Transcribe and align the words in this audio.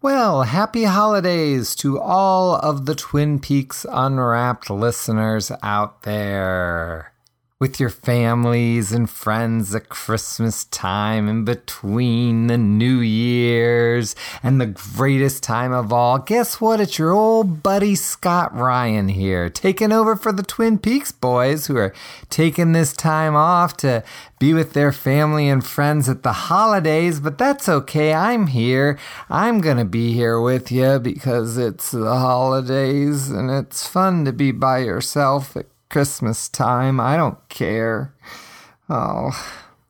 Well, 0.00 0.44
happy 0.44 0.84
holidays 0.84 1.74
to 1.76 1.98
all 1.98 2.54
of 2.54 2.86
the 2.86 2.94
Twin 2.94 3.40
Peaks 3.40 3.84
Unwrapped 3.90 4.70
listeners 4.70 5.50
out 5.60 6.02
there 6.02 7.12
with 7.60 7.80
your 7.80 7.90
families 7.90 8.92
and 8.92 9.10
friends 9.10 9.74
at 9.74 9.88
Christmas 9.88 10.66
time 10.66 11.28
in 11.28 11.44
between 11.44 12.46
the 12.46 12.56
New 12.56 13.00
Year's 13.00 14.14
and 14.44 14.60
the 14.60 14.66
greatest 14.66 15.42
time 15.42 15.72
of 15.72 15.92
all. 15.92 16.20
Guess 16.20 16.60
what? 16.60 16.80
It's 16.80 17.00
your 17.00 17.12
old 17.12 17.60
buddy 17.60 17.96
Scott 17.96 18.54
Ryan 18.54 19.08
here, 19.08 19.50
taking 19.50 19.90
over 19.90 20.14
for 20.14 20.30
the 20.30 20.44
Twin 20.44 20.78
Peaks 20.78 21.10
boys 21.10 21.66
who 21.66 21.76
are 21.76 21.92
taking 22.30 22.74
this 22.74 22.92
time 22.92 23.34
off 23.34 23.76
to 23.78 24.04
be 24.38 24.54
with 24.54 24.72
their 24.72 24.92
family 24.92 25.48
and 25.48 25.66
friends 25.66 26.08
at 26.08 26.22
the 26.22 26.32
holidays, 26.32 27.18
but 27.18 27.38
that's 27.38 27.68
okay. 27.68 28.14
I'm 28.14 28.46
here. 28.46 28.96
I'm 29.28 29.60
going 29.60 29.78
to 29.78 29.84
be 29.84 30.12
here 30.12 30.40
with 30.40 30.70
you 30.70 31.00
because 31.00 31.58
it's 31.58 31.90
the 31.90 32.18
holidays 32.18 33.30
and 33.30 33.50
it's 33.50 33.88
fun 33.88 34.24
to 34.26 34.32
be 34.32 34.52
by 34.52 34.78
yourself 34.78 35.56
Christmas 35.90 36.48
time. 36.48 37.00
I 37.00 37.16
don't 37.16 37.48
care. 37.48 38.14
Oh, 38.88 39.30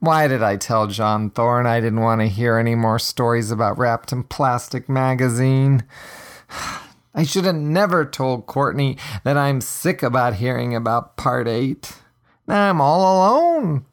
why 0.01 0.29
did 0.29 0.43
I 0.43 0.57
tell 0.57 0.87
John 0.87 1.31
Thorne 1.31 1.67
I 1.67 1.81
didn't 1.81 2.01
want 2.01 2.21
to 2.21 2.29
hear 2.29 2.57
any 2.57 2.75
more 2.75 2.99
stories 2.99 3.51
about 3.51 3.79
Wrapped 3.79 4.13
in 4.13 4.23
Plastic 4.25 4.89
magazine? 4.89 5.85
I 7.15 7.25
should 7.25 7.47
have 7.47 7.57
never 7.57 8.05
told 8.05 8.47
Courtney 8.47 8.97
that 9.25 9.37
I'm 9.37 9.61
sick 9.61 10.03
about 10.03 10.35
hearing 10.35 10.75
about 10.75 11.17
part 11.17 11.49
eight. 11.49 11.97
Now 12.47 12.71
I'm 12.71 12.81
all 12.81 13.01
alone. 13.01 13.87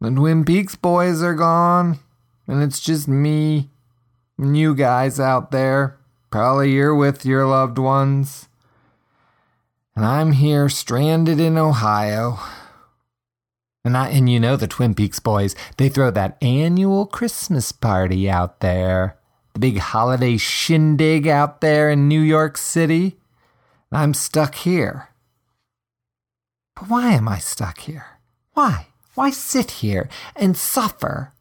The 0.00 0.10
Twin 0.10 0.44
Peaks 0.44 0.76
boys 0.76 1.22
are 1.22 1.34
gone, 1.34 1.98
and 2.46 2.62
it's 2.62 2.80
just 2.80 3.08
me 3.08 3.70
and 4.38 4.56
you 4.56 4.74
guys 4.74 5.18
out 5.18 5.50
there. 5.50 5.98
Probably 6.30 6.72
you're 6.72 6.94
with 6.94 7.26
your 7.26 7.46
loved 7.46 7.78
ones. 7.78 8.48
And 9.94 10.04
I'm 10.04 10.32
here 10.32 10.68
stranded 10.68 11.38
in 11.38 11.58
Ohio. 11.58 12.38
And 13.84 13.96
I 13.96 14.08
and 14.10 14.30
you 14.30 14.38
know 14.38 14.56
the 14.56 14.66
Twin 14.66 14.94
Peaks 14.94 15.20
boys, 15.20 15.54
they 15.76 15.88
throw 15.88 16.10
that 16.10 16.38
annual 16.40 17.06
Christmas 17.06 17.72
party 17.72 18.30
out 18.30 18.60
there. 18.60 19.18
The 19.54 19.60
big 19.60 19.78
holiday 19.78 20.36
shindig 20.36 21.26
out 21.26 21.60
there 21.60 21.90
in 21.90 22.08
New 22.08 22.20
York 22.20 22.56
City. 22.56 23.18
And 23.90 23.98
I'm 23.98 24.14
stuck 24.14 24.54
here. 24.54 25.08
But 26.74 26.88
why 26.88 27.12
am 27.12 27.28
I 27.28 27.38
stuck 27.38 27.80
here? 27.80 28.18
Why? 28.54 28.86
Why 29.14 29.30
sit 29.30 29.70
here 29.82 30.08
and 30.34 30.56
suffer 30.56 31.32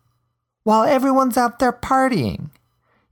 while 0.64 0.84
everyone's 0.84 1.38
out 1.38 1.60
there 1.60 1.72
partying? 1.72 2.50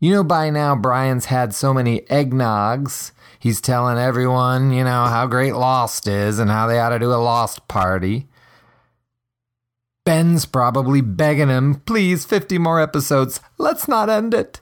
You 0.01 0.11
know, 0.13 0.23
by 0.23 0.49
now, 0.49 0.75
Brian's 0.75 1.25
had 1.25 1.53
so 1.53 1.73
many 1.73 2.01
eggnogs. 2.01 3.11
He's 3.39 3.61
telling 3.61 3.97
everyone, 3.97 4.73
you 4.73 4.83
know, 4.83 5.05
how 5.05 5.25
great 5.25 5.55
Lost 5.55 6.07
is 6.07 6.39
and 6.39 6.51
how 6.51 6.67
they 6.67 6.77
ought 6.79 6.89
to 6.89 6.99
do 6.99 7.11
a 7.11 7.15
Lost 7.15 7.67
party. 7.69 8.27
Ben's 10.05 10.45
probably 10.45 11.01
begging 11.01 11.49
him, 11.49 11.75
please, 11.85 12.25
50 12.25 12.57
more 12.57 12.81
episodes. 12.81 13.39
Let's 13.57 13.87
not 13.87 14.09
end 14.09 14.33
it. 14.33 14.59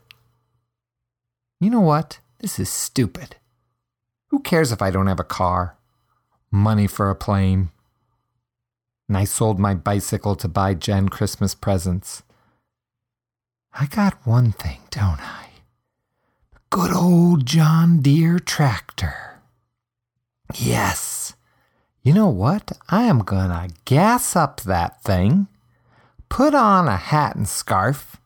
You 1.60 1.72
know 1.72 1.82
what? 1.82 2.20
This 2.40 2.60
is 2.60 2.70
stupid. 2.70 3.38
Who 4.28 4.40
cares 4.42 4.72
if 4.72 4.82
I 4.82 4.92
don't 4.92 5.08
have 5.08 5.20
a 5.20 5.24
car? 5.24 5.78
Money 6.52 6.86
for 6.86 7.10
a 7.10 7.16
plane. 7.16 7.70
And 9.08 9.18
I 9.18 9.24
sold 9.24 9.58
my 9.58 9.74
bicycle 9.74 10.36
to 10.36 10.48
buy 10.48 10.74
Jen 10.76 11.10
Christmas 11.10 11.56
presents. 11.56 12.24
I 13.74 13.86
got 13.86 14.26
one 14.26 14.52
thing, 14.52 14.82
don't 14.92 15.22
I? 15.22 15.47
Good 16.70 16.92
old 16.92 17.46
John 17.46 18.02
Deere 18.02 18.40
tractor. 18.40 19.40
Yes. 20.54 21.34
You 22.04 22.14
know 22.14 22.28
what? 22.28 22.74
I 22.90 23.04
am 23.04 23.20
gonna 23.20 23.70
gas 23.86 24.36
up 24.36 24.60
that 24.62 25.02
thing, 25.02 25.48
put 26.28 26.54
on 26.54 26.90
a 26.90 26.98
hat 26.98 27.38
and 27.38 27.48
scarf, 27.48 28.18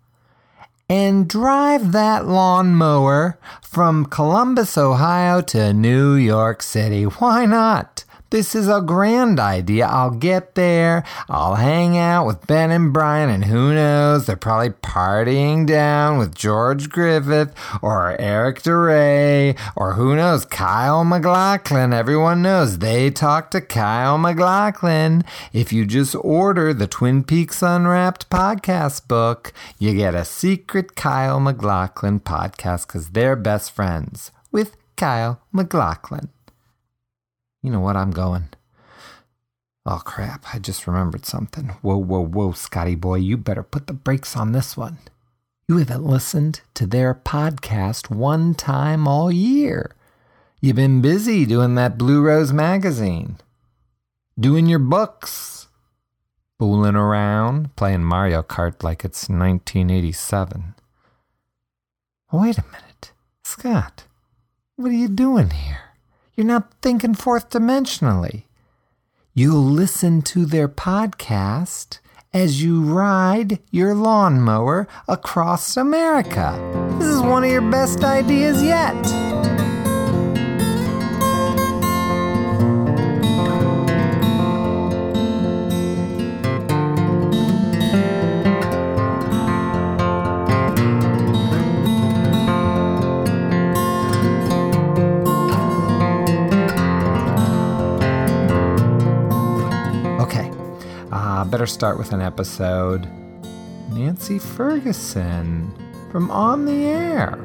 and 0.89 1.29
drive 1.29 1.91
that 1.91 2.25
lawnmower 2.25 3.39
from 3.61 4.05
Columbus, 4.07 4.75
Ohio 4.75 5.41
to 5.41 5.71
New 5.71 6.15
York 6.15 6.63
City. 6.63 7.03
Why 7.03 7.45
not? 7.45 8.05
This 8.31 8.55
is 8.55 8.69
a 8.69 8.79
grand 8.79 9.41
idea. 9.41 9.87
I'll 9.87 10.11
get 10.11 10.55
there. 10.55 11.03
I'll 11.27 11.55
hang 11.55 11.97
out 11.97 12.25
with 12.25 12.47
Ben 12.47 12.71
and 12.71 12.93
Brian, 12.93 13.29
and 13.29 13.43
who 13.43 13.73
knows, 13.73 14.25
they're 14.25 14.37
probably 14.37 14.69
partying 14.69 15.67
down 15.67 16.17
with 16.17 16.33
George 16.33 16.87
Griffith 16.87 17.53
or 17.81 18.15
Eric 18.21 18.63
Da 18.63 18.71
Re, 18.71 19.55
or 19.75 19.95
who 19.95 20.15
knows, 20.15 20.45
Kyle 20.45 21.03
MacLachlan. 21.03 21.91
Everyone 21.91 22.41
knows 22.41 22.77
they 22.77 23.11
talk 23.11 23.51
to 23.51 23.59
Kyle 23.59 24.17
MacLachlan. 24.17 25.25
If 25.51 25.73
you 25.73 25.85
just 25.85 26.15
order 26.15 26.73
the 26.73 26.87
Twin 26.87 27.25
Peaks 27.25 27.61
Unwrapped 27.61 28.29
podcast 28.29 29.09
book, 29.09 29.51
you 29.77 29.93
get 29.93 30.15
a 30.15 30.23
secret 30.23 30.95
Kyle 30.95 31.41
MacLachlan 31.41 32.21
podcast 32.21 32.87
because 32.87 33.09
they're 33.09 33.35
best 33.35 33.71
friends 33.71 34.31
with 34.53 34.77
Kyle 34.95 35.41
MacLachlan. 35.51 36.29
You 37.61 37.71
know 37.71 37.79
what? 37.79 37.95
I'm 37.95 38.11
going. 38.11 38.49
Oh, 39.85 40.01
crap. 40.03 40.45
I 40.53 40.59
just 40.59 40.85
remembered 40.87 41.25
something. 41.25 41.69
Whoa, 41.81 41.97
whoa, 41.97 42.25
whoa, 42.25 42.51
Scotty 42.51 42.95
boy. 42.95 43.15
You 43.15 43.37
better 43.37 43.63
put 43.63 43.87
the 43.87 43.93
brakes 43.93 44.35
on 44.35 44.51
this 44.51 44.77
one. 44.77 44.99
You 45.67 45.77
haven't 45.77 46.05
listened 46.05 46.61
to 46.73 46.85
their 46.85 47.13
podcast 47.15 48.09
one 48.09 48.53
time 48.53 49.07
all 49.07 49.31
year. 49.31 49.95
You've 50.59 50.75
been 50.75 51.01
busy 51.01 51.45
doing 51.45 51.75
that 51.75 51.97
Blue 51.97 52.21
Rose 52.21 52.53
magazine, 52.53 53.37
doing 54.39 54.67
your 54.67 54.79
books, 54.79 55.67
fooling 56.59 56.95
around, 56.95 57.75
playing 57.75 58.03
Mario 58.03 58.43
Kart 58.43 58.83
like 58.83 59.03
it's 59.03 59.29
1987. 59.29 60.75
Wait 62.31 62.57
a 62.57 62.65
minute. 62.71 63.11
Scott, 63.43 64.03
what 64.75 64.91
are 64.91 64.95
you 64.95 65.07
doing 65.07 65.49
here? 65.49 65.90
You're 66.41 66.47
not 66.47 66.73
thinking 66.81 67.13
fourth 67.13 67.51
dimensionally. 67.51 68.45
You'll 69.35 69.63
listen 69.63 70.23
to 70.23 70.43
their 70.47 70.67
podcast 70.67 71.99
as 72.33 72.63
you 72.63 72.81
ride 72.81 73.59
your 73.69 73.93
lawnmower 73.93 74.87
across 75.07 75.77
America. 75.77 76.57
This 76.97 77.09
is 77.09 77.21
one 77.21 77.43
of 77.43 77.51
your 77.51 77.69
best 77.69 78.03
ideas 78.03 78.63
yet. 78.63 79.30
Better 101.51 101.65
start 101.65 101.97
with 101.97 102.13
an 102.13 102.21
episode. 102.21 103.09
Nancy 103.89 104.39
Ferguson 104.39 105.69
from 106.09 106.31
On 106.31 106.63
the 106.63 106.85
Air. 106.85 107.37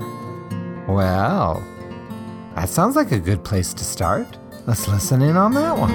Well, 0.87 1.61
that 2.55 2.69
sounds 2.69 2.95
like 2.95 3.11
a 3.11 3.19
good 3.19 3.43
place 3.43 3.75
to 3.75 3.83
start. 3.83 4.39
Let's 4.65 4.87
listen 4.87 5.23
in 5.23 5.37
on 5.37 5.55
that 5.55 5.77
one. 5.77 5.91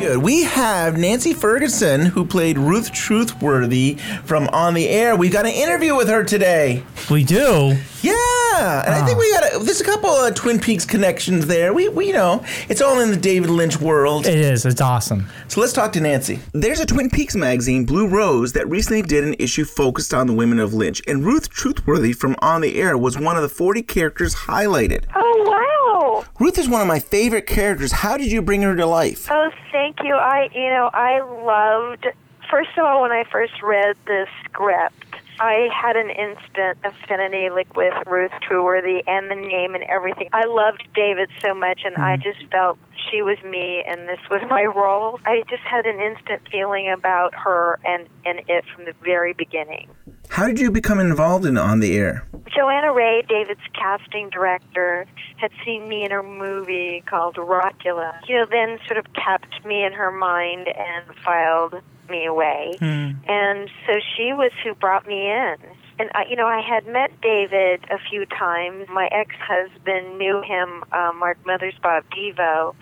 Good. 0.00 0.16
We 0.22 0.44
have 0.44 0.96
Nancy 0.96 1.34
Ferguson, 1.34 2.06
who 2.06 2.24
played 2.24 2.56
Ruth 2.56 2.90
Trueworthy 2.92 4.00
from 4.24 4.48
On 4.48 4.72
the 4.72 4.88
Air. 4.88 5.14
We've 5.14 5.30
got 5.30 5.44
an 5.44 5.52
interview 5.52 5.94
with 5.94 6.08
her 6.08 6.24
today. 6.24 6.84
We 7.10 7.22
do. 7.22 7.76
Yeah, 8.00 8.14
and 8.58 8.94
I 8.94 9.04
think 9.04 9.18
we 9.18 9.30
got 9.32 9.54
a, 9.54 9.58
there's 9.58 9.80
a 9.80 9.84
couple 9.84 10.10
of 10.10 10.34
Twin 10.34 10.58
Peaks 10.58 10.84
connections 10.84 11.46
there. 11.46 11.72
We, 11.72 11.88
we 11.88 12.08
you 12.08 12.12
know 12.12 12.44
it's 12.68 12.80
all 12.80 13.00
in 13.00 13.10
the 13.10 13.16
David 13.16 13.50
Lynch 13.50 13.80
world. 13.80 14.26
It 14.26 14.38
is. 14.38 14.66
It's 14.66 14.80
awesome. 14.80 15.26
So 15.48 15.60
let's 15.60 15.72
talk 15.72 15.92
to 15.92 16.00
Nancy. 16.00 16.40
There's 16.52 16.80
a 16.80 16.86
Twin 16.86 17.10
Peaks 17.10 17.34
magazine, 17.34 17.84
Blue 17.84 18.06
Rose, 18.06 18.52
that 18.52 18.68
recently 18.68 19.02
did 19.02 19.24
an 19.24 19.34
issue 19.38 19.64
focused 19.64 20.12
on 20.14 20.26
the 20.26 20.32
women 20.32 20.58
of 20.58 20.74
Lynch, 20.74 21.02
and 21.06 21.24
Ruth 21.24 21.50
Trueworthy 21.50 22.14
from 22.14 22.36
On 22.40 22.60
the 22.60 22.80
Air 22.80 22.96
was 22.96 23.18
one 23.18 23.36
of 23.36 23.42
the 23.42 23.48
40 23.48 23.82
characters 23.82 24.34
highlighted. 24.34 25.04
Oh 25.14 25.44
wow! 25.46 26.24
Ruth 26.38 26.58
is 26.58 26.68
one 26.68 26.80
of 26.80 26.86
my 26.86 26.98
favorite 26.98 27.46
characters. 27.46 27.92
How 27.92 28.16
did 28.16 28.30
you 28.30 28.42
bring 28.42 28.62
her 28.62 28.76
to 28.76 28.86
life? 28.86 29.28
Oh, 29.30 29.50
thank 29.72 29.96
you. 30.02 30.14
I, 30.14 30.48
you 30.54 30.68
know, 30.70 30.90
I 30.92 31.20
loved. 31.20 32.06
First 32.50 32.70
of 32.78 32.84
all, 32.84 33.02
when 33.02 33.12
I 33.12 33.24
first 33.30 33.62
read 33.62 33.96
the 34.06 34.26
script, 34.44 35.07
I 35.40 35.68
had 35.72 35.96
an 35.96 36.10
instant 36.10 36.78
affinity, 36.84 37.50
like 37.50 37.76
with 37.76 37.94
Ruth 38.06 38.32
Trueworthy 38.48 39.02
and 39.06 39.30
the 39.30 39.36
name 39.36 39.74
and 39.74 39.84
everything. 39.84 40.28
I 40.32 40.46
loved 40.46 40.82
David 40.94 41.28
so 41.40 41.54
much, 41.54 41.82
and 41.84 41.96
I 41.96 42.16
mm-hmm. 42.16 42.22
just 42.22 42.50
felt 42.50 42.78
she 43.10 43.22
was 43.22 43.38
me, 43.44 43.84
and 43.86 44.08
this 44.08 44.18
was 44.30 44.42
my 44.50 44.64
role. 44.64 45.20
I 45.24 45.42
just 45.48 45.62
had 45.62 45.86
an 45.86 46.00
instant 46.00 46.42
feeling 46.50 46.90
about 46.90 47.34
her 47.34 47.78
and 47.84 48.08
and 48.24 48.40
it 48.48 48.64
from 48.74 48.84
the 48.84 48.94
very 49.02 49.32
beginning. 49.32 49.88
How 50.28 50.46
did 50.46 50.60
you 50.60 50.70
become 50.70 51.00
involved 51.00 51.46
in 51.46 51.56
On 51.56 51.80
the 51.80 51.96
Air? 51.96 52.28
Johanna 52.54 52.92
Ray, 52.92 53.22
David's 53.28 53.60
casting 53.74 54.30
director, 54.30 55.06
had 55.36 55.50
seen 55.64 55.88
me 55.88 56.04
in 56.04 56.10
her 56.10 56.22
movie 56.22 57.02
called 57.06 57.36
Rockula. 57.36 58.20
You 58.28 58.36
know, 58.36 58.46
then 58.50 58.78
sort 58.86 58.98
of 58.98 59.06
kept 59.14 59.64
me 59.64 59.84
in 59.84 59.92
her 59.92 60.10
mind 60.10 60.68
and 60.68 61.04
filed 61.24 61.82
me 62.08 62.26
away. 62.26 62.76
And 62.80 63.70
so 63.86 63.94
she 64.16 64.32
was 64.32 64.52
who 64.64 64.74
brought 64.74 65.06
me 65.06 65.30
in. 65.30 65.56
And 66.00 66.10
I, 66.14 66.26
you 66.30 66.36
know, 66.36 66.46
I 66.46 66.60
had 66.60 66.86
met 66.86 67.10
David 67.20 67.84
a 67.90 67.98
few 68.10 68.24
times. 68.26 68.88
My 68.88 69.08
ex-husband 69.10 70.16
knew 70.16 70.40
him, 70.42 70.84
uh, 70.92 71.12
Mark 71.12 71.42
Mothersbaugh 71.44 72.04
Devo. 72.14 72.74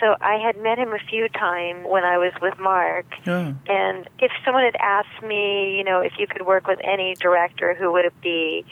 So 0.00 0.14
I 0.20 0.36
had 0.36 0.56
met 0.62 0.78
him 0.78 0.92
a 0.92 0.98
few 1.10 1.28
times 1.30 1.86
when 1.86 2.04
I 2.04 2.18
was 2.18 2.32
with 2.40 2.58
Mark. 2.58 3.06
Oh. 3.26 3.54
And 3.66 4.08
if 4.18 4.30
someone 4.44 4.64
had 4.64 4.76
asked 4.80 5.22
me, 5.24 5.76
you 5.76 5.82
know, 5.82 6.00
if 6.00 6.12
you 6.18 6.26
could 6.26 6.46
work 6.46 6.66
with 6.66 6.78
any 6.84 7.14
director, 7.14 7.74
who 7.74 7.90
would 7.92 8.04
it 8.04 8.20
be? 8.20 8.64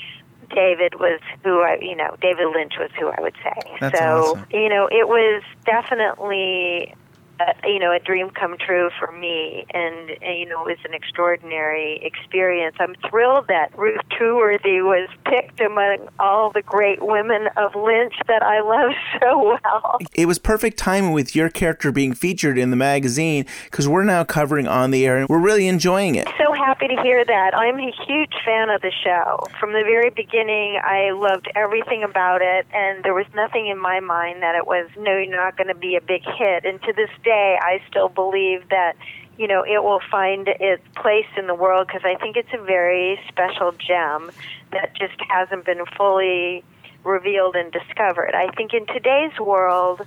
David 0.55 1.01
was 1.01 1.19
who 1.43 1.63
I, 1.63 1.79
you 1.81 1.97
know, 1.97 2.17
David 2.21 2.47
Lynch 2.55 2.75
was 2.79 2.91
who 3.01 3.09
I 3.09 3.21
would 3.21 3.35
say. 3.43 3.77
That's 3.81 3.99
so, 3.99 4.37
awesome. 4.37 4.47
you 4.51 4.69
know, 4.69 4.87
it 4.87 5.09
was 5.09 5.43
definitely, 5.65 6.95
uh, 7.41 7.53
you 7.65 7.79
know, 7.79 7.93
a 7.93 7.99
dream 7.99 8.31
come 8.31 8.57
true 8.59 8.91
for 8.99 9.13
me, 9.13 9.67
and, 9.73 10.11
and 10.23 10.39
you 10.39 10.47
know, 10.47 10.67
it 10.67 10.79
was 10.79 10.85
an 10.85 10.95
extraordinary 10.95 12.01
experience. 12.03 12.77
I'm 12.79 12.95
thrilled 13.09 13.49
that 13.49 13.77
Ruth 13.77 14.01
Trueworthy 14.11 14.83
was 14.83 15.09
picked 15.25 15.61
among 15.61 16.09
all 16.19 16.51
the 16.51 16.63
great 16.63 17.03
women 17.03 17.49
of 17.57 17.75
Lynch 17.75 18.15
that 18.29 18.43
I 18.43 18.61
love 18.61 18.93
so 19.21 19.59
well. 19.63 19.99
It 20.15 20.27
was 20.27 20.39
perfect 20.39 20.79
timing 20.79 21.13
with 21.13 21.37
your 21.37 21.51
character 21.51 21.93
being 21.93 22.15
featured 22.15 22.59
in 22.59 22.71
the 22.71 22.77
magazine 22.77 23.45
because 23.65 23.87
we're 23.87 24.05
now 24.05 24.25
covering 24.25 24.67
On 24.67 24.91
the 24.91 25.07
Air 25.07 25.19
and 25.19 25.29
we're 25.29 25.39
really 25.39 25.69
enjoying 25.69 26.15
it. 26.15 26.29
so 26.39 26.53
happy 26.53 26.89
to 26.89 27.03
hear 27.03 27.25
that. 27.25 27.55
I'm 27.55 27.79
a 27.79 27.93
huge 28.07 28.35
fan 28.45 28.71
of 28.71 28.81
the 28.81 28.93
show. 29.05 29.45
From 29.61 29.73
the 29.73 29.83
very 29.83 30.11
beginning, 30.11 30.81
I 30.83 31.11
loved 31.13 31.49
everything 31.55 32.03
about 32.03 32.41
it, 32.43 32.67
and 32.73 33.05
there 33.05 33.15
was 33.15 33.27
nothing 33.35 33.67
in 33.67 33.79
my 33.79 34.01
mind 34.01 34.43
that 34.43 34.55
it 34.55 34.67
was, 34.67 34.89
no, 34.97 35.17
you're 35.17 35.35
not 35.35 35.57
going 35.57 35.69
to 35.69 35.75
be 35.75 35.97
a 35.97 36.01
big 36.01 36.23
hit. 36.25 36.65
And 36.65 36.81
to 36.83 36.93
this 36.93 37.11
day, 37.27 37.59
I 37.61 37.83
still 37.91 38.09
believe 38.09 38.69
that, 38.71 38.95
you 39.37 39.47
know, 39.47 39.63
it 39.63 39.83
will 39.83 40.01
find 40.11 40.49
its 40.49 40.83
place 40.95 41.27
in 41.37 41.47
the 41.49 41.55
world 41.55 41.89
because 41.89 42.03
I 42.05 42.15
think 42.15 42.37
it's 42.37 42.55
a 42.55 42.63
very 42.65 43.21
special 43.29 43.73
gem 43.73 44.31
that 44.73 44.95
just 44.95 45.21
hasn't 45.29 45.67
been 45.67 45.85
fully 45.97 46.65
revealed 47.05 47.57
and 47.57 47.71
discovered. 47.73 48.35
I 48.35 48.49
think 48.57 48.73
in 48.73 48.87
today's 48.87 49.39
world, 49.39 50.01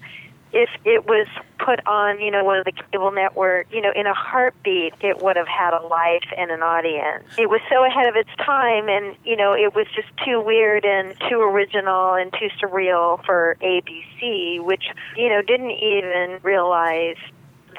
if 0.52 0.70
it 0.86 1.06
was 1.06 1.28
put 1.60 1.86
on, 1.86 2.20
you 2.20 2.32
know, 2.32 2.44
one 2.44 2.58
of 2.58 2.66
the 2.66 2.72
cable 2.72 3.12
network, 3.12 3.68
you 3.72 3.82
know, 3.82 3.92
in 3.96 4.08
a 4.08 4.14
heartbeat, 4.14 4.94
it 5.02 5.22
would 5.22 5.36
have 5.36 5.48
had 5.48 5.74
a 5.74 5.86
life 5.86 6.26
and 6.38 6.52
an 6.52 6.62
audience. 6.62 7.24
It 7.38 7.50
was 7.50 7.62
so 7.70 7.86
ahead 7.86 8.08
of 8.08 8.16
its 8.16 8.30
time, 8.38 8.90
and 8.90 9.16
you 9.24 9.36
know, 9.36 9.54
it 9.54 9.76
was 9.76 9.88
just 9.96 10.10
too 10.26 10.42
weird 10.42 10.86
and 10.86 11.16
too 11.30 11.42
original 11.42 12.14
and 12.14 12.32
too 12.34 12.50
surreal 12.62 13.24
for 13.26 13.58
ABC, 13.62 14.64
which 14.64 14.86
you 15.16 15.30
know 15.30 15.42
didn't 15.42 15.72
even 15.72 16.40
realize 16.42 17.18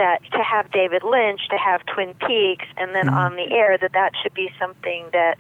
that 0.00 0.22
to 0.32 0.42
have 0.42 0.72
David 0.72 1.02
Lynch, 1.04 1.40
to 1.50 1.58
have 1.58 1.84
Twin 1.84 2.14
Peaks, 2.14 2.64
and 2.78 2.94
then 2.94 3.06
mm-hmm. 3.06 3.14
on 3.14 3.36
the 3.36 3.52
air, 3.52 3.76
that 3.76 3.92
that 3.92 4.12
should 4.22 4.32
be 4.32 4.50
something 4.58 5.06
that 5.12 5.36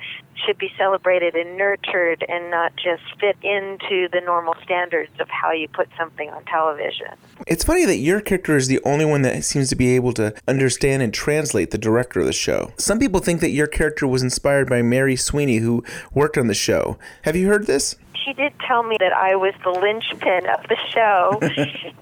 should 0.46 0.58
be 0.58 0.70
celebrated 0.76 1.34
and 1.34 1.56
nurtured 1.56 2.24
and 2.28 2.50
not 2.50 2.72
just 2.76 3.02
fit 3.18 3.36
into 3.42 4.08
the 4.12 4.20
normal 4.24 4.54
standards 4.62 5.10
of 5.18 5.28
how 5.28 5.52
you 5.52 5.66
put 5.68 5.88
something 5.98 6.28
on 6.30 6.44
television. 6.44 7.08
It's 7.46 7.64
funny 7.64 7.84
that 7.86 7.96
your 7.96 8.20
character 8.20 8.56
is 8.56 8.68
the 8.68 8.80
only 8.84 9.04
one 9.04 9.22
that 9.22 9.44
seems 9.44 9.70
to 9.70 9.76
be 9.76 9.96
able 9.96 10.12
to 10.14 10.34
understand 10.46 11.02
and 11.02 11.12
translate 11.12 11.70
the 11.70 11.78
director 11.78 12.20
of 12.20 12.26
the 12.26 12.32
show. 12.32 12.72
Some 12.76 12.98
people 12.98 13.20
think 13.20 13.40
that 13.40 13.50
your 13.50 13.66
character 13.66 14.06
was 14.06 14.22
inspired 14.22 14.68
by 14.68 14.82
Mary 14.82 15.16
Sweeney, 15.16 15.56
who 15.56 15.82
worked 16.12 16.36
on 16.36 16.46
the 16.46 16.54
show. 16.54 16.98
Have 17.22 17.36
you 17.36 17.48
heard 17.48 17.66
this? 17.66 17.96
She 18.24 18.32
did 18.32 18.52
tell 18.66 18.82
me 18.82 18.96
that 19.00 19.12
I 19.12 19.36
was 19.36 19.54
the 19.64 19.70
linchpin 19.70 20.46
of 20.46 20.66
the 20.68 20.76
show. 20.92 21.40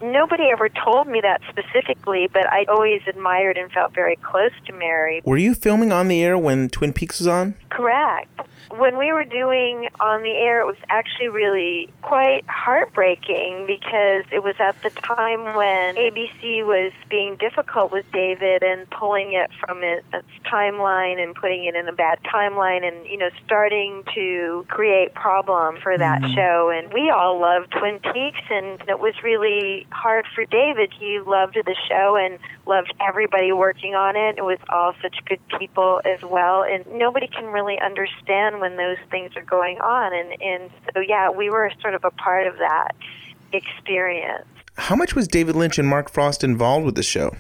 Nobody 0.07 0.45
ever 0.51 0.69
told 0.69 1.07
me 1.07 1.21
that 1.21 1.41
specifically, 1.49 2.29
but 2.33 2.47
I 2.47 2.65
always 2.65 3.03
admired 3.07 3.57
and 3.57 3.71
felt 3.71 3.95
very 3.95 4.17
close 4.17 4.53
to 4.67 4.73
Mary. 4.73 5.23
Were 5.25 5.37
you 5.37 5.55
filming 5.55 5.93
on 5.93 6.09
the 6.09 6.23
air 6.23 6.37
when 6.37 6.69
Twin 6.69 6.93
Peaks 6.93 7.21
was 7.21 7.29
on? 7.29 7.55
Correct. 7.71 8.41
When 8.71 8.99
we 8.99 9.13
were 9.13 9.25
doing 9.25 9.89
on 9.99 10.23
the 10.23 10.33
air, 10.33 10.61
it 10.61 10.67
was 10.67 10.77
actually 10.89 11.29
really 11.29 11.91
quite 12.03 12.45
heartbreaking 12.49 13.65
because 13.67 14.25
it 14.31 14.43
was 14.43 14.57
at 14.59 14.81
the 14.83 14.91
time 14.91 15.55
when 15.57 15.97
ABC 15.97 16.65
was 16.67 16.93
being 17.09 17.37
difficult 17.37 17.91
with 17.93 18.11
David 18.13 18.63
and 18.63 18.89
pulling 18.91 19.33
it 19.33 19.51
from 19.59 19.83
it, 19.83 20.05
its 20.13 20.29
timeline 20.45 21.23
and 21.23 21.35
putting 21.35 21.65
it 21.65 21.75
in 21.75 21.89
a 21.89 21.93
bad 21.93 22.19
timeline 22.25 22.87
and, 22.87 23.07
you 23.07 23.17
know, 23.17 23.31
starting 23.45 24.05
to 24.15 24.67
create 24.69 25.15
problems 25.15 25.81
for 25.83 25.97
that 25.97 26.23
mm. 26.23 26.35
show. 26.35 26.71
And 26.71 26.93
we 26.93 27.11
all 27.11 27.41
loved 27.41 27.71
Twin 27.71 27.99
Peaks, 28.01 28.43
and 28.51 28.81
it 28.89 29.01
was 29.01 29.15
really 29.23 29.87
hard 29.91 30.27
for 30.35 30.45
David. 30.45 30.93
He 30.93 31.21
loved 31.21 31.55
the 31.55 31.77
show 31.89 32.17
and 32.17 32.39
loved 32.67 32.93
everybody 33.01 33.53
working 33.53 33.95
on 33.95 34.17
it. 34.17 34.39
It 34.39 34.45
was 34.45 34.59
all 34.69 34.95
such 35.01 35.17
good 35.27 35.41
people 35.59 36.01
as 36.05 36.23
well, 36.23 36.63
and 36.63 36.85
nobody 36.93 37.27
can 37.27 37.47
really 37.47 37.79
understand 37.81 38.58
when 38.61 38.77
those 38.77 38.99
things 39.11 39.33
are 39.37 39.45
going 39.45 39.79
on. 39.79 40.13
And 40.13 40.43
and 40.43 40.71
so 40.95 41.01
yeah, 41.01 41.31
we 41.31 41.51
were 41.51 41.71
sort 41.81 41.95
of 41.95 42.05
a 42.05 42.11
part 42.11 42.47
of 42.47 42.57
that 42.59 42.93
experience. 43.53 44.47
How 44.77 44.95
much 44.95 45.15
was 45.15 45.27
David 45.27 45.57
Lynch 45.57 45.79
and 45.79 45.89
Mark 45.89 46.11
Frost 46.11 46.45
involved 46.45 46.87
with 46.87 46.95
the 46.95 47.03
show? 47.03 47.35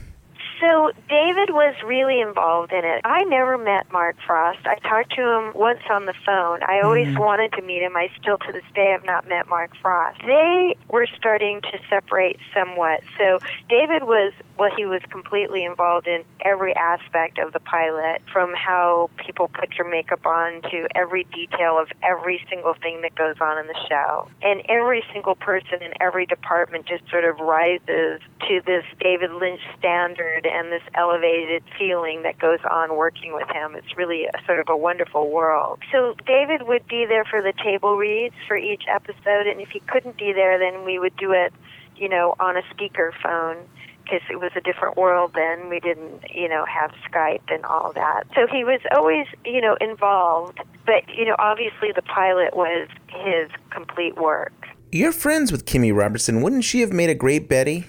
So 0.61 0.91
David 1.09 1.51
was 1.51 1.75
really 1.85 2.21
involved 2.21 2.73
in 2.73 2.85
it. 2.85 3.03
I 3.05 3.23
never 3.25 3.57
met 3.57 3.91
Mark 3.93 4.17
Frost. 4.27 4.67
I 4.67 4.77
talked 4.81 5.15
to 5.15 5.23
him 5.23 5.53
once 5.55 5.81
on 5.89 6.07
the 6.07 6.15
phone. 6.27 6.63
I 6.63 6.81
always 6.83 7.09
mm-hmm. 7.09 7.19
wanted 7.19 7.53
to 7.53 7.63
meet 7.63 7.83
him. 7.83 7.97
I 7.97 8.09
still 8.21 8.39
to 8.39 8.53
this 8.53 8.65
day 8.75 8.91
have 8.91 9.05
not 9.05 9.29
met 9.29 9.49
Mark 9.49 9.71
Frost. 9.81 10.21
They 10.27 10.77
were 10.89 11.07
starting 11.17 11.61
to 11.63 11.79
separate 11.89 12.39
somewhat. 12.53 13.03
So 13.19 13.39
David 13.69 14.05
was 14.05 14.33
well 14.59 14.71
he 14.77 14.85
was 14.85 15.03
completely 15.11 15.65
involved 15.65 16.09
in 16.09 16.25
every 16.41 16.75
aspect 16.75 17.39
of 17.39 17.53
the 17.53 17.61
pilot 17.61 18.23
from 18.33 18.53
how 18.55 19.11
people 19.25 19.49
put 19.49 19.75
your 19.75 19.89
makeup 19.89 20.27
on 20.27 20.63
to 20.63 20.89
every 20.95 21.25
detail 21.25 21.79
of 21.79 21.89
every 22.03 22.45
single 22.51 22.75
thing 22.75 23.03
that 23.03 23.15
goes 23.15 23.37
on 23.41 23.59
in 23.59 23.67
the 23.69 23.79
show. 23.89 24.29
And 24.43 24.63
every 24.69 25.05
single 25.13 25.37
person 25.37 25.83
in 25.83 25.93
every 26.01 26.27
department 26.27 26.87
just 26.87 27.09
sort 27.11 27.25
of 27.25 27.39
rises 27.39 28.21
to 28.49 28.61
this 28.67 28.85
David 29.01 29.31
Lynch 29.33 29.61
standard 29.79 30.48
and 30.49 30.73
this 30.73 30.83
elevated 30.95 31.63
feeling 31.79 32.23
that 32.23 32.39
goes 32.39 32.61
on 32.71 32.97
working 32.97 33.35
with 33.35 33.49
him. 33.51 33.75
It's 33.75 33.97
really 33.97 34.25
a, 34.27 34.45
sort 34.47 34.61
of 34.61 34.69
a 34.69 34.77
wonderful 34.77 35.31
world. 35.31 35.81
So 35.93 36.15
David 36.27 36.63
would 36.67 36.87
be 36.89 37.07
there 37.07 37.25
for 37.25 37.43
the 37.43 37.53
table 37.63 37.97
reads 37.97 38.35
for 38.47 38.57
each 38.57 38.85
episode, 38.89 39.47
and 39.47 39.61
if 39.61 39.69
he 39.71 39.81
couldn't 39.81 40.17
be 40.17 40.33
there, 40.33 40.59
then 40.59 40.85
we 40.85 40.99
would 40.99 41.17
do 41.17 41.33
it, 41.33 41.53
you 41.97 42.09
know, 42.09 42.35
on 42.41 42.57
a 42.57 42.63
speaker 42.71 43.13
phone 43.23 43.57
because 44.09 44.23
it 44.31 44.41
was 44.41 44.51
a 44.57 44.61
different 44.61 44.97
world 44.97 45.33
then. 45.35 45.69
We 45.69 45.81
didn't, 45.81 46.23
you 46.31 46.49
know, 46.49 46.65
have 46.65 46.93
Skype 47.11 47.43
and 47.49 47.65
all 47.65 47.93
that. 47.93 48.25
So 48.35 48.47
he 48.47 48.65
was 48.65 48.81
always, 48.91 49.27
you 49.45 49.61
know, 49.61 49.77
involved. 49.81 50.61
But, 50.87 51.09
you 51.15 51.27
know, 51.27 51.37
obviously 51.39 51.93
the 51.95 52.03
pilot 52.03 52.57
was 52.57 52.89
his 53.09 53.51
complete 53.71 54.17
work. 54.17 54.53
You're 54.91 55.13
friends 55.13 55.53
with 55.53 55.67
Kimmy 55.67 55.95
Robertson. 55.95 56.41
Wouldn't 56.41 56.65
she 56.65 56.81
have 56.81 56.93
made 56.93 57.11
a 57.11 57.15
great 57.15 57.49
Betty? 57.49 57.87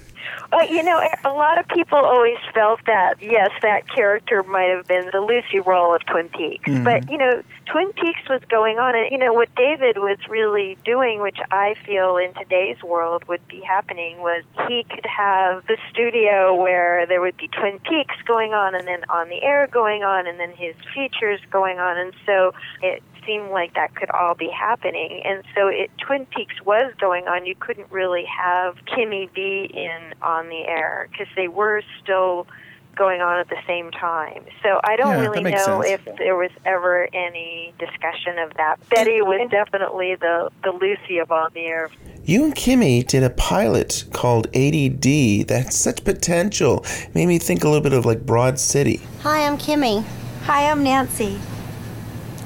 Uh, 0.52 0.66
you 0.70 0.82
know, 0.84 1.02
a 1.24 1.30
lot 1.30 1.60
of 1.60 1.68
people 1.68 1.98
always 1.98 2.38
felt 2.54 2.80
that, 2.86 3.22
yes, 3.22 3.52
that 3.62 3.88
character 3.88 4.44
might 4.44 4.70
have 4.70 4.88
been 4.88 5.10
the 5.12 5.22
Lucy 5.22 5.60
role 5.60 5.94
of 5.96 6.06
Twin 6.06 6.30
Peaks. 6.30 6.70
But, 6.84 7.10
you 7.10 7.18
know, 7.18 7.44
Twin 7.66 7.94
Peaks 7.94 8.28
was 8.30 8.42
going 8.50 8.80
on, 8.80 8.96
and, 8.96 9.12
you 9.12 9.18
know, 9.18 9.32
what 9.34 9.54
David 9.56 9.98
was 9.98 10.18
really 10.28 10.78
doing, 10.84 11.22
which 11.22 11.38
I 11.52 11.76
feel 11.86 12.18
in 12.18 12.34
today's 12.34 12.82
world 12.82 13.24
would 13.28 13.48
be 13.48 13.62
happening, 13.62 14.20
was 14.20 14.44
he 14.68 14.86
could 14.90 15.06
have 15.06 15.66
the 15.68 15.78
studio 15.92 16.56
where 16.56 17.06
there 17.06 17.22
would 17.22 17.38
be 17.38 17.48
Twin 17.48 17.80
Peaks 17.80 18.16
going 18.26 18.54
on, 18.54 18.74
and 18.74 18.88
then 18.88 19.04
on 19.10 19.30
the 19.30 19.42
air 19.44 19.68
going 19.68 20.04
on, 20.04 20.26
and 20.26 20.40
then 20.40 20.52
his 20.52 20.76
features 20.96 21.40
going 21.52 21.80
on. 21.80 21.98
And 21.98 22.14
so 22.26 22.54
it 22.82 23.04
seemed 23.30 23.52
like 23.52 23.74
that 23.76 23.96
could 23.96 24.10
all 24.12 24.34
be 24.34 24.50
happening. 24.50 25.22
And 25.24 25.44
so 25.56 25.68
it 25.68 25.92
Twin 26.00 26.26
Peaks 26.26 26.56
was 26.66 26.92
going 27.00 27.28
on. 27.28 27.46
You 27.46 27.56
couldn't 27.56 27.92
really 27.92 28.26
have 28.26 28.76
Kimmy 28.86 29.32
be 29.34 29.70
in 29.74 30.14
on 30.22 30.50
the 30.50 30.66
air 30.66 31.08
because 31.12 31.28
they 31.36 31.48
were 31.48 31.84
still 32.02 32.48
going 32.96 33.22
on 33.22 33.40
at 33.40 33.48
the 33.48 33.58
same 33.68 33.92
time. 33.92 34.44
So 34.64 34.82
I 34.84 34.96
don't 34.98 35.20
Yeah, 35.24 35.30
really 35.30 35.44
know 35.44 35.84
sense. 35.84 36.02
if 36.08 36.18
there 36.18 36.36
was 36.36 36.50
ever 36.66 37.08
any 37.14 37.74
discussion 37.80 38.40
of 38.40 38.54
that. 38.56 38.78
Betty 38.90 39.22
was 39.22 39.48
definitely 39.52 40.16
the 40.16 40.50
the 40.64 40.72
Lucy 40.72 41.20
of 41.20 41.32
on 41.32 41.52
the 41.54 41.62
air. 41.62 41.90
You 42.26 42.44
and 42.44 42.56
Kimmy 42.56 43.06
did 43.08 43.24
a 43.24 43.30
pilot 43.30 44.06
called 44.12 44.48
ADD 44.48 45.48
that 45.48 45.62
had 45.66 45.74
such 45.74 46.04
potential. 46.04 46.86
Made 47.14 47.28
me 47.28 47.38
think 47.40 47.64
a 47.64 47.68
little 47.68 47.82
bit 47.84 47.94
of 47.94 48.06
like 48.06 48.26
Broad 48.26 48.60
City. 48.60 49.02
Hi, 49.22 49.46
I'm 49.48 49.58
Kimmy, 49.58 50.04
Hi, 50.44 50.70
I'm 50.70 50.84
Nancy. 50.84 51.40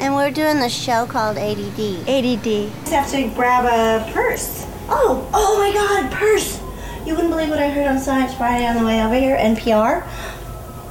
And 0.03 0.13
we're 0.13 0.31
doing 0.31 0.59
the 0.59 0.67
show 0.67 1.05
called 1.05 1.37
ADD. 1.37 1.79
ADD. 2.09 2.43
Just 2.43 2.91
have 2.91 3.09
to 3.11 3.29
grab 3.29 3.63
a 3.63 4.11
purse. 4.11 4.67
Oh, 4.89 5.25
oh 5.33 5.57
my 5.57 5.71
God, 5.71 6.11
purse! 6.11 6.59
You 7.05 7.15
wouldn't 7.15 7.31
believe 7.31 7.49
what 7.49 7.59
I 7.59 7.69
heard 7.69 7.87
on 7.87 7.99
Science 7.99 8.33
Friday 8.33 8.67
on 8.67 8.75
the 8.75 8.85
way 8.85 9.01
over 9.01 9.15
here, 9.15 9.37
NPR. 9.37 10.05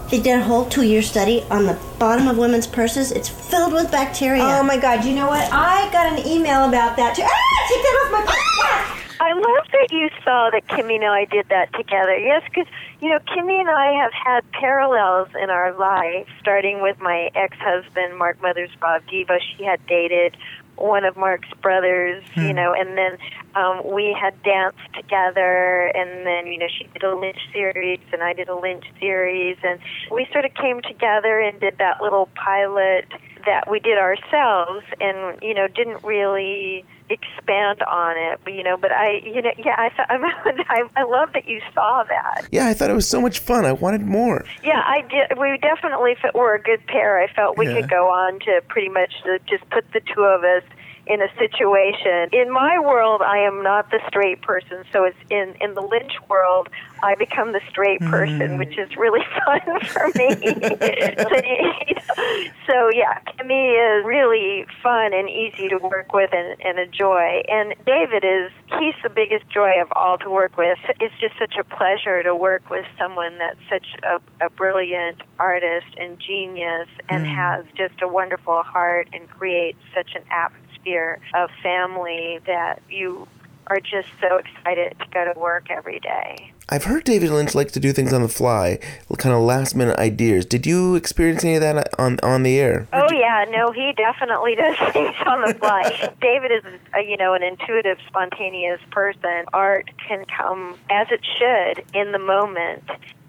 They 0.09 0.19
did 0.19 0.41
a 0.41 0.43
whole 0.43 0.65
two 0.65 0.83
year 0.83 1.03
study 1.03 1.43
on 1.51 1.67
the 1.67 1.79
bottom 1.99 2.27
of 2.27 2.39
women's 2.39 2.67
purses, 2.67 3.13
it's 3.13 3.29
filled 3.29 3.75
with 3.75 3.91
bacteria. 3.91 4.45
Oh 4.45 4.63
my 4.63 4.79
god, 4.79 5.05
you 5.05 5.15
know 5.15 5.29
what? 5.29 5.47
I 5.53 5.93
got 5.93 6.19
an 6.19 6.27
email 6.27 6.65
about 6.65 6.97
that 6.97 7.15
too. 7.15 7.23
Ah, 7.23 7.69
take 7.69 7.83
that 7.83 8.01
off 8.05 8.13
my 8.13 8.25
purse. 8.25 8.43
I 9.21 9.35
love 9.35 9.67
that 9.73 9.89
you 9.93 10.09
saw 10.25 10.51
that 10.51 10.67
Kimmy 10.69 10.97
and 10.97 11.05
I 11.05 11.27
did 11.27 11.49
that 11.51 11.73
together. 11.75 12.17
Yes, 12.17 12.43
because, 12.47 12.67
you 13.03 13.09
know, 13.09 13.19
Kimmy 13.19 13.59
and 13.59 13.69
I 13.69 14.01
have 14.01 14.13
had 14.13 14.51
parallels 14.53 15.29
in 15.43 15.51
our 15.51 15.77
life, 15.77 16.29
starting 16.39 16.81
with 16.81 17.01
my 17.01 17.31
ex 17.35 17.57
husband, 17.59 18.17
Mark 18.17 18.41
Mothers 18.41 18.71
Bob 18.81 19.03
Devo. 19.13 19.41
She 19.57 19.65
had 19.65 19.85
dated 19.89 20.37
one 20.77 21.05
of 21.05 21.17
Mark's 21.17 21.49
brothers, 21.61 22.23
you 22.37 22.53
know, 22.53 22.73
and 22.73 22.97
then 22.97 23.19
um, 23.57 23.83
we 23.93 24.17
had 24.19 24.41
danced 24.45 24.79
together, 24.95 25.91
and 25.95 26.25
then, 26.25 26.47
you 26.47 26.59
know, 26.59 26.69
she 26.79 26.85
did 26.85 27.03
a 27.03 27.15
Lynch 27.15 27.41
series, 27.53 28.01
and 28.13 28.23
I 28.23 28.33
did 28.33 28.49
a 28.49 28.57
Lynch 28.57 28.85
series, 29.01 29.59
and 29.65 29.81
we 30.11 30.27
sort 30.33 30.45
of 30.45 30.55
came 30.55 30.81
together 30.81 31.41
and 31.41 31.59
did 31.61 31.79
that 31.79 32.01
little 32.01 32.29
pilot 32.37 33.07
that 33.45 33.69
we 33.69 33.81
did 33.81 33.99
ourselves, 33.99 34.85
and, 35.01 35.43
you 35.43 35.55
know, 35.55 35.67
didn't 35.67 36.05
really 36.05 36.85
expand 37.13 37.83
on 37.83 38.17
it, 38.17 38.41
but, 38.45 38.53
you 38.55 38.63
know, 38.63 38.77
but 38.77 38.93
I, 38.93 39.21
you 39.25 39.41
know, 39.43 39.53
yeah, 39.59 39.77
I, 39.79 39.89
thought, 39.91 40.07
I, 40.69 40.83
I 40.97 41.03
love 41.05 41.31
that 41.35 41.47
you 41.49 41.61
saw 41.75 42.05
that. 42.09 42.49
Yeah, 42.51 42.67
I 42.67 42.75
thought 42.75 42.91
it 42.91 42.95
was 42.95 43.09
so 43.09 43.21
much 43.21 43.39
fun. 43.39 43.65
I 43.65 43.73
wanted 43.73 44.03
more. 44.03 44.45
Yeah, 44.65 44.83
I 44.85 45.03
did. 45.03 45.39
We 45.39 45.59
definitely 45.61 46.17
fe- 46.21 46.31
were 46.35 46.55
a 46.55 46.61
good 46.63 46.87
pair. 46.87 47.21
I 47.23 47.27
felt 47.33 47.57
we 47.59 47.67
Yeah. 47.67 47.81
could 47.81 47.91
go 47.91 48.09
on 48.09 48.41
to 48.41 48.61
pretty 48.69 48.89
much 48.89 49.13
to 49.25 49.39
just 49.49 49.69
put 49.71 49.85
the 49.93 50.01
two 50.15 50.23
of 50.23 50.43
us 50.45 50.63
in 51.07 51.21
a 51.21 51.29
situation. 51.39 52.29
In 52.33 52.51
my 52.53 52.79
world, 52.79 53.23
I 53.23 53.39
am 53.39 53.63
not 53.63 53.91
the 53.91 54.01
straight 54.09 54.43
person, 54.43 54.85
so 54.93 55.05
it's 55.05 55.17
in 55.31 55.55
in 55.61 55.75
the 55.75 55.83
Lynch 55.83 56.13
world, 56.29 56.69
I 57.03 57.17
become 57.17 57.53
the 57.53 57.61
straight 57.69 58.01
mm. 58.01 58.11
person, 58.11 58.59
which 58.59 58.79
is 58.79 58.97
really 58.97 59.25
fun 59.45 59.81
for 59.87 60.07
me. 60.15 60.31
so, 60.31 61.37
you 61.45 61.95
know, 61.95 62.45
so 62.67 62.91
yeah, 62.95 63.19
Kimmy 63.27 63.99
is 63.99 64.05
really 64.05 64.65
fun 64.83 65.13
and 65.13 65.29
easy 65.29 65.69
to 65.69 65.79
work 65.79 66.13
with 66.13 66.33
and, 66.33 66.61
and 66.63 66.79
a 66.79 66.87
joy. 66.87 67.43
And 67.49 67.75
David 67.85 68.25
is 68.25 68.53
he's 68.79 68.95
the 69.03 69.11
biggest 69.11 69.49
joy 69.51 69.81
of 69.81 69.89
all 69.93 70.19
to 70.19 70.31
work 70.31 70.57
with. 70.57 70.79
It's 71.01 71.15
just 71.21 71.35
such 71.39 71.57
a 71.59 71.65
pleasure 71.65 72.23
to 72.23 72.35
work 72.37 72.71
with 72.71 72.87
someone 72.99 73.39
that's 73.39 73.61
such 73.69 73.87
a, 74.05 74.47
a 74.47 74.51
brilliant 74.51 75.23
artist 75.39 75.87
and 75.97 76.19
genius 76.21 76.89
and 77.09 77.27
mm. 77.27 77.35
has 77.35 77.65
just 77.77 78.01
a 78.01 78.09
wonderful 78.09 78.63
heart 78.63 79.09
and 79.13 79.29
creates 79.29 79.79
such 79.95 80.15
an 80.15 80.23
atmosphere 80.31 80.72
of 81.35 81.51
family 81.63 82.41
that 82.47 82.83
you 82.91 83.27
are 83.67 83.81
just 83.81 84.09
so 84.21 84.37
excited 84.37 84.97
to 84.99 85.07
go 85.13 85.33
to 85.33 85.39
work 85.39 85.71
every 85.71 86.01
day. 86.01 86.53
I've 86.69 86.85
heard 86.85 87.05
David 87.05 87.31
Lynch 87.31 87.55
likes 87.55 87.73
to 87.73 87.81
do 87.81 87.93
things 87.93 88.13
on 88.13 88.23
the 88.23 88.29
fly, 88.29 88.79
kind 89.19 89.35
of 89.35 89.43
last 89.43 89.75
minute 89.75 89.99
ideas. 89.99 90.47
Did 90.47 90.67
you 90.67 90.95
experience 90.95 91.45
any 91.45 91.57
of 91.57 91.61
that 91.61 91.89
on 91.99 92.19
on 92.23 92.45
the 92.45 92.59
air? 92.59 92.89
Oh 92.93 93.11
yeah, 93.13 93.45
no, 93.51 93.73
he 93.73 93.93
definitely 93.93 94.55
does 94.57 94.77
things 94.93 95.15
on 95.27 95.43
the 95.43 95.55
fly. 95.55 96.13
David 96.21 96.53
is, 96.53 96.65
uh, 96.95 97.01
you 97.01 97.17
know, 97.17 97.35
an 97.35 97.43
intuitive, 97.43 97.99
spontaneous 98.07 98.81
person. 98.91 99.45
Art 99.53 99.91
can 100.09 100.25
come 100.25 100.79
as 100.91 101.09
it 101.11 101.21
should 101.39 101.85
in 101.95 102.13
the 102.13 102.19
moment. 102.19 102.85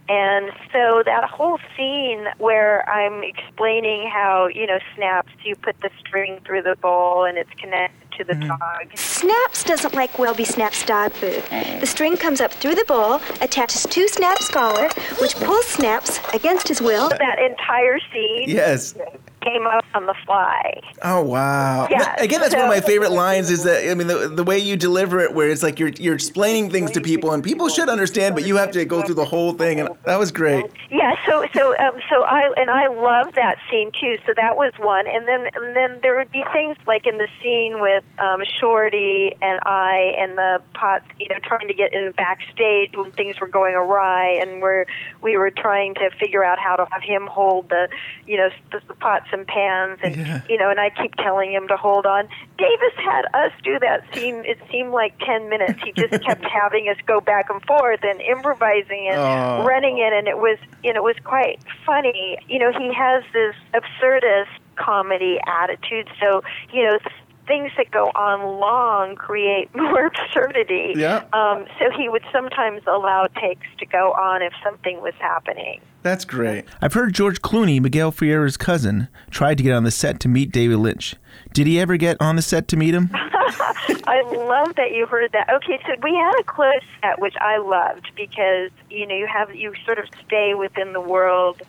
And 0.09 0.51
so 0.71 1.01
that 1.05 1.29
whole 1.29 1.59
scene 1.77 2.25
where 2.37 2.87
I'm 2.89 3.23
explaining 3.23 4.09
how, 4.09 4.47
you 4.47 4.67
know, 4.67 4.79
snaps, 4.95 5.31
you 5.43 5.55
put 5.55 5.79
the 5.81 5.89
string 5.99 6.39
through 6.45 6.63
the 6.63 6.75
bowl 6.75 7.23
and 7.23 7.37
it's 7.37 7.53
connected 7.57 8.03
to 8.17 8.23
the 8.23 8.33
mm-hmm. 8.33 8.47
dog. 8.47 8.97
Snaps 8.97 9.63
doesn't 9.63 9.93
like 9.93 10.19
Welby 10.19 10.43
Snap's 10.43 10.85
dog 10.85 11.13
food. 11.13 11.43
Mm. 11.45 11.79
The 11.79 11.87
string 11.87 12.17
comes 12.17 12.41
up 12.41 12.51
through 12.51 12.75
the 12.75 12.85
bowl, 12.85 13.21
attaches 13.41 13.83
to 13.83 14.07
Snap's 14.07 14.49
collar, 14.49 14.89
which 15.19 15.35
pulls 15.35 15.65
Snaps 15.65 16.19
against 16.33 16.67
his 16.67 16.81
will. 16.81 17.09
That 17.09 17.39
entire 17.39 17.99
scene 18.11 18.49
Yes. 18.49 18.95
Came 19.43 19.67
up 19.67 19.85
on 19.93 20.05
the 20.05 20.15
fly. 20.25 20.81
Oh 21.01 21.21
wow! 21.21 21.87
Yeah, 21.89 22.15
Again, 22.17 22.41
that's 22.41 22.55
one 22.55 22.63
of 22.63 22.69
my 22.69 22.81
favorite 22.81 23.11
lines. 23.11 23.49
Is 23.49 23.63
that 23.63 23.89
I 23.89 23.93
mean 23.93 24.07
the, 24.07 24.29
the 24.29 24.43
way 24.43 24.57
you 24.57 24.75
deliver 24.75 25.19
it, 25.19 25.33
where 25.33 25.49
it's 25.49 25.63
like 25.63 25.79
you're 25.79 25.89
you're 25.89 26.15
explaining 26.15 26.69
things 26.69 26.91
to 26.91 27.01
people, 27.01 27.31
and 27.31 27.43
people 27.43 27.69
should 27.69 27.89
understand, 27.89 28.35
but 28.35 28.45
you 28.45 28.55
have 28.57 28.71
to 28.71 28.85
go 28.85 29.01
through 29.01 29.15
the 29.15 29.25
whole 29.25 29.53
thing, 29.53 29.79
and 29.79 29.89
that 30.05 30.17
was 30.17 30.31
great. 30.31 30.65
Yeah, 30.89 31.15
so 31.25 31.45
so 31.53 31.77
um, 31.77 31.99
so 32.09 32.23
I 32.23 32.53
and 32.57 32.69
I 32.69 32.87
love 32.87 33.33
that 33.35 33.57
scene 33.69 33.91
too. 33.99 34.17
So 34.25 34.33
that 34.35 34.55
was 34.55 34.73
one, 34.79 35.07
and 35.07 35.27
then 35.27 35.47
and 35.53 35.75
then 35.75 35.99
there 36.01 36.17
would 36.17 36.31
be 36.31 36.43
things 36.53 36.77
like 36.87 37.05
in 37.05 37.17
the 37.17 37.27
scene 37.41 37.81
with 37.81 38.03
um, 38.19 38.43
Shorty 38.59 39.35
and 39.41 39.59
I 39.65 40.15
and 40.17 40.37
the 40.37 40.61
pots, 40.73 41.05
you 41.19 41.27
know, 41.29 41.37
trying 41.43 41.67
to 41.67 41.73
get 41.73 41.93
in 41.93 42.11
backstage 42.15 42.95
when 42.95 43.11
things 43.11 43.39
were 43.39 43.47
going 43.47 43.75
awry, 43.75 44.39
and 44.41 44.61
we're 44.61 44.85
we 45.21 45.37
were 45.37 45.51
trying 45.51 45.95
to 45.95 46.09
figure 46.19 46.43
out 46.43 46.59
how 46.59 46.75
to 46.75 46.87
have 46.91 47.01
him 47.01 47.27
hold 47.27 47.69
the, 47.69 47.89
you 48.27 48.37
know, 48.37 48.49
the, 48.71 48.81
the 48.87 48.93
pots 48.93 49.27
and 49.33 49.45
pans, 49.47 49.99
and 50.03 50.15
Yeah. 50.15 50.41
you 50.47 50.57
know, 50.57 50.69
and 50.69 50.79
I 50.79 50.89
keep 50.91 51.15
telling 51.15 51.51
him 51.51 51.67
to 51.67 51.75
hold 51.77 52.05
on. 52.05 52.29
Davis 52.57 52.93
had 53.03 53.25
us 53.33 53.51
do 53.63 53.79
that 53.79 54.03
scene. 54.13 54.43
It 54.45 54.59
seemed 54.71 54.91
like 54.91 55.17
ten 55.19 55.49
minutes. 55.49 55.79
He 55.83 55.91
just 55.91 56.23
kept 56.25 56.45
having 56.45 56.87
us 56.87 56.97
go 57.05 57.19
back 57.19 57.49
and 57.49 57.61
forth 57.65 57.99
and 58.03 58.21
improvising 58.21 59.09
and 59.11 59.17
Oh. 59.19 59.65
running 59.65 59.97
it, 59.97 60.13
and 60.13 60.27
it 60.27 60.37
was, 60.37 60.57
you 60.83 60.93
know, 60.93 60.99
it 61.01 61.03
was 61.15 61.23
quite 61.23 61.59
funny. 61.85 62.37
You 62.47 62.59
know, 62.59 62.71
he 62.71 62.93
has 62.93 63.23
this 63.33 63.55
absurdist 63.73 64.47
comedy 64.75 65.39
attitude, 65.45 66.07
so 66.19 66.43
you 66.71 66.83
know. 66.85 66.97
Things 67.47 67.71
that 67.77 67.91
go 67.91 68.05
on 68.15 68.59
long 68.59 69.15
create 69.15 69.69
more 69.75 70.07
absurdity. 70.07 70.93
Yeah. 70.95 71.25
Um, 71.33 71.65
so 71.79 71.91
he 71.97 72.09
would 72.09 72.23
sometimes 72.31 72.81
allow 72.87 73.27
takes 73.27 73.67
to 73.79 73.85
go 73.85 74.13
on 74.13 74.41
if 74.41 74.53
something 74.63 75.01
was 75.01 75.13
happening. 75.19 75.81
That's 76.03 76.25
great. 76.25 76.65
I've 76.81 76.93
heard 76.93 77.13
George 77.13 77.41
Clooney, 77.41 77.81
Miguel 77.81 78.11
Ferrer's 78.11 78.57
cousin, 78.57 79.07
tried 79.31 79.57
to 79.57 79.63
get 79.63 79.73
on 79.73 79.83
the 79.83 79.91
set 79.91 80.19
to 80.21 80.27
meet 80.27 80.51
David 80.51 80.77
Lynch. 80.77 81.15
Did 81.53 81.65
he 81.67 81.79
ever 81.79 81.97
get 81.97 82.17
on 82.19 82.35
the 82.35 82.41
set 82.41 82.67
to 82.69 82.77
meet 82.77 82.93
him? 82.93 83.09
I 84.05 84.21
love 84.21 84.75
that 84.75 84.91
you 84.91 85.05
heard 85.05 85.31
that. 85.31 85.49
Okay, 85.49 85.79
so 85.85 85.93
we 86.01 86.13
had 86.15 86.33
a 86.39 86.43
close 86.43 86.81
set, 87.01 87.19
which 87.19 87.35
I 87.39 87.57
loved 87.57 88.11
because 88.15 88.69
you 88.89 89.07
know 89.07 89.15
you 89.15 89.27
have 89.27 89.55
you 89.55 89.73
sort 89.85 89.99
of 89.99 90.05
stay 90.25 90.53
within 90.53 90.93
the 90.93 91.01
world 91.01 91.61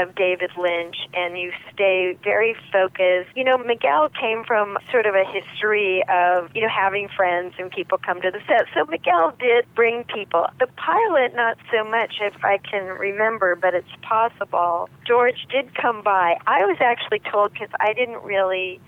of 0.00 0.14
David 0.14 0.50
Lynch 0.58 0.96
and 1.14 1.38
you 1.38 1.52
stay 1.72 2.16
very 2.24 2.54
focused. 2.72 3.30
You 3.36 3.44
know, 3.44 3.58
Miguel 3.58 4.08
came 4.08 4.44
from 4.44 4.78
sort 4.90 5.06
of 5.06 5.14
a 5.14 5.24
history 5.24 6.02
of, 6.08 6.50
you 6.54 6.62
know, 6.62 6.68
having 6.68 7.08
friends 7.08 7.54
and 7.58 7.70
people 7.70 7.98
come 7.98 8.20
to 8.22 8.30
the 8.30 8.40
set. 8.46 8.66
So 8.74 8.84
Miguel 8.86 9.34
did 9.38 9.66
bring 9.74 10.04
people. 10.04 10.46
The 10.58 10.68
pilot, 10.76 11.34
not 11.34 11.58
so 11.72 11.84
much 11.84 12.14
if 12.20 12.44
I 12.44 12.58
can 12.58 12.84
remember, 12.98 13.54
but 13.56 13.74
it's 13.74 13.94
possible. 14.02 14.88
George 15.06 15.46
did 15.50 15.74
come 15.74 16.02
by. 16.02 16.36
I 16.46 16.64
was 16.64 16.78
actually 16.80 17.20
told 17.30 17.52
because 17.52 17.70
I 17.78 17.92
didn't 17.92 18.22
really, 18.22 18.80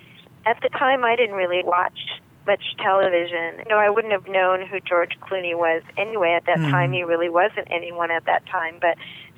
at 0.47 0.61
the 0.63 0.69
time, 0.71 1.05
I 1.05 1.17
didn't 1.17 1.37
really 1.37 1.63
watch 1.65 1.99
much 2.47 2.63
television. 2.79 3.59
You 3.59 3.69
know, 3.69 3.79
I 3.79 3.91
wouldn't 3.91 4.13
have 4.13 4.27
known 4.27 4.67
who 4.67 4.81
George 4.81 5.19
Clooney 5.21 5.57
was 5.57 5.83
anyway 5.97 6.33
at 6.33 6.47
that 6.47 6.59
hmm. 6.59 6.71
time. 6.71 6.93
He 6.93 7.03
really 7.05 7.29
wasn't 7.29 7.69
anyone 7.71 8.11
at 8.11 8.25
that 8.27 8.47
time. 8.47 8.79
But 8.81 8.97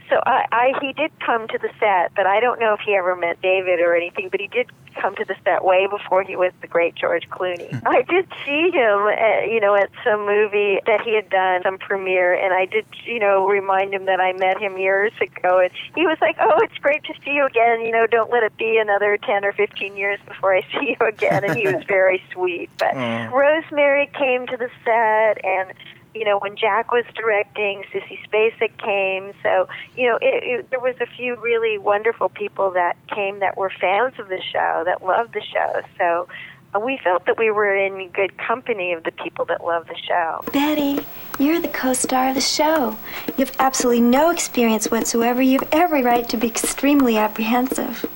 so 0.08 0.20
I, 0.26 0.46
I 0.52 0.72
he 0.80 0.92
did 0.92 1.10
come 1.20 1.48
to 1.48 1.58
the 1.58 1.70
set, 1.80 2.14
but 2.14 2.26
I 2.26 2.40
don't 2.40 2.60
know 2.60 2.74
if 2.74 2.80
he 2.80 2.94
ever 2.94 3.16
met 3.16 3.40
David 3.40 3.80
or 3.80 3.94
anything. 3.94 4.28
But 4.28 4.40
he 4.40 4.48
did 4.48 4.70
come 5.00 5.14
to 5.16 5.24
the 5.24 5.34
set 5.44 5.64
way 5.64 5.86
before 5.86 6.22
he 6.22 6.36
was 6.36 6.52
the 6.60 6.66
great 6.66 6.94
George 6.94 7.28
Clooney. 7.28 7.70
Hmm. 7.70 7.86
I 7.86 8.02
did 8.02 8.26
see 8.44 8.70
him, 8.70 9.08
at, 9.08 9.48
you 9.48 9.60
know, 9.60 9.74
at 9.74 9.90
some 10.04 10.26
movie 10.26 10.78
that 10.86 11.00
he 11.00 11.14
had 11.14 11.28
done, 11.30 11.62
some 11.62 11.78
premiere, 11.78 12.34
and 12.34 12.54
I 12.54 12.66
did, 12.66 12.86
you 13.04 13.18
know, 13.18 13.46
remind 13.46 13.94
him 13.94 14.04
that 14.06 14.20
I 14.20 14.32
met 14.34 14.60
him 14.60 14.78
years 14.78 15.12
ago. 15.20 15.58
And 15.58 15.70
he 15.94 16.06
was 16.06 16.18
like, 16.20 16.36
"Oh, 16.40 16.58
it's 16.62 16.78
great 16.78 17.04
to 17.04 17.14
see 17.24 17.32
you 17.32 17.46
again. 17.46 17.80
You 17.80 17.92
know, 17.92 18.06
don't 18.06 18.30
let 18.30 18.42
it 18.42 18.56
be 18.56 18.78
another 18.78 19.16
ten 19.16 19.44
or 19.44 19.52
fifteen 19.52 19.96
years 19.96 20.20
before 20.26 20.54
I 20.54 20.62
see 20.72 20.96
you 20.98 21.06
again." 21.06 21.44
And 21.44 21.56
he 21.56 21.66
was 21.66 21.84
very 21.84 22.22
sweet. 22.32 22.70
But 22.78 22.96
oh. 22.96 23.28
Rosemary 23.30 24.10
came 24.14 24.46
to 24.46 24.56
the 24.56 24.70
set 24.84 25.44
and 25.44 25.72
you 26.14 26.24
know, 26.24 26.38
when 26.38 26.56
Jack 26.56 26.92
was 26.92 27.04
directing, 27.14 27.82
Sissy 27.92 28.18
Spacek 28.28 28.76
came. 28.78 29.32
So, 29.42 29.68
you 29.96 30.08
know, 30.08 30.16
it, 30.22 30.42
it, 30.44 30.70
there 30.70 30.80
was 30.80 30.94
a 31.00 31.06
few 31.06 31.36
really 31.36 31.76
wonderful 31.76 32.28
people 32.28 32.70
that 32.72 32.96
came 33.08 33.40
that 33.40 33.56
were 33.56 33.70
fans 33.80 34.14
of 34.18 34.28
the 34.28 34.40
show, 34.40 34.82
that 34.84 35.04
loved 35.04 35.34
the 35.34 35.42
show. 35.42 35.82
So 35.98 36.28
uh, 36.74 36.80
we 36.80 36.98
felt 37.02 37.26
that 37.26 37.36
we 37.38 37.50
were 37.50 37.74
in 37.74 38.08
good 38.10 38.36
company 38.38 38.92
of 38.92 39.02
the 39.04 39.12
people 39.12 39.44
that 39.46 39.64
love 39.64 39.86
the 39.88 39.96
show. 39.96 40.44
Betty, 40.52 41.04
you're 41.38 41.60
the 41.60 41.68
co-star 41.68 42.28
of 42.28 42.36
the 42.36 42.40
show. 42.40 42.96
You 43.36 43.44
have 43.44 43.56
absolutely 43.58 44.02
no 44.02 44.30
experience 44.30 44.90
whatsoever. 44.90 45.42
You 45.42 45.58
have 45.58 45.68
every 45.72 46.02
right 46.02 46.28
to 46.28 46.36
be 46.36 46.46
extremely 46.46 47.16
apprehensive. 47.16 48.06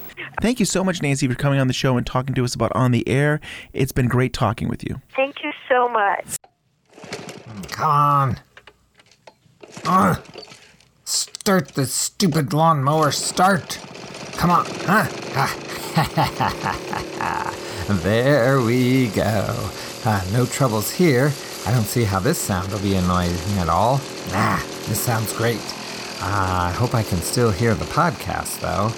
Thank 0.41 0.61
you 0.61 0.67
so 0.67 0.85
much, 0.85 1.03
Nancy, 1.03 1.27
for 1.27 1.35
coming 1.35 1.59
on 1.59 1.67
the 1.67 1.73
show 1.73 1.97
and 1.97 2.07
talking 2.07 2.33
to 2.35 2.45
us 2.45 2.55
about 2.55 2.71
On 2.77 2.93
the 2.93 3.07
Air. 3.09 3.41
It's 3.73 3.91
been 3.91 4.07
great 4.07 4.33
talking 4.33 4.69
with 4.69 4.85
you. 4.85 5.01
Thank 5.17 5.43
you 5.43 5.51
so 5.69 5.89
much. 5.89 6.37
Come 7.71 7.91
on. 7.91 8.41
Start 11.05 11.69
the 11.69 11.87
stupid 11.87 12.53
lawnmower. 12.53 13.11
Start. 13.11 13.79
Come 14.37 14.51
on. 14.51 14.67
There 17.89 18.61
we 18.61 19.09
go. 19.09 19.71
Uh, 20.05 20.23
no 20.31 20.45
troubles 20.45 20.91
here. 20.91 21.33
I 21.67 21.71
don't 21.71 21.85
see 21.85 22.05
how 22.05 22.19
this 22.19 22.37
sound 22.37 22.71
will 22.71 22.81
be 22.81 22.95
annoying 22.95 23.35
at 23.57 23.71
all. 23.71 23.99
Nah, 24.31 24.59
this 24.87 25.01
sounds 25.01 25.33
great. 25.33 25.63
Uh, 26.21 26.69
I 26.69 26.73
hope 26.77 26.95
I 26.95 27.03
can 27.03 27.23
still 27.23 27.51
hear 27.51 27.75
the 27.75 27.87
podcast, 27.87 28.61
though. 28.61 28.93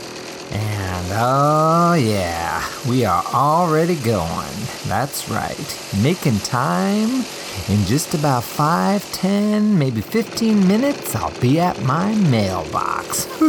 And 0.52 1.06
oh, 1.12 1.94
yeah, 1.94 2.68
we 2.88 3.04
are 3.04 3.22
already 3.32 3.94
going. 3.94 4.56
That's 4.86 5.28
right. 5.28 5.92
Making 6.02 6.40
time. 6.40 7.24
In 7.68 7.84
just 7.84 8.14
about 8.14 8.42
5, 8.42 9.12
10, 9.12 9.78
maybe 9.78 10.00
15 10.00 10.66
minutes, 10.66 11.14
I'll 11.14 11.38
be 11.40 11.60
at 11.60 11.80
my 11.82 12.14
mailbox. 12.14 13.28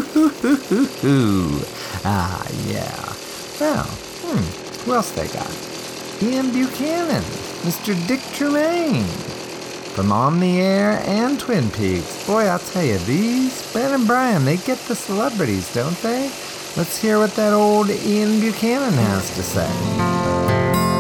ah, 2.05 2.45
yeah. 2.67 3.13
Well, 3.59 3.85
hmm, 3.85 4.83
who 4.85 4.93
else 4.93 5.11
they 5.11 5.27
got? 5.27 5.51
Ian 6.21 6.51
Buchanan, 6.51 7.23
Mr. 7.63 7.95
Dick 8.07 8.21
Tremaine. 8.33 9.05
From 9.95 10.11
On 10.11 10.39
the 10.39 10.61
Air 10.61 11.01
and 11.05 11.39
Twin 11.39 11.69
Peaks. 11.71 12.25
Boy, 12.25 12.45
I'll 12.45 12.59
tell 12.59 12.83
you, 12.83 12.97
these, 12.99 13.73
Ben 13.73 13.93
and 13.93 14.07
Brian, 14.07 14.45
they 14.45 14.57
get 14.57 14.77
the 14.87 14.95
celebrities, 14.95 15.73
don't 15.73 15.97
they? 16.01 16.31
Let's 16.77 16.97
hear 17.01 17.17
what 17.17 17.35
that 17.35 17.53
old 17.53 17.89
Ian 17.89 18.39
Buchanan 18.39 18.93
has 18.93 19.35
to 19.35 19.43
say. 19.43 20.90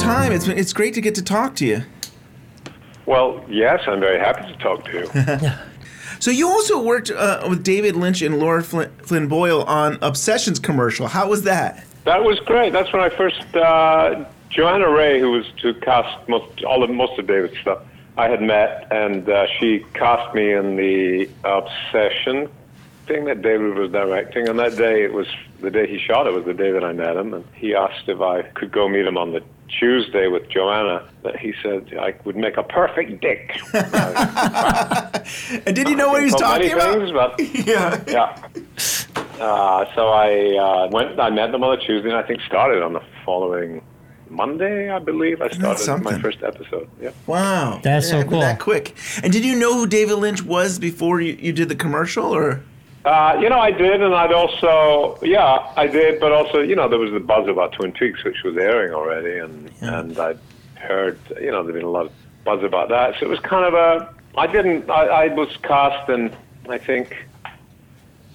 Time. 0.00 0.32
It's 0.32 0.48
it's 0.48 0.72
great 0.72 0.94
to 0.94 1.00
get 1.00 1.14
to 1.16 1.22
talk 1.22 1.56
to 1.56 1.66
you. 1.66 1.82
Well, 3.06 3.44
yes, 3.48 3.82
I'm 3.86 4.00
very 4.00 4.18
happy 4.18 4.50
to 4.52 4.58
talk 4.58 4.84
to 4.86 4.92
you. 4.92 5.50
So 6.20 6.30
you 6.30 6.50
also 6.50 6.82
worked 6.82 7.10
uh, 7.10 7.46
with 7.48 7.64
David 7.64 7.96
Lynch 7.96 8.20
and 8.20 8.38
Laura 8.38 8.62
Flynn, 8.62 8.92
Flynn 8.98 9.26
Boyle 9.26 9.62
on 9.62 9.96
Obsessions 10.02 10.58
commercial. 10.58 11.06
How 11.06 11.30
was 11.30 11.44
that? 11.44 11.86
that 12.04 12.22
was 12.24 12.38
great. 12.40 12.74
That's 12.74 12.92
when 12.92 13.00
I 13.00 13.08
first 13.08 13.56
uh, 13.56 14.26
Johanna 14.50 14.90
Ray, 14.90 15.18
who 15.18 15.30
was 15.30 15.46
to 15.62 15.72
cast 15.74 16.28
most 16.28 16.62
all 16.64 16.82
of 16.82 16.90
most 16.90 17.18
of 17.18 17.26
David's 17.26 17.58
stuff, 17.58 17.78
I 18.18 18.28
had 18.28 18.42
met, 18.42 18.86
and 18.90 19.28
uh, 19.28 19.46
she 19.58 19.86
cast 19.94 20.34
me 20.34 20.52
in 20.52 20.76
the 20.76 21.30
Obsession 21.44 22.48
thing 23.06 23.24
that 23.24 23.40
David 23.40 23.74
was 23.74 23.90
directing. 23.90 24.46
And 24.46 24.58
that 24.58 24.76
day, 24.76 25.02
it 25.02 25.12
was 25.14 25.26
the 25.60 25.70
day 25.70 25.86
he 25.86 25.98
shot 25.98 26.26
it 26.26 26.34
was 26.34 26.44
the 26.44 26.54
day 26.54 26.70
that 26.70 26.84
I 26.84 26.92
met 26.92 27.16
him, 27.16 27.32
and 27.32 27.44
he 27.54 27.74
asked 27.74 28.08
if 28.08 28.20
I 28.20 28.42
could 28.42 28.72
go 28.72 28.88
meet 28.88 29.06
him 29.06 29.16
on 29.16 29.32
the 29.32 29.42
Tuesday 29.78 30.26
with 30.28 30.48
Johanna. 30.50 31.08
That 31.22 31.38
he 31.38 31.52
said 31.62 31.92
I 31.98 32.14
would 32.24 32.36
make 32.36 32.56
a 32.56 32.62
perfect 32.62 33.20
dick. 33.20 33.58
And 35.66 35.74
did 35.76 35.88
you 35.88 35.96
know 35.96 36.08
what 36.08 36.20
he 36.20 36.26
was 36.26 36.34
talking 36.34 36.68
many 36.68 36.72
about? 36.72 37.36
things, 37.38 37.54
but 37.54 37.66
Yeah. 37.66 38.02
yeah. 38.08 39.44
Uh, 39.44 39.84
so 39.94 40.08
I 40.08 40.56
uh, 40.56 40.88
went. 40.90 41.18
I 41.20 41.30
met 41.30 41.52
them 41.52 41.62
on 41.64 41.78
a 41.78 41.80
Tuesday, 41.80 42.08
and 42.08 42.16
I 42.18 42.22
think 42.22 42.40
started 42.42 42.82
on 42.82 42.92
the 42.92 43.00
following 43.24 43.82
Monday. 44.28 44.90
I 44.90 44.98
believe 44.98 45.40
I 45.40 45.48
started 45.48 45.66
my 45.68 45.74
something? 45.76 46.20
first 46.20 46.42
episode. 46.42 46.88
Yeah. 47.00 47.10
Wow. 47.26 47.80
That's 47.82 48.08
so 48.08 48.22
cool. 48.24 48.40
That 48.40 48.58
quick. 48.60 48.94
And 49.22 49.32
did 49.32 49.44
you 49.44 49.56
know 49.58 49.74
who 49.74 49.86
David 49.86 50.16
Lynch 50.16 50.42
was 50.42 50.78
before 50.78 51.20
you, 51.20 51.34
you 51.40 51.52
did 51.52 51.68
the 51.68 51.74
commercial, 51.76 52.24
or? 52.34 52.62
Uh, 53.04 53.38
you 53.40 53.48
know, 53.48 53.58
I 53.58 53.70
did, 53.70 54.02
and 54.02 54.14
I'd 54.14 54.32
also, 54.32 55.18
yeah, 55.22 55.72
I 55.76 55.86
did, 55.86 56.20
but 56.20 56.32
also, 56.32 56.60
you 56.60 56.76
know, 56.76 56.86
there 56.88 56.98
was 56.98 57.12
the 57.12 57.20
buzz 57.20 57.48
about 57.48 57.72
Twin 57.72 57.92
Peaks, 57.92 58.22
which 58.24 58.42
was 58.44 58.56
airing 58.58 58.92
already, 58.92 59.38
and 59.38 59.70
and 59.80 60.18
I'd 60.18 60.38
heard, 60.74 61.18
you 61.40 61.50
know, 61.50 61.62
there'd 61.62 61.74
been 61.74 61.84
a 61.84 61.90
lot 61.90 62.06
of 62.06 62.12
buzz 62.44 62.62
about 62.62 62.90
that, 62.90 63.14
so 63.18 63.26
it 63.26 63.28
was 63.30 63.40
kind 63.40 63.64
of 63.64 63.74
a, 63.74 64.14
I 64.36 64.46
didn't, 64.46 64.90
I, 64.90 65.06
I 65.06 65.26
was 65.28 65.48
cast, 65.62 66.10
and 66.10 66.36
I 66.68 66.76
think, 66.76 67.26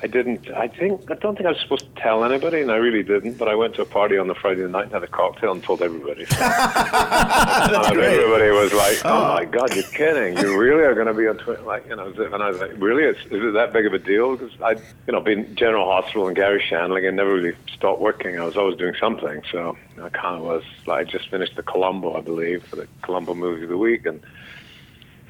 I 0.06 0.08
didn't, 0.08 0.52
I 0.52 0.68
think, 0.68 1.10
I 1.10 1.16
don't 1.16 1.36
think 1.36 1.48
I 1.48 1.52
was 1.54 1.60
supposed 1.62 1.88
to 1.96 2.00
tell 2.00 2.24
anybody, 2.24 2.62
and 2.62 2.72
I 2.72 2.76
really 2.76 3.02
didn't, 3.02 3.40
but 3.40 3.48
I 3.48 3.56
went 3.56 3.74
to 3.74 3.82
a 3.82 3.86
party 3.86 4.20
on 4.20 4.28
the 4.28 4.36
Friday 4.36 4.62
night 4.68 4.84
and 4.84 4.92
had 4.92 5.02
a 5.02 5.08
cocktail 5.08 5.52
and 5.52 5.64
told 5.64 5.82
everybody. 5.82 6.26
That's 6.30 7.88
And 7.88 7.96
great. 7.96 8.20
everybody 8.20 8.52
was 8.52 8.72
like, 8.72 9.02
oh, 9.04 9.10
"Oh 9.32 9.34
my 9.34 9.46
God, 9.46 9.74
you're 9.74 9.84
kidding! 9.86 10.38
You 10.38 10.56
really 10.60 10.84
are 10.84 10.94
going 10.94 11.08
to 11.08 11.14
be 11.16 11.28
on 11.28 11.38
Twitter?" 11.38 11.64
Like, 11.64 11.88
you 11.90 11.96
know, 11.96 12.06
and 12.06 12.44
I 12.44 12.50
was 12.50 12.60
like, 12.60 12.74
"Really? 12.78 13.02
Is, 13.04 13.18
is 13.32 13.44
it 13.44 13.53
that 13.53 13.74
big 13.74 13.88
of 13.88 13.94
a 13.94 13.98
deal?" 13.98 14.36
Because 14.38 14.51
I, 14.62 14.74
you 15.08 15.14
know, 15.14 15.22
been 15.22 15.56
General 15.56 15.90
Hospital 15.90 16.27
and 16.27 16.36
Garry 16.36 16.62
Shandling 16.62 17.08
and 17.08 17.18
never 17.18 17.34
really 17.34 17.56
stopped 17.74 18.00
working. 18.00 18.40
I 18.40 18.44
was 18.46 18.58
always 18.58 18.77
doing 18.77 18.94
something, 19.00 19.42
so 19.51 19.75
I 20.00 20.10
kind 20.10 20.36
of 20.36 20.44
was. 20.44 20.62
Like, 20.86 21.08
I 21.08 21.10
just 21.10 21.29
finished 21.32 21.56
the 21.56 21.64
Columbo, 21.64 22.16
I 22.16 22.22
believe, 22.22 22.64
for 22.68 22.75
the 22.75 22.88
Columbo 23.01 23.34
movie 23.34 23.64
of 23.64 23.70
the 23.70 23.77
week, 23.77 24.06
and 24.06 24.22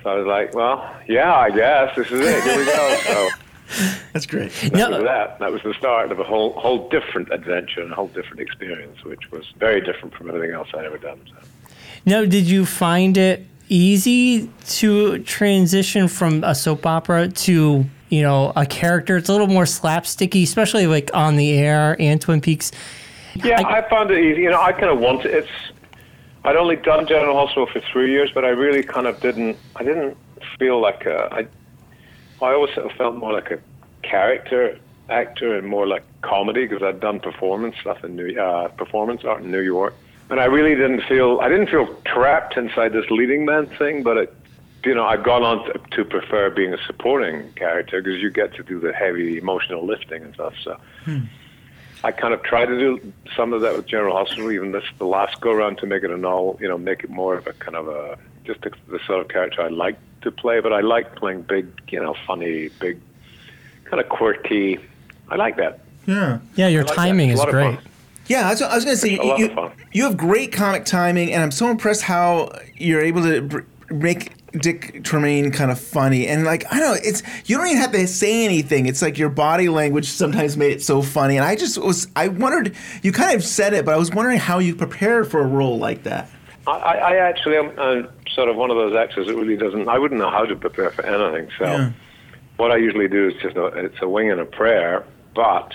so 0.03 0.09
I 0.09 0.15
was 0.15 0.27
like, 0.27 0.53
"Well, 0.53 0.93
yeah, 1.07 1.33
I 1.33 1.49
guess 1.49 1.95
this 1.95 2.11
is 2.11 2.19
it. 2.19 2.43
Here 2.43 2.57
we 2.57 2.65
go." 2.65 2.97
So 3.05 3.29
That's 4.13 4.25
great. 4.25 4.51
that 4.51 4.73
No. 4.73 4.89
was 4.91 5.03
that. 5.03 5.39
That 5.39 5.51
was 5.51 5.61
the 5.63 5.73
start 5.73 6.11
of 6.11 6.19
a 6.19 6.23
whole 6.23 6.53
whole 6.53 6.87
different 6.89 7.31
adventure 7.31 7.81
and 7.81 7.91
a 7.91 7.95
whole 7.95 8.07
different 8.09 8.39
experience, 8.41 9.03
which 9.03 9.31
was 9.31 9.45
very 9.57 9.81
different 9.81 10.13
from 10.15 10.29
everything 10.29 10.51
else 10.55 10.67
I'd 10.73 10.85
ever 10.85 10.97
done. 10.97 11.19
So. 11.27 11.35
Now, 12.05 12.23
did 12.25 12.45
you 12.45 12.65
find 12.65 13.17
it 13.17 13.45
easy 13.67 14.49
to 14.67 15.19
transition 15.23 16.07
from 16.07 16.43
a 16.43 16.53
soap 16.53 16.85
opera 16.85 17.27
to 17.29 17.85
you 18.09 18.21
know 18.21 18.53
a 18.55 18.65
character? 18.65 19.17
It's 19.17 19.29
a 19.29 19.31
little 19.31 19.47
more 19.47 19.63
slapsticky, 19.65 20.43
especially 20.43 20.85
like 20.87 21.09
on 21.13 21.35
the 21.35 21.57
air 21.57 21.95
and 21.99 22.21
Twin 22.21 22.41
Peaks. 22.41 22.71
Yeah, 23.43 23.61
I, 23.67 23.81
found 23.89 24.11
it 24.11 24.19
easy. 24.23 24.43
You 24.43 24.51
know, 24.51 24.61
I 24.61 24.71
kind 24.71 24.85
of 24.85 24.99
wanted 24.99 25.33
it's. 25.33 25.49
I'd 26.45 26.55
only 26.55 26.75
done 26.75 27.07
General 27.07 27.35
Hospital 27.35 27.65
for 27.65 27.81
three 27.91 28.11
years, 28.11 28.29
but 28.33 28.45
I 28.45 28.49
really 28.49 28.83
kind 28.83 29.07
of 29.07 29.19
didn't. 29.19 29.57
I 29.75 29.83
didn't 29.83 30.15
feel 30.59 30.79
like 30.79 31.05
a. 31.05 31.27
I. 31.33 31.47
I 32.45 32.53
always 32.53 32.73
sort 32.73 32.89
of 32.89 32.97
felt 32.97 33.15
more 33.15 33.33
like 33.33 33.51
a 33.51 33.59
character 34.01 34.77
actor 35.09 35.55
and 35.55 35.67
more 35.67 35.87
like 35.87 36.03
comedy 36.21 36.65
because 36.67 36.83
I'd 36.83 36.99
done 36.99 37.19
performance 37.19 37.75
stuff 37.79 38.03
in 38.03 38.15
New 38.15 38.39
uh, 38.39 38.69
performance 38.69 39.23
art 39.23 39.43
in 39.43 39.51
New 39.51 39.61
York, 39.61 39.93
and 40.29 40.39
I 40.39 40.45
really 40.45 40.75
didn't 40.75 41.01
feel. 41.01 41.39
I 41.41 41.49
didn't 41.49 41.67
feel 41.67 41.87
trapped 42.05 42.57
inside 42.57 42.93
this 42.93 43.09
leading 43.09 43.45
man 43.45 43.67
thing, 43.67 44.03
but 44.03 44.17
it. 44.17 44.33
You 44.83 44.93
know, 44.93 45.03
I've 45.03 45.23
gone 45.23 45.41
on 45.41 45.65
to, 45.65 45.79
to 45.95 46.05
prefer 46.05 46.51
being 46.51 46.71
a 46.71 46.77
supporting 46.85 47.51
character 47.53 48.03
because 48.03 48.21
you 48.21 48.29
get 48.29 48.53
to 48.53 48.61
do 48.61 48.79
the 48.79 48.93
heavy 48.93 49.39
emotional 49.39 49.83
lifting 49.83 50.21
and 50.21 50.33
stuff. 50.35 50.53
So. 50.63 50.79
I 52.03 52.11
kind 52.11 52.35
of 52.35 52.43
tried 52.43 52.67
to 52.67 52.77
do 52.77 53.13
some 53.35 53.51
of 53.51 53.61
that 53.61 53.75
with 53.75 53.87
General 53.87 54.15
Hospital, 54.15 54.51
even 54.51 54.73
this 54.73 54.83
the 54.99 55.05
last 55.05 55.41
go 55.41 55.49
around 55.51 55.79
to 55.79 55.87
make 55.87 56.03
it 56.03 56.11
a 56.11 56.17
novel, 56.17 56.55
you 56.61 56.67
know, 56.67 56.77
make 56.77 57.03
it 57.03 57.09
more 57.09 57.35
of 57.35 57.47
a 57.47 57.53
kind 57.53 57.75
of 57.75 57.87
a 57.87 58.19
just 58.43 58.61
the, 58.61 58.71
the 58.87 58.99
sort 59.07 59.21
of 59.21 59.27
character 59.27 59.63
I 59.63 59.69
like 59.69 59.97
to 60.25 60.31
play. 60.31 60.59
But 60.59 60.73
I 60.73 60.81
like 60.81 61.15
playing 61.15 61.43
big, 61.43 61.67
you 61.89 62.01
know, 62.01 62.15
funny, 62.27 62.69
big, 62.79 62.99
kind 63.85 64.01
of 64.01 64.09
quirky. 64.09 64.79
I 65.29 65.35
like 65.35 65.57
that. 65.57 65.79
Yeah. 66.05 66.39
Yeah, 66.55 66.67
your 66.67 66.83
like 66.83 66.95
timing 66.95 67.29
is 67.29 67.43
great. 67.45 67.79
Yeah, 68.27 68.47
I 68.47 68.51
was, 68.51 68.61
was 68.61 68.85
going 68.85 68.95
to 68.95 69.01
say 69.01 69.17
A 69.17 69.23
lot 69.23 69.39
you, 69.39 69.71
you 69.91 70.03
have 70.03 70.17
great 70.17 70.51
comic 70.51 70.85
timing, 70.85 71.31
and 71.31 71.43
I'm 71.43 71.51
so 71.51 71.69
impressed 71.69 72.01
how 72.01 72.51
you're 72.75 73.01
able 73.01 73.21
to 73.23 73.41
br- 73.41 73.93
make 73.93 74.31
Dick 74.59 75.03
Tremaine 75.03 75.51
kind 75.51 75.71
of 75.71 75.79
funny. 75.79 76.27
And 76.27 76.43
like 76.43 76.65
I 76.71 76.79
don't 76.79 76.95
know, 76.95 77.01
it's 77.03 77.21
you 77.45 77.57
don't 77.57 77.67
even 77.67 77.77
have 77.77 77.91
to 77.91 78.07
say 78.07 78.45
anything. 78.45 78.87
It's 78.87 79.01
like 79.01 79.17
your 79.17 79.29
body 79.29 79.69
language 79.69 80.07
sometimes 80.07 80.57
made 80.57 80.71
it 80.71 80.81
so 80.81 81.01
funny. 81.01 81.35
And 81.37 81.45
I 81.45 81.55
just 81.55 81.77
was 81.77 82.07
I 82.15 82.29
wondered 82.29 82.75
you 83.03 83.11
kind 83.11 83.35
of 83.35 83.43
said 83.43 83.73
it, 83.73 83.85
but 83.85 83.93
I 83.93 83.97
was 83.97 84.11
wondering 84.11 84.39
how 84.39 84.59
you 84.59 84.75
prepared 84.75 85.29
for 85.29 85.41
a 85.41 85.47
role 85.47 85.77
like 85.77 86.03
that. 86.03 86.29
I, 86.67 86.71
I 86.71 86.93
I 86.93 87.15
actually 87.17 87.57
am 87.57 87.71
uh, 87.77 88.07
sort 88.35 88.49
of 88.49 88.55
one 88.57 88.69
of 88.69 88.75
those 88.77 88.95
actors 88.95 89.27
that 89.27 89.35
really 89.35 89.55
doesn't. 89.57 89.87
I 89.87 89.97
wouldn't 89.97 90.19
know 90.19 90.29
how 90.29 90.45
to 90.45 90.55
prepare 90.55 90.91
for 90.91 91.05
anything. 91.05 91.49
So 91.57 91.65
Yeah. 91.65 91.91
what 92.57 92.71
I 92.71 92.75
usually 92.75 93.07
do 93.07 93.29
is 93.29 93.33
just 93.41 93.55
a, 93.55 93.65
it's 93.67 94.01
a 94.01 94.09
wing 94.09 94.29
and 94.29 94.39
a 94.41 94.45
prayer, 94.45 95.05
but 95.33 95.73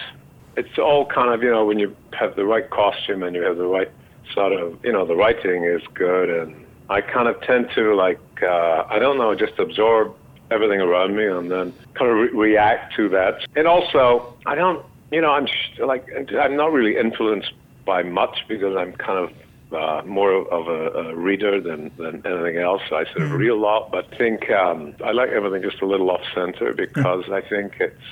it's 0.57 0.79
all 0.79 1.07
kind 1.07 1.33
of 1.33 1.43
you 1.43 1.51
know 1.51 1.65
when 1.65 1.79
you 1.79 1.97
have 2.13 2.37
the 2.37 2.45
right 2.45 2.69
costume 2.71 3.23
and 3.23 3.35
you 3.35 3.43
have 3.43 3.57
the 3.57 3.67
right 3.67 3.91
sort 4.35 4.53
of 4.53 4.79
you 4.85 4.93
know 4.93 5.05
the 5.07 5.17
writing 5.17 5.65
is 5.65 5.83
good 5.95 6.29
and 6.29 6.55
I 6.91 7.01
kind 7.01 7.29
of 7.29 7.41
tend 7.43 7.71
to 7.75 7.95
like 7.95 8.21
uh, 8.43 8.85
I 8.89 8.99
don't 8.99 9.17
know 9.17 9.35
just 9.35 9.59
absorb 9.59 10.15
everything 10.51 10.81
around 10.81 11.17
me 11.17 11.25
and 11.27 11.51
then 11.51 11.73
kind 11.95 12.11
of 12.11 12.17
re- 12.17 12.31
react 12.53 12.95
to 12.97 13.09
that 13.11 13.47
and 13.57 13.67
also 13.67 14.35
I 14.47 14.55
don't 14.57 14.85
you 15.13 15.21
know 15.21 15.31
I'm 15.33 15.47
sh- 15.47 15.79
like 15.79 16.07
I'm 16.37 16.57
not 16.57 16.73
really 16.73 16.97
influenced 16.99 17.53
by 17.87 18.03
much 18.03 18.45
because 18.49 18.77
I'm 18.77 18.93
kind 18.95 19.19
of 19.25 19.33
uh, 19.73 20.03
more 20.05 20.33
of 20.33 20.69
a, 20.69 21.11
a 21.11 21.15
reader 21.15 21.61
than, 21.61 21.91
than 21.97 22.27
anything 22.27 22.59
else. 22.59 22.83
I 22.87 23.05
sort 23.05 23.23
of 23.23 23.33
read 23.33 23.49
a 23.49 23.55
lot, 23.55 23.91
but 23.91 24.13
I 24.13 24.17
think 24.17 24.51
um, 24.51 24.95
I 25.05 25.13
like 25.13 25.31
everything 25.31 25.63
just 25.63 25.83
a 25.83 25.87
little 25.87 26.11
off 26.11 26.23
center 26.35 26.73
because 26.73 27.31
I 27.31 27.41
think 27.41 27.77
it's, 27.81 28.03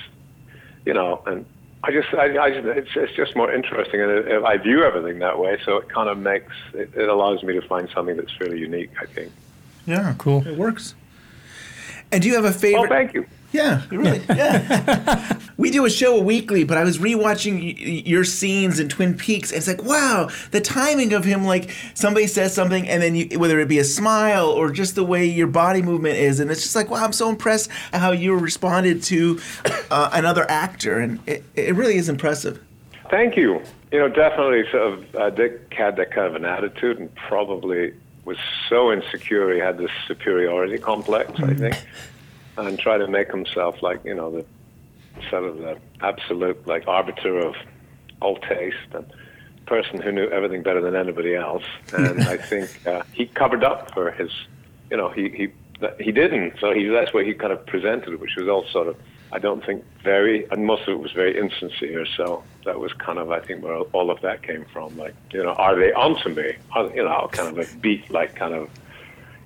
you 0.85 0.93
know, 0.93 1.21
and 1.25 1.45
I 1.83 1.91
just, 1.91 2.13
I, 2.13 2.37
I 2.37 2.51
just 2.51 2.65
it's, 2.65 2.89
it's 2.95 3.13
just 3.13 3.35
more 3.35 3.53
interesting, 3.53 4.01
and 4.01 4.11
it, 4.11 4.43
I 4.43 4.57
view 4.57 4.83
everything 4.83 5.19
that 5.19 5.39
way. 5.39 5.57
So 5.63 5.77
it 5.77 5.89
kind 5.89 6.09
of 6.09 6.17
makes 6.17 6.53
it, 6.73 6.93
it 6.95 7.09
allows 7.09 7.43
me 7.43 7.53
to 7.53 7.61
find 7.67 7.89
something 7.93 8.17
that's 8.17 8.39
really 8.39 8.59
unique. 8.59 8.91
I 9.01 9.05
think. 9.05 9.31
Yeah, 9.85 10.13
Cool. 10.17 10.45
It 10.45 10.57
works. 10.57 10.95
And 12.11 12.21
do 12.21 12.27
you 12.27 12.35
have 12.35 12.45
a 12.45 12.51
favorite? 12.51 12.85
Oh, 12.85 12.87
thank 12.87 13.13
you. 13.13 13.25
Yeah, 13.51 13.81
really. 13.89 14.21
Yeah. 14.29 15.39
we 15.57 15.71
do 15.71 15.85
a 15.85 15.89
show 15.89 16.19
weekly, 16.21 16.63
but 16.63 16.77
I 16.77 16.83
was 16.83 16.99
rewatching 16.99 17.55
y- 17.55 17.75
y- 17.77 18.03
your 18.05 18.23
scenes 18.23 18.79
in 18.79 18.89
Twin 18.89 19.15
Peaks, 19.15 19.51
and 19.51 19.57
it's 19.57 19.67
like, 19.67 19.83
wow, 19.83 20.29
the 20.51 20.61
timing 20.61 21.13
of 21.13 21.25
him. 21.25 21.45
Like 21.45 21.71
somebody 21.95 22.27
says 22.27 22.53
something, 22.53 22.87
and 22.87 23.01
then 23.01 23.15
you, 23.15 23.39
whether 23.39 23.59
it 23.59 23.67
be 23.67 23.79
a 23.79 23.83
smile 23.83 24.47
or 24.47 24.71
just 24.71 24.95
the 24.95 25.03
way 25.03 25.25
your 25.25 25.47
body 25.47 25.81
movement 25.81 26.17
is, 26.17 26.39
and 26.39 26.51
it's 26.51 26.61
just 26.61 26.75
like, 26.75 26.89
wow, 26.89 27.03
I'm 27.03 27.13
so 27.13 27.29
impressed 27.29 27.69
at 27.91 28.01
how 28.01 28.11
you 28.11 28.35
responded 28.37 29.01
to 29.03 29.39
uh, 29.91 30.09
another 30.13 30.45
actor, 30.49 30.99
and 30.99 31.19
it, 31.27 31.43
it 31.55 31.75
really 31.75 31.95
is 31.95 32.07
impressive. 32.07 32.61
Thank 33.09 33.35
you. 33.35 33.61
You 33.91 33.97
know, 33.97 34.07
definitely 34.07 34.69
sort 34.71 34.93
of 34.93 35.15
uh, 35.15 35.29
Dick 35.31 35.73
had 35.73 35.95
that 35.95 36.11
kind 36.11 36.27
of 36.27 36.35
an 36.35 36.45
attitude 36.45 36.99
and 36.99 37.13
probably 37.15 37.93
was 38.25 38.37
so 38.69 38.91
insecure 38.91 39.51
he 39.51 39.59
had 39.59 39.79
this 39.79 39.89
superiority 40.07 40.77
complex, 40.77 41.31
I 41.39 41.55
think, 41.55 41.75
and 42.67 42.77
tried 42.79 42.99
to 42.99 43.07
make 43.07 43.31
himself 43.31 43.81
like, 43.81 44.03
you 44.03 44.15
know, 44.15 44.31
the 44.31 44.45
sort 45.29 45.43
of 45.43 45.57
the 45.57 45.77
absolute 46.01 46.65
like 46.67 46.87
arbiter 46.87 47.37
of 47.39 47.55
all 48.21 48.37
taste 48.37 48.77
and 48.93 49.05
person 49.65 50.01
who 50.01 50.11
knew 50.11 50.27
everything 50.29 50.63
better 50.63 50.81
than 50.81 50.95
anybody 50.95 51.35
else. 51.35 51.63
And 51.93 52.21
I 52.35 52.37
think 52.37 52.69
uh, 52.87 53.03
he 53.13 53.25
covered 53.27 53.63
up 53.63 53.93
for 53.93 54.11
his, 54.11 54.31
you 54.89 54.97
know, 54.97 55.09
he 55.09 55.29
he 55.29 55.47
he 55.99 56.11
didn't. 56.11 56.53
So 56.59 56.73
he 56.73 56.85
that's 56.87 57.13
what 57.13 57.25
he 57.25 57.33
kind 57.33 57.53
of 57.53 57.65
presented, 57.65 58.13
it, 58.13 58.19
which 58.19 58.35
was 58.35 58.47
all 58.47 58.65
sort 58.67 58.87
of, 58.87 58.97
I 59.31 59.39
don't 59.39 59.65
think 59.65 59.83
very, 60.03 60.45
and 60.51 60.65
most 60.65 60.83
of 60.83 60.89
it 60.89 60.99
was 60.99 61.11
very 61.11 61.37
insincere. 61.39 62.05
So 62.17 62.43
that 62.65 62.79
was 62.79 62.91
kind 62.93 63.19
of, 63.19 63.31
I 63.31 63.39
think, 63.39 63.63
where 63.63 63.75
all 63.77 64.09
of 64.11 64.19
that 64.21 64.41
came 64.43 64.65
from. 64.73 64.97
Like, 64.97 65.13
you 65.31 65.43
know, 65.43 65.53
are 65.53 65.75
they 65.75 65.93
onto 65.93 66.29
me? 66.29 66.53
Are- 66.73 66.89
You 66.95 67.03
know, 67.03 67.29
kind 67.31 67.57
of 67.57 67.59
a 67.65 67.77
beat, 67.77 68.09
like 68.11 68.35
kind 68.35 68.53
of. 68.53 68.69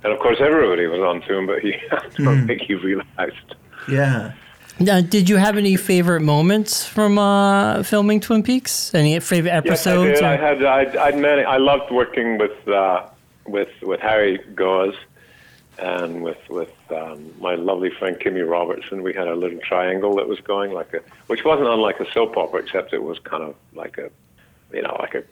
And 0.03 0.11
of 0.13 0.19
course, 0.19 0.37
everybody 0.39 0.85
was 0.87 0.99
onto 0.99 1.33
him, 1.37 1.47
but 1.47 1.59
he, 1.59 1.73
I 1.91 2.07
don't 2.17 2.45
think 2.47 2.61
he 2.61 2.75
realized. 2.75 3.55
Yeah. 3.89 4.33
Now, 4.79 5.01
did 5.01 5.29
you 5.29 5.37
have 5.37 5.55
any 5.57 5.75
favorite 5.75 6.21
moments 6.21 6.85
from 6.85 7.17
uh, 7.19 7.83
filming 7.83 8.19
Twin 8.19 8.41
Peaks? 8.43 8.93
Any 8.95 9.19
favorite 9.19 9.51
Yes, 9.51 9.85
I 9.87 9.91
episodes? 9.91 10.19
did. 10.19 10.23
I 10.23 10.35
had 10.35 10.63
I, 10.63 11.05
I'd 11.05 11.17
many. 11.17 11.43
I 11.43 11.57
loved 11.57 11.91
working 11.91 12.37
with 12.37 12.67
uh, 12.67 13.05
with 13.45 13.69
with 13.83 13.99
Harry 13.99 14.39
Goaz 14.55 14.95
and 15.77 16.23
with 16.23 16.39
with 16.49 16.73
um, 16.91 17.31
my 17.39 17.53
lovely 17.55 17.91
friend 17.91 18.17
Kimmy 18.19 18.47
Robertson. 18.49 19.03
We 19.03 19.13
had 19.13 19.27
a 19.27 19.35
little 19.35 19.59
triangle 19.59 20.15
that 20.15 20.27
was 20.27 20.39
going 20.41 20.71
like 20.71 20.91
a, 20.93 21.01
which 21.27 21.43
wasn't 21.45 21.67
unlike 21.69 21.99
a 21.99 22.11
soap 22.11 22.35
opera, 22.35 22.59
except 22.61 22.93
it 22.93 23.03
was 23.03 23.19
kind 23.19 23.43
of 23.43 23.55
like 23.73 23.97
a, 23.99 24.09
you 24.75 24.81
know, 24.81 24.95
like 24.99 25.13
a, 25.13 25.23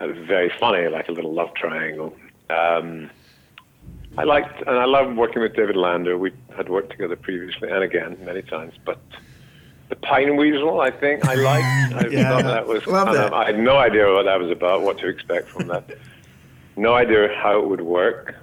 a 0.00 0.12
very 0.12 0.48
funny, 0.60 0.86
like 0.88 1.08
a 1.08 1.12
little 1.12 1.32
love 1.32 1.52
triangle. 1.54 2.16
Um, 2.50 3.10
I 4.18 4.24
liked 4.24 4.60
and 4.66 4.76
I 4.78 4.84
loved 4.84 5.16
working 5.16 5.42
with 5.42 5.54
David 5.54 5.76
Lander. 5.76 6.16
We 6.18 6.32
had 6.56 6.68
worked 6.68 6.90
together 6.90 7.16
previously 7.16 7.70
and 7.70 7.82
again 7.82 8.16
many 8.24 8.42
times, 8.42 8.74
but. 8.84 8.98
The 9.88 9.94
Pine 9.94 10.34
Weasel, 10.36 10.80
I 10.80 10.90
think 10.90 11.24
I 11.28 11.34
liked. 11.34 11.94
I 12.04 12.08
Yeah. 12.10 12.30
thought 12.30 12.42
that 12.42 12.66
was 12.66 12.84
Love 12.88 13.06
kind 13.06 13.18
that. 13.18 13.26
of. 13.26 13.32
I 13.34 13.46
had 13.46 13.56
no 13.60 13.76
idea 13.76 14.12
what 14.12 14.24
that 14.24 14.40
was 14.40 14.50
about, 14.50 14.82
what 14.82 14.98
to 14.98 15.06
expect 15.06 15.48
from 15.48 15.68
that. 15.68 15.88
no 16.74 16.94
idea 16.94 17.32
how 17.40 17.60
it 17.60 17.68
would 17.68 17.82
work. 17.82 18.34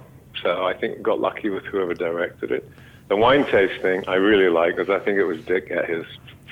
So 0.42 0.64
I 0.64 0.72
think 0.72 1.02
got 1.02 1.20
lucky 1.20 1.50
with 1.50 1.64
whoever 1.66 1.92
directed 1.92 2.50
it. 2.50 2.66
The 3.08 3.16
wine 3.16 3.44
tasting 3.44 4.08
I 4.08 4.14
really 4.14 4.48
like 4.48 4.76
because 4.76 4.88
I 4.88 5.04
think 5.04 5.18
it 5.18 5.24
was 5.24 5.44
Dick 5.44 5.70
at 5.70 5.86
his 5.86 6.06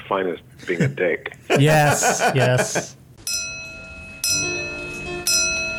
finest, 0.06 0.42
being 0.66 0.82
a 0.82 0.88
dick. 0.88 1.38
yes, 1.58 2.20
yes. 2.34 2.94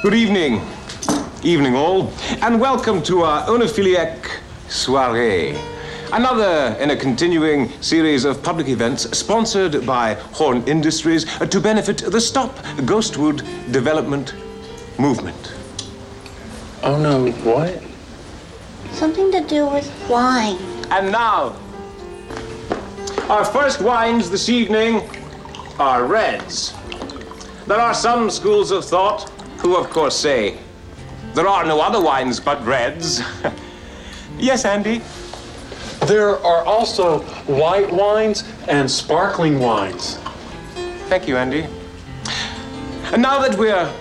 Good 0.01 0.15
evening. 0.15 0.59
Evening 1.43 1.75
all, 1.75 2.09
and 2.41 2.57
welcome 2.57 3.03
to 3.03 3.23
our 3.23 3.45
oenophiliac 3.47 4.39
soiree. 4.69 5.59
Another 6.13 6.73
in 6.79 6.91
a 6.91 6.95
continuing 6.95 7.69
series 7.81 8.23
of 8.23 8.41
public 8.41 8.69
events 8.69 9.09
sponsored 9.17 9.85
by 9.85 10.13
Horne 10.13 10.63
Industries 10.67 11.25
to 11.39 11.59
benefit 11.59 11.97
the 11.97 12.21
Stop 12.21 12.55
Ghostwood 12.87 13.43
Development 13.73 14.33
Movement. 14.97 15.53
Oh 16.81 16.97
no, 16.97 17.29
what? 17.43 17.83
Something 18.93 19.29
to 19.33 19.41
do 19.41 19.65
with 19.65 19.91
wine. 20.09 20.55
And 20.91 21.11
now, 21.11 21.57
our 23.27 23.43
first 23.43 23.81
wines 23.81 24.29
this 24.29 24.47
evening 24.47 25.09
are 25.77 26.05
reds. 26.05 26.73
There 27.67 27.81
are 27.81 27.93
some 27.93 28.29
schools 28.29 28.71
of 28.71 28.85
thought 28.85 29.29
who, 29.59 29.75
of 29.75 29.89
course, 29.89 30.15
say 30.15 30.57
there 31.33 31.47
are 31.47 31.65
no 31.65 31.81
other 31.81 32.01
wines 32.01 32.39
but 32.39 32.63
reds. 32.65 33.21
yes, 34.37 34.65
Andy? 34.65 35.01
There 36.05 36.37
are 36.45 36.63
also 36.63 37.19
white 37.45 37.91
wines 37.91 38.43
and 38.67 38.89
sparkling 38.89 39.59
wines. 39.59 40.17
Thank 41.09 41.27
you, 41.27 41.37
Andy. 41.37 41.65
And 43.11 43.21
now 43.21 43.39
that 43.39 43.57
we're 43.57 43.91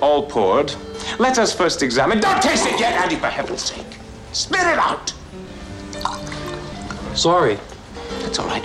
all 0.00 0.26
poured, 0.26 0.74
let 1.18 1.38
us 1.38 1.52
first 1.52 1.82
examine. 1.82 2.20
Don't 2.20 2.42
taste 2.42 2.66
it 2.66 2.78
yet, 2.78 2.92
Andy, 2.94 3.16
for 3.16 3.28
heaven's 3.28 3.62
sake. 3.62 3.98
Spit 4.32 4.60
it 4.60 4.78
out. 4.78 5.12
Sorry. 7.14 7.58
That's 8.20 8.38
all 8.38 8.46
right. 8.46 8.64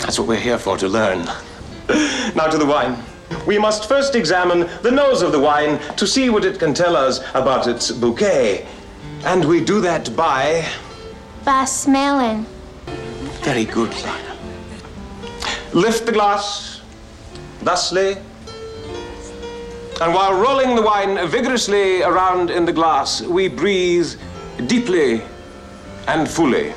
That's 0.00 0.18
what 0.18 0.28
we're 0.28 0.36
here 0.36 0.58
for, 0.58 0.76
to 0.76 0.88
learn. 0.88 1.24
now 2.34 2.48
to 2.48 2.58
the 2.58 2.66
wine. 2.66 3.02
We 3.46 3.58
must 3.58 3.88
first 3.88 4.14
examine 4.14 4.68
the 4.82 4.90
nose 4.90 5.22
of 5.22 5.32
the 5.32 5.40
wine 5.40 5.78
to 5.96 6.06
see 6.06 6.30
what 6.30 6.44
it 6.44 6.58
can 6.58 6.74
tell 6.74 6.96
us 6.96 7.20
about 7.34 7.66
its 7.66 7.90
bouquet. 7.90 8.66
And 9.24 9.44
we 9.44 9.64
do 9.64 9.80
that 9.80 10.14
by. 10.16 10.66
By 11.44 11.64
smelling. 11.64 12.46
Very 13.42 13.64
good, 13.64 13.92
Lana. 14.02 14.36
Lift 15.72 16.06
the 16.06 16.12
glass 16.12 16.80
thusly. 17.62 18.16
And 20.00 20.12
while 20.14 20.34
rolling 20.34 20.74
the 20.74 20.82
wine 20.82 21.28
vigorously 21.28 22.02
around 22.02 22.50
in 22.50 22.64
the 22.64 22.72
glass, 22.72 23.22
we 23.22 23.48
breathe 23.48 24.12
deeply 24.66 25.22
and 26.08 26.28
fully. 26.28 26.74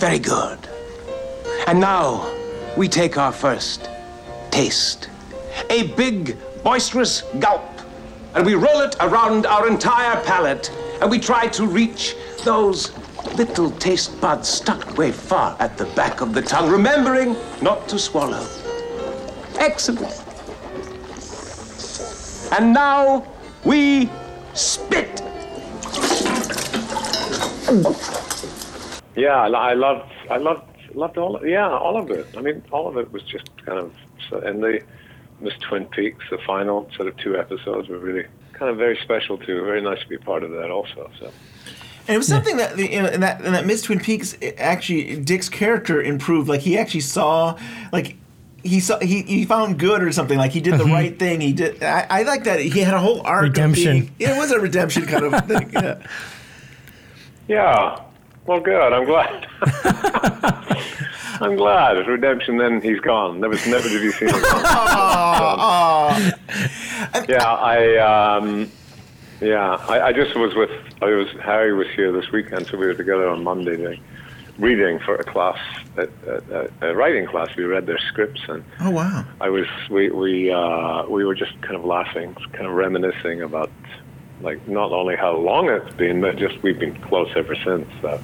Very 0.00 0.18
good. 0.18 0.58
And 1.66 1.78
now 1.78 2.34
we 2.74 2.88
take 2.88 3.18
our 3.18 3.32
first 3.32 3.90
taste. 4.50 5.10
A 5.68 5.88
big, 5.88 6.38
boisterous 6.62 7.20
gulp. 7.38 7.68
And 8.34 8.46
we 8.46 8.54
roll 8.54 8.80
it 8.80 8.96
around 9.00 9.44
our 9.44 9.68
entire 9.68 10.18
palate. 10.24 10.70
And 11.02 11.10
we 11.10 11.18
try 11.18 11.48
to 11.48 11.66
reach 11.66 12.16
those 12.44 12.96
little 13.36 13.70
taste 13.72 14.18
buds 14.22 14.48
stuck 14.48 14.96
way 14.96 15.12
far 15.12 15.54
at 15.60 15.76
the 15.76 15.84
back 15.84 16.22
of 16.22 16.32
the 16.32 16.40
tongue, 16.40 16.70
remembering 16.70 17.36
not 17.60 17.86
to 17.90 17.98
swallow. 17.98 18.46
Excellent. 19.58 20.24
And 22.52 22.72
now 22.72 23.26
we 23.66 24.08
spit. 24.54 25.20
Yeah, 29.20 29.36
I, 29.36 29.74
loved, 29.74 30.10
I 30.30 30.38
loved, 30.38 30.64
loved 30.94 31.18
all. 31.18 31.36
Of, 31.36 31.46
yeah, 31.46 31.68
all 31.68 31.98
of 31.98 32.10
it. 32.10 32.26
I 32.36 32.40
mean, 32.40 32.62
all 32.72 32.88
of 32.88 32.96
it 32.96 33.12
was 33.12 33.22
just 33.22 33.54
kind 33.66 33.78
of. 33.78 33.92
So, 34.30 34.38
and 34.38 34.62
the 34.62 34.80
Miss 35.40 35.52
Twin 35.60 35.84
Peaks, 35.86 36.24
the 36.30 36.38
final 36.38 36.90
sort 36.96 37.06
of 37.06 37.16
two 37.18 37.36
episodes 37.36 37.88
were 37.88 37.98
really 37.98 38.26
kind 38.54 38.70
of 38.70 38.78
very 38.78 38.96
special 38.96 39.36
too. 39.36 39.62
Very 39.64 39.82
nice 39.82 40.00
to 40.00 40.08
be 40.08 40.16
part 40.16 40.42
of 40.42 40.52
that 40.52 40.70
also. 40.70 41.10
So. 41.18 41.26
And 42.08 42.14
it 42.14 42.18
was 42.18 42.28
something 42.28 42.56
that 42.56 42.78
you 42.78 43.02
know, 43.02 43.08
in 43.08 43.20
that 43.20 43.44
in 43.44 43.52
that 43.52 43.66
Miss 43.66 43.82
Twin 43.82 44.00
Peaks, 44.00 44.36
eh, 44.40 44.52
actually 44.56 45.20
Dick's 45.20 45.50
character 45.50 46.00
improved. 46.00 46.48
Like 46.48 46.62
he 46.62 46.78
actually 46.78 47.00
saw, 47.00 47.58
like 47.92 48.16
he 48.62 48.80
saw 48.80 48.98
he, 49.00 49.20
he 49.22 49.44
found 49.44 49.78
good 49.78 50.02
or 50.02 50.12
something. 50.12 50.38
Like 50.38 50.52
he 50.52 50.62
did 50.62 50.74
the 50.74 50.84
mm-hmm. 50.84 50.92
right 50.92 51.18
thing. 51.18 51.42
He 51.42 51.52
did. 51.52 51.82
I, 51.82 52.06
I 52.08 52.22
like 52.22 52.44
that. 52.44 52.60
He 52.60 52.80
had 52.80 52.94
a 52.94 53.00
whole 53.00 53.20
arc. 53.20 53.42
of 53.42 53.50
Redemption. 53.50 54.10
being- 54.18 54.30
it 54.30 54.38
was 54.38 54.50
a 54.50 54.58
redemption 54.58 55.04
kind 55.04 55.26
of 55.26 55.46
thing. 55.46 55.70
Yeah. 55.72 56.06
Yeah. 57.48 58.04
Well, 58.46 58.60
good. 58.60 58.92
I'm 58.92 59.04
glad. 59.04 59.46
I'm 61.42 61.56
glad. 61.56 61.96
It's 61.96 62.08
redemption. 62.08 62.56
Then 62.58 62.80
he's 62.80 63.00
gone. 63.00 63.40
Never, 63.40 63.54
never 63.68 63.88
did 63.88 64.02
he 64.02 64.10
see 64.12 64.26
him. 64.26 64.34
yeah, 67.28 67.44
I. 67.44 67.96
Um, 67.96 68.70
yeah, 69.40 69.76
I, 69.88 70.08
I 70.08 70.12
just 70.12 70.34
was 70.36 70.54
with. 70.54 70.70
I 71.00 71.06
was 71.06 71.28
Harry 71.42 71.72
was 71.72 71.88
here 71.88 72.12
this 72.12 72.30
weekend, 72.30 72.66
so 72.66 72.76
we 72.76 72.86
were 72.86 72.94
together 72.94 73.26
on 73.28 73.42
Monday 73.42 73.76
day, 73.76 74.00
reading 74.58 74.98
for 74.98 75.14
a 75.14 75.24
class, 75.24 75.58
a, 75.96 76.08
a, 76.82 76.90
a 76.90 76.94
writing 76.94 77.26
class. 77.26 77.48
We 77.56 77.64
read 77.64 77.86
their 77.86 77.98
scripts, 77.98 78.42
and 78.48 78.62
Oh 78.80 78.90
wow. 78.90 79.24
I 79.40 79.48
was 79.48 79.66
we 79.88 80.10
we 80.10 80.50
uh, 80.50 81.06
we 81.08 81.24
were 81.24 81.34
just 81.34 81.58
kind 81.62 81.74
of 81.76 81.84
laughing, 81.86 82.34
kind 82.52 82.66
of 82.66 82.72
reminiscing 82.72 83.40
about 83.40 83.70
like 84.42 84.66
not 84.68 84.92
only 84.92 85.16
how 85.16 85.36
long 85.36 85.68
it's 85.68 85.94
been, 85.96 86.20
but 86.20 86.36
just 86.36 86.62
we've 86.62 86.78
been 86.78 87.00
close 87.02 87.30
ever 87.36 87.54
since. 87.54 87.86
So 88.00 88.20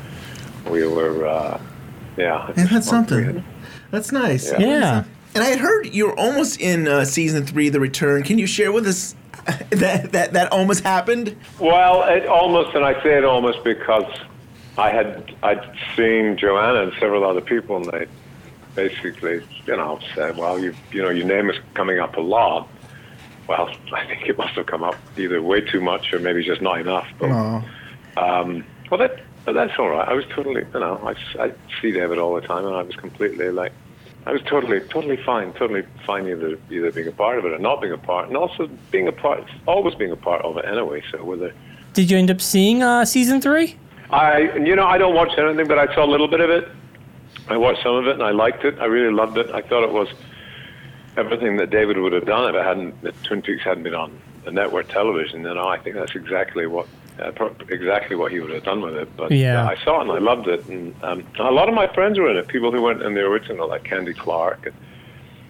we 0.70 0.86
were, 0.86 1.26
uh, 1.26 1.60
yeah. 2.16 2.46
Yeah, 2.46 2.52
that's 2.54 2.58
it's 2.72 2.90
fun. 2.90 3.06
something. 3.08 3.44
That's 3.90 4.12
nice. 4.12 4.50
Yeah. 4.52 4.58
Yeah. 4.60 5.04
And 5.34 5.44
I 5.44 5.48
had 5.48 5.58
heard 5.58 5.94
you're 5.94 6.18
almost 6.18 6.60
in 6.60 6.88
uh, 6.88 7.04
season 7.04 7.44
three, 7.44 7.68
The 7.68 7.78
Return. 7.80 8.22
Can 8.22 8.38
you 8.38 8.46
share 8.46 8.72
with 8.72 8.86
us 8.86 9.14
that 9.70 10.12
that 10.12 10.32
that 10.32 10.50
almost 10.50 10.82
happened? 10.82 11.36
Well, 11.60 12.02
it 12.04 12.26
almost, 12.26 12.74
and 12.74 12.84
I 12.84 13.00
say 13.02 13.18
it 13.18 13.24
almost 13.24 13.62
because 13.62 14.10
I 14.78 14.90
had 14.90 15.34
I'd 15.42 15.62
seen 15.94 16.38
Johanna 16.38 16.84
and 16.84 16.92
several 16.98 17.24
other 17.24 17.42
people, 17.42 17.76
and 17.76 17.84
they 17.84 18.06
basically, 18.74 19.42
you 19.66 19.76
know, 19.76 20.00
said, 20.14 20.38
"Well, 20.38 20.58
you 20.58 20.74
you 20.90 21.02
know, 21.02 21.10
your 21.10 21.26
name 21.26 21.50
is 21.50 21.56
coming 21.74 21.98
up 21.98 22.16
a 22.16 22.20
lot." 22.20 22.68
Well, 23.48 23.70
I 23.92 24.04
think 24.06 24.22
it 24.28 24.36
must 24.36 24.54
have 24.54 24.66
come 24.66 24.82
up 24.82 24.96
either 25.16 25.40
way 25.42 25.60
too 25.60 25.80
much 25.80 26.12
or 26.12 26.18
maybe 26.18 26.42
just 26.44 26.60
not 26.62 26.80
enough. 26.80 27.06
But 27.18 27.30
Oh. 27.30 27.62
Um, 28.16 28.64
well, 28.90 28.98
that 28.98 29.20
But 29.44 29.52
that's 29.54 29.78
all 29.78 29.88
right. 29.90 30.08
I 30.08 30.12
was 30.14 30.24
totally, 30.34 30.64
you 30.74 30.80
know, 30.80 31.00
I, 31.04 31.12
s- 31.12 31.36
I 31.38 31.52
see 31.80 31.92
David 31.92 32.18
all 32.18 32.34
the 32.34 32.40
time, 32.40 32.64
and 32.66 32.74
I 32.74 32.82
was 32.82 32.96
completely 32.96 33.50
like, 33.50 33.70
I 34.26 34.32
was 34.32 34.42
totally, 34.42 34.80
totally 34.80 35.16
fine, 35.18 35.52
totally 35.52 35.84
fine 36.04 36.26
either 36.26 36.58
either 36.70 36.90
being 36.90 37.06
a 37.06 37.12
part 37.12 37.38
of 37.38 37.44
it 37.44 37.52
or 37.52 37.58
not 37.60 37.80
being 37.80 37.92
a 37.92 37.98
part, 37.98 38.26
and 38.26 38.36
also 38.36 38.68
being 38.90 39.06
a 39.06 39.12
part, 39.12 39.44
always 39.66 39.94
being 39.94 40.10
a 40.10 40.16
part 40.16 40.42
of 40.44 40.56
it 40.56 40.64
anyway. 40.64 41.00
So 41.12 41.22
whether 41.22 41.52
Did 41.92 42.10
you 42.10 42.18
end 42.18 42.30
up 42.32 42.40
seeing 42.40 42.82
uh, 42.82 43.04
season 43.04 43.40
three? 43.40 43.76
I, 44.10 44.38
you 44.56 44.74
know, 44.74 44.86
I 44.86 44.98
don't 44.98 45.14
watch 45.14 45.38
anything, 45.38 45.68
but 45.68 45.78
I 45.78 45.94
saw 45.94 46.04
a 46.04 46.10
little 46.10 46.26
bit 46.28 46.40
of 46.40 46.50
it. 46.50 46.68
I 47.48 47.56
watched 47.56 47.82
some 47.84 47.94
of 47.94 48.06
it, 48.08 48.14
and 48.14 48.22
I 48.24 48.30
liked 48.32 48.64
it. 48.64 48.76
I 48.80 48.86
really 48.86 49.12
loved 49.14 49.38
it. 49.38 49.48
I 49.54 49.62
thought 49.62 49.84
it 49.84 49.92
was 49.92 50.08
everything 51.16 51.56
that 51.56 51.70
David 51.70 51.98
would 51.98 52.12
have 52.12 52.26
done 52.26 52.48
if 52.48 52.54
it 52.60 52.64
hadn't, 52.64 52.94
if 53.02 53.20
Twin 53.22 53.42
Peaks 53.42 53.62
hadn't 53.64 53.82
been 53.84 53.94
on 53.94 54.18
the 54.44 54.50
network 54.50 54.88
television. 54.88 55.42
Know, 55.42 55.66
I 55.66 55.78
think 55.78 55.96
that's 55.96 56.14
exactly 56.14 56.66
what, 56.66 56.86
uh, 57.20 57.32
exactly 57.68 58.16
what 58.16 58.32
he 58.32 58.40
would 58.40 58.50
have 58.50 58.64
done 58.64 58.80
with 58.82 58.94
it. 58.96 59.16
But 59.16 59.30
Yeah. 59.32 59.64
uh, 59.64 59.70
I 59.70 59.76
saw 59.84 59.98
it 60.00 60.02
and 60.02 60.12
I 60.12 60.18
loved 60.18 60.48
it, 60.48 60.66
and 60.66 60.94
um, 61.02 61.24
a 61.38 61.50
lot 61.50 61.68
of 61.68 61.74
my 61.74 61.86
friends 61.88 62.18
were 62.18 62.30
in 62.30 62.36
it. 62.36 62.48
People 62.48 62.70
who 62.72 62.82
weren't 62.82 63.02
in 63.02 63.14
the 63.14 63.22
original, 63.22 63.68
like 63.68 63.84
Candy 63.84 64.14
Clark, 64.14 64.72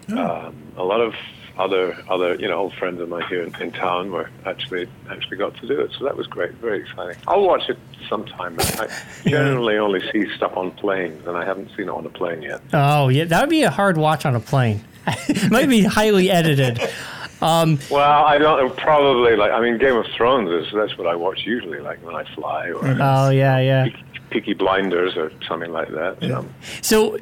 and 0.08 0.18
um, 0.18 0.54
a 0.76 0.84
lot 0.84 1.00
of 1.00 1.14
other 1.58 1.96
other 2.10 2.34
you 2.34 2.46
know 2.46 2.58
old 2.58 2.74
friends 2.74 3.00
of 3.00 3.08
mine 3.08 3.24
here 3.30 3.42
in, 3.42 3.54
in 3.62 3.72
town 3.72 4.12
were 4.12 4.28
actually 4.44 4.86
actually 5.10 5.38
got 5.38 5.56
to 5.56 5.66
do 5.66 5.80
it. 5.80 5.90
So 5.98 6.04
that 6.04 6.14
was 6.16 6.26
great, 6.26 6.52
very 6.52 6.80
exciting. 6.82 7.16
I'll 7.26 7.42
watch 7.46 7.68
it 7.70 7.78
sometime. 8.08 8.56
I 8.58 8.88
generally 9.24 9.78
only 9.78 10.02
see 10.12 10.26
stuff 10.36 10.54
on 10.56 10.70
planes, 10.72 11.26
and 11.26 11.36
I 11.36 11.44
haven't 11.46 11.68
seen 11.70 11.88
it 11.88 11.90
on 11.90 12.04
a 12.06 12.10
plane 12.10 12.42
yet. 12.42 12.60
Oh 12.74 13.08
yeah, 13.08 13.24
that 13.24 13.40
would 13.40 13.50
be 13.50 13.62
a 13.62 13.70
hard 13.70 13.96
watch 13.96 14.24
on 14.26 14.36
a 14.36 14.40
plane. 14.40 14.84
It 15.06 15.50
might 15.56 15.68
be 15.68 15.82
highly 15.82 16.30
edited. 16.30 16.80
Um, 17.42 17.78
Well, 17.90 18.24
I 18.24 18.38
don't 18.38 18.74
probably 18.76 19.36
like. 19.36 19.52
I 19.52 19.60
mean, 19.60 19.78
Game 19.78 19.96
of 19.96 20.06
Thrones 20.16 20.50
is 20.50 20.72
that's 20.72 20.96
what 20.96 21.06
I 21.06 21.14
watch 21.14 21.44
usually, 21.44 21.80
like 21.80 22.02
when 22.04 22.14
I 22.14 22.24
fly 22.34 22.70
or 22.70 22.86
oh 23.00 23.30
yeah, 23.30 23.58
yeah. 23.58 23.88
Peaky 24.30 24.54
Blinders 24.54 25.16
or 25.16 25.30
something 25.46 25.70
like 25.70 25.88
that. 25.90 26.22
Um, 26.32 26.52
So, 26.82 27.18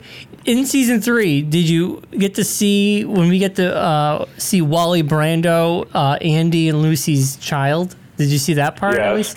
in 0.46 0.64
season 0.66 1.00
three, 1.02 1.42
did 1.42 1.68
you 1.68 2.02
get 2.12 2.34
to 2.36 2.44
see 2.44 3.04
when 3.04 3.28
we 3.28 3.38
get 3.38 3.56
to 3.56 3.76
uh, 3.76 4.24
see 4.38 4.62
Wally 4.62 5.02
Brando, 5.02 5.86
uh, 5.94 6.16
Andy, 6.22 6.68
and 6.70 6.80
Lucy's 6.80 7.36
child? 7.36 7.94
Did 8.16 8.28
you 8.28 8.38
see 8.38 8.54
that 8.54 8.76
part 8.76 8.96
at 8.96 9.16
least? 9.16 9.36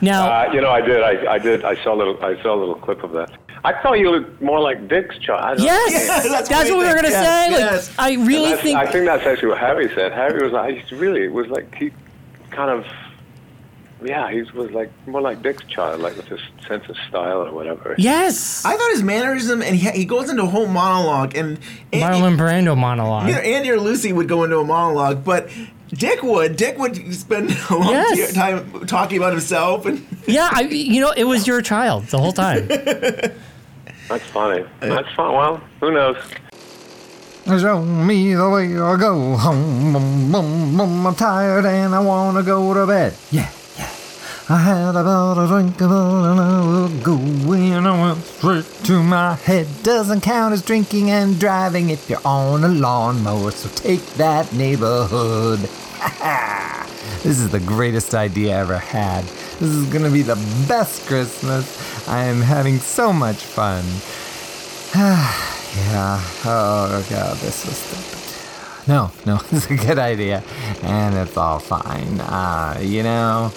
Now, 0.00 0.30
uh, 0.30 0.52
you 0.52 0.60
know, 0.60 0.70
I 0.70 0.80
did. 0.80 1.02
I, 1.02 1.32
I 1.34 1.38
did. 1.38 1.64
I 1.64 1.82
saw 1.82 1.94
a 1.94 1.96
little. 1.96 2.22
I 2.24 2.40
saw 2.42 2.54
a 2.54 2.60
little 2.60 2.76
clip 2.76 3.02
of 3.02 3.12
that. 3.12 3.32
I 3.64 3.72
thought 3.82 3.98
you 3.98 4.10
looked 4.10 4.40
more 4.40 4.60
like 4.60 4.86
Dick's 4.88 5.18
child. 5.18 5.60
I 5.60 5.64
yes, 5.64 6.28
that's, 6.48 6.70
what 6.70 6.78
we 6.78 6.84
were 6.86 6.94
gonna 6.94 7.10
say. 7.10 7.50
Like, 7.70 7.84
I 7.98 8.14
really 8.24 8.56
think 8.56 8.78
I 8.78 8.86
think 8.86 9.04
that's 9.06 9.26
actually 9.26 9.48
what 9.48 9.58
Harry 9.58 9.88
said. 9.94 10.12
Harry 10.12 10.42
was 10.42 10.52
like, 10.52 10.84
he 10.86 10.94
really 10.94 11.28
was 11.28 11.48
like 11.48 11.74
he 11.74 11.90
kind 12.50 12.70
of, 12.70 12.86
yeah, 14.04 14.30
he 14.30 14.42
was 14.42 14.70
like 14.70 14.90
more 15.08 15.20
like 15.20 15.42
Dick's 15.42 15.64
child, 15.66 16.00
like 16.00 16.16
with 16.16 16.28
this 16.28 16.40
sense 16.68 16.88
of 16.88 16.96
style 17.08 17.44
or 17.46 17.52
whatever. 17.52 17.94
yes, 17.98 18.64
I 18.64 18.76
thought 18.76 18.90
his 18.92 19.02
mannerism, 19.02 19.60
and 19.60 19.74
he, 19.74 19.90
he 19.90 20.04
goes 20.04 20.30
into 20.30 20.44
a 20.44 20.46
whole 20.46 20.66
monologue, 20.68 21.36
and, 21.36 21.58
and 21.92 22.02
Marlon 22.02 22.36
Brando 22.38 22.76
monologue. 22.76 23.26
you 23.28 23.34
know, 23.34 23.40
Andy 23.40 23.70
or 23.70 23.80
Lucy 23.80 24.12
would 24.12 24.28
go 24.28 24.44
into 24.44 24.58
a 24.58 24.64
monologue, 24.64 25.24
but 25.24 25.48
Dick 25.88 26.22
would. 26.22 26.56
Dick 26.56 26.78
would 26.78 27.12
spend 27.14 27.50
a 27.70 27.74
long 27.76 27.90
Yes. 27.90 28.28
t- 28.28 28.34
time 28.34 28.86
talking 28.86 29.16
about 29.18 29.32
himself, 29.32 29.84
and 29.86 30.06
yeah, 30.28 30.48
I, 30.52 30.60
you 30.62 31.00
know, 31.00 31.10
it 31.16 31.24
was 31.24 31.46
your 31.46 31.60
child 31.60 32.04
the 32.04 32.18
whole 32.18 32.32
time. 32.32 32.68
That's 34.08 34.24
funny. 34.24 34.64
That's 34.80 35.12
fun. 35.14 35.34
Well, 35.34 35.56
who 35.80 35.92
knows? 35.92 36.16
Show 37.46 37.82
me 37.82 38.34
the 38.34 38.48
way 38.50 38.78
I 38.78 38.96
go 38.96 39.36
home. 39.36 40.34
I'm 40.36 41.14
tired 41.14 41.64
and 41.64 41.94
I 41.94 42.00
wanna 42.00 42.42
go 42.42 42.74
to 42.74 42.86
bed. 42.86 43.14
Yeah, 43.30 43.50
yeah. 43.78 43.90
I 44.50 44.58
had 44.58 44.96
about 44.96 45.38
a 45.38 45.46
drink 45.46 45.80
and 45.80 45.92
I 45.92 46.60
will 46.60 46.88
go 47.02 47.16
and 47.52 47.88
I 47.88 48.00
went 48.08 48.24
straight 48.24 48.66
to 48.84 49.02
my 49.02 49.34
head. 49.34 49.66
Doesn't 49.82 50.20
count 50.20 50.52
as 50.52 50.62
drinking 50.62 51.10
and 51.10 51.38
driving 51.40 51.90
if 51.90 52.08
you're 52.10 52.20
on 52.24 52.64
a 52.64 52.68
lawnmower. 52.68 53.50
So 53.50 53.68
take 53.70 54.04
that 54.14 54.52
neighborhood. 54.52 55.60
this 57.22 57.40
is 57.40 57.50
the 57.50 57.60
greatest 57.60 58.14
idea 58.14 58.56
I 58.56 58.60
ever 58.60 58.78
had. 58.78 59.24
This 59.60 59.70
is 59.70 59.86
gonna 59.86 60.10
be 60.10 60.22
the 60.22 60.36
best 60.68 61.06
Christmas. 61.06 61.66
I 62.08 62.24
am 62.24 62.40
having 62.40 62.78
so 62.78 63.12
much 63.12 63.36
fun. 63.42 63.84
Yeah. 65.76 66.18
Oh 66.46 67.06
god, 67.10 67.36
this 67.38 67.66
was 67.66 67.76
stupid. 67.76 68.88
No, 68.88 69.10
no, 69.26 69.38
it's 69.52 69.66
a 69.70 69.76
good 69.76 69.98
idea, 69.98 70.42
and 70.82 71.14
it's 71.14 71.36
all 71.36 71.58
fine. 71.58 72.20
Uh, 72.20 72.78
you 72.80 73.02
know, 73.02 73.52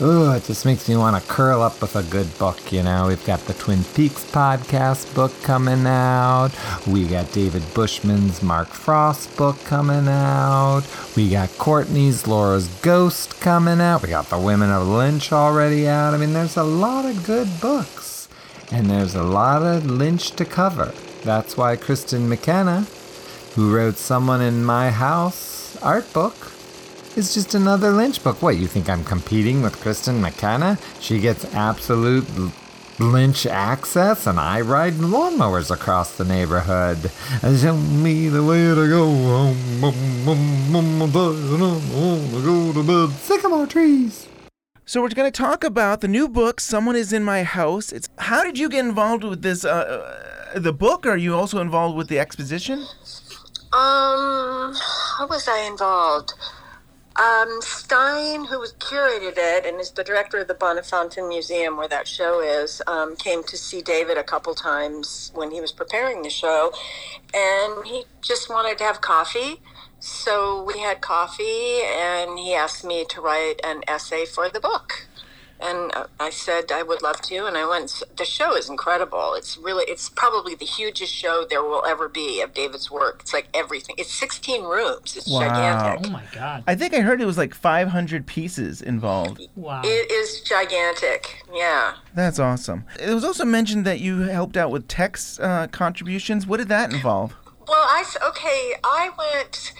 ooh, 0.00 0.32
it 0.32 0.44
just 0.44 0.64
makes 0.64 0.88
me 0.88 0.96
want 0.96 1.20
to 1.20 1.28
curl 1.30 1.62
up 1.62 1.80
with 1.80 1.96
a 1.96 2.02
good 2.04 2.36
book. 2.38 2.72
You 2.72 2.82
know, 2.82 3.08
we've 3.08 3.24
got 3.24 3.40
the 3.40 3.54
Twin 3.54 3.84
Peaks 3.94 4.24
podcast 4.30 5.14
book 5.14 5.32
coming 5.42 5.86
out. 5.86 6.50
We 6.86 7.06
got 7.06 7.32
David 7.32 7.62
Bushman's 7.74 8.42
Mark 8.42 8.68
Frost 8.68 9.36
book 9.36 9.58
coming 9.64 10.08
out. 10.08 10.82
We 11.16 11.30
got 11.30 11.56
Courtney's 11.58 12.26
Laura's 12.26 12.68
Ghost 12.82 13.40
coming 13.40 13.80
out. 13.80 14.02
We 14.02 14.08
got 14.08 14.30
The 14.30 14.38
Women 14.38 14.70
of 14.70 14.86
Lynch 14.88 15.32
already 15.32 15.88
out. 15.88 16.14
I 16.14 16.16
mean, 16.16 16.32
there's 16.32 16.56
a 16.56 16.64
lot 16.64 17.04
of 17.04 17.24
good 17.24 17.48
books. 17.60 18.28
And 18.72 18.90
there's 18.90 19.14
a 19.14 19.22
lot 19.22 19.62
of 19.62 19.86
Lynch 19.86 20.32
to 20.32 20.44
cover. 20.44 20.92
That's 21.22 21.56
why 21.56 21.76
Kristine 21.76 22.28
McKenna, 22.28 22.86
who 23.54 23.74
wrote 23.74 23.96
Someone 23.96 24.40
in 24.40 24.64
My 24.64 24.90
House 24.90 25.76
art 25.82 26.12
book, 26.12 26.34
is 27.16 27.34
just 27.34 27.54
another 27.54 27.90
Lynch 27.90 28.22
book. 28.22 28.42
What, 28.42 28.56
you 28.56 28.66
think 28.66 28.88
I'm 28.88 29.04
competing 29.04 29.62
with 29.62 29.80
Kristine 29.80 30.20
McKenna? 30.20 30.78
She 31.00 31.20
gets 31.20 31.44
absolute 31.54 32.26
Lynch 32.98 33.46
access, 33.46 34.26
and 34.26 34.38
I 34.38 34.60
ride 34.60 34.94
lawnmowers 34.94 35.70
across 35.70 36.16
the 36.16 36.24
neighborhood. 36.24 37.10
And 37.42 37.58
show 37.58 37.76
me 37.76 38.28
the 38.28 38.44
way 38.44 38.62
to 38.62 38.88
go 38.88 39.54
go 42.42 42.72
to 42.72 42.82
bed. 42.82 43.10
Sycamore 43.18 43.66
trees. 43.66 44.28
So 44.86 45.00
we're 45.00 45.08
going 45.08 45.30
to 45.30 45.36
talk 45.36 45.64
about 45.64 46.00
the 46.02 46.08
new 46.08 46.28
book, 46.28 46.60
"Someone 46.60 46.94
Is 46.94 47.12
in 47.12 47.24
My 47.24 47.42
House." 47.42 47.90
It's 47.90 48.08
how 48.18 48.44
did 48.44 48.58
you 48.58 48.68
get 48.68 48.84
involved 48.84 49.24
with 49.24 49.42
this? 49.42 49.64
Uh, 49.64 49.70
uh, 50.54 50.58
the 50.58 50.72
book? 50.72 51.06
Are 51.06 51.16
you 51.16 51.34
also 51.34 51.60
involved 51.60 51.96
with 51.96 52.08
the 52.08 52.18
exposition? 52.18 52.86
Um, 53.72 54.74
how 55.18 55.26
was 55.28 55.48
I 55.48 55.66
involved? 55.66 56.34
Um, 57.16 57.60
Stijn, 57.60 58.48
who 58.48 58.58
curated 58.80 59.34
it 59.36 59.64
and 59.64 59.80
is 59.80 59.92
the 59.92 60.02
director 60.02 60.38
of 60.38 60.48
the 60.48 60.54
Bonnefanten 60.54 61.28
Museum, 61.28 61.76
where 61.76 61.86
that 61.86 62.08
show 62.08 62.40
is, 62.40 62.82
um, 62.88 63.14
came 63.14 63.44
to 63.44 63.56
see 63.56 63.82
David 63.82 64.18
a 64.18 64.24
couple 64.24 64.52
times 64.52 65.30
when 65.32 65.52
he 65.52 65.60
was 65.60 65.70
preparing 65.70 66.22
the 66.22 66.30
show, 66.30 66.72
and 67.32 67.86
he 67.86 68.06
just 68.20 68.50
wanted 68.50 68.78
to 68.78 68.84
have 68.84 69.00
coffee. 69.00 69.60
So 70.00 70.64
we 70.64 70.80
had 70.80 71.00
coffee, 71.00 71.82
and 71.84 72.36
he 72.36 72.52
asked 72.52 72.84
me 72.84 73.04
to 73.10 73.20
write 73.20 73.60
an 73.62 73.82
essay 73.86 74.26
for 74.26 74.48
the 74.48 74.58
book. 74.58 75.06
And 75.60 75.92
I 76.20 76.30
said 76.30 76.72
I 76.72 76.82
would 76.82 77.02
love 77.02 77.20
to, 77.22 77.46
and 77.46 77.56
I 77.56 77.66
went. 77.66 78.02
The 78.16 78.24
show 78.24 78.56
is 78.56 78.68
incredible. 78.68 79.34
It's 79.34 79.56
really, 79.56 79.84
it's 79.88 80.08
probably 80.08 80.54
the 80.54 80.64
hugest 80.64 81.12
show 81.12 81.46
there 81.48 81.62
will 81.62 81.84
ever 81.86 82.08
be 82.08 82.40
of 82.40 82.52
David's 82.52 82.90
work. 82.90 83.20
It's 83.22 83.32
like 83.32 83.48
everything. 83.54 83.94
It's 83.98 84.12
16 84.12 84.64
rooms. 84.64 85.16
It's 85.16 85.30
gigantic. 85.30 86.08
oh 86.08 86.12
my 86.12 86.24
god. 86.32 86.64
I 86.66 86.74
think 86.74 86.92
I 86.92 87.00
heard 87.00 87.20
it 87.20 87.26
was 87.26 87.38
like 87.38 87.54
500 87.54 88.26
pieces 88.26 88.82
involved. 88.82 89.40
Wow. 89.54 89.82
It 89.84 90.10
is 90.10 90.40
gigantic. 90.40 91.42
Yeah. 91.52 91.94
That's 92.14 92.38
awesome. 92.38 92.84
It 93.00 93.14
was 93.14 93.24
also 93.24 93.44
mentioned 93.44 93.84
that 93.86 94.00
you 94.00 94.20
helped 94.22 94.56
out 94.56 94.70
with 94.70 94.88
text 94.88 95.40
uh, 95.40 95.68
contributions. 95.68 96.46
What 96.46 96.58
did 96.58 96.68
that 96.68 96.92
involve? 96.92 97.34
Well, 97.66 97.76
I 97.78 98.04
okay. 98.28 98.74
I 98.84 99.10
went. 99.16 99.72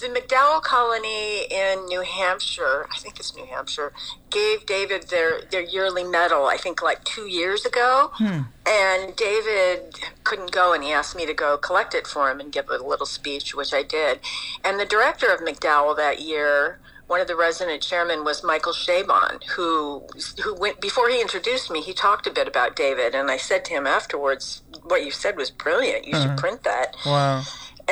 The 0.00 0.08
MacDowell 0.08 0.62
Colony 0.62 1.44
in 1.50 1.84
New 1.86 2.00
Hampshire, 2.00 2.86
I 2.90 2.98
think 2.98 3.20
it's 3.20 3.36
New 3.36 3.44
Hampshire, 3.44 3.92
gave 4.30 4.64
David 4.64 5.08
their, 5.08 5.42
their 5.50 5.60
yearly 5.60 6.02
medal, 6.02 6.46
I 6.46 6.56
think 6.56 6.82
like 6.82 7.04
two 7.04 7.26
years 7.26 7.66
ago. 7.66 8.10
Hmm. 8.14 8.40
And 8.66 9.14
David 9.16 9.94
couldn't 10.24 10.50
go, 10.50 10.72
and 10.72 10.82
he 10.82 10.92
asked 10.92 11.14
me 11.14 11.26
to 11.26 11.34
go 11.34 11.58
collect 11.58 11.94
it 11.94 12.06
for 12.06 12.30
him 12.30 12.40
and 12.40 12.50
give 12.50 12.70
a 12.70 12.78
little 12.78 13.06
speech, 13.06 13.54
which 13.54 13.74
I 13.74 13.82
did. 13.82 14.20
And 14.64 14.80
the 14.80 14.86
director 14.86 15.26
of 15.32 15.40
MacDowell 15.40 15.96
that 15.96 16.20
year, 16.20 16.80
one 17.06 17.20
of 17.20 17.28
the 17.28 17.36
resident 17.36 17.82
chairmen 17.82 18.24
was 18.24 18.42
Michael 18.42 18.72
Chabon, 18.72 19.44
who 19.44 20.06
who 20.42 20.54
went 20.54 20.80
before 20.80 21.10
he 21.10 21.20
introduced 21.20 21.70
me. 21.70 21.82
He 21.82 21.92
talked 21.92 22.26
a 22.26 22.30
bit 22.30 22.48
about 22.48 22.74
David, 22.74 23.14
and 23.14 23.30
I 23.30 23.36
said 23.36 23.66
to 23.66 23.74
him 23.74 23.86
afterwards, 23.86 24.62
"What 24.82 25.04
you 25.04 25.10
said 25.10 25.36
was 25.36 25.50
brilliant. 25.50 26.06
You 26.06 26.14
should 26.14 26.28
mm-hmm. 26.28 26.36
print 26.36 26.62
that." 26.62 26.96
Wow. 27.04 27.42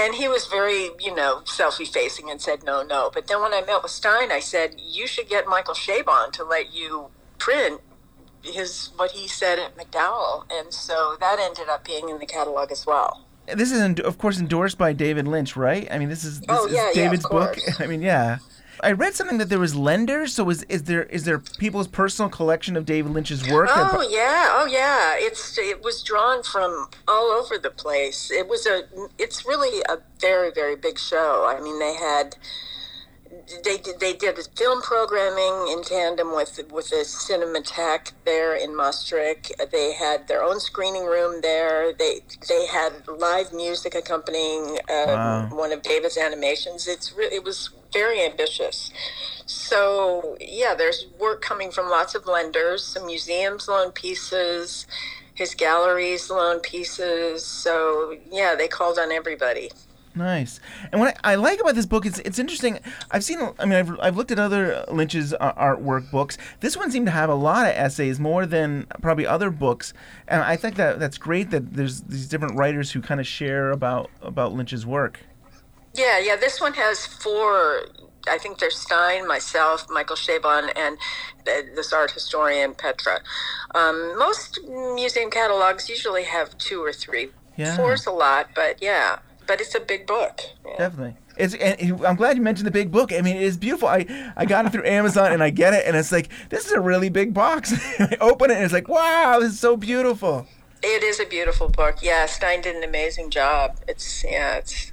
And 0.00 0.14
he 0.14 0.28
was 0.28 0.46
very, 0.46 0.90
you 0.98 1.14
know, 1.14 1.42
self 1.44 1.78
effacing 1.80 2.30
and 2.30 2.40
said 2.40 2.62
no, 2.64 2.82
no. 2.82 3.10
But 3.12 3.26
then 3.26 3.42
when 3.42 3.52
I 3.52 3.60
met 3.60 3.82
with 3.82 3.92
Stijn, 3.92 4.30
I 4.30 4.40
said, 4.40 4.76
you 4.78 5.06
should 5.06 5.28
get 5.28 5.46
Michael 5.46 5.74
Chabon 5.74 6.32
to 6.32 6.44
let 6.44 6.72
you 6.72 7.08
print 7.38 7.80
his 8.42 8.90
what 8.96 9.10
he 9.10 9.28
said 9.28 9.58
at 9.58 9.76
MacDowell. 9.76 10.44
And 10.50 10.72
so 10.72 11.16
that 11.20 11.38
ended 11.38 11.68
up 11.68 11.84
being 11.84 12.08
in 12.08 12.18
the 12.18 12.26
catalog 12.26 12.72
as 12.72 12.86
well. 12.86 13.26
This 13.52 13.72
is, 13.72 14.00
of 14.00 14.16
course, 14.18 14.38
endorsed 14.38 14.78
by 14.78 14.92
David 14.92 15.26
Lynch, 15.26 15.56
right? 15.56 15.88
I 15.90 15.98
mean, 15.98 16.08
this 16.08 16.24
is 16.24 16.40
this 16.40 16.48
Oh, 16.50 16.66
is 16.66 16.72
yeah, 16.72 16.86
yeah, 16.88 16.92
David's 16.94 17.26
book. 17.28 17.58
I 17.78 17.86
mean, 17.86 18.00
yeah. 18.00 18.38
I 18.82 18.92
read 18.92 19.14
something 19.14 19.38
that 19.38 19.48
there 19.48 19.58
was 19.58 19.74
lenders. 19.74 20.34
So 20.34 20.48
is 20.50 20.62
is 20.64 20.84
there 20.84 21.04
is 21.04 21.24
there 21.24 21.38
people's 21.38 21.88
personal 21.88 22.28
collection 22.30 22.76
of 22.76 22.84
David 22.86 23.12
Lynch's 23.12 23.48
work? 23.48 23.68
Oh 23.72 24.06
yeah, 24.10 24.48
oh 24.52 24.66
yeah. 24.66 25.14
It's 25.16 25.58
it 25.58 25.82
was 25.82 26.02
drawn 26.02 26.42
from 26.42 26.88
all 27.08 27.30
over 27.30 27.58
the 27.58 27.70
place. 27.70 28.30
It 28.30 28.48
was 28.48 28.66
a 28.66 28.82
it's 29.18 29.44
really 29.46 29.82
a 29.88 29.98
very 30.20 30.50
very 30.50 30.76
big 30.76 30.98
show. 30.98 31.46
I 31.46 31.60
mean, 31.60 31.78
they 31.78 31.94
had 31.94 32.36
they 33.64 33.76
did 33.78 34.00
they 34.00 34.12
did 34.12 34.36
film 34.56 34.82
programming 34.82 35.72
in 35.72 35.82
tandem 35.84 36.34
with 36.34 36.60
with 36.70 36.90
the 36.90 37.04
Cinematheque 37.04 38.12
there 38.24 38.54
in 38.56 38.74
Maastricht. 38.76 39.52
They 39.70 39.92
had 39.94 40.26
their 40.28 40.42
own 40.42 40.58
screening 40.60 41.04
room 41.06 41.40
there. 41.40 41.92
They 41.92 42.20
they 42.48 42.66
had 42.66 43.06
live 43.08 43.52
music 43.52 43.94
accompanying 43.94 44.78
uh, 44.88 45.04
Wow. 45.06 45.48
one 45.52 45.72
of 45.72 45.82
David's 45.82 46.16
animations. 46.18 46.88
It's 46.88 47.12
re- 47.12 47.28
it 47.30 47.44
was 47.44 47.70
very 47.92 48.24
ambitious. 48.24 48.92
So 49.46 50.37
yeah, 50.40 50.74
there's 50.74 51.07
work 51.18 51.42
coming 51.42 51.70
from 51.70 51.88
lots 51.88 52.14
of 52.14 52.26
lenders. 52.26 52.85
Some 52.85 53.07
museums 53.07 53.68
loan 53.68 53.92
pieces. 53.92 54.87
His 55.35 55.55
galleries 55.55 56.31
loan 56.31 56.61
pieces. 56.61 57.44
So 57.44 58.16
yeah, 58.31 58.55
they 58.55 58.68
called 58.68 58.98
on 58.98 59.11
everybody. 59.11 59.70
Nice. 60.14 60.59
And 60.90 61.00
what 61.00 61.16
I, 61.22 61.33
I 61.33 61.35
like 61.37 61.61
about 61.61 61.76
this 61.76 61.87
book 61.87 62.05
is 62.05 62.18
it's 62.20 62.38
interesting. 62.38 62.81
I've 63.11 63.24
seen. 63.24 63.38
I 63.59 63.64
mean, 63.64 63.74
I've, 63.74 64.00
I've 64.00 64.16
looked 64.16 64.33
at 64.33 64.38
other 64.38 64.85
Lynch's 64.88 65.33
uh, 65.35 65.53
artwork 65.55 66.11
books. 66.11 66.37
This 66.61 66.76
one 66.76 66.90
seemed 66.90 67.07
to 67.07 67.12
have 67.12 67.31
a 67.31 67.35
lot 67.35 67.66
of 67.66 67.74
essays, 67.76 68.18
more 68.18 68.44
than 68.44 68.87
probably 69.00 69.26
other 69.26 69.50
books. 69.50 69.92
And 70.26 70.42
I 70.42 70.57
think 70.57 70.74
that 70.76 70.98
that's 70.98 71.16
great 71.16 71.50
that 71.50 71.74
there's 71.74 72.00
these 72.03 72.29
different 72.29 72.57
writers 72.57 72.90
who 72.90 73.00
kind 73.00 73.20
of 73.20 73.26
share 73.26 73.70
about 73.70 74.11
about 74.20 74.53
Lynch's 74.53 74.85
work. 74.85 75.20
Yeah, 76.00 76.18
yeah. 76.18 76.36
This 76.36 76.60
one 76.60 76.74
has 76.74 77.04
four. 77.04 77.82
I 78.28 78.38
think 78.38 78.58
there's 78.58 78.76
Stijn, 78.84 79.26
myself, 79.26 79.86
Michael 79.90 80.16
Chabon, 80.16 80.70
and 80.76 80.96
uh, 81.46 81.74
this 81.74 81.92
art 81.92 82.10
historian 82.12 82.74
Petra. 82.74 83.20
Um, 83.74 84.18
most 84.18 84.60
museum 84.66 85.30
catalogs 85.30 85.88
usually 85.88 86.24
have 86.24 86.56
two 86.56 86.82
or 86.82 86.92
three. 86.92 87.28
Yeah. 87.56 87.76
Four's 87.76 88.06
a 88.06 88.10
lot, 88.10 88.48
but 88.54 88.82
yeah, 88.82 89.18
but 89.46 89.60
it's 89.60 89.74
a 89.74 89.80
big 89.80 90.06
book. 90.06 90.40
Definitely. 90.78 91.16
It's, 91.36 91.54
and 91.54 92.04
I'm 92.04 92.16
glad 92.16 92.36
you 92.36 92.42
mentioned 92.42 92.66
the 92.66 92.70
big 92.70 92.90
book. 92.90 93.12
I 93.12 93.20
mean, 93.20 93.36
it 93.36 93.42
is 93.42 93.56
beautiful. 93.56 93.88
I, 93.88 94.32
I 94.36 94.46
got 94.46 94.66
it 94.66 94.72
through 94.72 94.86
Amazon 94.86 95.32
and 95.32 95.42
I 95.42 95.50
get 95.50 95.74
it, 95.74 95.86
and 95.86 95.96
it's 95.96 96.12
like, 96.12 96.28
this 96.48 96.66
is 96.66 96.72
a 96.72 96.80
really 96.80 97.10
big 97.10 97.34
box. 97.34 97.72
I 97.98 98.16
open 98.20 98.50
it 98.50 98.54
and 98.54 98.64
it's 98.64 98.72
like, 98.72 98.88
wow, 98.88 99.38
this 99.40 99.52
is 99.52 99.60
so 99.60 99.76
beautiful. 99.76 100.46
It 100.82 101.02
is 101.02 101.20
a 101.20 101.26
beautiful 101.26 101.68
book. 101.68 101.96
Yeah, 102.00 102.26
Stijn 102.26 102.62
did 102.62 102.74
an 102.76 102.84
amazing 102.84 103.28
job. 103.30 103.76
It's 103.86 104.24
yeah, 104.24 104.56
it's 104.56 104.92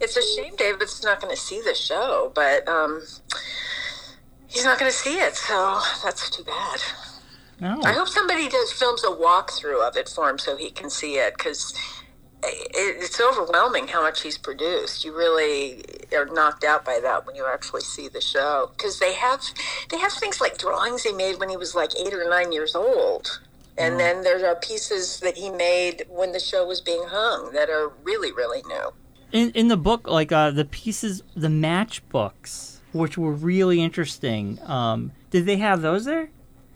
it's 0.00 0.16
a 0.16 0.22
shame 0.22 0.54
David's 0.56 1.02
not 1.02 1.20
going 1.20 1.34
to 1.34 1.40
see 1.40 1.60
the 1.60 1.74
show, 1.74 2.32
but 2.34 2.66
um, 2.68 3.02
he's 4.46 4.64
not 4.64 4.78
going 4.78 4.90
to 4.90 4.96
see 4.96 5.18
it, 5.18 5.34
so 5.34 5.80
that's 6.04 6.30
too 6.30 6.44
bad. 6.44 6.80
No. 7.60 7.80
I 7.84 7.92
hope 7.92 8.08
somebody 8.08 8.48
does 8.48 8.72
films 8.72 9.02
a 9.04 9.08
walkthrough 9.08 9.86
of 9.86 9.96
it 9.96 10.08
for 10.08 10.28
him 10.28 10.38
so 10.38 10.56
he 10.56 10.70
can 10.70 10.90
see 10.90 11.14
it 11.14 11.34
because 11.38 11.72
it's 12.42 13.20
overwhelming 13.20 13.88
how 13.88 14.02
much 14.02 14.22
he's 14.22 14.36
produced. 14.36 15.04
You 15.04 15.16
really 15.16 15.82
are 16.14 16.26
knocked 16.26 16.64
out 16.64 16.84
by 16.84 17.00
that 17.02 17.26
when 17.26 17.34
you 17.34 17.46
actually 17.46 17.80
see 17.80 18.08
the 18.08 18.20
show 18.20 18.70
because 18.76 18.98
they 18.98 19.14
have 19.14 19.40
they 19.90 19.98
have 19.98 20.12
things 20.12 20.40
like 20.40 20.58
drawings 20.58 21.02
he 21.02 21.12
made 21.12 21.40
when 21.40 21.48
he 21.48 21.56
was 21.56 21.74
like 21.74 21.90
eight 21.98 22.12
or 22.12 22.28
nine 22.28 22.52
years 22.52 22.74
old. 22.74 23.40
And 23.78 24.00
then 24.00 24.22
there 24.22 24.46
are 24.46 24.56
pieces 24.56 25.20
that 25.20 25.36
he 25.36 25.50
made 25.50 26.06
when 26.08 26.32
the 26.32 26.40
show 26.40 26.66
was 26.66 26.80
being 26.80 27.04
hung 27.08 27.52
that 27.52 27.68
are 27.68 27.92
really, 28.02 28.32
really 28.32 28.62
new. 28.66 28.92
In 29.32 29.50
in 29.52 29.68
the 29.68 29.76
book, 29.76 30.08
like 30.08 30.30
uh, 30.32 30.50
the 30.50 30.64
pieces, 30.64 31.22
the 31.34 31.48
matchbooks, 31.48 32.78
which 32.92 33.18
were 33.18 33.32
really 33.32 33.82
interesting. 33.82 34.58
Um, 34.64 35.12
did 35.30 35.46
they 35.46 35.56
have 35.56 35.82
those 35.82 36.04
there? 36.04 36.30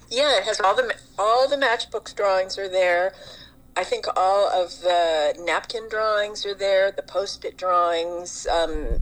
Yeah, 0.09 0.39
it 0.39 0.45
has 0.45 0.61
all 0.61 0.75
the 0.75 0.93
all 1.19 1.49
the 1.49 1.57
matchbooks 1.57 2.15
drawings 2.15 2.59
are 2.59 2.69
there. 2.69 3.13
I 3.77 3.85
think 3.85 4.07
all 4.17 4.49
of 4.49 4.81
the 4.81 5.35
napkin 5.47 5.89
drawings 5.89 6.45
are 6.45 6.55
there. 6.55 6.91
The 6.91 7.03
post-it 7.03 7.57
drawings, 7.57 8.47
um, 8.49 8.99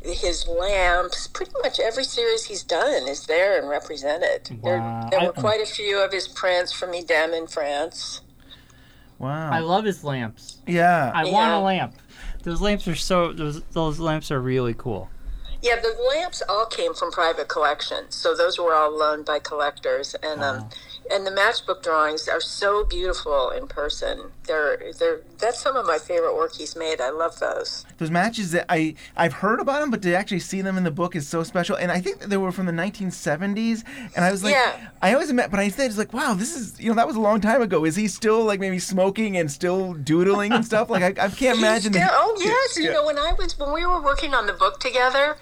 his 0.00 0.46
lamps, 0.46 1.26
pretty 1.26 1.50
much 1.62 1.80
every 1.80 2.04
series 2.04 2.44
he's 2.44 2.62
done 2.62 3.08
is 3.08 3.26
there 3.26 3.58
and 3.58 3.68
represented. 3.68 4.48
Wow. 4.62 5.08
There, 5.10 5.10
there 5.10 5.20
I- 5.20 5.26
were 5.26 5.32
quite 5.32 5.60
a 5.60 5.66
few 5.66 5.98
of 5.98 6.12
his 6.12 6.28
prints 6.28 6.72
from 6.72 6.94
Idem 6.94 7.32
in 7.34 7.48
France. 7.48 8.20
Wow. 9.18 9.50
I 9.50 9.58
love 9.58 9.84
his 9.84 10.02
lamps. 10.04 10.58
Yeah. 10.66 11.10
I 11.14 11.24
want 11.24 11.52
a 11.52 11.58
lamp. 11.58 11.94
Those 12.42 12.60
lamps 12.60 12.88
are 12.88 12.94
so. 12.94 13.32
Those 13.32 13.62
those 13.72 13.98
lamps 13.98 14.30
are 14.30 14.40
really 14.40 14.74
cool. 14.74 15.08
Yeah, 15.62 15.76
the 15.76 15.94
lamps 16.14 16.42
all 16.48 16.66
came 16.66 16.92
from 16.92 17.12
private 17.12 17.48
collections, 17.48 18.16
so 18.16 18.34
those 18.36 18.58
were 18.58 18.74
all 18.74 18.96
loaned 18.96 19.24
by 19.24 19.38
collectors, 19.38 20.16
and 20.22 20.42
um, 20.42 20.68
and 21.10 21.26
the 21.26 21.30
matchbook 21.30 21.82
drawings 21.82 22.26
are 22.28 22.40
so 22.40 22.84
beautiful 22.84 23.50
in 23.50 23.68
person. 23.68 24.32
They're 24.46 24.92
they're 24.98 25.20
that's 25.38 25.60
some 25.60 25.76
of 25.76 25.86
my 25.86 25.98
favorite 25.98 26.34
work 26.34 26.54
he's 26.56 26.74
made. 26.74 27.00
I 27.00 27.10
love 27.10 27.38
those. 27.38 27.84
Those 27.98 28.10
matches 28.10 28.50
that 28.52 28.66
I 28.68 28.94
I've 29.16 29.34
heard 29.34 29.60
about 29.60 29.80
them, 29.80 29.90
but 29.90 30.02
to 30.02 30.14
actually 30.14 30.40
see 30.40 30.62
them 30.62 30.76
in 30.76 30.84
the 30.84 30.90
book 30.90 31.14
is 31.14 31.28
so 31.28 31.42
special. 31.44 31.76
And 31.76 31.92
I 31.92 32.00
think 32.00 32.18
that 32.20 32.30
they 32.30 32.36
were 32.36 32.50
from 32.52 32.66
the 32.66 32.72
1970s. 32.72 33.84
And 34.16 34.24
I 34.24 34.30
was 34.30 34.42
like, 34.42 34.54
Yeah. 34.54 34.88
I 35.00 35.12
always 35.14 35.32
met, 35.32 35.50
but 35.50 35.60
I 35.60 35.68
said, 35.68 35.86
it's 35.86 35.98
like, 35.98 36.12
wow, 36.12 36.34
this 36.34 36.56
is 36.56 36.80
you 36.80 36.88
know 36.88 36.94
that 36.96 37.06
was 37.06 37.16
a 37.16 37.20
long 37.20 37.40
time 37.40 37.62
ago. 37.62 37.84
Is 37.84 37.94
he 37.96 38.08
still 38.08 38.44
like 38.44 38.58
maybe 38.60 38.78
smoking 38.78 39.36
and 39.36 39.50
still 39.50 39.94
doodling 39.94 40.52
and 40.52 40.64
stuff? 40.64 40.90
Like 40.90 41.18
I, 41.18 41.26
I 41.26 41.28
can't 41.28 41.58
imagine. 41.58 41.92
He's 41.92 42.02
that. 42.02 42.08
still- 42.10 42.20
oh 42.20 42.36
yes, 42.40 42.76
you 42.78 42.90
know 42.92 43.06
when 43.06 43.18
I 43.18 43.32
was 43.38 43.58
when 43.58 43.72
we 43.72 43.86
were 43.86 44.00
working 44.02 44.34
on 44.34 44.46
the 44.46 44.52
book 44.52 44.80
together, 44.80 45.36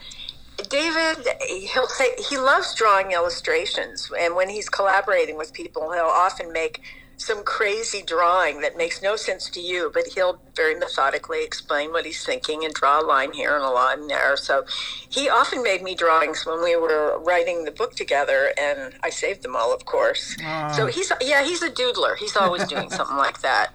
David 0.70 1.26
he'll 1.74 1.88
say 1.88 2.06
he 2.28 2.38
loves 2.38 2.74
drawing 2.74 3.12
illustrations, 3.12 4.10
and 4.18 4.34
when 4.34 4.48
he's 4.48 4.68
collaborating 4.68 5.36
with 5.36 5.52
people, 5.52 5.92
he'll 5.92 6.04
often 6.04 6.52
make 6.52 6.80
some 7.20 7.44
crazy 7.44 8.02
drawing 8.02 8.62
that 8.62 8.78
makes 8.78 9.02
no 9.02 9.14
sense 9.14 9.50
to 9.50 9.60
you, 9.60 9.90
but 9.92 10.06
he'll 10.06 10.40
very 10.56 10.74
methodically 10.74 11.44
explain 11.44 11.92
what 11.92 12.06
he's 12.06 12.24
thinking 12.24 12.64
and 12.64 12.72
draw 12.72 13.00
a 13.00 13.04
line 13.04 13.32
here 13.32 13.54
and 13.54 13.62
a 13.62 13.68
line 13.68 14.06
there. 14.06 14.36
So 14.38 14.64
he 15.10 15.28
often 15.28 15.62
made 15.62 15.82
me 15.82 15.94
drawings 15.94 16.46
when 16.46 16.62
we 16.62 16.76
were 16.76 17.18
writing 17.20 17.64
the 17.64 17.72
book 17.72 17.94
together, 17.94 18.52
and 18.58 18.94
I 19.02 19.10
saved 19.10 19.42
them 19.42 19.54
all, 19.54 19.74
of 19.74 19.84
course. 19.84 20.34
Ah. 20.42 20.72
So 20.74 20.86
he's 20.86 21.12
yeah, 21.20 21.44
he's 21.44 21.62
a 21.62 21.70
doodler. 21.70 22.16
He's 22.16 22.36
always 22.36 22.66
doing 22.66 22.90
something 22.90 23.16
like 23.16 23.42
that. 23.42 23.72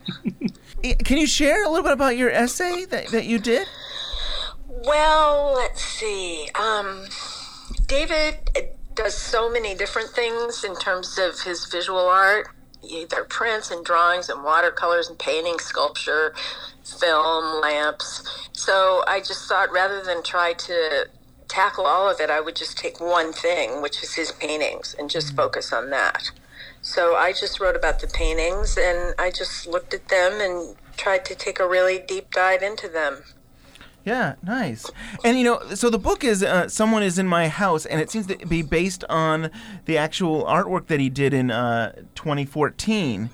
Can 1.04 1.18
you 1.18 1.28
share 1.28 1.66
a 1.66 1.70
little 1.70 1.84
bit 1.84 1.94
about 1.94 2.18
your 2.18 2.32
essay 2.32 2.86
that, 2.86 3.08
that 3.08 3.26
you 3.26 3.40
did? 3.40 3.68
Well, 4.84 5.54
let's 5.56 5.82
see. 5.82 6.50
Um, 6.56 7.06
David 7.88 8.36
does 8.94 9.16
so 9.16 9.50
many 9.50 9.76
different 9.76 10.10
things 10.10 10.64
in 10.64 10.76
terms 10.76 11.18
of 11.18 11.42
his 11.42 11.66
visual 11.66 12.08
art. 12.08 12.48
Either 12.84 13.24
prints 13.24 13.72
and 13.72 13.84
drawings 13.84 14.30
and 14.30 14.44
watercolors 14.44 15.10
and 15.10 15.18
painting, 15.18 15.58
sculpture, 15.60 16.34
film, 16.84 17.62
lamps. 17.62 18.48
So 18.52 19.04
I 19.08 19.20
just 19.20 19.48
thought 19.48 19.72
rather 19.72 20.04
than 20.04 20.22
try 20.24 20.54
to 20.54 21.08
tackle 21.48 21.86
all 21.86 22.10
of 22.10 22.20
it, 22.20 22.30
I 22.30 22.42
would 22.42 22.56
just 22.56 22.78
take 22.78 23.00
one 23.00 23.34
thing, 23.34 23.82
which 23.82 24.04
is 24.04 24.14
his 24.14 24.32
paintings, 24.32 24.96
and 24.98 25.10
just 25.10 25.36
focus 25.36 25.74
on 25.74 25.90
that. 25.92 26.32
So 26.82 27.16
I 27.16 27.32
just 27.32 27.60
wrote 27.60 27.76
about 27.76 28.00
the 28.00 28.08
paintings 28.08 28.78
and 28.78 29.16
I 29.18 29.32
just 29.32 29.66
looked 29.66 29.94
at 29.94 30.10
them 30.10 30.40
and 30.40 30.76
tried 30.98 31.26
to 31.26 31.36
take 31.36 31.60
a 31.60 31.68
really 31.68 31.98
deep 31.98 32.32
dive 32.32 32.62
into 32.62 32.88
them. 32.88 33.24
Yeah, 34.06 34.36
nice. 34.44 34.90
And 35.24 35.38
you 35.38 35.44
know, 35.44 35.60
so 35.74 35.90
the 35.90 35.98
book 35.98 36.24
is 36.24 36.44
uh, 36.44 36.68
"Someone 36.70 37.02
Is 37.02 37.18
in 37.18 37.28
My 37.28 37.48
House," 37.48 37.86
and 37.88 38.00
it 38.00 38.12
seems 38.12 38.28
to 38.28 38.38
be 38.46 38.62
based 38.62 39.04
on 39.10 39.50
the 39.86 39.98
actual 39.98 40.44
artwork 40.46 40.88
that 40.88 41.00
he 41.00 41.10
did 41.10 41.34
in 41.34 41.50
uh, 41.52 41.94
2014. 42.14 43.30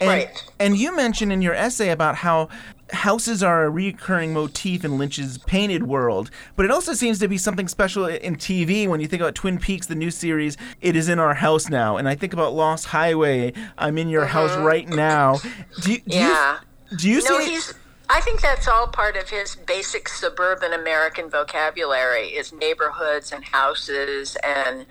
And, 0.00 0.08
Right. 0.08 0.28
And 0.60 0.76
you 0.76 0.94
mentioned 0.94 1.32
in 1.32 1.42
your 1.42 1.54
essay 1.54 1.90
about 1.90 2.16
how 2.16 2.48
houses 2.92 3.42
are 3.42 3.64
a 3.64 3.70
recurring 3.70 4.32
motif 4.32 4.84
in 4.84 4.96
Lynch's 4.96 5.38
painted 5.38 5.86
world, 5.86 6.30
but 6.56 6.64
it 6.64 6.70
also 6.70 6.94
seems 6.94 7.18
to 7.18 7.28
be 7.28 7.36
something 7.36 7.68
special 7.68 8.06
in 8.06 8.36
TV. 8.36 8.88
When 8.88 9.00
you 9.00 9.06
think 9.08 9.20
about 9.22 9.34
Twin 9.34 9.58
Peaks, 9.58 9.86
the 9.86 9.94
new 9.96 10.10
series, 10.10 10.56
it 10.80 10.94
is 10.96 11.08
in 11.08 11.18
our 11.18 11.34
house 11.34 11.68
now. 11.68 11.96
And 11.96 12.08
I 12.08 12.14
think 12.14 12.32
about 12.32 12.54
Lost 12.54 12.86
Highway, 12.86 13.52
I'm 13.76 13.98
in 13.98 14.08
your 14.08 14.26
house 14.26 14.56
right 14.56 14.88
now. 14.88 15.38
Do 15.82 15.92
you, 15.92 15.98
do 15.98 16.16
Yeah. 16.16 16.58
you, 16.90 16.96
do 16.96 17.08
you 17.08 17.22
no, 17.28 17.40
see? 17.40 17.72
I 18.10 18.20
think 18.20 18.40
that's 18.40 18.66
all 18.66 18.86
part 18.88 19.16
of 19.16 19.28
his 19.28 19.54
basic 19.54 20.08
suburban 20.08 20.72
American 20.72 21.28
vocabulary: 21.30 22.28
is 22.28 22.52
neighborhoods 22.52 23.32
and 23.32 23.44
houses 23.44 24.36
and 24.42 24.86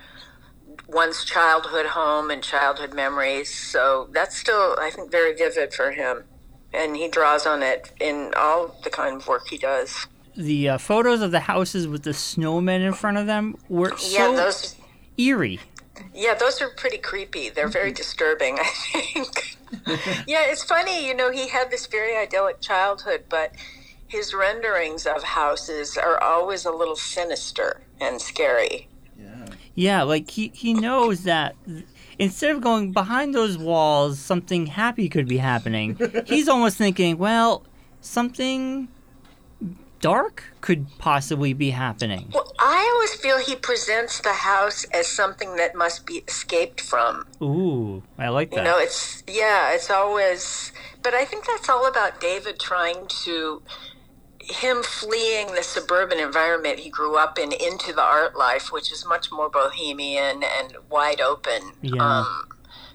one's 0.86 1.24
childhood 1.24 1.86
home 1.86 2.30
and 2.30 2.42
childhood 2.42 2.94
memories. 2.94 3.52
So 3.54 4.08
that's 4.12 4.36
still, 4.36 4.76
I 4.80 4.90
think, 4.90 5.10
very 5.10 5.34
vivid 5.34 5.74
for 5.74 5.90
him, 5.90 6.24
and 6.72 6.96
he 6.96 7.08
draws 7.08 7.46
on 7.46 7.62
it 7.62 7.92
in 8.00 8.32
all 8.36 8.78
the 8.84 8.90
kind 8.90 9.16
of 9.16 9.26
work 9.26 9.48
he 9.48 9.58
does. 9.58 10.06
The 10.36 10.68
uh, 10.70 10.78
photos 10.78 11.20
of 11.20 11.32
the 11.32 11.40
houses 11.40 11.88
with 11.88 12.04
the 12.04 12.10
snowmen 12.12 12.80
in 12.86 12.92
front 12.92 13.16
of 13.18 13.26
them 13.26 13.56
were 13.68 13.90
Yeah, 13.90 14.28
so 14.28 14.36
those. 14.36 14.76
eerie. 15.16 15.60
Yeah, 16.14 16.34
those 16.34 16.62
are 16.62 16.68
pretty 16.76 16.98
creepy. 16.98 17.48
They're 17.50 17.66
very 17.68 17.90
disturbing, 17.92 18.58
I 18.60 18.64
think. 18.92 19.57
Yeah, 20.26 20.44
it's 20.46 20.64
funny, 20.64 21.06
you 21.06 21.14
know, 21.14 21.30
he 21.30 21.48
had 21.48 21.70
this 21.70 21.86
very 21.86 22.16
idyllic 22.16 22.60
childhood, 22.60 23.24
but 23.28 23.52
his 24.06 24.32
renderings 24.32 25.06
of 25.06 25.22
houses 25.22 25.96
are 25.96 26.22
always 26.22 26.64
a 26.64 26.70
little 26.70 26.96
sinister 26.96 27.80
and 28.00 28.20
scary. 28.20 28.88
Yeah, 29.18 29.46
Yeah, 29.74 30.02
like 30.02 30.30
he 30.30 30.50
he 30.54 30.74
knows 30.74 31.24
that 31.24 31.54
instead 32.18 32.50
of 32.50 32.60
going 32.60 32.92
behind 32.92 33.34
those 33.34 33.58
walls, 33.58 34.18
something 34.18 34.66
happy 34.66 35.08
could 35.08 35.28
be 35.28 35.38
happening. 35.38 35.98
He's 36.26 36.48
almost 36.48 36.76
thinking, 36.76 37.18
well, 37.18 37.64
something 38.00 38.88
dark 40.00 40.44
could 40.60 40.86
possibly 40.98 41.52
be 41.52 41.70
happening. 41.70 42.30
Well, 42.32 42.52
I 42.58 42.90
always 42.94 43.14
feel 43.14 43.38
he 43.38 43.56
presents 43.56 44.20
the 44.20 44.32
house 44.32 44.84
as 44.92 45.06
something 45.06 45.56
that 45.56 45.74
must 45.74 46.06
be 46.06 46.24
escaped 46.28 46.80
from. 46.80 47.26
Ooh, 47.42 48.02
I 48.18 48.28
like 48.28 48.50
that. 48.50 48.58
You 48.58 48.64
know, 48.64 48.78
it's 48.78 49.22
yeah, 49.26 49.72
it's 49.72 49.90
always. 49.90 50.72
But 51.02 51.14
I 51.14 51.24
think 51.24 51.46
that's 51.46 51.68
all 51.68 51.86
about 51.86 52.20
David 52.20 52.58
trying 52.58 53.06
to 53.24 53.62
him 54.40 54.82
fleeing 54.82 55.48
the 55.54 55.62
suburban 55.62 56.18
environment 56.18 56.78
he 56.78 56.88
grew 56.88 57.16
up 57.16 57.38
in 57.38 57.52
into 57.52 57.92
the 57.92 58.02
art 58.02 58.36
life, 58.36 58.72
which 58.72 58.90
is 58.90 59.04
much 59.06 59.30
more 59.30 59.50
bohemian 59.50 60.42
and 60.42 60.76
wide 60.90 61.20
open. 61.20 61.72
Yeah. 61.82 62.02
Um, 62.02 62.48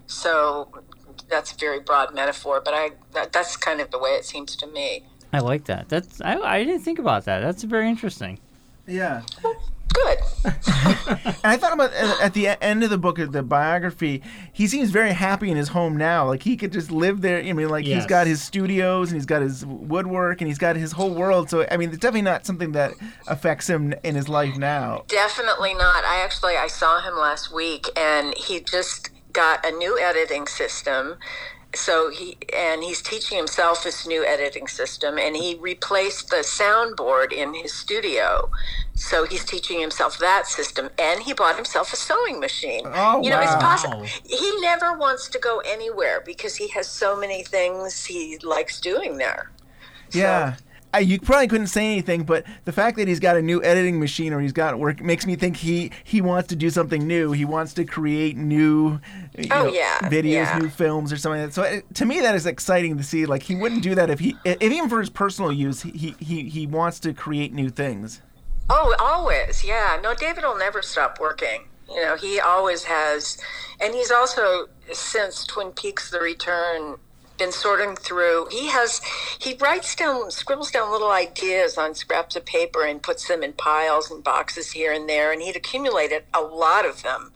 so 0.08 0.84
that's 1.30 1.52
a 1.52 1.56
very 1.56 1.80
broad 1.80 2.14
metaphor, 2.14 2.62
but 2.64 2.74
I 2.74 2.92
that, 3.14 3.34
that's 3.34 3.56
kind 3.56 3.82
of 3.82 3.92
the 3.92 4.00
way 4.00 4.12
it 4.12 4.26
seems 4.26 4.56
to 4.58 4.68
me. 4.68 5.06
I 5.34 5.40
like 5.40 5.66
that. 5.66 5.90
That's 5.90 6.22
I, 6.22 6.38
I 6.40 6.64
didn't 6.64 6.82
think 6.82 7.00
about 7.00 7.26
that. 7.26 7.40
That's 7.42 7.64
very 7.64 7.90
interesting. 7.90 8.40
Yeah. 8.88 9.24
Good. 9.94 10.18
And 11.44 11.52
I 11.52 11.58
thought 11.58 11.74
about 11.74 11.94
at 11.94 12.20
at 12.22 12.34
the 12.34 12.48
end 12.64 12.84
of 12.84 12.90
the 12.90 12.98
book, 12.98 13.18
the 13.18 13.44
biography, 13.44 14.22
he 14.52 14.68
seems 14.68 14.90
very 14.92 15.12
happy 15.14 15.50
in 15.52 15.58
his 15.58 15.70
home 15.70 15.98
now. 15.98 16.28
Like 16.28 16.44
he 16.44 16.56
could 16.58 16.72
just 16.72 16.92
live 16.92 17.22
there. 17.22 17.40
I 17.42 17.54
mean, 17.54 17.70
like 17.70 17.86
he's 17.86 17.96
Yes. 17.96 18.06
got 18.06 18.28
his 18.28 18.42
studios 18.42 19.10
and 19.12 19.18
he's 19.18 19.26
got 19.26 19.42
his 19.42 19.66
woodwork 19.66 20.42
and 20.42 20.48
he's 20.48 20.58
got 20.58 20.76
his 20.76 20.94
whole 20.94 21.14
world. 21.14 21.50
So 21.50 21.66
I 21.70 21.78
mean, 21.78 21.90
it's 21.90 22.00
definitely 22.00 22.24
not 22.24 22.46
something 22.46 22.72
that 22.74 22.94
affects 23.28 23.70
him 23.70 23.94
in 24.04 24.16
his 24.16 24.28
life 24.30 24.58
now. 24.58 25.04
Definitely 25.08 25.74
not. 25.74 26.04
I 26.06 26.22
actually 26.24 26.56
I 26.58 26.68
saw 26.68 27.02
him 27.02 27.16
last 27.16 27.52
week, 27.54 27.88
and 27.98 28.34
he 28.38 28.60
just 28.62 29.10
got 29.32 29.66
a 29.66 29.72
new 29.72 30.00
editing 30.00 30.48
system. 30.48 31.16
So 31.76 32.12
he 32.12 32.38
and 32.56 32.84
he's 32.84 33.02
teaching 33.02 33.38
himself 33.38 33.84
this 33.84 34.06
new 34.08 34.24
editing 34.24 34.68
system, 34.68 35.18
and 35.18 35.36
he 35.36 35.56
replaced 35.56 36.30
the 36.30 36.38
soundboard 36.38 37.34
in 37.34 37.54
his 37.54 37.74
studio. 37.74 38.50
So 38.96 39.26
he's 39.26 39.44
teaching 39.44 39.80
himself 39.80 40.20
that 40.20 40.46
system, 40.48 40.90
and 41.00 41.24
he 41.24 41.34
bought 41.34 41.56
himself 41.56 41.92
a 41.94 41.96
sewing 41.96 42.40
machine. 42.40 42.86
Oh, 42.86 43.22
you 43.24 43.32
know, 43.32 43.40
it's 43.42 43.56
possible. 43.56 44.04
He 44.24 44.62
never 44.62 44.98
wants 44.98 45.28
to 45.30 45.40
go 45.40 45.62
anywhere 45.66 46.22
because 46.24 46.56
he 46.56 46.68
has 46.70 46.88
so 46.88 47.18
many 47.20 47.44
things 47.44 48.06
he 48.06 48.38
likes 48.44 48.80
doing 48.80 49.18
there. 49.18 49.52
Yeah. 50.12 50.56
I, 50.94 51.00
you 51.00 51.20
probably 51.20 51.48
couldn't 51.48 51.68
say 51.68 51.86
anything, 51.92 52.24
but 52.24 52.46
the 52.66 52.72
fact 52.72 52.98
that 52.98 53.08
he's 53.08 53.20
got 53.20 53.36
a 53.36 53.42
new 53.42 53.64
editing 53.64 54.00
machine 54.00 54.32
or 54.32 54.40
he's 54.40 54.54
got 54.54 54.78
work 54.78 55.02
makes 55.02 55.26
me 55.26 55.36
think 55.36 55.58
he 55.58 55.92
he 56.04 56.22
wants 56.22 56.48
to 56.50 56.56
do 56.56 56.70
something 56.70 57.06
new. 57.08 57.32
He 57.32 57.46
wants 57.46 57.74
to 57.74 57.86
create 57.86 58.38
new, 58.38 59.00
you 59.38 59.48
Oh, 59.52 59.66
know, 59.66 59.74
yeah, 59.74 59.98
videos, 60.04 60.32
yeah. 60.34 60.60
new 60.60 60.70
films 60.70 61.12
or 61.12 61.18
something. 61.18 61.42
Like 61.42 61.50
that. 61.50 61.54
So 61.56 61.64
it, 61.64 61.96
to 61.96 62.06
me, 62.06 62.20
that 62.22 62.36
is 62.36 62.46
exciting 62.46 62.98
to 62.98 63.04
see. 63.04 63.26
Like 63.26 63.44
he 63.44 63.56
wouldn't 63.56 63.82
do 63.84 63.96
that 63.96 64.10
if 64.10 64.20
he, 64.20 64.36
if 64.46 64.62
even 64.62 64.88
for 64.90 65.00
his 65.00 65.10
personal 65.10 65.52
use, 65.52 65.82
he 65.82 66.16
he 66.20 66.50
he 66.50 66.68
wants 66.68 67.00
to 67.02 67.14
create 67.14 67.54
new 67.54 67.70
things. 67.70 68.22
Oh, 68.70 68.96
always. 69.00 69.64
Yeah. 69.64 70.00
No, 70.02 70.14
David 70.14 70.44
will 70.44 70.58
never 70.58 70.82
stop 70.82 71.20
working. 71.20 71.66
You 71.90 72.02
know, 72.02 72.16
he 72.16 72.40
always 72.40 72.86
has. 72.86 73.38
And 73.82 73.94
he's 73.94 74.10
also, 74.10 74.68
since 74.94 75.44
Twin 75.46 75.72
Peaks 75.72 76.10
The 76.10 76.20
Return, 76.20 76.96
been 77.38 77.52
sorting 77.52 77.96
through. 77.96 78.48
He 78.52 78.68
has, 78.68 79.02
he 79.40 79.56
writes 79.56 79.96
down, 79.96 80.32
scribbles 80.32 80.72
down 80.72 80.92
little 80.92 81.12
ideas 81.12 81.78
on 81.78 81.96
scraps 81.96 82.36
of 82.36 82.46
paper 82.46 82.86
and 82.86 83.02
puts 83.02 83.28
them 83.28 83.44
in 83.44 83.54
piles 83.54 84.12
and 84.12 84.24
boxes 84.24 84.72
here 84.72 84.92
and 84.94 85.10
there. 85.10 85.32
And 85.32 85.42
he'd 85.42 85.56
accumulated 85.56 86.24
a 86.34 86.42
lot 86.42 86.86
of 86.86 87.02
them. 87.04 87.32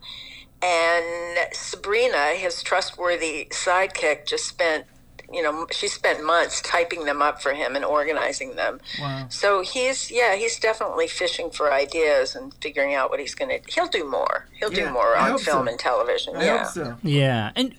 And 0.62 1.38
Sabrina, 1.52 2.34
his 2.34 2.62
trustworthy 2.62 3.46
sidekick, 3.50 4.26
just 4.26 4.46
spent, 4.46 4.86
you 5.32 5.42
know, 5.42 5.66
she 5.70 5.86
spent 5.86 6.24
months 6.24 6.60
typing 6.62 7.04
them 7.04 7.22
up 7.22 7.40
for 7.40 7.52
him 7.52 7.76
and 7.76 7.84
organizing 7.84 8.56
them. 8.56 8.80
Wow. 9.00 9.26
So 9.28 9.62
he's 9.62 10.10
yeah, 10.10 10.34
he's 10.34 10.58
definitely 10.58 11.06
fishing 11.06 11.50
for 11.50 11.72
ideas 11.72 12.34
and 12.34 12.52
figuring 12.54 12.94
out 12.94 13.10
what 13.10 13.20
he's 13.20 13.34
gonna. 13.36 13.58
He'll 13.68 13.86
do 13.86 14.08
more. 14.08 14.46
He'll 14.58 14.72
Yeah, 14.72 14.86
do 14.86 14.90
more 14.92 15.16
I 15.16 15.30
on 15.30 15.38
film 15.38 15.66
so. 15.66 15.70
and 15.70 15.78
television. 15.78 16.34
I 16.34 16.44
yeah. 16.44 16.58
hope 16.58 16.66
so. 16.72 16.96
Yeah, 17.04 17.52
and 17.54 17.74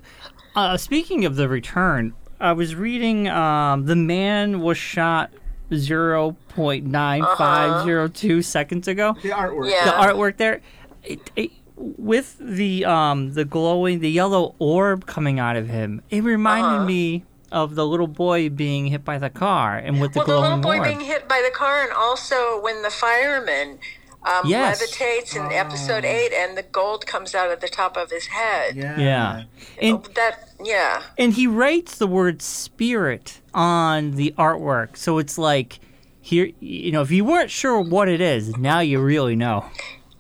uh, 0.56 0.78
speaking 0.78 1.26
of 1.26 1.36
the 1.36 1.47
return, 1.50 2.14
I 2.39 2.54
was 2.54 2.76
reading 2.76 3.28
um, 3.28 3.86
the 3.86 3.95
man 3.95 4.62
was 4.62 4.78
shot 4.78 5.32
zero 5.74 6.36
point 6.50 6.86
nine 6.86 7.24
five 7.38 7.84
zero 7.84 8.08
two 8.08 8.41
seconds 8.41 8.88
ago. 8.88 9.16
The 9.22 9.30
artwork. 9.30 9.70
Yeah. 9.70 9.86
The 9.86 9.91
artwork 9.91 10.38
there, 10.38 10.62
it, 11.04 11.32
it, 11.36 11.52
with 11.76 12.38
the 12.39 12.86
um 12.86 13.34
the 13.34 13.45
glowing 13.45 14.00
the 14.00 14.10
yellow 14.12 14.56
orb 14.60 15.06
coming 15.06 15.39
out 15.39 15.56
of 15.56 15.68
him, 15.70 16.02
it 16.10 16.24
reminded 16.24 16.78
Uh-huh. 16.78 16.86
me 16.86 17.24
of 17.52 17.74
the 17.76 17.86
little 17.86 18.08
boy 18.08 18.47
being 18.50 18.88
hit 18.88 19.04
by 19.04 19.18
the 19.18 19.30
car 19.30 19.76
and 19.78 20.00
with 20.00 20.14
the 20.14 20.20
Well, 20.20 20.28
the 20.28 20.39
little 20.39 20.58
boy 20.60 20.78
orb. 20.78 20.84
being 20.88 21.00
hit 21.02 21.28
by 21.28 21.41
the 21.43 21.50
car, 21.56 21.82
and 21.82 21.91
also 21.91 22.62
when 22.62 22.84
the 22.84 22.91
fireman 22.91 23.80
um, 24.24 24.41
Yes. 24.45 24.82
levitates 24.82 25.36
in 25.36 25.51
episode 25.51 26.05
eight, 26.05 26.34
and 26.34 26.57
the 26.57 26.63
gold 26.63 27.05
comes 27.07 27.34
out 27.34 27.51
of 27.51 27.61
the 27.61 27.67
top 27.70 27.97
of 27.97 28.11
his 28.11 28.28
head. 28.28 28.76
Yeah. 28.76 28.99
yeah, 28.99 29.43
and 29.82 30.03
That 30.15 30.49
yeah. 30.63 31.03
and 31.17 31.34
he 31.34 31.47
writes 31.47 31.97
the 31.97 32.07
word 32.07 32.41
spirit 32.41 33.39
on 33.53 34.11
the 34.11 34.34
artwork, 34.38 34.97
so 34.97 35.17
it's 35.17 35.38
like. 35.38 35.80
Here, 36.22 36.51
you 36.59 36.91
know, 36.91 37.01
if 37.01 37.09
you 37.09 37.24
weren't 37.26 37.49
sure 37.49 37.80
what 37.80 38.07
it 38.07 38.22
is, 38.22 38.55
now 38.57 38.82
you 38.82 38.99
really 38.99 39.36
know. 39.36 39.65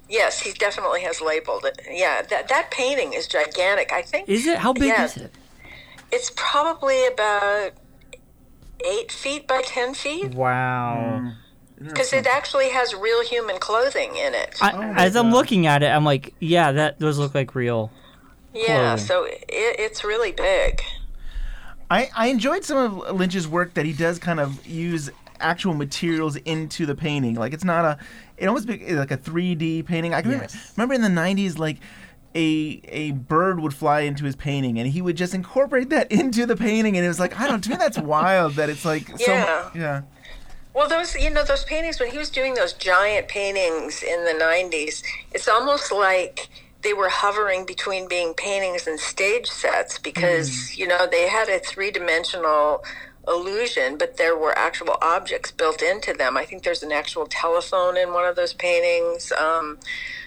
Yes, 0.09 0.39
he 0.39 0.53
definitely 0.53 1.01
has 1.01 1.21
labeled 1.21 1.65
it. 1.65 1.79
Yeah, 1.91 2.23
that 2.23 2.47
that 2.47 2.71
painting 2.71 3.13
is 3.13 3.27
gigantic. 3.27 3.91
I 3.91 4.01
think. 4.01 4.27
Is 4.27 4.47
it? 4.47 4.57
How 4.59 4.73
big 4.73 4.85
yeah, 4.85 5.03
is 5.05 5.17
it? 5.17 5.31
It's 6.11 6.31
probably 6.35 7.05
about 7.05 7.73
eight 8.83 9.11
feet 9.11 9.47
by 9.47 9.61
ten 9.61 9.93
feet. 9.93 10.33
Wow. 10.33 11.33
Because 11.81 12.11
it 12.11 12.27
actually 12.27 12.69
has 12.69 12.93
real 12.93 13.23
human 13.23 13.57
clothing 13.57 14.15
in 14.15 14.33
it. 14.33 14.57
I, 14.61 14.71
oh 14.73 14.81
as 14.81 15.15
I'm 15.15 15.31
looking 15.31 15.65
at 15.65 15.81
it, 15.81 15.87
I'm 15.87 16.03
like, 16.03 16.33
yeah, 16.39 16.71
that 16.73 16.99
does 16.99 17.17
look 17.17 17.33
like 17.33 17.55
real. 17.55 17.91
yeah, 18.53 18.95
clothing. 18.95 19.05
so 19.05 19.23
it, 19.23 19.39
it's 19.47 20.03
really 20.03 20.31
big. 20.31 20.81
I, 21.91 22.09
I 22.15 22.27
enjoyed 22.27 22.63
some 22.63 22.77
of 22.77 23.15
Lynch's 23.15 23.47
work 23.47 23.73
that 23.73 23.85
he 23.85 23.93
does 23.93 24.19
kind 24.19 24.39
of 24.39 24.65
use 24.67 25.09
actual 25.39 25.73
materials 25.73 26.35
into 26.35 26.85
the 26.85 26.95
painting. 26.95 27.35
Like 27.35 27.53
it's 27.53 27.63
not 27.63 27.85
a, 27.85 27.97
it 28.37 28.47
almost 28.47 28.67
be 28.67 28.93
like 28.93 29.11
a 29.11 29.17
3D 29.17 29.85
painting. 29.85 30.13
I 30.13 30.21
can 30.21 30.31
remember, 30.31 30.53
remember 30.75 30.93
in 30.93 31.01
the 31.01 31.21
90s, 31.21 31.57
like 31.57 31.77
a 32.35 32.81
a 32.85 33.11
bird 33.11 33.59
would 33.59 33.73
fly 33.73 34.01
into 34.01 34.25
his 34.25 34.35
painting 34.35 34.77
and 34.77 34.87
he 34.87 35.01
would 35.01 35.15
just 35.15 35.33
incorporate 35.33 35.89
that 35.89 36.11
into 36.11 36.45
the 36.45 36.55
painting. 36.55 36.95
And 36.95 37.05
it 37.05 37.07
was 37.07 37.19
like, 37.19 37.39
I 37.39 37.47
don't, 37.47 37.63
to 37.63 37.69
me 37.69 37.75
that's 37.77 37.97
wild 37.97 38.53
that 38.55 38.69
it's 38.69 38.85
like, 38.85 39.07
so, 39.17 39.31
Yeah. 39.73 40.01
Well, 40.79 40.87
those 40.87 41.13
you 41.13 41.29
know 41.29 41.43
those 41.43 41.65
paintings 41.65 41.99
when 41.99 42.09
he 42.09 42.17
was 42.17 42.29
doing 42.29 42.53
those 42.53 42.71
giant 42.71 43.27
paintings 43.27 44.01
in 44.01 44.23
the 44.23 44.31
'90s, 44.31 45.03
it's 45.33 45.49
almost 45.49 45.91
like 45.91 46.47
they 46.83 46.93
were 46.93 47.09
hovering 47.09 47.65
between 47.65 48.07
being 48.07 48.33
paintings 48.33 48.87
and 48.87 48.97
stage 48.97 49.47
sets 49.47 49.99
because 49.99 50.77
you 50.77 50.87
know 50.87 51.05
they 51.05 51.27
had 51.27 51.49
a 51.49 51.59
three-dimensional 51.59 52.81
illusion, 53.27 53.97
but 53.97 54.15
there 54.15 54.37
were 54.37 54.57
actual 54.57 54.95
objects 55.01 55.51
built 55.51 55.81
into 55.81 56.13
them. 56.13 56.37
I 56.37 56.45
think 56.45 56.63
there's 56.63 56.81
an 56.81 56.93
actual 56.93 57.25
telephone 57.25 57.97
in 57.97 58.13
one 58.13 58.23
of 58.23 58.37
those 58.37 58.53
paintings. 58.53 59.33
Um, 59.33 59.79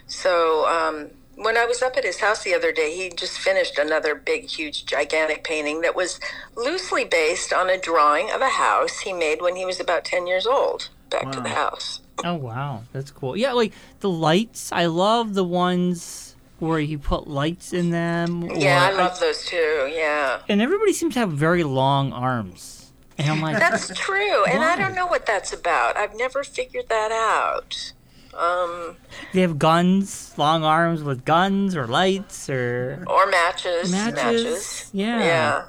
so 0.07 0.67
um, 0.69 1.13
when 1.43 1.57
I 1.57 1.65
was 1.65 1.83
up 1.83 1.97
at 1.97 2.05
his 2.05 2.21
house 2.21 2.43
the 2.43 2.55
other 2.55 2.73
day, 2.73 2.95
he 2.95 3.11
just 3.11 3.39
finished 3.39 3.79
another 3.79 4.15
big, 4.15 4.49
huge, 4.49 4.87
gigantic 4.87 5.45
painting 5.45 5.81
that 5.83 5.95
was 5.95 6.21
loosely 6.57 7.05
based 7.05 7.53
on 7.53 7.69
a 7.71 7.79
drawing 7.79 8.31
of 8.31 8.41
a 8.41 8.49
house 8.49 9.01
he 9.01 9.13
made 9.13 9.41
when 9.41 9.57
he 9.57 9.65
was 9.65 9.81
about 9.81 10.05
10 10.05 10.27
years 10.27 10.47
old. 10.47 10.89
Back 11.11 11.31
to 11.33 11.41
the 11.43 11.51
house. 11.51 12.01
Oh 12.25 12.37
wow, 12.37 12.85
that's 12.93 13.11
cool. 13.11 13.37
Yeah, 13.37 13.53
like 13.53 13.75
the 14.01 14.09
lights. 14.09 14.73
I 14.73 14.87
love 14.87 15.35
the 15.35 15.45
ones 15.45 16.37
where 16.59 16.79
you 16.79 16.99
put 16.99 17.27
lights 17.27 17.73
in 17.73 17.91
them. 17.91 18.43
Yeah, 18.43 18.89
I 18.91 18.93
love 18.93 19.19
those 19.21 19.45
too. 19.45 19.91
Yeah. 19.93 20.41
And 20.49 20.63
everybody 20.63 20.93
seems 20.93 21.15
to 21.15 21.21
have 21.21 21.33
very 21.33 21.65
long 21.65 22.13
arms. 22.13 22.93
And 23.19 23.31
I'm 23.31 23.41
like, 23.41 23.59
That's 23.59 23.93
true. 23.99 24.45
And 24.45 24.63
I 24.65 24.77
don't 24.77 24.95
know 24.95 25.07
what 25.07 25.27
that's 25.27 25.53
about. 25.53 25.97
I've 25.97 26.17
never 26.17 26.45
figured 26.45 26.89
that 26.89 27.13
out. 27.13 27.93
Um, 28.35 28.97
they 29.33 29.43
have 29.43 29.59
guns, 29.59 30.33
long 30.39 30.65
arms 30.65 31.03
with 31.03 31.25
guns 31.25 31.77
or 31.77 31.87
lights 31.87 32.49
or 32.49 33.05
or 33.07 33.27
matches. 33.27 33.91
Matches, 33.93 34.91
yeah. 34.93 35.19
Yeah. 35.21 35.65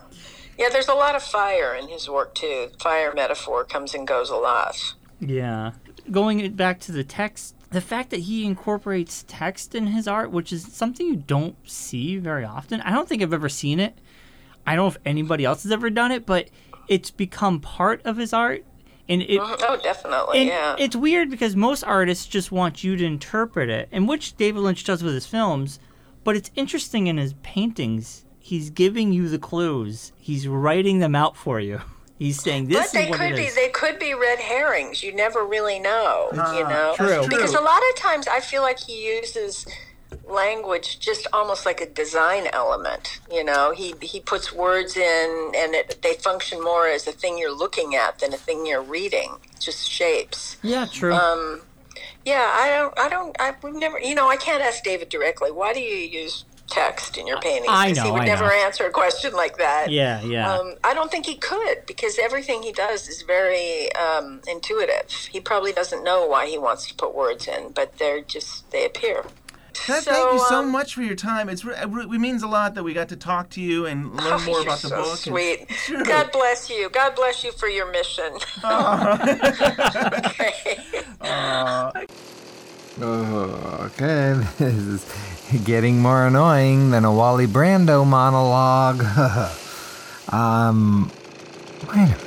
Yeah, 0.58 0.70
there's 0.70 0.88
a 0.88 0.94
lot 0.94 1.16
of 1.16 1.24
fire 1.24 1.74
in 1.74 1.90
his 1.90 2.08
work 2.10 2.36
too. 2.36 2.70
Fire 2.80 3.12
metaphor 3.14 3.64
comes 3.66 3.94
and 3.94 4.08
goes 4.08 4.30
a 4.30 4.36
lot. 4.36 4.96
yeah. 5.20 5.72
Going 6.12 6.52
back 6.54 6.80
to 6.82 6.92
the 6.92 7.04
text, 7.04 7.56
the 7.72 7.80
fact 7.82 8.10
that 8.10 8.22
he 8.22 8.46
incorporates 8.46 9.24
text 9.28 9.74
in 9.74 9.88
his 9.88 10.06
art, 10.08 10.32
which 10.32 10.52
is 10.52 10.64
something 10.66 11.08
you 11.08 11.16
don't 11.16 11.56
see 11.68 12.18
very 12.18 12.44
often. 12.44 12.82
I 12.82 12.92
don't 12.92 13.08
think 13.08 13.22
I've 13.22 13.34
ever 13.34 13.48
seen 13.50 13.80
it. 13.80 13.98
I 14.68 14.76
don't 14.76 14.84
know 14.84 14.90
if 14.90 14.98
anybody 15.06 15.46
else 15.46 15.64
has 15.64 15.72
ever 15.72 15.90
done 15.90 16.12
it, 16.12 16.26
but 16.26 16.50
it's 16.90 17.10
become 17.10 17.60
part 17.62 18.02
of 18.06 18.18
his 18.18 18.34
art. 18.34 18.66
And 19.10 19.22
it, 19.22 19.40
mm-hmm. 19.40 19.64
oh, 19.68 19.78
definitely, 19.84 20.40
and 20.40 20.48
yeah. 20.48 20.76
it's 20.80 20.96
weird 20.96 21.30
because 21.30 21.58
most 21.58 21.84
artists 21.84 22.26
just 22.26 22.54
want 22.54 22.86
you 22.86 22.96
to 22.96 23.04
interpret 23.04 23.70
it, 23.70 23.90
and 23.92 24.08
which 24.08 24.38
David 24.38 24.62
Lynch 24.62 24.86
does 24.86 25.04
with 25.04 25.14
his 25.14 25.26
films. 25.26 25.80
But 26.24 26.38
it's 26.38 26.52
interesting 26.56 27.08
in 27.08 27.18
his 27.18 27.34
paintings. 27.44 28.24
He's 28.40 28.70
giving 28.70 29.12
you 29.12 29.28
the 29.28 29.40
clues. 29.40 30.14
He's 30.18 30.48
writing 30.48 31.00
them 31.00 31.16
out 31.16 31.36
for 31.36 31.60
you. 31.60 31.82
He's 32.20 32.42
saying 32.42 32.68
this 32.68 32.78
but 32.78 32.86
is 32.86 32.92
they 32.92 33.12
could 33.12 33.36
be. 33.36 33.50
They 33.50 33.70
could 33.70 34.00
be 34.00 34.14
red 34.14 34.40
herrings. 34.40 35.04
You 35.04 35.14
never 35.14 35.46
really 35.46 35.80
know, 35.80 36.30
you 36.32 36.40
ah, 36.40 36.70
know. 36.70 36.94
true. 36.96 37.28
Because 37.28 37.52
true. 37.52 37.60
a 37.60 37.66
lot 37.66 37.82
of 37.90 37.96
times 37.98 38.28
I 38.30 38.40
feel 38.40 38.62
like 38.62 38.80
he 38.80 39.06
uses 39.18 39.66
language 40.28 41.00
just 41.00 41.28
almost 41.34 41.66
like 41.66 41.82
a 41.82 41.86
design 41.86 42.48
element. 42.54 43.20
You 43.32 43.44
know, 43.44 43.72
he 43.72 43.94
he 44.02 44.20
puts 44.20 44.52
words 44.54 44.96
in, 44.98 45.52
and 45.56 45.74
it, 45.76 46.00
they 46.02 46.14
function 46.14 46.62
more 46.64 46.88
as 46.88 47.08
a 47.08 47.12
thing 47.12 47.38
you're 47.38 47.56
looking 47.56 47.96
at 47.96 48.20
than 48.20 48.34
a 48.34 48.38
thing 48.38 48.66
you're 48.66 48.82
reading. 48.82 49.36
Just 49.60 49.90
shapes. 49.90 50.58
yeah, 50.64 50.86
true. 50.86 51.14
Um, 51.14 51.62
yeah, 52.26 52.50
I 52.54 52.70
don't, 52.70 53.00
I 53.00 53.10
don't, 53.10 53.36
I 53.40 53.54
we've 53.64 53.76
never, 53.76 54.00
you 54.00 54.16
know, 54.16 54.30
I 54.30 54.38
can't 54.38 54.64
ask 54.64 54.84
David 54.84 55.10
directly. 55.10 55.52
Why 55.52 55.74
do 55.74 55.80
you 55.82 55.96
use 55.98 56.46
text 56.70 57.18
in 57.18 57.28
your 57.28 57.40
paintings? 57.42 57.68
I 57.70 57.90
'Cause 57.94 58.04
he 58.04 58.12
would 58.12 58.22
I 58.22 58.26
never 58.26 58.46
know. 58.48 58.54
answer 58.66 58.86
a 58.86 58.92
question 58.92 59.34
like 59.34 59.58
that. 59.58 59.92
Yeah, 59.92 60.22
yeah. 60.22 60.52
Um, 60.54 60.76
I 60.84 60.94
don't 60.94 61.12
think 61.12 61.26
he 61.26 61.36
could 61.36 61.86
because 61.86 62.18
everything 62.18 62.64
he 62.64 62.72
does 62.72 63.08
is 63.10 63.22
very 63.24 63.94
um, 63.96 64.42
intuitive. 64.48 65.12
He 65.32 65.40
probably 65.42 65.74
doesn't 65.74 66.04
know 66.04 66.26
why 66.26 66.48
he 66.48 66.58
wants 66.58 66.88
to 66.88 66.96
put 66.96 67.14
words 67.14 67.48
in, 67.48 67.72
but 67.74 67.98
they're 68.00 68.22
just 68.22 68.72
they 68.72 68.86
appear. 68.86 69.26
Ted, 69.74 70.04
So, 70.04 70.12
thank 70.12 70.34
you 70.34 70.40
so 70.48 70.60
um, 70.60 70.72
much 70.72 70.96
for 70.96 71.02
your 71.02 71.16
time. 71.16 71.50
It's 71.50 71.66
re- 71.66 71.76
it 71.76 72.20
means 72.20 72.44
a 72.44 72.48
lot 72.48 72.76
that 72.76 72.84
we 72.84 72.94
got 72.94 73.10
to 73.10 73.16
talk 73.16 73.50
to 73.52 73.62
you 73.62 73.86
and 73.86 74.16
learn 74.16 74.40
Oh, 74.42 74.46
more 74.46 74.62
about 74.62 74.80
the 74.80 74.90
so 74.90 75.04
book. 75.04 75.18
Sweet. 75.18 75.68
True. 75.86 76.04
God 76.04 76.32
bless 76.32 76.70
you. 76.70 76.90
God 76.90 77.16
bless 77.16 77.44
you 77.44 77.52
for 77.52 77.68
your 77.68 77.92
mission. 77.92 78.32
okay. 78.64 80.78
Oh, 83.02 83.90
okay, 83.96 84.40
this 84.60 84.76
is 84.76 85.64
getting 85.64 86.00
more 86.00 86.28
annoying 86.28 86.92
than 86.92 87.06
a 87.06 87.14
Wally 87.14 87.48
Brando 87.48 88.06
monologue. 88.06 89.04
um, 90.32 91.12
wait 91.88 91.94
a 91.94 91.98
minute. 91.98 92.20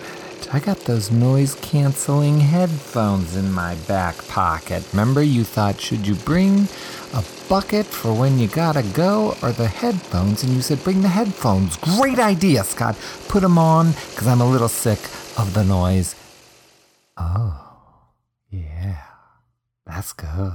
I 0.52 0.60
got 0.60 0.78
those 0.80 1.10
noise 1.10 1.54
canceling 1.56 2.40
headphones 2.40 3.36
in 3.36 3.52
my 3.52 3.74
back 3.74 4.26
pocket. 4.28 4.84
Remember, 4.92 5.22
you 5.22 5.44
thought, 5.44 5.80
should 5.80 6.06
you 6.06 6.14
bring 6.14 6.68
a 7.16 7.24
bucket 7.48 7.86
for 7.86 8.12
when 8.12 8.38
you 8.38 8.46
gotta 8.46 8.82
go 8.92 9.34
or 9.42 9.50
the 9.50 9.66
headphones? 9.66 10.42
And 10.44 10.52
you 10.52 10.60
said, 10.60 10.84
bring 10.84 11.00
the 11.00 11.08
headphones. 11.08 11.76
Great 11.78 12.18
idea, 12.18 12.62
Scott. 12.62 12.96
Put 13.28 13.40
them 13.40 13.58
on 13.58 13.92
because 14.10 14.26
I'm 14.26 14.40
a 14.40 14.48
little 14.48 14.68
sick 14.68 15.00
of 15.38 15.54
the 15.54 15.64
noise. 15.64 16.14
Oh, 17.16 18.12
yeah. 18.50 19.02
That's 19.86 20.12
good. 20.12 20.52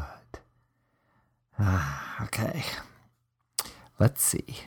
Ah, 1.57 2.23
okay. 2.25 2.63
Let's 3.99 4.21
see. 4.21 4.57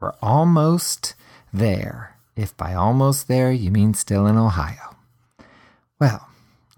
We're 0.00 0.14
almost 0.22 1.14
there. 1.52 2.16
If 2.36 2.56
by 2.56 2.74
almost 2.74 3.28
there 3.28 3.50
you 3.50 3.70
mean 3.70 3.94
still 3.94 4.26
in 4.26 4.36
Ohio. 4.36 4.96
Well, 5.98 6.28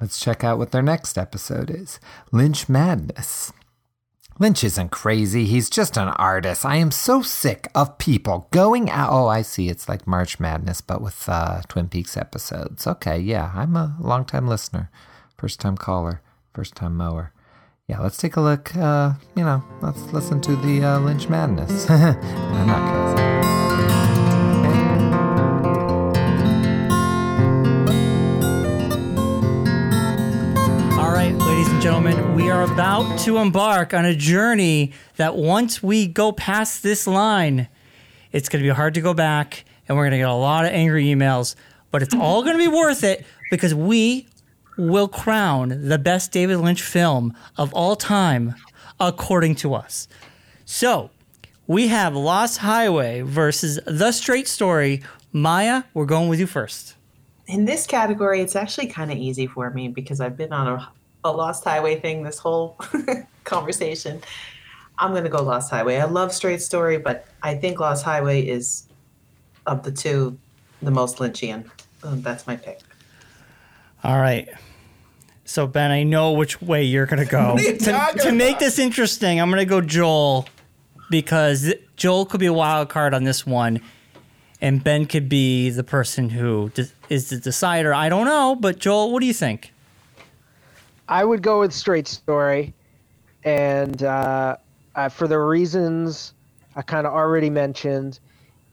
let's 0.00 0.20
check 0.20 0.44
out 0.44 0.58
what 0.58 0.70
their 0.70 0.82
next 0.82 1.18
episode 1.18 1.68
is 1.70 1.98
Lynch 2.30 2.68
Madness. 2.68 3.52
Lynch 4.40 4.62
isn't 4.62 4.90
crazy, 4.90 5.46
he's 5.46 5.68
just 5.68 5.96
an 5.96 6.08
artist. 6.08 6.64
I 6.64 6.76
am 6.76 6.92
so 6.92 7.22
sick 7.22 7.68
of 7.74 7.98
people 7.98 8.46
going 8.52 8.88
out. 8.88 9.10
Oh, 9.10 9.26
I 9.26 9.42
see. 9.42 9.68
It's 9.68 9.88
like 9.88 10.06
March 10.06 10.38
Madness, 10.38 10.80
but 10.80 11.02
with 11.02 11.28
uh, 11.28 11.62
Twin 11.68 11.88
Peaks 11.88 12.16
episodes. 12.16 12.86
Okay, 12.86 13.18
yeah, 13.18 13.50
I'm 13.54 13.74
a 13.74 13.96
longtime 14.00 14.46
listener, 14.46 14.90
first 15.36 15.58
time 15.58 15.76
caller, 15.76 16.22
first 16.54 16.76
time 16.76 16.96
mower. 16.96 17.32
Yeah, 17.88 18.00
let's 18.00 18.18
take 18.18 18.36
a 18.36 18.40
look. 18.40 18.76
Uh, 18.76 19.14
you 19.34 19.42
know, 19.42 19.64
let's 19.80 20.02
listen 20.12 20.40
to 20.42 20.54
the 20.56 20.84
uh, 20.84 21.00
Lynch 21.00 21.28
Madness. 21.28 21.90
I'm 21.90 22.66
not 22.66 23.42
crazy. 23.42 23.57
And 31.78 31.82
gentlemen, 31.84 32.34
we 32.34 32.50
are 32.50 32.64
about 32.64 33.20
to 33.20 33.38
embark 33.38 33.94
on 33.94 34.04
a 34.04 34.12
journey 34.12 34.92
that 35.14 35.36
once 35.36 35.80
we 35.80 36.08
go 36.08 36.32
past 36.32 36.82
this 36.82 37.06
line, 37.06 37.68
it's 38.32 38.48
going 38.48 38.60
to 38.60 38.68
be 38.68 38.74
hard 38.74 38.94
to 38.94 39.00
go 39.00 39.14
back 39.14 39.64
and 39.86 39.96
we're 39.96 40.02
going 40.02 40.10
to 40.10 40.18
get 40.18 40.28
a 40.28 40.32
lot 40.32 40.64
of 40.64 40.72
angry 40.72 41.04
emails, 41.04 41.54
but 41.92 42.02
it's 42.02 42.16
all 42.16 42.42
going 42.42 42.58
to 42.58 42.58
be 42.58 42.66
worth 42.66 43.04
it 43.04 43.24
because 43.52 43.76
we 43.76 44.26
will 44.76 45.06
crown 45.06 45.88
the 45.88 45.98
best 45.98 46.32
David 46.32 46.56
Lynch 46.56 46.82
film 46.82 47.32
of 47.56 47.72
all 47.74 47.94
time 47.94 48.56
according 48.98 49.54
to 49.56 49.74
us. 49.74 50.08
So, 50.64 51.10
we 51.68 51.86
have 51.86 52.16
Lost 52.16 52.58
Highway 52.58 53.20
versus 53.20 53.78
The 53.86 54.10
Straight 54.10 54.48
Story. 54.48 55.00
Maya, 55.32 55.84
we're 55.94 56.06
going 56.06 56.28
with 56.28 56.40
you 56.40 56.48
first. 56.48 56.96
In 57.46 57.66
this 57.66 57.86
category, 57.86 58.40
it's 58.40 58.56
actually 58.56 58.88
kind 58.88 59.12
of 59.12 59.16
easy 59.16 59.46
for 59.46 59.70
me 59.70 59.86
because 59.86 60.20
I've 60.20 60.36
been 60.36 60.52
on 60.52 60.66
a, 60.66 60.92
a 61.24 61.32
Lost 61.32 61.64
Highway 61.64 62.00
thing 62.00 62.22
this 62.22 62.38
whole 62.38 62.78
conversation. 63.44 64.20
I'm 64.98 65.12
going 65.12 65.24
to 65.24 65.30
go 65.30 65.42
Lost 65.42 65.70
Highway. 65.70 65.96
I 65.96 66.04
love 66.04 66.32
Straight 66.32 66.60
Story, 66.60 66.98
but 66.98 67.26
I 67.42 67.54
think 67.54 67.80
Lost 67.80 68.04
Highway 68.04 68.42
is, 68.42 68.88
of 69.66 69.82
the 69.82 69.92
two, 69.92 70.38
the 70.82 70.90
most 70.90 71.18
Lynchian. 71.18 71.70
Um, 72.02 72.22
that's 72.22 72.46
my 72.46 72.56
pick. 72.56 72.80
All 74.02 74.18
right. 74.18 74.48
So 75.44 75.66
Ben, 75.66 75.90
I 75.90 76.02
know 76.02 76.32
which 76.32 76.60
way 76.60 76.84
you're 76.84 77.06
gonna 77.06 77.24
go. 77.24 77.52
What 77.52 77.62
are 77.62 77.64
you 77.64 77.78
to, 77.78 78.18
to 78.24 78.32
make 78.32 78.58
this 78.58 78.78
interesting, 78.78 79.40
I'm 79.40 79.48
gonna 79.48 79.64
go 79.64 79.80
Joel 79.80 80.46
because 81.10 81.72
Joel 81.96 82.26
could 82.26 82.38
be 82.40 82.46
a 82.46 82.52
wild 82.52 82.90
card 82.90 83.14
on 83.14 83.24
this 83.24 83.46
one, 83.46 83.80
and 84.60 84.84
Ben 84.84 85.06
could 85.06 85.28
be 85.28 85.70
the 85.70 85.84
person 85.84 86.28
who 86.28 86.70
is 87.08 87.30
the 87.30 87.38
decider. 87.38 87.94
I 87.94 88.08
don't 88.10 88.26
know, 88.26 88.56
but 88.56 88.78
Joel, 88.78 89.10
what 89.10 89.20
do 89.20 89.26
you 89.26 89.32
think? 89.32 89.72
I 91.08 91.24
would 91.24 91.42
go 91.42 91.60
with 91.60 91.72
Straight 91.72 92.06
Story, 92.06 92.74
and 93.42 94.02
uh, 94.02 94.56
uh, 94.94 95.08
for 95.08 95.26
the 95.26 95.38
reasons 95.38 96.34
I 96.76 96.82
kind 96.82 97.06
of 97.06 97.14
already 97.14 97.48
mentioned, 97.48 98.20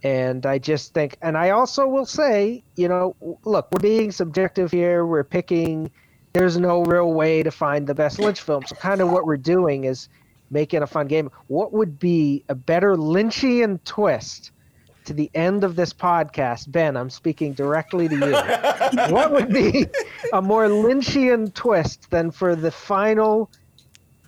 and 0.04 0.46
I 0.46 0.58
just 0.58 0.94
think, 0.94 1.18
and 1.22 1.38
I 1.38 1.52
also 1.52 1.88
will 1.88 2.06
say, 2.06 2.62
you 2.76 2.90
know, 2.90 3.16
look, 3.46 3.70
we're 3.72 3.80
being 3.80 4.12
subjective 4.12 4.70
here. 4.70 5.06
We're 5.06 5.24
picking. 5.24 5.90
There's 6.34 6.58
no 6.58 6.84
real 6.84 7.14
way 7.14 7.42
to 7.44 7.52
find 7.52 7.88
the 7.88 7.96
best 7.96 8.20
Lynch 8.20 8.42
film. 8.42 8.66
So 8.66 8.76
kind 8.76 9.00
of 9.00 9.10
what 9.10 9.26
we're 9.26 9.38
doing 9.38 9.86
is 9.86 10.10
making 10.52 10.84
a 10.84 10.88
fun 10.88 11.08
game. 11.08 11.32
What 11.48 11.72
would 11.72 11.98
be 11.98 12.44
a 12.50 12.56
better 12.56 12.96
Lynchian 12.96 13.80
twist 13.86 14.52
to 15.06 15.14
the 15.14 15.30
end 15.34 15.64
of 15.64 15.76
this 15.76 15.94
podcast? 15.94 16.72
Ben, 16.72 16.98
I'm 16.98 17.10
speaking 17.10 17.54
directly 17.54 18.08
to 18.08 18.16
you. 18.16 18.32
what 19.14 19.32
would 19.32 19.52
be 19.52 19.88
a 20.34 20.42
more 20.42 20.66
Lynchian 20.66 21.54
twist 21.54 22.10
than 22.10 22.32
for 22.32 22.56
the 22.56 22.72
final 22.72 23.50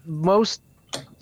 most 0.05 0.61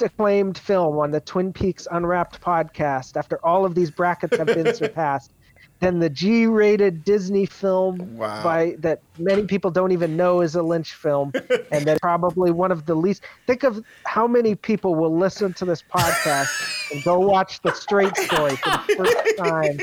acclaimed 0.02 0.58
film 0.58 1.00
on 1.00 1.12
the 1.12 1.20
Twin 1.20 1.52
Peaks 1.52 1.88
Unwrapped 1.90 2.42
podcast 2.42 3.18
after 3.18 3.44
all 3.46 3.66
of 3.66 3.76
these 3.76 3.92
brackets 3.92 4.38
have 4.38 4.48
been 4.48 4.74
surpassed 4.76 5.32
than 5.80 6.00
the 6.00 6.10
G-rated 6.10 7.04
Disney 7.04 7.46
film 7.46 8.16
Wow. 8.18 8.42
by 8.44 8.76
that 8.80 9.02
many 9.20 9.44
people 9.44 9.70
don't 9.72 9.92
even 9.92 10.16
know 10.16 10.42
is 10.42 10.56
a 10.56 10.64
Lynch 10.64 10.94
film 10.94 11.34
and 11.72 11.86
that 11.86 12.02
probably 12.02 12.52
one 12.52 12.72
of 12.72 12.86
the 12.86 12.96
least 12.96 13.24
think 13.46 13.64
of 13.64 13.84
how 14.06 14.26
many 14.26 14.56
people 14.56 14.96
will 14.96 15.16
listen 15.16 15.54
to 15.54 15.66
this 15.66 15.84
podcast 15.84 16.92
and 16.92 17.04
go 17.04 17.20
watch 17.20 17.62
the 17.62 17.74
straight 17.74 18.16
story 18.16 18.56
for 18.56 18.70
the 18.72 18.96
first 18.98 19.38
time 19.38 19.78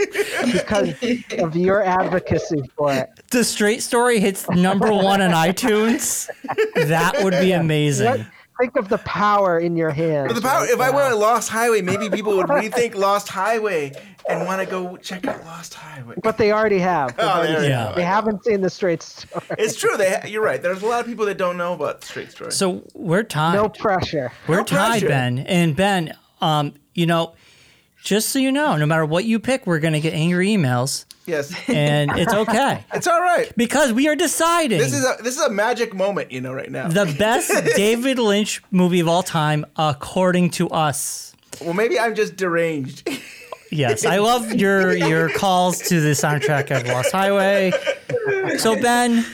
because 0.53 0.95
of 1.39 1.55
your 1.57 1.83
advocacy 1.83 2.63
for 2.77 2.93
it. 2.93 3.11
The 3.31 3.45
Straight 3.45 3.83
Story 3.83 4.19
hits 4.21 4.49
number 4.51 4.93
one 4.93 5.21
on 5.21 5.31
iTunes. 5.31 6.29
That 6.75 7.23
would 7.23 7.33
be 7.41 7.53
amazing. 7.65 8.07
What- 8.09 8.27
think 8.63 8.77
of 8.77 8.89
the 8.89 8.99
power 8.99 9.59
in 9.59 9.77
your 9.77 9.91
hands. 9.91 10.29
But 10.29 10.35
the 10.37 10.43
power, 10.43 10.61
right 10.63 10.71
if 10.71 10.81
I 10.81 10.91
now. 10.91 10.97
went 10.97 11.09
to 11.11 11.17
Lost 11.17 11.49
Highway, 11.49 11.83
maybe 11.83 12.09
people 12.09 12.37
would 12.37 12.47
rethink 12.49 12.95
Lost 12.95 13.29
Highway 13.29 13.93
and 14.29 14.47
want 14.47 14.61
to 14.63 14.67
go 14.71 14.97
check 14.99 15.27
out 15.27 15.45
Lost 15.45 15.75
Highway. 15.75 16.15
But 16.23 16.39
they 16.39 16.53
already 16.53 16.79
have. 16.79 17.17
They've 17.17 17.27
Oh, 17.27 17.29
already- 17.29 17.53
there 17.53 17.63
you 17.65 17.69
go. 17.69 17.93
They 17.97 18.05
haven't 18.05 18.45
seen 18.45 18.61
the 18.61 18.71
straight 18.71 19.03
story. 19.03 19.45
It's 19.59 19.77
true. 19.77 19.97
They, 19.97 20.11
ha- 20.11 20.27
you're 20.27 20.43
right. 20.45 20.63
There's 20.63 20.83
a 20.83 20.87
lot 20.87 21.01
of 21.01 21.07
people 21.07 21.27
that 21.27 21.39
don't 21.39 21.57
know 21.57 21.73
about 21.75 22.01
the 22.03 22.07
Straight 22.07 22.31
Story. 22.31 22.53
So 22.53 22.83
we're 22.95 23.25
tied. 23.25 23.55
No 23.57 23.69
pressure. 23.69 24.33
We're 24.47 24.59
No 24.59 24.65
tied, 24.65 24.91
pressure. 25.01 25.09
Ben. 25.09 25.39
And 25.41 25.75
Ben, 25.77 26.17
um, 26.41 26.75
you 26.95 27.07
know, 27.07 27.35
just 28.03 28.31
so 28.31 28.39
you 28.39 28.53
know, 28.53 28.77
no 28.77 28.87
matter 28.87 29.07
what 29.07 29.25
you 29.25 29.39
pick, 29.39 29.67
we're 29.67 29.79
gonna 29.79 30.01
get 30.01 30.13
angry 30.15 30.49
emails, 30.49 31.05
yes, 31.27 31.55
and 31.69 32.11
it's 32.19 32.33
okay 32.35 32.85
it's 32.93 33.07
all 33.07 33.21
right. 33.21 33.53
because 33.57 33.93
we 33.93 34.09
are 34.09 34.17
deciding 34.17 34.79
This 34.79 34.93
is 34.93 35.05
a 35.05 35.23
this 35.23 35.37
is 35.37 35.43
a 35.43 35.51
magic 35.51 35.95
moment, 35.95 36.33
you 36.33 36.41
know, 36.41 36.53
right 36.53 36.71
now. 36.71 36.89
the 36.89 37.15
best 37.19 37.51
David 37.77 38.19
Lynch 38.19 38.63
movie 38.71 39.01
of 39.01 39.09
all 39.09 39.23
time, 39.23 39.65
according 39.77 40.51
to 40.51 40.69
us. 40.71 41.33
well, 41.61 41.75
maybe 41.75 41.99
I'm 41.99 42.15
just 42.15 42.37
deranged. 42.37 43.09
Yes, 43.75 44.05
I 44.05 44.19
love 44.19 44.53
your 44.53 44.93
your 44.93 45.31
calls 45.31 45.79
to 45.89 45.99
the 46.03 46.11
soundtrack 46.11 46.71
of 46.79 46.87
Lost 46.87 47.11
Highway. 47.11 47.73
So 48.59 48.79
Ben, 48.79 49.25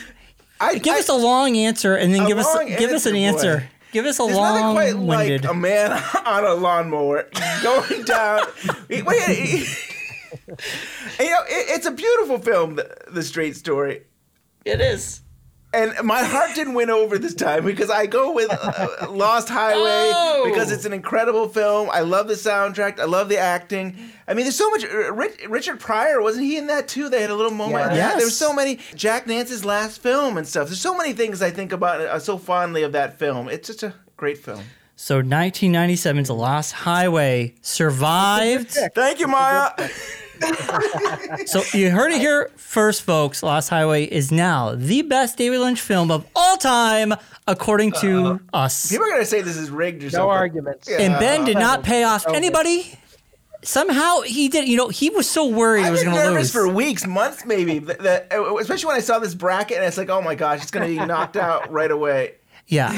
I, 0.61 0.79
give 0.79 0.95
us 0.95 1.09
a 1.09 1.15
long 1.17 1.57
answer 1.57 1.97
and 1.97 2.15
then 2.15 2.25
give 2.25 2.39
us 2.39 2.47
give 2.79 2.93
us 2.93 3.05
an 3.07 3.17
answer, 3.17 3.49
answer. 3.55 3.71
Give 3.93 4.05
us 4.07 4.19
a 4.21 4.25
There's 4.25 4.37
nothing 4.37 4.73
quite 4.73 4.95
long-winded. 4.95 5.45
like 5.45 5.51
a 5.51 5.55
man 5.55 5.93
on 6.27 6.45
a 6.45 6.55
lawnmower 6.55 7.29
going 7.63 8.05
down. 8.05 8.41
wait, 8.89 9.05
wait, 9.05 9.27
you 11.21 11.31
know, 11.31 11.43
it, 11.49 11.77
it's 11.77 11.87
a 11.87 11.91
beautiful 11.91 12.39
film, 12.39 12.75
the, 12.77 12.95
the 13.11 13.23
Straight 13.23 13.57
Story. 13.57 14.03
It 14.65 14.81
is. 14.81 15.23
And 15.71 15.93
my 16.03 16.23
heart 16.25 16.55
didn't 16.55 16.73
win 16.75 16.89
over 16.89 17.19
this 17.19 17.35
time 17.35 17.63
because 17.67 17.91
I 17.91 18.07
go 18.07 18.33
with 18.33 18.49
uh, 18.51 19.07
Lost 19.11 19.51
Highway 19.51 20.11
Oh! 20.15 20.43
because 20.51 20.73
it's 20.73 20.87
an 20.87 20.95
incredible 20.95 21.47
film. 21.47 21.91
I 21.93 22.01
love 22.01 22.27
the 22.27 22.35
soundtrack. 22.35 22.99
I 22.99 23.05
love 23.05 23.29
the 23.29 23.37
acting. 23.37 23.95
I 24.27 24.33
mean, 24.33 24.47
there's 24.47 24.57
so 24.57 24.71
much. 24.71 24.85
uh, 24.85 25.13
Rich, 25.13 25.45
Richard 25.47 25.79
Pryor 25.79 26.23
wasn't 26.23 26.47
he 26.47 26.57
in 26.57 26.69
that 26.69 26.89
too? 26.89 27.11
They 27.11 27.21
had 27.21 27.29
a 27.29 27.35
little 27.35 27.53
moment. 27.53 27.93
Yeah. 27.93 27.97
Yeah. 28.13 28.17
There 28.17 28.27
were 28.27 28.31
so 28.31 28.55
many. 28.55 28.79
Jack 28.95 29.27
Nance's 29.27 29.63
last 29.63 30.01
film 30.03 30.39
and 30.39 30.49
stuff. 30.49 30.69
There's 30.69 30.81
so 30.81 30.97
many 30.97 31.13
things 31.13 31.43
I 31.43 31.51
think 31.51 31.73
about 31.73 32.01
uh, 32.01 32.19
so 32.19 32.39
fondly 32.39 32.83
of 32.83 32.93
that 32.93 33.19
film. 33.19 33.51
It's 33.51 33.67
just 33.67 33.83
a 33.83 33.93
great 34.17 34.39
film. 34.39 34.63
So 34.97 35.23
1997's 35.23 36.31
Lost 36.31 36.73
Highway 36.73 37.55
survived. 37.61 38.71
Thank 38.95 39.21
you, 39.21 39.29
Maya. 39.29 39.71
so 41.47 41.63
you 41.77 41.91
heard 41.91 42.13
it 42.13 42.19
here 42.19 42.51
first, 42.57 43.03
folks. 43.03 43.43
Lost 43.43 43.69
Highway 43.71 44.05
is 44.05 44.31
now 44.33 44.75
the 44.75 45.03
best 45.03 45.37
David 45.39 45.61
Lynch 45.61 45.81
film 45.81 46.11
of 46.11 46.27
all 46.35 46.57
time, 46.57 47.15
according 47.47 47.93
to 48.01 48.41
us. 48.53 48.89
People 48.91 49.07
are 49.07 49.11
gonna 49.11 49.25
say 49.25 49.43
this 49.43 49.57
is 49.57 49.71
rigged 49.71 50.03
or 50.03 50.07
No 50.07 50.11
something. 50.11 50.31
arguments. 50.31 50.89
And 50.89 51.19
Ben 51.19 51.45
did 51.45 51.59
not 51.59 51.83
pay 51.83 52.05
off 52.05 52.27
Okay. 52.27 52.37
anybody. 52.37 52.99
Somehow 53.63 54.21
he 54.21 54.49
did. 54.49 54.69
You 54.69 54.77
know, 54.77 54.89
he 54.89 55.11
was 55.11 55.29
so 55.29 55.47
worried 55.49 55.81
he 55.81 55.87
I've 55.87 55.93
was 55.93 56.05
going 56.05 56.15
to 56.17 56.23
nervous 56.23 56.55
lose. 56.55 56.65
for 56.65 56.69
weeks, 56.73 57.05
months, 57.07 57.45
maybe. 57.45 57.81
That, 57.81 57.99
that- 58.01 58.33
uh, 58.33 58.57
especially 58.59 58.87
when 58.87 58.97
I 58.97 59.01
saw 59.01 59.19
this 59.19 59.35
bracket, 59.35 59.79
and 59.79 59.87
it's 59.87 59.99
like, 59.99 60.09
oh 60.11 60.23
my 60.23 60.37
gosh, 60.37 60.63
it's 60.63 60.71
gonna 60.71 60.87
be 60.87 60.95
knocked 60.97 61.37
out 61.37 61.71
right 61.73 61.91
away. 61.91 62.35
yeah, 62.69 62.93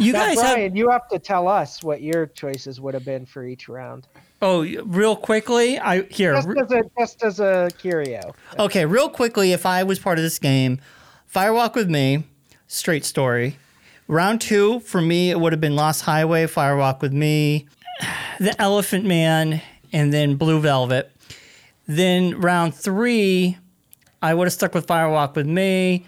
you 0.00 0.12
Now, 0.12 0.26
guys 0.26 0.40
have. 0.42 0.76
You 0.76 0.90
have 0.90 1.06
to 1.10 1.20
tell 1.20 1.46
us 1.46 1.84
what 1.84 2.02
your 2.02 2.26
choices 2.26 2.80
would 2.80 2.94
have 2.94 3.04
been 3.04 3.26
for 3.26 3.44
each 3.44 3.68
round. 3.68 4.08
Oh, 4.42 4.64
real 4.84 5.16
quickly, 5.16 5.78
I 5.78 6.02
here. 6.02 6.34
Just 6.34 6.48
as 6.48 6.70
a 6.70 6.82
just 6.98 7.22
as 7.22 7.40
a 7.40 7.70
curio. 7.78 8.34
Okay, 8.58 8.84
real 8.84 9.08
quickly, 9.08 9.52
if 9.52 9.64
I 9.64 9.82
was 9.82 9.98
part 9.98 10.18
of 10.18 10.24
this 10.24 10.38
game, 10.38 10.80
Firewalk 11.32 11.74
with 11.74 11.88
Me, 11.88 12.24
straight 12.66 13.04
story. 13.04 13.56
Round 14.08 14.40
two, 14.40 14.80
for 14.80 15.00
me, 15.00 15.30
it 15.30 15.40
would 15.40 15.52
have 15.52 15.60
been 15.60 15.74
Lost 15.74 16.02
Highway, 16.02 16.46
Firewalk 16.46 17.00
with 17.00 17.12
Me, 17.12 17.66
The 18.38 18.54
Elephant 18.60 19.04
Man, 19.04 19.62
and 19.92 20.12
then 20.12 20.36
Blue 20.36 20.60
Velvet. 20.60 21.10
Then 21.88 22.40
round 22.40 22.74
three, 22.74 23.56
I 24.20 24.34
would 24.34 24.46
have 24.46 24.52
stuck 24.52 24.74
with 24.74 24.86
Firewalk 24.86 25.34
with 25.34 25.46
Me. 25.46 26.06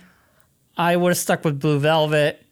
I 0.76 0.96
would 0.96 1.10
have 1.10 1.18
stuck 1.18 1.44
with 1.44 1.60
Blue 1.60 1.78
Velvet. 1.78 2.44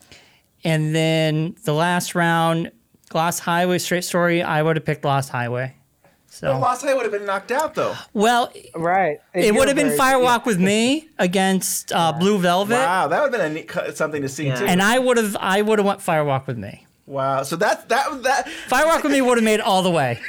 And 0.64 0.95
then 0.95 1.57
the 1.64 1.72
last 1.72 2.14
round, 2.14 2.72
Lost 3.17 3.41
Highway, 3.41 3.79
straight 3.79 4.05
story, 4.05 4.43
I 4.43 4.62
would 4.62 4.77
have 4.77 4.85
picked 4.85 5.05
Lost 5.05 5.31
Highway. 5.31 5.75
So. 6.29 6.51
Well, 6.51 6.61
Lost 6.61 6.83
Highway 6.83 6.95
would 6.97 7.03
have 7.05 7.12
been 7.12 7.25
knocked 7.27 7.51
out 7.51 7.75
though. 7.75 7.95
Well, 8.12 8.53
right. 8.75 9.19
It 9.35 9.55
would 9.55 9.69
have 9.69 9.77
been 9.77 9.97
Firewalk 9.97 10.45
with 10.51 10.61
me 10.61 11.09
against 11.19 11.93
uh, 11.93 12.12
Blue 12.12 12.39
Velvet, 12.39 12.75
Wow, 12.75 13.09
that 13.09 13.23
would 13.23 13.33
have 13.33 13.41
been 13.41 13.51
a 13.51 13.55
neat, 13.55 13.69
co- 13.69 13.91
something 13.93 14.23
to 14.23 14.29
see 14.29 14.45
too. 14.55 14.64
and 14.67 14.83
I 14.83 14.99
would 14.99 15.17
have 15.17 15.35
I 15.41 15.62
would 15.62 15.79
have 15.79 15.87
went 15.87 16.01
Firewalk 16.01 16.47
with 16.47 16.59
me. 16.59 16.86
Wow, 17.07 17.42
so 17.42 17.57
that's 17.57 17.84
that 17.84 18.22
that 18.24 18.46
Firewalk 18.68 19.02
with 19.02 19.12
me 19.12 19.20
would 19.22 19.38
have 19.38 19.44
made 19.44 19.61
all 19.61 19.82
the 19.82 19.90
way. 19.90 20.20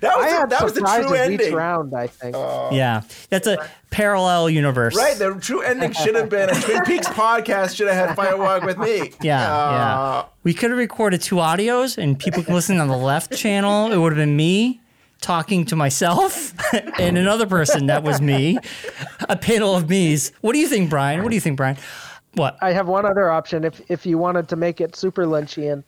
that 0.00 0.16
was 0.16 0.32
I 0.32 0.46
that 0.46 0.62
was 0.64 0.72
the 0.72 0.78
surprises 0.80 1.06
true 1.06 1.16
each 1.16 1.20
ending. 1.40 1.54
round. 1.54 1.94
I 1.94 2.06
think. 2.06 2.34
Yeah, 2.36 3.02
that's 3.28 3.46
a 3.46 3.68
parallel 3.90 4.50
universe. 4.50 4.96
Right, 4.96 5.16
the 5.16 5.34
true 5.34 5.62
ending 5.62 5.92
should 5.92 6.14
have 6.14 6.28
been 6.28 6.50
a 6.50 6.60
Twin 6.60 6.84
Peaks 6.84 7.06
podcast. 7.22 7.76
Should 7.76 7.88
have 7.88 8.08
had 8.08 8.16
Firewalk 8.16 8.64
with 8.64 8.78
me. 8.78 9.12
Yeah, 9.22 9.40
Uh, 9.42 9.70
yeah. 9.72 10.24
We 10.44 10.54
could 10.54 10.70
have 10.70 10.78
recorded 10.78 11.20
two 11.20 11.36
audios, 11.36 11.98
and 11.98 12.18
people 12.18 12.42
can 12.42 12.54
listen 12.54 12.80
on 12.80 12.88
the 12.88 12.96
left 12.96 13.36
channel. 13.36 13.92
It 13.92 13.96
would 13.98 14.12
have 14.12 14.18
been 14.18 14.36
me 14.36 14.80
talking 15.20 15.66
to 15.66 15.76
myself 15.76 16.54
and 16.98 17.18
another 17.18 17.46
person 17.46 17.86
that 17.86 18.02
was 18.02 18.22
me, 18.22 18.56
a 19.28 19.36
panel 19.36 19.76
of 19.76 19.86
me's. 19.90 20.32
What 20.40 20.54
do 20.54 20.58
you 20.58 20.66
think, 20.66 20.88
Brian? 20.88 21.22
What 21.22 21.28
do 21.28 21.34
you 21.34 21.40
think, 21.42 21.58
Brian? 21.58 21.76
What? 22.34 22.56
I 22.62 22.72
have 22.72 22.86
one 22.86 23.06
other 23.06 23.30
option. 23.30 23.64
If 23.64 23.80
if 23.88 24.06
you 24.06 24.18
wanted 24.18 24.48
to 24.48 24.56
make 24.56 24.80
it 24.80 24.94
super 24.96 25.26
Lynchian, 25.26 25.82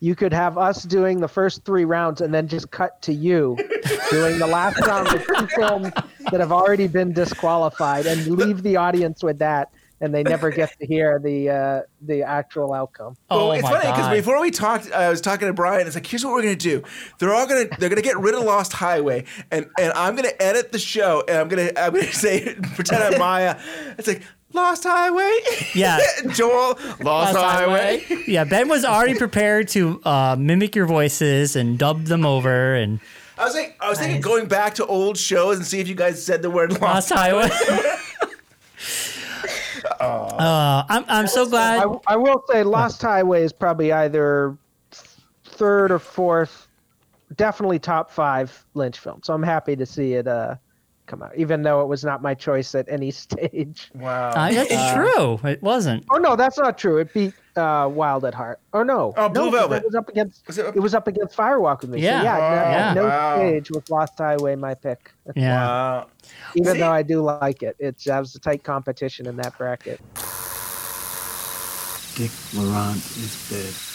you 0.00 0.14
could 0.14 0.32
have 0.32 0.58
us 0.58 0.82
doing 0.82 1.20
the 1.20 1.28
first 1.28 1.64
three 1.64 1.84
rounds 1.84 2.20
and 2.20 2.34
then 2.34 2.48
just 2.48 2.70
cut 2.70 3.00
to 3.02 3.12
you 3.12 3.56
doing 4.10 4.38
the 4.38 4.46
last 4.46 4.78
round 4.86 5.12
with 5.12 5.26
two 5.26 5.46
films 5.48 5.90
that 6.30 6.40
have 6.40 6.52
already 6.52 6.88
been 6.88 7.12
disqualified 7.12 8.06
and 8.06 8.26
leave 8.26 8.62
the 8.62 8.76
audience 8.76 9.22
with 9.22 9.38
that 9.38 9.70
and 10.00 10.14
they 10.14 10.22
never 10.22 10.50
get 10.50 10.78
to 10.78 10.86
hear 10.86 11.18
the 11.18 11.48
uh, 11.48 11.82
the 12.02 12.22
actual 12.22 12.74
outcome. 12.74 13.16
Well, 13.30 13.48
Oh 13.48 13.52
it's 13.52 13.62
funny 13.62 13.90
because 13.90 14.10
before 14.10 14.40
we 14.40 14.50
talked, 14.50 14.92
I 14.92 15.08
was 15.08 15.20
talking 15.20 15.48
to 15.48 15.54
Brian. 15.54 15.86
It's 15.86 15.96
like, 15.96 16.06
here's 16.06 16.24
what 16.24 16.34
we're 16.34 16.42
gonna 16.42 16.56
do. 16.56 16.82
They're 17.18 17.32
all 17.32 17.46
gonna 17.46 17.66
they're 17.78 17.88
gonna 17.88 18.02
get 18.02 18.18
rid 18.18 18.34
of 18.34 18.42
Lost 18.44 18.72
Highway, 18.74 19.24
and 19.50 19.66
and 19.78 19.92
I'm 19.94 20.14
gonna 20.16 20.32
edit 20.40 20.72
the 20.72 20.78
show, 20.78 21.24
and 21.26 21.38
I'm 21.38 21.48
gonna 21.48 21.70
I'm 21.76 21.92
gonna 21.92 22.04
say 22.12 22.54
pretend 22.74 23.02
I'm 23.02 23.18
Maya. 23.18 23.58
It's 23.96 24.08
like 24.08 24.22
Lost 24.54 24.84
Highway. 24.84 25.32
Yeah. 25.74 25.98
Joel, 26.32 26.78
Lost, 27.02 27.36
Highway. 27.36 28.04
yeah, 28.26 28.44
Ben 28.44 28.68
was 28.68 28.84
already 28.84 29.18
prepared 29.18 29.68
to 29.68 30.00
uh, 30.04 30.36
mimic 30.38 30.74
your 30.74 30.86
voices 30.86 31.56
and 31.56 31.78
dub 31.78 32.04
them 32.04 32.24
over 32.24 32.74
and 32.74 33.00
I 33.36 33.44
was 33.44 33.54
like, 33.54 33.76
I 33.80 33.90
was 33.90 33.98
thinking 33.98 34.20
going 34.20 34.46
back 34.46 34.76
to 34.76 34.86
old 34.86 35.18
shows 35.18 35.56
and 35.56 35.66
see 35.66 35.80
if 35.80 35.88
you 35.88 35.96
guys 35.96 36.24
said 36.24 36.40
the 36.40 36.50
word 36.50 36.70
Lost, 36.80 37.10
Lost 37.10 37.12
Highway. 37.12 37.50
uh, 40.00 40.84
I'm 40.88 41.04
I'm 41.08 41.26
so 41.26 41.44
glad. 41.48 41.84
I, 41.84 42.12
I 42.12 42.16
will 42.16 42.44
say 42.48 42.62
Lost 42.62 43.02
Highway 43.02 43.42
is 43.42 43.52
probably 43.52 43.90
either 43.90 44.56
third 45.44 45.90
or 45.90 45.98
fourth, 45.98 46.68
definitely 47.34 47.80
top 47.80 48.08
five 48.08 48.64
Lynch 48.74 49.00
film. 49.00 49.20
So 49.24 49.34
I'm 49.34 49.42
happy 49.42 49.74
to 49.74 49.86
see 49.86 50.14
it 50.14 50.28
uh, 50.28 50.54
come 51.06 51.22
out, 51.22 51.36
even 51.36 51.62
though 51.62 51.82
it 51.82 51.86
was 51.88 52.04
not 52.04 52.22
my 52.22 52.34
choice 52.34 52.74
at 52.74 52.86
any 52.88 53.10
stage. 53.24 53.90
Wow. 53.94 54.30
Uh, 54.30 54.50
that's 54.52 54.94
true. 54.94 55.40
It 55.48 55.62
wasn't. 55.62 56.04
Oh 56.10 56.16
no, 56.18 56.36
that's 56.36 56.58
not 56.58 56.78
true. 56.78 56.98
It 56.98 57.12
beat 57.12 57.34
uh, 57.56 57.88
Wild 57.92 58.24
at 58.24 58.34
Heart. 58.34 58.60
Oh 58.72 58.82
no, 58.82 59.12
Oh, 59.16 59.28
Blue 59.28 59.44
no, 59.46 59.50
'cause 59.50 59.58
Velvet. 59.60 59.76
It 59.82 59.84
was 59.86 59.94
up 59.94 60.08
against. 60.08 60.46
Was 60.46 60.58
it 60.58 60.66
up- 60.66 60.76
It 60.76 60.80
was 60.80 60.94
up 60.94 61.06
against 61.06 61.36
Firewalk 61.36 61.82
with 61.82 61.90
me. 61.90 62.00
Yeah. 62.00 62.20
so 62.20 62.24
yeah, 62.24 62.34
no, 62.34 62.40
Oh, 62.42 62.74
at 62.74 62.94
no 62.94 63.04
wow. 63.04 63.36
stage 63.36 63.70
was 63.70 63.90
Lost 63.90 64.18
Highway 64.18 64.56
my 64.56 64.74
pick. 64.74 65.12
Yeah. 65.36 65.56
Wow. 65.66 66.06
Even 66.56 66.72
See? 66.74 66.78
though 66.80 66.90
I 66.92 67.02
do 67.02 67.20
like 67.22 67.62
it, 67.62 67.76
it's 67.78 68.04
that 68.04 68.18
was 68.20 68.34
a 68.34 68.40
tight 68.40 68.64
competition 68.64 69.26
in 69.26 69.36
that 69.36 69.56
bracket. 69.58 70.00
Dick 72.16 72.30
Laurent 72.54 72.96
is 72.96 73.48
dead. 73.50 73.93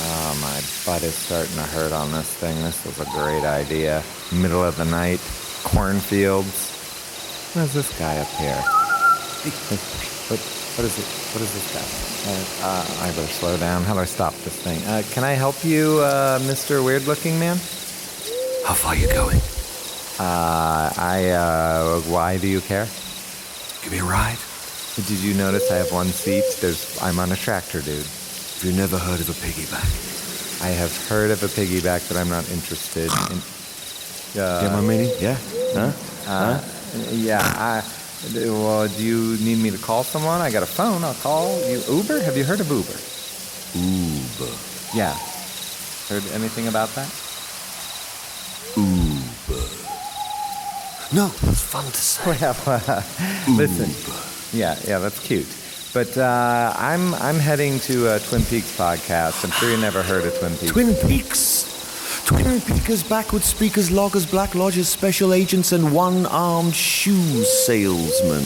Oh, 0.00 0.38
my 0.40 0.60
butt 0.86 1.02
is 1.02 1.14
starting 1.14 1.54
to 1.54 1.62
hurt 1.62 1.92
on 1.92 2.12
this 2.12 2.32
thing. 2.34 2.56
This 2.62 2.84
was 2.84 3.00
a 3.00 3.10
great 3.10 3.44
idea. 3.44 4.02
Middle 4.32 4.64
of 4.64 4.76
the 4.76 4.84
night, 4.84 5.20
cornfields. 5.64 7.52
Where's 7.54 7.72
this 7.72 7.98
guy 7.98 8.18
up 8.18 8.28
here? 8.38 8.62
What, 10.28 10.40
what 10.40 10.84
is 10.84 10.98
it? 10.98 11.06
What 11.32 11.40
is 11.40 11.54
this 11.54 11.72
guy? 11.72 11.80
Uh, 12.28 12.68
uh, 12.68 13.04
I 13.06 13.08
better 13.12 13.32
slow 13.32 13.56
down. 13.56 13.82
How 13.84 13.94
do 13.94 14.00
I 14.00 14.04
stop 14.04 14.34
this 14.44 14.60
thing? 14.60 14.78
Uh, 14.84 15.02
can 15.12 15.24
I 15.24 15.32
help 15.32 15.64
you, 15.64 16.00
uh, 16.00 16.38
Mr. 16.40 16.84
Weird 16.84 17.06
Looking 17.06 17.38
Man? 17.38 17.56
How 18.66 18.74
far 18.74 18.94
you 18.94 19.08
going? 19.08 19.40
Uh, 20.20 20.92
I, 20.98 21.30
uh, 21.30 22.00
why 22.12 22.36
do 22.36 22.46
you 22.46 22.60
care? 22.60 22.84
Give 23.82 23.92
me 23.92 24.00
a 24.00 24.04
ride. 24.04 24.36
Did 24.96 25.08
you 25.08 25.32
notice 25.32 25.70
I 25.70 25.76
have 25.76 25.92
one 25.92 26.08
seat? 26.08 26.44
There's, 26.60 27.00
I'm 27.00 27.18
on 27.18 27.32
a 27.32 27.36
tractor, 27.36 27.80
dude. 27.80 28.04
Have 28.58 28.64
you 28.64 28.72
never 28.72 28.98
heard 28.98 29.20
of 29.20 29.28
a 29.30 29.34
piggyback? 29.46 29.86
I 30.60 30.70
have 30.70 30.90
heard 31.06 31.30
of 31.30 31.44
a 31.44 31.46
piggyback, 31.46 32.08
but 32.08 32.16
I'm 32.16 32.28
not 32.28 32.50
interested 32.50 33.04
in. 33.06 34.40
Uh, 34.42 34.60
Get 34.62 34.72
my 34.72 34.80
meaning? 34.80 35.12
Yeah? 35.20 35.38
Huh? 35.74 35.92
Uh, 36.26 36.60
yeah. 37.12 37.38
I, 37.40 37.84
well, 38.34 38.88
do 38.88 39.00
you 39.00 39.36
need 39.44 39.58
me 39.62 39.70
to 39.70 39.78
call 39.78 40.02
someone? 40.02 40.40
I 40.40 40.50
got 40.50 40.64
a 40.64 40.66
phone. 40.66 41.04
I'll 41.04 41.14
call 41.14 41.56
you. 41.70 41.80
Uber? 41.88 42.20
Have 42.22 42.36
you 42.36 42.42
heard 42.42 42.58
of 42.58 42.68
Uber? 42.68 42.98
Uber. 43.78 44.52
Yeah. 44.92 45.14
Heard 46.08 46.24
anything 46.34 46.66
about 46.66 46.88
that? 46.96 47.06
Uber. 48.76 49.62
No, 51.14 51.26
it's 51.48 51.62
fun 51.62 51.84
to 51.84 51.96
say. 51.96 52.24
Well, 52.66 52.82
uh, 52.88 53.02
listen. 53.50 53.88
Yeah, 54.58 54.76
yeah, 54.84 54.98
that's 54.98 55.20
cute. 55.20 55.46
But 55.94 56.16
uh, 56.18 56.74
I'm 56.76 57.14
I'm 57.14 57.36
heading 57.36 57.80
to 57.80 58.14
a 58.14 58.18
Twin 58.20 58.42
Peaks 58.44 58.76
podcast. 58.76 59.44
I'm 59.44 59.50
sure 59.52 59.70
you 59.70 59.76
never 59.78 60.02
heard 60.02 60.24
of 60.26 60.38
Twin 60.38 60.54
Peaks. 60.56 60.72
Twin 60.72 60.94
Peaks. 61.08 61.74
Twin 62.26 62.60
Peakers, 62.60 63.02
backward 63.02 63.42
speakers, 63.42 63.90
loggers, 63.90 64.26
black 64.26 64.54
lodgers, 64.54 64.86
special 64.86 65.32
agents, 65.32 65.72
and 65.72 65.94
one-armed 65.94 66.74
shoe 66.74 67.42
salesman. 67.42 68.44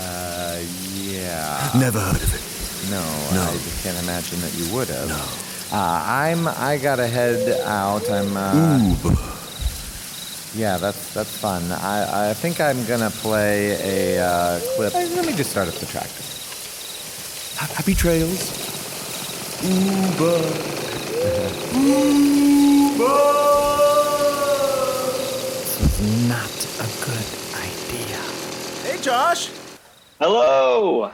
Uh, 0.00 0.60
yeah. 1.02 1.70
Never 1.76 1.98
heard 1.98 2.22
of 2.22 2.32
it. 2.32 2.90
No, 2.90 3.02
No. 3.34 3.42
I 3.50 3.82
can't 3.82 3.98
imagine 4.04 4.38
that 4.42 4.54
you 4.54 4.72
would 4.72 4.88
have. 4.88 5.08
No. 5.08 5.76
Uh, 5.76 6.02
I'm. 6.06 6.46
I 6.46 6.78
gotta 6.80 7.08
head 7.08 7.60
out. 7.62 8.08
I'm. 8.08 8.36
Uh, 8.36 8.94
Uber. 9.02 9.16
Yeah, 10.54 10.76
that's 10.76 11.12
that's 11.12 11.36
fun. 11.36 11.62
I, 11.72 12.30
I 12.30 12.34
think 12.34 12.60
I'm 12.60 12.84
gonna 12.86 13.10
play 13.10 14.14
a 14.16 14.24
uh, 14.24 14.60
clip. 14.76 14.94
Let 14.94 15.26
me 15.26 15.32
just 15.34 15.50
start 15.50 15.66
up 15.66 15.74
the 15.74 15.86
track. 15.86 16.10
Happy 17.56 17.94
trails. 17.94 18.50
Uber. 19.62 20.40
Uber. 21.74 23.14
This 25.58 25.80
is 25.80 26.28
not 26.28 26.56
a 26.80 26.88
good 27.04 27.26
idea. 27.54 28.20
Hey, 28.82 29.00
Josh. 29.00 29.50
Hello. 30.18 31.12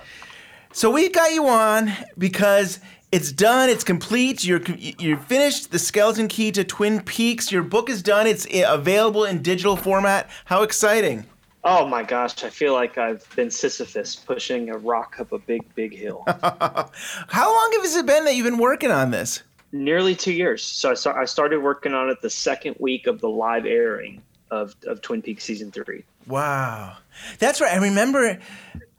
So 0.73 0.91
we 0.91 1.09
got 1.11 1.33
you 1.33 1.47
on 1.47 1.93
because 2.17 2.81
it's 3.13 3.33
done. 3.33 3.69
It's 3.69 3.85
complete. 3.85 4.43
You're 4.45 4.63
you're 4.79 5.19
finished. 5.19 5.73
The 5.73 5.79
Skeleton 5.79 6.29
Key 6.29 6.53
to 6.53 6.65
Twin 6.65 7.01
Peaks. 7.03 7.53
Your 7.53 7.63
book 7.63 7.91
is 7.91 8.03
done. 8.03 8.27
It's 8.27 8.47
uh, 8.47 8.65
available 8.69 9.25
in 9.25 9.43
digital 9.43 9.77
format. 9.77 10.31
How 10.47 10.63
exciting! 10.63 11.27
Oh 11.63 11.87
my 11.87 12.03
gosh, 12.03 12.43
I 12.43 12.49
feel 12.51 12.73
like 12.73 12.97
I've 12.97 13.27
been 13.37 13.51
Sisyphus 13.51 14.17
pushing 14.17 14.71
a 14.71 14.79
rock 14.79 15.17
up 15.21 15.33
a 15.33 15.39
big, 15.39 15.63
big 15.75 15.95
hill. 15.95 16.25
How 16.27 17.53
long 17.53 17.73
has 17.83 17.97
it 17.97 18.07
been 18.07 18.25
that 18.25 18.35
you've 18.35 18.47
been 18.47 18.59
working 18.59 18.91
on 18.91 19.11
this? 19.11 19.43
Nearly 19.73 20.15
two 20.15 20.33
years. 20.33 20.65
So 20.65 20.91
I, 20.91 20.95
sta- 20.95 21.15
I 21.15 21.27
started 21.27 21.63
working 21.63 21.93
on 21.93 22.09
it 22.09 22.23
the 22.23 22.31
second 22.31 22.77
week 22.81 23.07
of 23.07 23.21
the 23.21 23.29
live 23.29 23.67
airing 23.67 24.23
of, 24.51 24.75
of 24.87 25.03
Twin 25.03 25.21
Peaks 25.23 25.45
season 25.45 25.71
three. 25.71 26.03
Wow, 26.27 26.97
that's 27.39 27.61
right. 27.61 27.73
I 27.73 27.77
remember. 27.77 28.39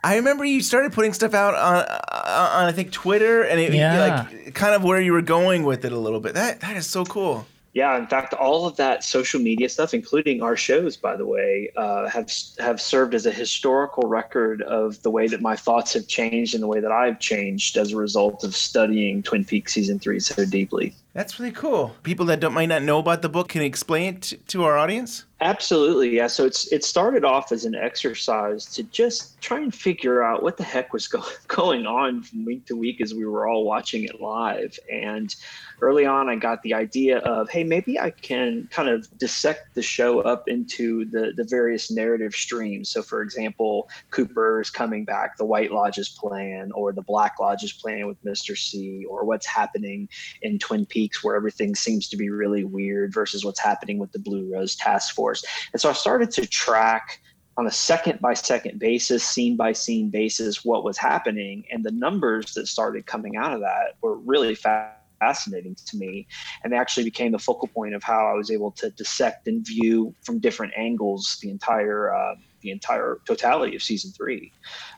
I 0.03 0.15
remember 0.15 0.43
you 0.45 0.61
started 0.61 0.93
putting 0.93 1.13
stuff 1.13 1.33
out 1.35 1.53
on, 1.53 1.83
on 1.83 2.65
I 2.67 2.71
think 2.71 2.91
Twitter, 2.91 3.43
and 3.43 3.59
it 3.59 3.73
Yeah. 3.73 4.25
like 4.33 4.53
kind 4.55 4.73
of 4.73 4.83
where 4.83 4.99
you 4.99 5.13
were 5.13 5.21
going 5.21 5.63
with 5.63 5.83
it 5.85 5.91
a 5.91 5.97
little 5.97 6.19
bit. 6.19 6.33
That 6.35 6.61
that 6.61 6.75
is 6.77 6.87
so 6.87 7.05
cool. 7.05 7.45
Yeah, 7.73 7.97
in 7.97 8.07
fact, 8.07 8.33
all 8.33 8.65
of 8.65 8.75
that 8.77 9.01
social 9.03 9.39
media 9.39 9.69
stuff, 9.69 9.93
including 9.93 10.41
our 10.41 10.57
shows, 10.57 10.97
by 10.97 11.15
the 11.15 11.25
way, 11.25 11.71
uh, 11.77 12.09
have 12.09 12.29
have 12.59 12.81
served 12.81 13.15
as 13.15 13.25
a 13.25 13.31
historical 13.31 14.09
record 14.09 14.61
of 14.63 15.01
the 15.03 15.09
way 15.09 15.27
that 15.27 15.41
my 15.41 15.55
thoughts 15.55 15.93
have 15.93 16.05
changed 16.07 16.53
and 16.53 16.61
the 16.61 16.67
way 16.67 16.81
that 16.81 16.91
I've 16.91 17.19
changed 17.19 17.77
as 17.77 17.93
a 17.93 17.97
result 17.97 18.43
of 18.43 18.55
studying 18.55 19.23
Twin 19.23 19.45
Peaks 19.45 19.73
season 19.73 19.99
three 19.99 20.19
so 20.19 20.45
deeply. 20.45 20.93
That's 21.13 21.39
really 21.39 21.51
cool. 21.51 21.95
People 22.03 22.25
that 22.27 22.39
don't 22.39 22.53
might 22.53 22.67
not 22.67 22.83
know 22.83 22.99
about 22.99 23.21
the 23.21 23.29
book 23.29 23.49
can 23.49 23.61
explain 23.61 24.15
it 24.15 24.21
to, 24.23 24.37
to 24.37 24.63
our 24.63 24.77
audience. 24.77 25.25
Absolutely, 25.41 26.15
yeah. 26.15 26.27
So 26.27 26.45
it's 26.45 26.71
it 26.71 26.85
started 26.85 27.25
off 27.25 27.51
as 27.51 27.65
an 27.65 27.73
exercise 27.73 28.65
to 28.75 28.83
just 28.83 29.41
try 29.41 29.59
and 29.59 29.73
figure 29.73 30.23
out 30.23 30.43
what 30.43 30.57
the 30.57 30.63
heck 30.63 30.93
was 30.93 31.07
go- 31.09 31.25
going 31.47 31.85
on 31.87 32.21
from 32.21 32.45
week 32.45 32.67
to 32.67 32.75
week 32.75 33.01
as 33.01 33.13
we 33.13 33.25
were 33.25 33.47
all 33.47 33.65
watching 33.65 34.03
it 34.03 34.21
live. 34.21 34.77
And 34.89 35.35
early 35.81 36.05
on, 36.05 36.29
I 36.29 36.35
got 36.35 36.61
the 36.61 36.75
idea 36.75 37.17
of, 37.19 37.49
hey, 37.49 37.63
maybe 37.63 37.99
I 37.99 38.11
can 38.11 38.69
kind 38.71 38.87
of 38.87 39.07
dissect 39.17 39.73
the 39.73 39.81
show 39.81 40.19
up 40.19 40.47
into 40.47 41.05
the 41.05 41.33
the 41.35 41.43
various 41.43 41.89
narrative 41.89 42.35
streams. 42.35 42.91
So, 42.91 43.01
for 43.01 43.23
example, 43.23 43.89
Cooper's 44.11 44.69
coming 44.69 45.05
back, 45.05 45.37
the 45.37 45.45
White 45.45 45.71
Lodge's 45.71 46.09
plan, 46.09 46.71
or 46.73 46.93
the 46.93 47.01
Black 47.01 47.39
Lodge's 47.39 47.73
plan 47.73 48.05
with 48.05 48.23
Mister 48.23 48.55
C, 48.55 49.05
or 49.09 49.25
what's 49.25 49.47
happening 49.47 50.07
in 50.43 50.59
Twin 50.59 50.85
Peaks 50.85 51.00
where 51.23 51.35
everything 51.35 51.75
seems 51.75 52.09
to 52.09 52.17
be 52.17 52.29
really 52.29 52.63
weird 52.63 53.13
versus 53.13 53.43
what's 53.45 53.59
happening 53.59 53.97
with 53.97 54.11
the 54.11 54.19
Blue 54.19 54.51
Rose 54.53 54.75
Task 54.75 55.15
Force. 55.15 55.43
And 55.73 55.81
so 55.81 55.89
I 55.89 55.93
started 55.93 56.31
to 56.31 56.45
track 56.45 57.19
on 57.57 57.67
a 57.67 57.71
second 57.71 58.19
by 58.21 58.33
second 58.33 58.79
basis, 58.79 59.23
scene 59.23 59.55
by 59.55 59.73
scene 59.73 60.09
basis, 60.09 60.63
what 60.63 60.83
was 60.83 60.97
happening. 60.97 61.63
And 61.71 61.83
the 61.83 61.91
numbers 61.91 62.53
that 62.53 62.67
started 62.67 63.05
coming 63.05 63.35
out 63.35 63.53
of 63.53 63.59
that 63.61 63.95
were 64.01 64.17
really 64.17 64.55
fa- 64.55 64.95
fascinating 65.19 65.75
to 65.75 65.97
me. 65.97 66.27
And 66.63 66.71
they 66.71 66.77
actually 66.77 67.03
became 67.03 67.31
the 67.31 67.39
focal 67.39 67.67
point 67.67 67.93
of 67.93 68.03
how 68.03 68.27
I 68.27 68.33
was 68.33 68.49
able 68.51 68.71
to 68.71 68.89
dissect 68.91 69.47
and 69.47 69.65
view 69.65 70.15
from 70.23 70.39
different 70.39 70.73
angles 70.75 71.37
the 71.41 71.49
entire. 71.49 72.13
Uh, 72.13 72.35
the 72.61 72.69
entire 72.69 73.19
totality 73.25 73.75
of 73.75 73.81
season 73.81 74.11
three, 74.11 74.51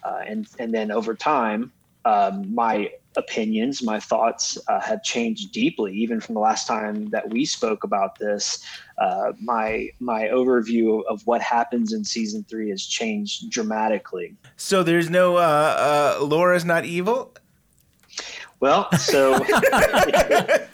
uh, 0.04 0.20
and 0.28 0.48
and 0.60 0.74
then 0.74 0.92
over 0.92 1.16
time, 1.16 1.72
um, 2.06 2.54
my 2.54 2.92
opinions, 3.16 3.84
my 3.84 4.00
thoughts 4.00 4.58
uh, 4.68 4.80
have 4.82 5.04
changed 5.04 5.52
deeply, 5.52 5.94
even 5.94 6.20
from 6.20 6.36
the 6.36 6.42
last 6.42 6.68
time 6.68 7.10
that 7.10 7.30
we 7.30 7.46
spoke 7.46 7.84
about 7.84 8.20
this. 8.20 8.64
Uh, 8.98 9.34
my 9.42 9.90
my 10.00 10.24
overview 10.24 11.04
of 11.06 11.26
what 11.26 11.42
happens 11.42 11.94
in 11.94 12.04
season 12.04 12.44
three 12.48 12.70
has 12.70 12.86
changed 12.86 13.50
dramatically. 13.50 14.36
So 14.58 14.84
there's 14.84 15.10
no 15.10 15.38
uh, 15.38 16.18
uh, 16.20 16.24
Laura's 16.26 16.66
not 16.66 16.86
evil. 16.86 17.34
Well, 18.60 18.92
so 18.98 19.34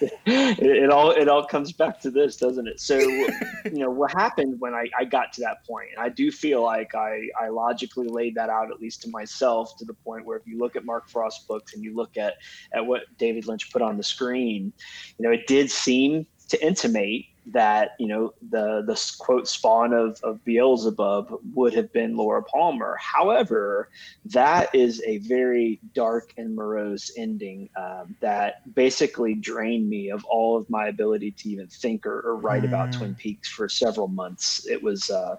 it, 0.00 0.58
it 0.58 0.90
all 0.90 1.10
it 1.10 1.28
all 1.28 1.44
comes 1.44 1.72
back 1.72 2.00
to 2.00 2.10
this, 2.10 2.36
doesn't 2.36 2.66
it? 2.66 2.80
So 2.80 2.98
you 2.98 3.30
know 3.64 3.90
what 3.90 4.12
happened 4.12 4.60
when 4.60 4.74
I, 4.74 4.88
I 4.98 5.04
got 5.04 5.32
to 5.34 5.40
that 5.42 5.64
point, 5.66 5.88
and 5.96 6.04
I 6.04 6.08
do 6.08 6.30
feel 6.30 6.62
like 6.62 6.94
I, 6.94 7.28
I 7.40 7.48
logically 7.48 8.08
laid 8.08 8.34
that 8.36 8.50
out 8.50 8.70
at 8.70 8.80
least 8.80 9.02
to 9.02 9.10
myself 9.10 9.76
to 9.78 9.84
the 9.84 9.94
point 9.94 10.24
where 10.24 10.36
if 10.36 10.46
you 10.46 10.58
look 10.58 10.76
at 10.76 10.84
Mark 10.84 11.08
Frost's 11.08 11.44
books 11.44 11.74
and 11.74 11.82
you 11.82 11.94
look 11.94 12.16
at 12.16 12.34
at 12.72 12.84
what 12.84 13.02
David 13.18 13.46
Lynch 13.46 13.70
put 13.72 13.82
on 13.82 13.96
the 13.96 14.02
screen, 14.02 14.72
you 15.18 15.26
know 15.26 15.32
it 15.32 15.46
did 15.46 15.70
seem 15.70 16.26
to 16.48 16.66
intimate 16.66 17.26
that 17.52 17.92
you 17.98 18.08
know 18.08 18.34
the 18.50 18.82
the 18.86 19.14
quote 19.18 19.48
spawn 19.48 19.92
of, 19.92 20.20
of 20.22 20.44
Beelzebub 20.44 21.40
would 21.54 21.74
have 21.74 21.92
been 21.92 22.16
Laura 22.16 22.42
Palmer. 22.42 22.96
However, 23.00 23.88
that 24.26 24.74
is 24.74 25.02
a 25.06 25.18
very 25.18 25.80
dark 25.94 26.32
and 26.36 26.54
morose 26.54 27.10
ending 27.16 27.68
um, 27.76 28.16
that 28.20 28.74
basically 28.74 29.34
drained 29.34 29.88
me 29.88 30.10
of 30.10 30.24
all 30.24 30.56
of 30.56 30.68
my 30.68 30.88
ability 30.88 31.30
to 31.32 31.48
even 31.48 31.66
think 31.68 32.06
or, 32.06 32.20
or 32.20 32.36
write 32.36 32.64
about 32.64 32.88
Mm. 32.88 32.98
Twin 32.98 33.14
Peaks 33.14 33.48
for 33.48 33.68
several 33.68 34.08
months. 34.08 34.66
It 34.66 34.82
was 34.82 35.10
uh, 35.10 35.36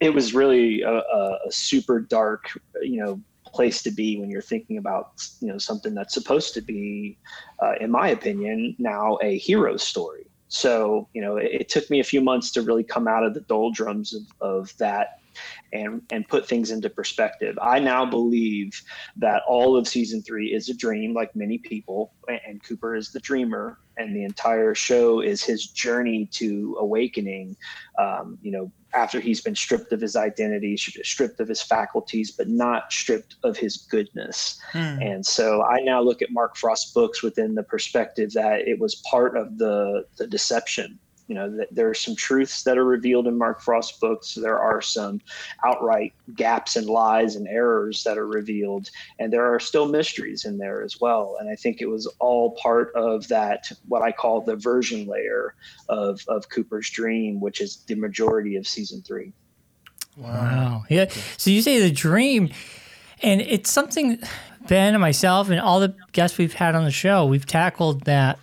it 0.00 0.12
was 0.14 0.34
really 0.34 0.82
a, 0.82 0.92
a, 0.92 1.38
a 1.46 1.52
super 1.52 2.00
dark, 2.00 2.48
you 2.82 3.02
know 3.02 3.20
place 3.56 3.82
to 3.82 3.90
be 3.90 4.18
when 4.18 4.30
you're 4.30 4.42
thinking 4.42 4.76
about 4.76 5.12
you 5.40 5.48
know 5.48 5.56
something 5.56 5.94
that's 5.94 6.12
supposed 6.12 6.52
to 6.52 6.60
be 6.60 7.16
uh, 7.62 7.74
in 7.80 7.90
my 7.90 8.08
opinion 8.08 8.76
now 8.78 9.16
a 9.22 9.38
hero 9.38 9.76
story 9.76 10.26
so 10.48 11.08
you 11.12 11.20
know 11.20 11.36
it, 11.36 11.50
it 11.52 11.68
took 11.68 11.88
me 11.90 12.00
a 12.00 12.04
few 12.04 12.20
months 12.20 12.50
to 12.52 12.62
really 12.62 12.84
come 12.84 13.08
out 13.08 13.24
of 13.24 13.34
the 13.34 13.40
doldrums 13.40 14.14
of, 14.14 14.22
of 14.40 14.76
that 14.78 15.20
and 15.72 16.02
and 16.10 16.26
put 16.28 16.46
things 16.46 16.70
into 16.70 16.88
perspective 16.90 17.58
i 17.62 17.78
now 17.78 18.04
believe 18.04 18.80
that 19.16 19.42
all 19.48 19.76
of 19.76 19.86
season 19.86 20.22
three 20.22 20.52
is 20.52 20.68
a 20.68 20.74
dream 20.74 21.14
like 21.14 21.34
many 21.34 21.58
people 21.58 22.12
and, 22.28 22.62
cooper 22.62 22.94
is 22.94 23.12
the 23.12 23.20
dreamer 23.20 23.78
and 23.98 24.14
the 24.14 24.24
entire 24.24 24.74
show 24.74 25.20
is 25.20 25.42
his 25.42 25.68
journey 25.68 26.26
to 26.32 26.76
awakening 26.80 27.56
um, 27.98 28.38
you 28.42 28.50
know 28.50 28.70
after 28.94 29.20
he's 29.20 29.42
been 29.42 29.54
stripped 29.54 29.92
of 29.92 30.00
his 30.00 30.16
identity 30.16 30.76
stripped 30.76 31.38
of 31.40 31.48
his 31.48 31.60
faculties 31.60 32.30
but 32.30 32.48
not 32.48 32.90
stripped 32.92 33.36
of 33.44 33.56
his 33.56 33.76
goodness 33.76 34.58
Hmm. 34.72 35.00
and 35.00 35.26
so 35.26 35.62
I 35.62 35.80
now 35.80 36.00
look 36.00 36.22
at 36.22 36.30
Mark 36.30 36.56
Frost's 36.56 36.92
books 36.92 37.22
within 37.22 37.54
the 37.54 37.62
perspective 37.62 38.32
that 38.32 38.66
it 38.66 38.78
was 38.78 38.96
part 39.10 39.36
of 39.36 39.58
the 39.58 40.04
the 40.16 40.26
deception. 40.26 40.98
You 41.28 41.34
know, 41.34 41.56
that 41.56 41.74
there 41.74 41.88
are 41.90 41.94
some 41.94 42.14
truths 42.14 42.62
that 42.62 42.78
are 42.78 42.84
revealed 42.84 43.26
in 43.26 43.36
Mark 43.36 43.60
Frost's 43.60 43.98
books. 43.98 44.34
There 44.34 44.58
are 44.58 44.80
some 44.80 45.20
outright 45.64 46.14
gaps 46.34 46.76
and 46.76 46.86
lies 46.86 47.34
and 47.34 47.48
errors 47.48 48.04
that 48.04 48.16
are 48.16 48.26
revealed, 48.26 48.90
and 49.18 49.32
there 49.32 49.52
are 49.52 49.58
still 49.58 49.86
mysteries 49.88 50.44
in 50.44 50.58
there 50.58 50.82
as 50.82 51.00
well. 51.00 51.36
And 51.40 51.48
I 51.48 51.56
think 51.56 51.80
it 51.80 51.86
was 51.86 52.06
all 52.20 52.52
part 52.62 52.92
of 52.94 53.26
that 53.28 53.70
what 53.88 54.02
I 54.02 54.12
call 54.12 54.40
the 54.40 54.56
version 54.56 55.06
layer 55.06 55.54
of 55.88 56.20
of 56.28 56.48
Cooper's 56.48 56.90
dream, 56.90 57.40
which 57.40 57.60
is 57.60 57.78
the 57.86 57.96
majority 57.96 58.56
of 58.56 58.66
season 58.66 59.02
three. 59.02 59.32
Wow. 60.16 60.84
Yeah. 60.88 61.10
So 61.36 61.50
you 61.50 61.60
say 61.60 61.80
the 61.80 61.90
dream, 61.90 62.50
and 63.22 63.40
it's 63.40 63.70
something 63.70 64.18
Ben 64.66 64.94
and 64.94 65.00
myself 65.00 65.48
and 65.50 65.60
all 65.60 65.80
the 65.80 65.94
guests 66.12 66.38
we've 66.38 66.54
had 66.54 66.74
on 66.74 66.84
the 66.84 66.90
show, 66.90 67.26
we've 67.26 67.46
tackled 67.46 68.02
that 68.04 68.38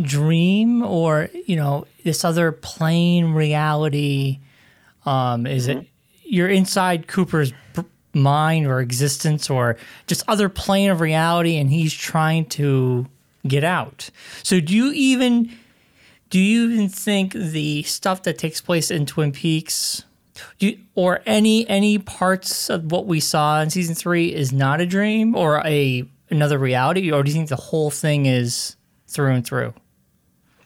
dream 0.00 0.82
or, 0.82 1.30
you 1.46 1.56
know, 1.56 1.86
this 2.04 2.24
other 2.24 2.52
plane 2.52 3.32
reality. 3.32 4.40
Um, 5.06 5.46
is 5.46 5.68
it 5.68 5.86
you're 6.24 6.48
inside 6.48 7.08
Cooper's 7.08 7.52
mind 8.14 8.66
or 8.66 8.80
existence 8.80 9.50
or 9.50 9.76
just 10.06 10.22
other 10.28 10.48
plane 10.48 10.90
of 10.90 11.00
reality 11.00 11.56
and 11.56 11.70
he's 11.70 11.92
trying 11.92 12.44
to 12.44 13.06
get 13.46 13.64
out. 13.64 14.10
So 14.42 14.60
do 14.60 14.74
you 14.74 14.92
even 14.92 15.50
do 16.28 16.38
you 16.38 16.70
even 16.70 16.88
think 16.88 17.32
the 17.32 17.82
stuff 17.82 18.22
that 18.22 18.38
takes 18.38 18.60
place 18.60 18.90
in 18.90 19.06
Twin 19.06 19.32
Peaks 19.32 20.04
do 20.58 20.68
you, 20.68 20.78
or 20.94 21.20
any 21.26 21.68
any 21.68 21.98
parts 21.98 22.70
of 22.70 22.90
what 22.90 23.06
we 23.06 23.20
saw 23.20 23.60
in 23.60 23.70
season 23.70 23.94
3 23.94 24.34
is 24.34 24.52
not 24.52 24.80
a 24.80 24.86
dream 24.86 25.34
or 25.34 25.60
a 25.64 26.04
another 26.30 26.58
reality 26.58 27.10
or 27.10 27.22
do 27.22 27.30
you 27.30 27.36
think 27.36 27.48
the 27.48 27.56
whole 27.56 27.90
thing 27.90 28.26
is 28.26 28.76
through 29.10 29.32
and 29.32 29.44
through? 29.44 29.74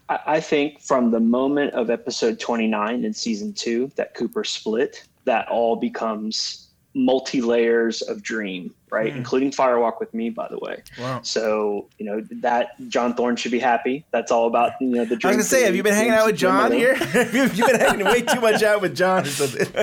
I 0.08 0.38
think 0.40 0.80
from 0.80 1.10
the 1.10 1.20
moment 1.20 1.72
of 1.72 1.88
episode 1.88 2.38
29 2.38 3.04
in 3.04 3.14
season 3.14 3.54
two 3.54 3.90
that 3.96 4.14
Cooper 4.14 4.44
split, 4.44 5.04
that 5.24 5.48
all 5.48 5.76
becomes 5.76 6.68
multi 6.94 7.40
layers 7.40 8.02
of 8.02 8.22
dream, 8.22 8.74
right? 8.94 9.12
Hmm. 9.12 9.18
Including 9.18 9.50
Firewalk 9.50 9.98
with 9.98 10.14
Me, 10.14 10.30
by 10.30 10.46
the 10.48 10.58
way. 10.58 10.82
Wow. 10.98 11.20
So 11.22 11.88
you 11.98 12.06
know 12.06 12.22
that 12.40 12.76
John 12.88 13.14
Thorne 13.14 13.36
should 13.36 13.52
be 13.52 13.58
happy. 13.58 14.04
That's 14.12 14.30
all 14.30 14.46
about 14.46 14.72
you 14.80 14.88
know 14.88 15.04
the. 15.04 15.16
Dream. 15.16 15.34
I 15.34 15.36
was 15.36 15.48
gonna 15.48 15.60
say, 15.60 15.66
have 15.66 15.76
you 15.76 15.82
been 15.82 15.94
hanging 15.94 16.12
out 16.12 16.26
with 16.26 16.36
John 16.36 16.70
here? 16.72 16.94
You've 17.32 17.56
been 17.56 17.80
hanging 17.80 18.04
way 18.04 18.22
too 18.22 18.40
much 18.40 18.62
out 18.62 18.80
with 18.80 18.96
John 18.96 19.24
or 19.24 19.26
something. 19.26 19.68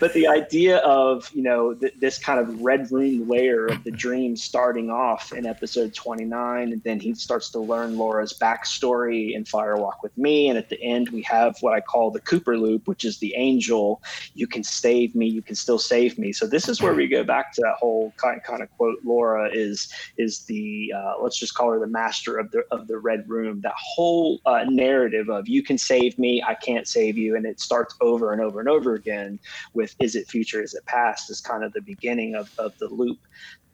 but 0.00 0.12
the 0.14 0.26
idea 0.28 0.78
of 0.78 1.28
you 1.34 1.42
know 1.42 1.74
th- 1.74 1.94
this 1.98 2.18
kind 2.18 2.38
of 2.38 2.60
red 2.60 2.90
room 2.90 3.28
layer 3.28 3.66
of 3.66 3.82
the 3.84 3.90
dream 3.90 4.36
starting 4.36 4.90
off 4.90 5.32
in 5.32 5.46
episode 5.46 5.94
29 5.94 6.72
and 6.72 6.82
then 6.82 7.00
he 7.00 7.14
starts 7.14 7.50
to 7.50 7.58
learn 7.58 7.96
laura's 7.96 8.32
backstory 8.32 9.34
in 9.34 9.44
firewalk 9.44 10.02
with 10.02 10.16
me 10.18 10.48
and 10.48 10.58
at 10.58 10.68
the 10.68 10.80
end 10.82 11.08
we 11.10 11.22
have 11.22 11.56
what 11.60 11.72
i 11.72 11.80
call 11.80 12.10
the 12.10 12.20
cooper 12.20 12.56
loop 12.56 12.86
which 12.86 13.04
is 13.04 13.18
the 13.18 13.34
angel 13.34 14.02
you 14.34 14.46
can 14.46 14.62
save 14.62 15.14
me 15.14 15.26
you 15.26 15.42
can 15.42 15.54
still 15.54 15.78
save 15.78 16.18
me 16.18 16.32
so 16.32 16.46
this 16.46 16.68
is 16.68 16.80
where 16.80 16.94
we 16.94 17.08
go 17.08 17.24
back 17.24 17.52
to 17.52 17.60
that 17.60 17.74
whole 17.80 18.12
kind, 18.16 18.42
kind 18.44 18.62
of 18.62 18.70
quote 18.76 18.98
laura 19.04 19.48
is 19.52 19.88
is 20.18 20.44
the 20.44 20.92
uh, 20.96 21.14
let's 21.22 21.38
just 21.38 21.54
call 21.54 21.70
her 21.72 21.80
the 21.80 21.86
master 21.86 22.38
of 22.38 22.50
the 22.50 22.62
of 22.70 22.86
the 22.86 22.98
red 22.98 23.28
room. 23.28 23.60
That 23.62 23.74
whole 23.76 24.40
uh, 24.46 24.64
narrative 24.68 25.28
of 25.28 25.48
you 25.48 25.62
can 25.62 25.78
save 25.78 26.18
me 26.18 26.42
i 26.46 26.54
can't 26.54 26.86
save 26.86 27.16
you 27.16 27.36
and 27.36 27.46
it 27.46 27.60
starts 27.60 27.94
over 28.00 28.32
and 28.32 28.40
over 28.40 28.60
and 28.60 28.68
over 28.68 28.94
again 28.94 29.38
with 29.74 29.94
is 29.98 30.14
it 30.14 30.28
future 30.28 30.62
is 30.62 30.74
it 30.74 30.84
past? 30.86 31.30
is 31.30 31.40
kind 31.40 31.64
of 31.64 31.72
the 31.72 31.80
beginning 31.80 32.34
of, 32.34 32.50
of 32.58 32.76
the 32.78 32.88
loop. 32.88 33.18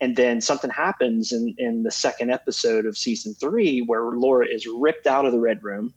And 0.01 0.15
then 0.15 0.41
something 0.41 0.71
happens 0.71 1.33
in, 1.33 1.55
in 1.59 1.83
the 1.83 1.91
second 1.91 2.31
episode 2.31 2.85
of 2.85 2.99
season 2.99 3.35
three 3.35 3.81
where 3.81 4.03
laura 4.03 4.47
is 4.47 4.67
ripped 4.67 5.07
out 5.07 5.25
of 5.25 5.33
the 5.33 5.41
red 5.41 5.63
room 5.63 5.95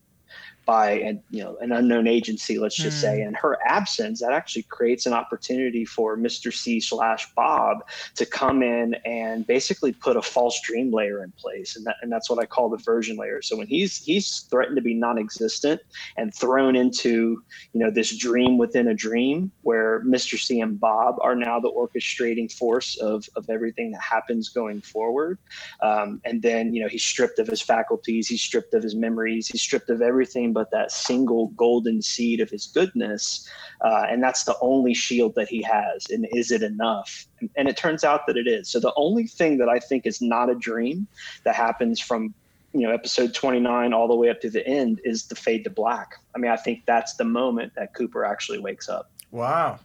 by 0.69 0.91
an, 0.99 1.19
you 1.31 1.43
know 1.43 1.57
an 1.61 1.71
unknown 1.71 2.05
agency 2.05 2.59
let's 2.59 2.75
just 2.75 2.97
Hmm. 2.97 3.07
say 3.07 3.21
in 3.23 3.33
her 3.33 3.57
absence 3.65 4.19
that 4.21 4.33
actually 4.33 4.61
creates 4.77 5.07
an 5.07 5.13
opportunity 5.13 5.83
for 5.83 6.15
mr 6.15 6.53
c 6.53 6.79
slash 6.79 7.23
bob 7.33 7.75
to 8.15 8.23
come 8.23 8.61
in 8.61 8.93
and 9.03 9.47
basically 9.47 9.91
put 9.91 10.15
a 10.15 10.21
false 10.21 10.61
dream 10.61 10.91
layer 10.93 11.23
in 11.23 11.31
place. 11.43 11.75
And, 11.75 11.83
that, 11.87 11.95
and 12.03 12.11
that's 12.11 12.29
what 12.29 12.37
i 12.37 12.45
call 12.45 12.69
the 12.69 12.77
version 12.77 13.17
layer. 13.17 13.41
So 13.41 13.57
when 13.57 13.65
he's 13.65 13.93
he's 14.09 14.41
threatened 14.51 14.75
to 14.75 14.83
be 14.83 14.93
non-existent 14.93 15.81
and 16.17 16.27
thrown 16.35 16.75
into 16.75 17.41
you 17.73 17.79
know 17.81 17.89
this 17.89 18.15
dream 18.15 18.59
within 18.59 18.89
a 18.89 18.93
dream 19.07 19.51
where 19.63 20.03
mr 20.15 20.37
c 20.39 20.59
and 20.61 20.79
bob 20.79 21.15
are 21.21 21.35
now 21.35 21.59
the 21.59 21.71
orchestrating 21.71 22.51
force 22.61 22.95
of 22.97 23.27
of 23.35 23.49
everything 23.49 23.89
that 23.93 24.01
happens 24.01 24.49
going 24.49 24.81
forward. 24.81 25.39
Um, 25.81 26.21
and 26.25 26.43
then 26.43 26.73
you 26.75 26.81
know 26.83 26.89
he's 26.95 27.03
stripped 27.13 27.39
of 27.39 27.47
his 27.47 27.61
faculties 27.73 28.27
he's 28.27 28.41
stripped 28.49 28.73
of 28.75 28.83
his 28.83 28.95
memories 28.95 29.47
he's 29.47 29.63
stripped 29.63 29.89
of 29.89 30.01
everything 30.03 30.53
but 30.59 30.71
that 30.71 30.91
single 30.91 31.47
golden 31.55 32.01
seed 32.01 32.41
of 32.41 32.49
his 32.49 32.65
goodness 32.67 33.47
uh, 33.79 34.03
and 34.09 34.21
that's 34.21 34.43
the 34.43 34.57
only 34.59 34.93
shield 34.93 35.33
that 35.35 35.47
he 35.47 35.61
has 35.61 36.05
and 36.09 36.27
is 36.33 36.51
it 36.51 36.61
enough? 36.61 37.25
And, 37.39 37.49
and 37.55 37.69
it 37.69 37.77
turns 37.77 38.03
out 38.03 38.27
that 38.27 38.35
it 38.35 38.45
is. 38.45 38.67
So 38.69 38.81
the 38.81 38.91
only 38.97 39.25
thing 39.25 39.57
that 39.59 39.69
i 39.69 39.79
think 39.79 40.05
is 40.05 40.21
not 40.21 40.49
a 40.49 40.55
dream 40.55 41.07
that 41.45 41.55
happens 41.55 42.01
from 42.01 42.33
you 42.73 42.81
know 42.81 42.91
episode 42.91 43.33
29 43.33 43.93
all 43.93 44.09
the 44.09 44.15
way 44.15 44.29
up 44.29 44.41
to 44.41 44.49
the 44.49 44.67
end 44.67 44.99
is 45.05 45.27
the 45.27 45.35
fade 45.35 45.63
to 45.63 45.69
black. 45.69 46.15
I 46.35 46.39
mean 46.39 46.51
i 46.51 46.57
think 46.57 46.85
that's 46.85 47.13
the 47.13 47.23
moment 47.23 47.71
that 47.77 47.93
cooper 47.93 48.25
actually 48.25 48.59
wakes 48.59 48.89
up. 48.89 49.09
Wow, 49.31 49.79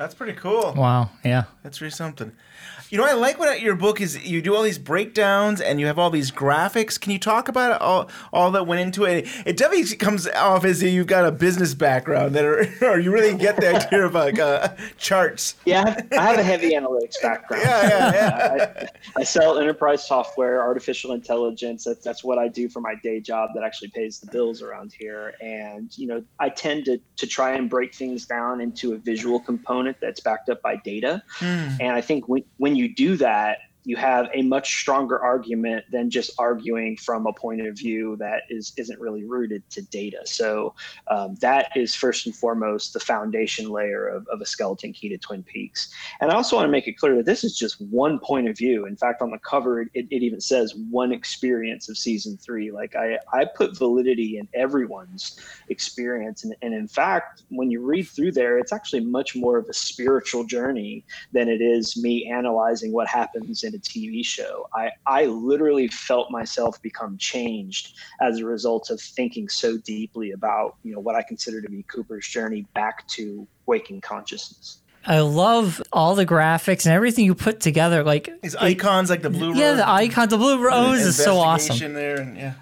that's 0.00 0.14
pretty 0.14 0.32
cool. 0.32 0.72
Wow. 0.74 1.10
Yeah. 1.22 1.44
That's 1.62 1.82
really 1.82 1.90
something. 1.90 2.32
You 2.88 2.98
know, 2.98 3.04
I 3.04 3.12
like 3.12 3.38
what 3.38 3.60
your 3.60 3.76
book 3.76 4.00
is. 4.00 4.26
You 4.26 4.42
do 4.42 4.56
all 4.56 4.62
these 4.62 4.78
breakdowns 4.78 5.60
and 5.60 5.78
you 5.78 5.86
have 5.86 5.98
all 5.98 6.10
these 6.10 6.32
graphics. 6.32 6.98
Can 6.98 7.12
you 7.12 7.20
talk 7.20 7.48
about 7.48 7.80
all 7.80 8.08
all 8.32 8.50
that 8.50 8.66
went 8.66 8.80
into 8.80 9.04
it? 9.04 9.28
It 9.46 9.56
definitely 9.56 9.94
comes 9.96 10.26
off 10.26 10.64
as 10.64 10.82
if 10.82 10.92
you've 10.92 11.06
got 11.06 11.24
a 11.24 11.30
business 11.30 11.74
background 11.74 12.34
that, 12.34 12.44
are, 12.44 12.66
or 12.82 12.98
you 12.98 13.12
really 13.12 13.36
get 13.36 13.60
the 13.60 13.76
idea 13.76 14.04
of 14.04 14.14
like 14.14 14.40
uh, 14.40 14.70
charts. 14.98 15.54
Yeah, 15.64 15.84
I 15.84 15.90
have, 15.90 16.12
I 16.12 16.22
have 16.22 16.38
a 16.38 16.42
heavy 16.42 16.72
analytics 16.72 17.22
background. 17.22 17.62
Yeah, 17.64 17.88
yeah, 17.88 18.54
yeah. 18.56 18.86
I, 19.16 19.20
I 19.20 19.24
sell 19.24 19.58
enterprise 19.58 20.04
software, 20.04 20.60
artificial 20.60 21.12
intelligence. 21.12 21.84
That's 21.84 22.02
that's 22.02 22.24
what 22.24 22.38
I 22.38 22.48
do 22.48 22.68
for 22.68 22.80
my 22.80 22.94
day 23.04 23.20
job 23.20 23.50
that 23.54 23.62
actually 23.62 23.88
pays 23.88 24.18
the 24.18 24.32
bills 24.32 24.62
around 24.62 24.92
here. 24.98 25.34
And 25.40 25.96
you 25.96 26.08
know, 26.08 26.24
I 26.40 26.48
tend 26.48 26.86
to 26.86 26.98
to 27.18 27.26
try 27.26 27.52
and 27.52 27.70
break 27.70 27.94
things 27.94 28.26
down 28.26 28.60
into 28.60 28.94
a 28.94 28.98
visual 28.98 29.38
component 29.38 29.89
that's 30.00 30.20
backed 30.20 30.48
up 30.48 30.62
by 30.62 30.76
data. 30.76 31.22
Hmm. 31.34 31.68
And 31.80 31.92
I 31.92 32.00
think 32.00 32.28
when 32.28 32.44
when 32.58 32.76
you 32.76 32.94
do 32.94 33.16
that, 33.16 33.58
you 33.90 33.96
have 33.96 34.28
a 34.34 34.42
much 34.42 34.76
stronger 34.82 35.18
argument 35.18 35.84
than 35.90 36.10
just 36.10 36.30
arguing 36.38 36.96
from 36.96 37.26
a 37.26 37.32
point 37.32 37.60
of 37.66 37.76
view 37.76 38.14
that 38.20 38.42
is 38.48 38.72
isn't 38.76 39.00
really 39.00 39.24
rooted 39.24 39.68
to 39.68 39.82
data. 39.82 40.20
So 40.26 40.76
um, 41.08 41.34
that 41.40 41.72
is 41.74 41.92
first 41.96 42.26
and 42.26 42.34
foremost 42.34 42.92
the 42.92 43.00
foundation 43.00 43.68
layer 43.68 44.06
of, 44.06 44.28
of 44.28 44.40
a 44.40 44.46
skeleton 44.46 44.92
key 44.92 45.08
to 45.08 45.18
Twin 45.18 45.42
Peaks. 45.42 45.92
And 46.20 46.30
I 46.30 46.36
also 46.36 46.54
want 46.54 46.66
to 46.68 46.70
make 46.70 46.86
it 46.86 46.98
clear 46.98 47.16
that 47.16 47.26
this 47.26 47.42
is 47.42 47.58
just 47.58 47.80
one 47.80 48.20
point 48.20 48.48
of 48.48 48.56
view. 48.56 48.86
In 48.86 48.94
fact, 48.94 49.22
on 49.22 49.32
the 49.32 49.38
cover, 49.38 49.80
it, 49.80 49.88
it 49.94 50.22
even 50.22 50.40
says 50.40 50.76
one 50.88 51.10
experience 51.10 51.88
of 51.88 51.98
season 51.98 52.36
three. 52.36 52.70
Like 52.70 52.94
I, 52.94 53.18
I 53.32 53.44
put 53.44 53.76
validity 53.76 54.38
in 54.38 54.46
everyone's 54.54 55.40
experience. 55.68 56.44
And, 56.44 56.54
and 56.62 56.72
in 56.74 56.86
fact, 56.86 57.42
when 57.48 57.72
you 57.72 57.80
read 57.84 58.04
through 58.04 58.32
there, 58.32 58.56
it's 58.56 58.72
actually 58.72 59.04
much 59.04 59.34
more 59.34 59.58
of 59.58 59.68
a 59.68 59.74
spiritual 59.74 60.44
journey 60.44 61.04
than 61.32 61.48
it 61.48 61.60
is 61.60 62.00
me 62.00 62.30
analyzing 62.30 62.92
what 62.92 63.08
happens 63.08 63.64
in 63.64 63.74
a 63.74 63.79
TV 63.80 64.24
show. 64.24 64.66
I, 64.74 64.90
I 65.06 65.26
literally 65.26 65.88
felt 65.88 66.30
myself 66.30 66.80
become 66.82 67.16
changed 67.18 67.96
as 68.20 68.38
a 68.38 68.44
result 68.44 68.90
of 68.90 69.00
thinking 69.00 69.48
so 69.48 69.78
deeply 69.78 70.32
about, 70.32 70.76
you 70.82 70.92
know, 70.92 71.00
what 71.00 71.16
I 71.16 71.22
consider 71.22 71.60
to 71.62 71.68
be 71.68 71.82
Cooper's 71.84 72.26
journey 72.26 72.66
back 72.74 73.06
to 73.08 73.46
waking 73.66 74.00
consciousness. 74.00 74.82
I 75.06 75.20
love 75.20 75.82
all 75.92 76.14
the 76.14 76.26
graphics 76.26 76.84
and 76.84 76.94
everything 76.94 77.24
you 77.24 77.34
put 77.34 77.60
together. 77.60 78.04
Like 78.04 78.28
These 78.42 78.56
icons, 78.56 79.08
like 79.08 79.22
the 79.22 79.30
blue 79.30 79.54
Yeah, 79.54 79.70
rose. 79.70 79.76
the 79.78 79.88
icon, 79.88 80.28
the 80.28 80.36
blue 80.36 80.62
rose 80.62 81.00
is 81.00 81.16
so 81.16 81.38
awesome. 81.38 81.72
Investigation 81.74 81.94
There 81.94 82.20
and 82.20 82.36
yeah. 82.36 82.54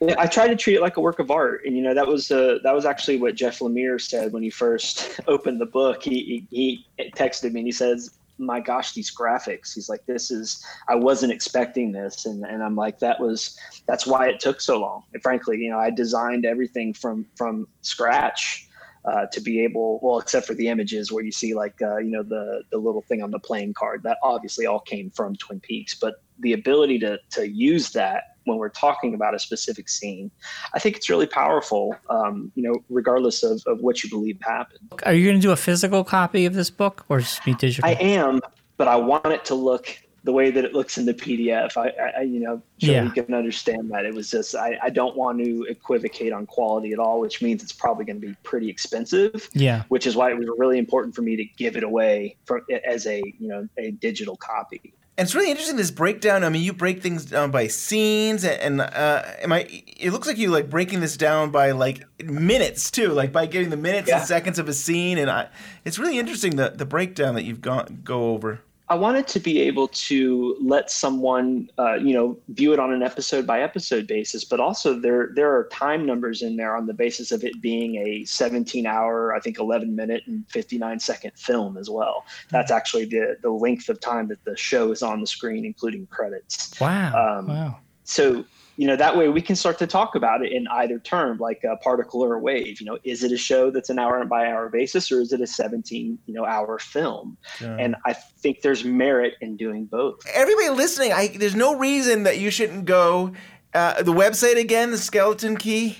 Yeah, 0.00 0.16
I 0.18 0.26
tried 0.26 0.48
to 0.48 0.56
treat 0.56 0.74
it 0.74 0.82
like 0.82 0.96
a 0.96 1.00
work 1.00 1.18
of 1.18 1.30
art, 1.30 1.62
and 1.64 1.76
you 1.76 1.82
know 1.82 1.94
that 1.94 2.06
was 2.06 2.30
uh, 2.30 2.58
that 2.62 2.74
was 2.74 2.84
actually 2.84 3.16
what 3.16 3.36
Jeff 3.36 3.60
Lemire 3.60 3.98
said 4.00 4.32
when 4.32 4.42
he 4.42 4.50
first 4.50 5.18
opened 5.28 5.60
the 5.60 5.66
book. 5.66 6.02
He, 6.02 6.46
he 6.50 6.84
he 6.98 7.10
texted 7.16 7.52
me 7.52 7.60
and 7.60 7.66
he 7.68 7.72
says, 7.72 8.10
"My 8.38 8.60
gosh, 8.60 8.92
these 8.92 9.14
graphics." 9.14 9.74
He's 9.74 9.88
like, 9.88 10.04
"This 10.06 10.30
is 10.30 10.64
I 10.88 10.94
wasn't 10.94 11.32
expecting 11.32 11.92
this," 11.92 12.26
and 12.26 12.44
and 12.44 12.62
I'm 12.62 12.76
like, 12.76 12.98
"That 12.98 13.20
was 13.20 13.58
that's 13.86 14.06
why 14.06 14.28
it 14.28 14.40
took 14.40 14.60
so 14.60 14.80
long." 14.80 15.04
And 15.12 15.22
frankly, 15.22 15.58
you 15.58 15.70
know, 15.70 15.78
I 15.78 15.90
designed 15.90 16.44
everything 16.44 16.92
from 16.94 17.26
from 17.36 17.68
scratch. 17.82 18.68
Uh, 19.06 19.26
to 19.26 19.38
be 19.42 19.62
able, 19.62 20.00
well, 20.02 20.18
except 20.18 20.46
for 20.46 20.54
the 20.54 20.66
images 20.68 21.12
where 21.12 21.22
you 21.22 21.30
see 21.30 21.52
like 21.52 21.74
uh, 21.82 21.98
you 21.98 22.10
know 22.10 22.22
the 22.22 22.62
the 22.70 22.78
little 22.78 23.02
thing 23.02 23.22
on 23.22 23.30
the 23.30 23.38
playing 23.38 23.74
card, 23.74 24.02
that 24.02 24.16
obviously 24.22 24.64
all 24.64 24.80
came 24.80 25.10
from 25.10 25.36
Twin 25.36 25.60
Peaks. 25.60 25.94
But 25.94 26.14
the 26.38 26.54
ability 26.54 26.98
to 27.00 27.18
to 27.32 27.46
use 27.46 27.92
that 27.92 28.33
when 28.44 28.58
we're 28.58 28.68
talking 28.68 29.14
about 29.14 29.34
a 29.34 29.38
specific 29.38 29.88
scene, 29.88 30.30
I 30.74 30.78
think 30.78 30.96
it's 30.96 31.08
really 31.08 31.26
powerful. 31.26 31.96
Um, 32.10 32.52
you 32.54 32.62
know, 32.62 32.74
regardless 32.88 33.42
of, 33.42 33.62
of 33.66 33.80
what 33.80 34.02
you 34.02 34.10
believe 34.10 34.38
happened. 34.42 34.80
Are 35.04 35.14
you 35.14 35.24
going 35.24 35.36
to 35.36 35.42
do 35.42 35.52
a 35.52 35.56
physical 35.56 36.04
copy 36.04 36.46
of 36.46 36.54
this 36.54 36.70
book 36.70 37.04
or 37.08 37.20
just 37.20 37.44
be 37.44 37.54
digital? 37.54 37.88
I 37.88 37.94
am, 37.94 38.40
but 38.76 38.88
I 38.88 38.96
want 38.96 39.26
it 39.26 39.44
to 39.46 39.54
look 39.54 39.98
the 40.24 40.32
way 40.32 40.50
that 40.50 40.64
it 40.64 40.72
looks 40.72 40.96
in 40.96 41.04
the 41.04 41.12
PDF. 41.12 41.76
I, 41.76 42.18
I 42.18 42.22
you 42.22 42.40
know, 42.40 42.62
so 42.78 42.90
Yeah. 42.90 43.04
you 43.04 43.10
can 43.10 43.32
understand 43.34 43.90
that. 43.90 44.06
It 44.06 44.14
was 44.14 44.30
just 44.30 44.54
I, 44.54 44.78
I 44.82 44.88
don't 44.90 45.14
want 45.16 45.44
to 45.44 45.64
equivocate 45.68 46.32
on 46.32 46.46
quality 46.46 46.92
at 46.92 46.98
all, 46.98 47.20
which 47.20 47.42
means 47.42 47.62
it's 47.62 47.72
probably 47.72 48.06
going 48.06 48.20
to 48.20 48.26
be 48.28 48.34
pretty 48.42 48.70
expensive. 48.70 49.50
Yeah. 49.52 49.84
Which 49.88 50.06
is 50.06 50.16
why 50.16 50.30
it 50.30 50.38
was 50.38 50.48
really 50.56 50.78
important 50.78 51.14
for 51.14 51.20
me 51.20 51.36
to 51.36 51.44
give 51.44 51.76
it 51.76 51.84
away 51.84 52.36
for 52.46 52.62
as 52.86 53.06
a 53.06 53.22
you 53.38 53.48
know 53.48 53.68
a 53.78 53.90
digital 53.92 54.36
copy. 54.36 54.94
And 55.16 55.26
it's 55.26 55.34
really 55.34 55.48
interesting 55.50 55.76
this 55.76 55.92
breakdown. 55.92 56.42
I 56.42 56.48
mean, 56.48 56.62
you 56.62 56.72
break 56.72 57.00
things 57.00 57.24
down 57.24 57.52
by 57.52 57.68
scenes, 57.68 58.44
and 58.44 58.80
uh, 58.80 59.22
am 59.42 59.52
I? 59.52 59.60
It 59.96 60.10
looks 60.10 60.26
like 60.26 60.38
you 60.38 60.50
like 60.50 60.68
breaking 60.68 61.00
this 61.00 61.16
down 61.16 61.50
by 61.50 61.70
like 61.70 62.04
minutes 62.24 62.90
too, 62.90 63.08
like 63.10 63.30
by 63.32 63.46
getting 63.46 63.70
the 63.70 63.76
minutes 63.76 64.08
Yeah. 64.08 64.18
and 64.18 64.26
seconds 64.26 64.58
of 64.58 64.68
a 64.68 64.72
scene. 64.72 65.18
And 65.18 65.30
I, 65.30 65.48
it's 65.84 66.00
really 66.00 66.18
interesting 66.18 66.56
the 66.56 66.70
the 66.70 66.84
breakdown 66.84 67.36
that 67.36 67.44
you've 67.44 67.60
gone 67.60 68.00
go 68.02 68.30
over. 68.30 68.60
I 68.88 68.96
wanted 68.96 69.26
to 69.28 69.40
be 69.40 69.60
able 69.60 69.88
to 69.88 70.56
let 70.60 70.90
someone, 70.90 71.70
uh, 71.78 71.94
you 71.94 72.12
know, 72.12 72.36
view 72.48 72.74
it 72.74 72.78
on 72.78 72.92
an 72.92 73.02
episode 73.02 73.46
by 73.46 73.62
episode 73.62 74.06
basis, 74.06 74.44
but 74.44 74.60
also 74.60 74.98
there 74.98 75.30
there 75.34 75.50
are 75.56 75.68
time 75.68 76.04
numbers 76.04 76.42
in 76.42 76.56
there 76.56 76.76
on 76.76 76.86
the 76.86 76.92
basis 76.92 77.32
of 77.32 77.44
it 77.44 77.62
being 77.62 77.96
a 77.96 78.24
17 78.26 78.84
hour, 78.84 79.34
I 79.34 79.40
think 79.40 79.58
11 79.58 79.96
minute 79.96 80.24
and 80.26 80.44
59 80.50 81.00
second 81.00 81.32
film 81.34 81.78
as 81.78 81.88
well. 81.88 82.26
That's 82.50 82.70
actually 82.70 83.06
the 83.06 83.38
the 83.40 83.50
length 83.50 83.88
of 83.88 84.00
time 84.00 84.28
that 84.28 84.44
the 84.44 84.56
show 84.56 84.92
is 84.92 85.02
on 85.02 85.20
the 85.20 85.26
screen, 85.26 85.64
including 85.64 86.06
credits. 86.08 86.78
Wow. 86.78 87.38
Um, 87.38 87.48
wow. 87.48 87.78
So 88.04 88.44
you 88.76 88.86
know 88.86 88.96
that 88.96 89.16
way 89.16 89.28
we 89.28 89.40
can 89.40 89.56
start 89.56 89.78
to 89.78 89.86
talk 89.86 90.14
about 90.14 90.44
it 90.44 90.52
in 90.52 90.66
either 90.68 90.98
term, 90.98 91.38
like 91.38 91.62
a 91.64 91.76
particle 91.76 92.22
or 92.22 92.34
a 92.34 92.38
wave. 92.38 92.80
You 92.80 92.86
know, 92.86 92.98
is 93.04 93.22
it 93.22 93.32
a 93.32 93.36
show 93.36 93.70
that's 93.70 93.90
an 93.90 93.98
hour 93.98 94.24
by 94.24 94.46
hour 94.46 94.68
basis, 94.68 95.12
or 95.12 95.20
is 95.20 95.32
it 95.32 95.40
a 95.40 95.46
17 95.46 96.18
you 96.26 96.34
know 96.34 96.44
hour 96.44 96.78
film? 96.78 97.36
Yeah. 97.60 97.76
And 97.78 97.96
I 98.04 98.12
think 98.14 98.62
there's 98.62 98.84
merit 98.84 99.34
in 99.40 99.56
doing 99.56 99.84
both. 99.86 100.20
Everybody 100.32 100.70
listening, 100.70 101.12
I, 101.12 101.28
there's 101.28 101.54
no 101.54 101.76
reason 101.76 102.24
that 102.24 102.38
you 102.38 102.50
shouldn't 102.50 102.84
go. 102.84 103.32
Uh, 103.72 104.02
the 104.02 104.12
website 104.12 104.58
again, 104.58 104.90
the 104.90 104.98
Skeleton 104.98 105.56
Key. 105.56 105.98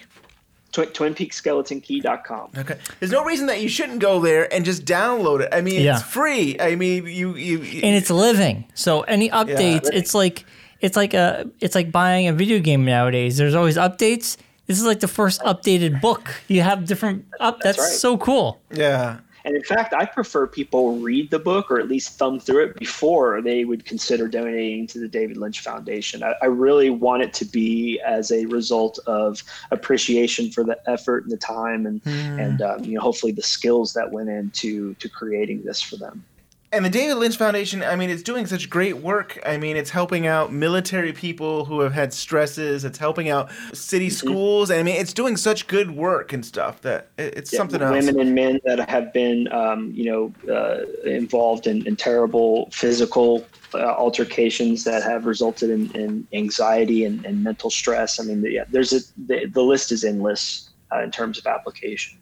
Tw- 0.73 0.93
TwinPeaksSkeletonKey.com. 1.59 2.51
Okay. 2.59 2.79
There's 2.99 3.13
no 3.13 3.25
reason 3.25 3.47
that 3.47 3.61
you 3.63 3.69
shouldn't 3.69 4.01
go 4.01 4.21
there 4.21 4.53
and 4.53 4.65
just 4.65 4.85
download 4.85 5.41
it. 5.41 5.49
I 5.53 5.61
mean, 5.61 5.83
Yeah. 5.83 5.95
it's 5.95 6.03
free. 6.03 6.57
I 6.59 6.75
mean, 6.75 7.07
you 7.07 7.35
you. 7.37 7.59
and 7.61 7.95
it's 7.97 8.11
living. 8.11 8.65
So 8.75 9.03
any 9.03 9.31
updates, 9.31 9.85
living. 9.85 9.99
it's 9.99 10.15
like 10.15 10.45
it's 10.85 10.99
like 10.99 11.15
a 11.15 11.51
it's 11.61 11.75
like 11.75 11.91
buying 11.91 12.29
a 12.29 12.33
video 12.35 12.59
game 12.59 12.85
nowadays. 12.85 13.39
There's 13.39 13.55
always 13.55 13.79
updates. 13.79 14.37
This 14.67 14.79
is 14.79 14.85
like 14.85 15.01
the 15.01 15.09
first 15.09 15.41
updated 15.41 16.03
book. 16.03 16.43
You 16.47 16.61
have 16.61 16.85
different 16.85 17.25
up. 17.41 17.61
That's, 17.61 17.79
right. 17.79 17.89
so 17.89 18.19
cool. 18.19 18.61
Yeah. 18.71 19.21
And 19.47 19.55
in 19.57 19.63
fact, 19.63 19.93
I 19.93 20.07
prefer 20.07 20.47
people 20.47 20.99
read 20.99 21.31
the 21.31 21.39
book 21.39 21.71
or 21.71 21.79
at 21.79 21.89
least 21.89 22.19
thumb 22.19 22.41
through 22.41 22.65
it 22.65 22.79
before 22.79 23.43
they 23.43 23.65
would 23.67 23.85
consider 23.85 24.27
donating 24.27 24.87
to 24.89 24.99
the 24.99 25.09
David 25.09 25.37
Lynch 25.37 25.61
Foundation. 25.61 26.23
I, 26.23 26.35
I 26.41 26.47
really 26.47 26.89
want 26.89 27.23
it 27.23 27.35
to 27.35 27.45
be 27.47 28.01
as 28.07 28.31
a 28.31 28.47
result 28.47 28.99
of 29.07 29.43
appreciation 29.71 30.51
for 30.51 30.65
the 30.65 30.79
effort 30.89 31.25
and 31.25 31.33
the 31.33 31.39
time 31.39 31.87
and 31.87 32.03
Hmm. 32.05 32.39
and 32.39 32.63
um, 32.63 32.85
you 32.85 32.95
know 32.95 33.01
hopefully 33.01 33.33
the 33.33 33.43
skills 33.43 33.95
that 33.95 34.13
went 34.13 34.29
into 34.29 34.95
to 34.95 35.09
creating 35.09 35.63
this 35.63 35.81
for 35.81 35.97
them. 35.97 36.25
And 36.75 36.85
the 36.85 36.91
David 36.91 37.15
Lynch 37.19 37.37
Foundation, 37.37 37.85
I 37.85 37.95
mean, 37.95 38.11
it's 38.11 38.23
doing 38.23 38.47
such 38.47 38.69
great 38.69 38.97
work. 38.97 39.39
I 39.47 39.57
mean, 39.59 39.77
it's 39.77 39.91
helping 39.91 40.27
out 40.27 40.53
military 40.53 41.13
people 41.13 41.65
who 41.67 41.81
have 41.81 41.93
had 41.93 42.13
stresses. 42.13 42.85
It's 42.85 42.99
helping 42.99 43.29
out 43.29 43.51
city 43.73 44.09
Mm-hmm. 44.09 44.15
schools. 44.29 44.71
And 44.71 44.81
I 44.81 44.83
mean, 44.83 44.97
it's 44.97 45.13
doing 45.13 45.37
such 45.37 45.69
good 45.69 45.93
work 45.93 46.33
and 46.33 46.45
stuff 46.45 46.81
that 46.83 47.11
it's 47.17 47.53
Yeah, 47.53 47.59
something 47.59 47.81
else. 47.81 48.07
women 48.07 48.19
and 48.21 48.35
men 48.35 48.61
that 48.65 48.89
have 48.91 49.13
been 49.13 49.51
um, 49.53 49.93
you 49.95 50.05
know 50.11 50.53
uh, 50.53 50.81
involved 51.09 51.67
in, 51.69 51.87
in 51.87 51.95
terrible 51.97 52.69
physical 52.73 53.47
uh, 53.73 53.79
altercations 53.79 54.83
that 54.85 55.03
have 55.05 55.27
resulted 55.27 55.71
in, 55.71 55.91
in 55.93 56.27
anxiety 56.33 57.05
and, 57.05 57.25
and 57.25 57.43
mental 57.45 57.71
stress. 57.71 58.19
I 58.19 58.25
mean, 58.25 58.45
yeah, 58.49 58.65
there's 58.69 58.93
a 58.93 59.01
the, 59.27 59.47
the 59.47 59.63
list 59.63 59.93
is 59.93 60.03
endless 60.05 60.71
uh, 60.93 61.03
in 61.03 61.11
terms 61.13 61.39
of 61.39 61.47
application. 61.47 62.19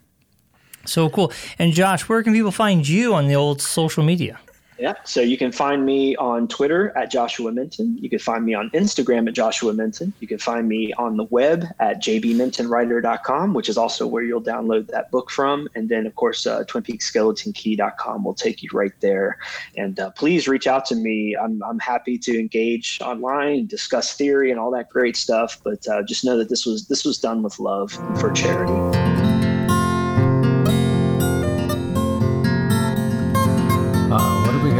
So 0.85 1.09
cool. 1.09 1.33
And 1.59 1.73
Josh, 1.73 2.09
where 2.09 2.23
can 2.23 2.33
people 2.33 2.51
find 2.51 2.87
you 2.87 3.15
on 3.15 3.29
the 3.29 3.35
old 3.35 3.61
social 3.61 4.03
media? 4.03 4.39
Yeah. 4.83 4.95
So 5.05 5.21
you 5.21 5.39
can 5.39 5.53
find 5.53 5.87
me 5.87 6.17
on 6.17 6.49
Twitter 6.49 6.93
at 6.99 7.09
Joshua 7.09 7.53
Minton. 7.53 7.97
You 8.01 8.11
can 8.11 8.19
find 8.19 8.45
me 8.45 8.53
on 8.55 8.69
Instagram 8.71 9.29
at 9.29 9.35
Joshua 9.35 9.73
Minton. 9.73 10.13
You 10.19 10.27
can 10.27 10.39
find 10.39 10.67
me 10.67 10.93
on 10.95 11.17
the 11.17 11.23
web 11.23 11.67
at 11.79 12.03
jbmintonwriter.com, 12.03 13.55
which 13.55 13.69
is 13.69 13.79
also 13.79 14.09
where 14.09 14.25
you'll 14.25 14.43
download 14.43 14.89
that 14.89 15.13
book 15.13 15.31
from. 15.31 15.69
And 15.77 15.89
then, 15.89 16.05
of 16.05 16.17
course, 16.17 16.49
uh, 16.49 16.65
TwinPeaksSkeletonKey.com 16.65 18.25
will 18.25 18.35
take 18.35 18.61
you 18.61 18.71
right 18.73 18.93
there. 18.99 19.39
And 19.77 20.01
uh, 20.01 20.11
please 20.11 20.49
reach 20.49 20.67
out 20.67 20.85
to 20.87 20.97
me. 20.97 21.37
I'm, 21.37 21.63
I'm 21.63 21.79
happy 21.79 22.19
to 22.19 22.37
engage 22.37 22.99
online, 23.01 23.67
discuss 23.67 24.17
theory, 24.17 24.51
and 24.51 24.59
all 24.59 24.73
that 24.73 24.89
great 24.89 25.17
stuff. 25.17 25.61
But 25.63 25.87
uh, 25.87 26.03
just 26.03 26.25
know 26.25 26.37
that 26.39 26.49
this 26.49 26.67
was 26.67 26.89
this 26.89 27.05
was 27.05 27.19
done 27.19 27.45
with 27.45 27.61
love 27.61 27.93
for 28.19 28.33
charity. 28.33 29.12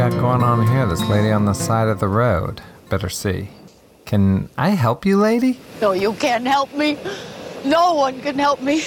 Got 0.09 0.19
going 0.19 0.43
on 0.43 0.67
here? 0.67 0.85
This 0.85 1.01
lady 1.07 1.31
on 1.31 1.45
the 1.45 1.53
side 1.53 1.87
of 1.87 2.01
the 2.01 2.09
road. 2.09 2.61
Better 2.89 3.07
see. 3.07 3.47
Can 4.03 4.49
I 4.57 4.71
help 4.71 5.05
you, 5.05 5.15
lady? 5.15 5.61
No, 5.81 5.93
you 5.93 6.11
can't 6.13 6.45
help 6.45 6.73
me. 6.73 6.97
No 7.63 7.93
one 7.93 8.19
can 8.19 8.37
help 8.37 8.61
me. 8.61 8.83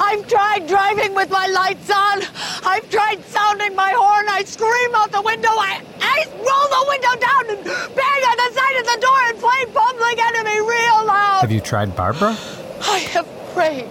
I've 0.00 0.26
tried 0.26 0.66
driving 0.66 1.14
with 1.14 1.30
my 1.30 1.46
lights 1.46 1.88
on. 1.88 2.22
I've 2.66 2.90
tried 2.90 3.24
sounding 3.26 3.76
my 3.76 3.92
horn. 3.92 4.26
I 4.28 4.42
scream 4.42 4.92
out 4.96 5.12
the 5.12 5.22
window. 5.22 5.50
I, 5.50 5.82
I 6.00 6.26
roll 6.34 6.68
the 6.76 6.84
window 6.88 7.14
down 7.28 7.42
and 7.54 7.64
bang 7.94 8.22
on 8.30 8.36
the 8.42 8.50
side 8.58 8.76
of 8.80 8.86
the 8.90 8.98
door 9.06 9.20
and 9.30 9.38
play 9.38 9.60
Public 9.72 10.18
Enemy 10.18 10.60
real 10.66 11.06
loud. 11.06 11.42
Have 11.42 11.52
you 11.52 11.60
tried 11.60 11.94
Barbara? 11.94 12.36
I 12.82 12.98
have 13.14 13.28
prayed. 13.54 13.86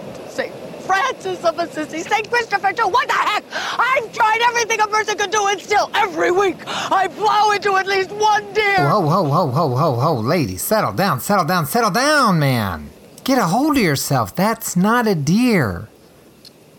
Francis 0.90 1.44
of 1.44 1.56
Assisi, 1.56 2.00
St. 2.00 2.28
Christopher 2.28 2.72
too. 2.72 2.88
What 2.88 3.06
the 3.06 3.14
heck? 3.14 3.44
I've 3.52 4.12
tried 4.12 4.40
everything 4.48 4.80
a 4.80 4.88
person 4.88 5.16
could 5.16 5.30
do, 5.30 5.46
and 5.46 5.60
still, 5.60 5.88
every 5.94 6.32
week, 6.32 6.56
I 6.66 7.06
plow 7.06 7.52
into 7.52 7.76
at 7.76 7.86
least 7.86 8.10
one 8.10 8.52
deer. 8.52 8.88
Whoa, 8.88 8.98
whoa, 8.98 9.22
whoa, 9.22 9.46
whoa, 9.46 9.66
whoa, 9.68 9.92
whoa, 9.92 10.20
lady, 10.20 10.56
settle 10.56 10.92
down, 10.92 11.20
settle 11.20 11.44
down, 11.44 11.66
settle 11.66 11.92
down, 11.92 12.40
man. 12.40 12.90
Get 13.22 13.38
a 13.38 13.44
hold 13.44 13.76
of 13.76 13.82
yourself. 13.84 14.34
That's 14.34 14.74
not 14.74 15.06
a 15.06 15.14
deer. 15.14 15.88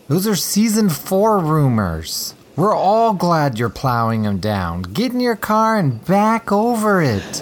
Those 0.08 0.26
are 0.26 0.36
season 0.36 0.90
four 0.90 1.38
rumors. 1.38 2.34
We're 2.54 2.76
all 2.76 3.14
glad 3.14 3.58
you're 3.58 3.70
plowing 3.70 4.24
them 4.24 4.40
down. 4.40 4.82
Get 4.82 5.12
in 5.12 5.20
your 5.20 5.36
car 5.36 5.78
and 5.78 6.04
back 6.04 6.52
over 6.52 7.00
it. 7.00 7.38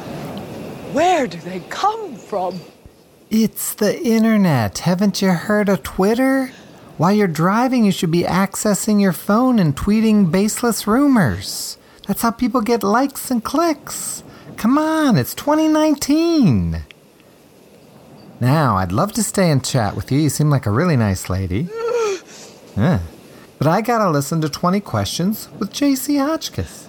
Where 0.92 1.26
do 1.26 1.38
they 1.38 1.60
come 1.68 2.14
from? 2.14 2.60
It's 3.28 3.74
the 3.74 4.00
internet. 4.00 4.78
Haven't 4.78 5.20
you 5.20 5.30
heard 5.30 5.68
of 5.68 5.82
Twitter? 5.82 6.52
While 7.00 7.12
you're 7.12 7.28
driving, 7.28 7.86
you 7.86 7.92
should 7.92 8.10
be 8.10 8.24
accessing 8.24 9.00
your 9.00 9.14
phone 9.14 9.58
and 9.58 9.74
tweeting 9.74 10.30
baseless 10.30 10.86
rumors. 10.86 11.78
That's 12.06 12.20
how 12.20 12.30
people 12.30 12.60
get 12.60 12.82
likes 12.82 13.30
and 13.30 13.42
clicks. 13.42 14.22
Come 14.58 14.76
on, 14.76 15.16
it's 15.16 15.34
2019. 15.34 16.84
Now, 18.38 18.76
I'd 18.76 18.92
love 18.92 19.14
to 19.14 19.22
stay 19.22 19.50
and 19.50 19.64
chat 19.64 19.96
with 19.96 20.12
you. 20.12 20.18
You 20.18 20.28
seem 20.28 20.50
like 20.50 20.66
a 20.66 20.70
really 20.70 20.98
nice 20.98 21.30
lady. 21.30 21.70
Yeah. 22.76 23.00
But 23.58 23.66
I 23.66 23.80
gotta 23.80 24.10
listen 24.10 24.42
to 24.42 24.50
20 24.50 24.80
questions 24.80 25.48
with 25.58 25.72
JC 25.72 26.18
Hotchkiss. 26.18 26.86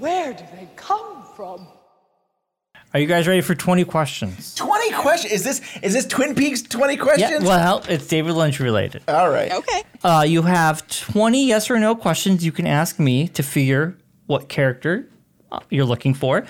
Where 0.00 0.32
do 0.32 0.42
they 0.52 0.68
come 0.74 1.22
from? 1.36 1.68
Are 2.94 3.00
you 3.00 3.06
guys 3.06 3.26
ready 3.26 3.40
for 3.40 3.56
20 3.56 3.84
questions? 3.86 4.54
20 4.54 4.92
questions. 4.92 5.32
Is 5.32 5.42
this 5.42 5.60
is 5.82 5.92
this 5.94 6.06
Twin 6.06 6.34
Peaks 6.36 6.62
20 6.62 6.96
questions? 6.96 7.42
Yeah, 7.42 7.48
well, 7.48 7.82
it's 7.88 8.06
David 8.06 8.34
Lynch 8.34 8.60
related. 8.60 9.02
All 9.08 9.30
right. 9.30 9.50
Okay. 9.50 9.82
Uh, 10.04 10.24
you 10.26 10.42
have 10.42 10.86
20 10.86 11.44
yes 11.46 11.68
or 11.70 11.80
no 11.80 11.96
questions 11.96 12.44
you 12.44 12.52
can 12.52 12.66
ask 12.68 13.00
me 13.00 13.26
to 13.28 13.42
figure 13.42 13.98
what 14.26 14.48
character 14.48 15.08
uh, 15.50 15.58
you're 15.70 15.84
looking 15.84 16.14
for. 16.14 16.44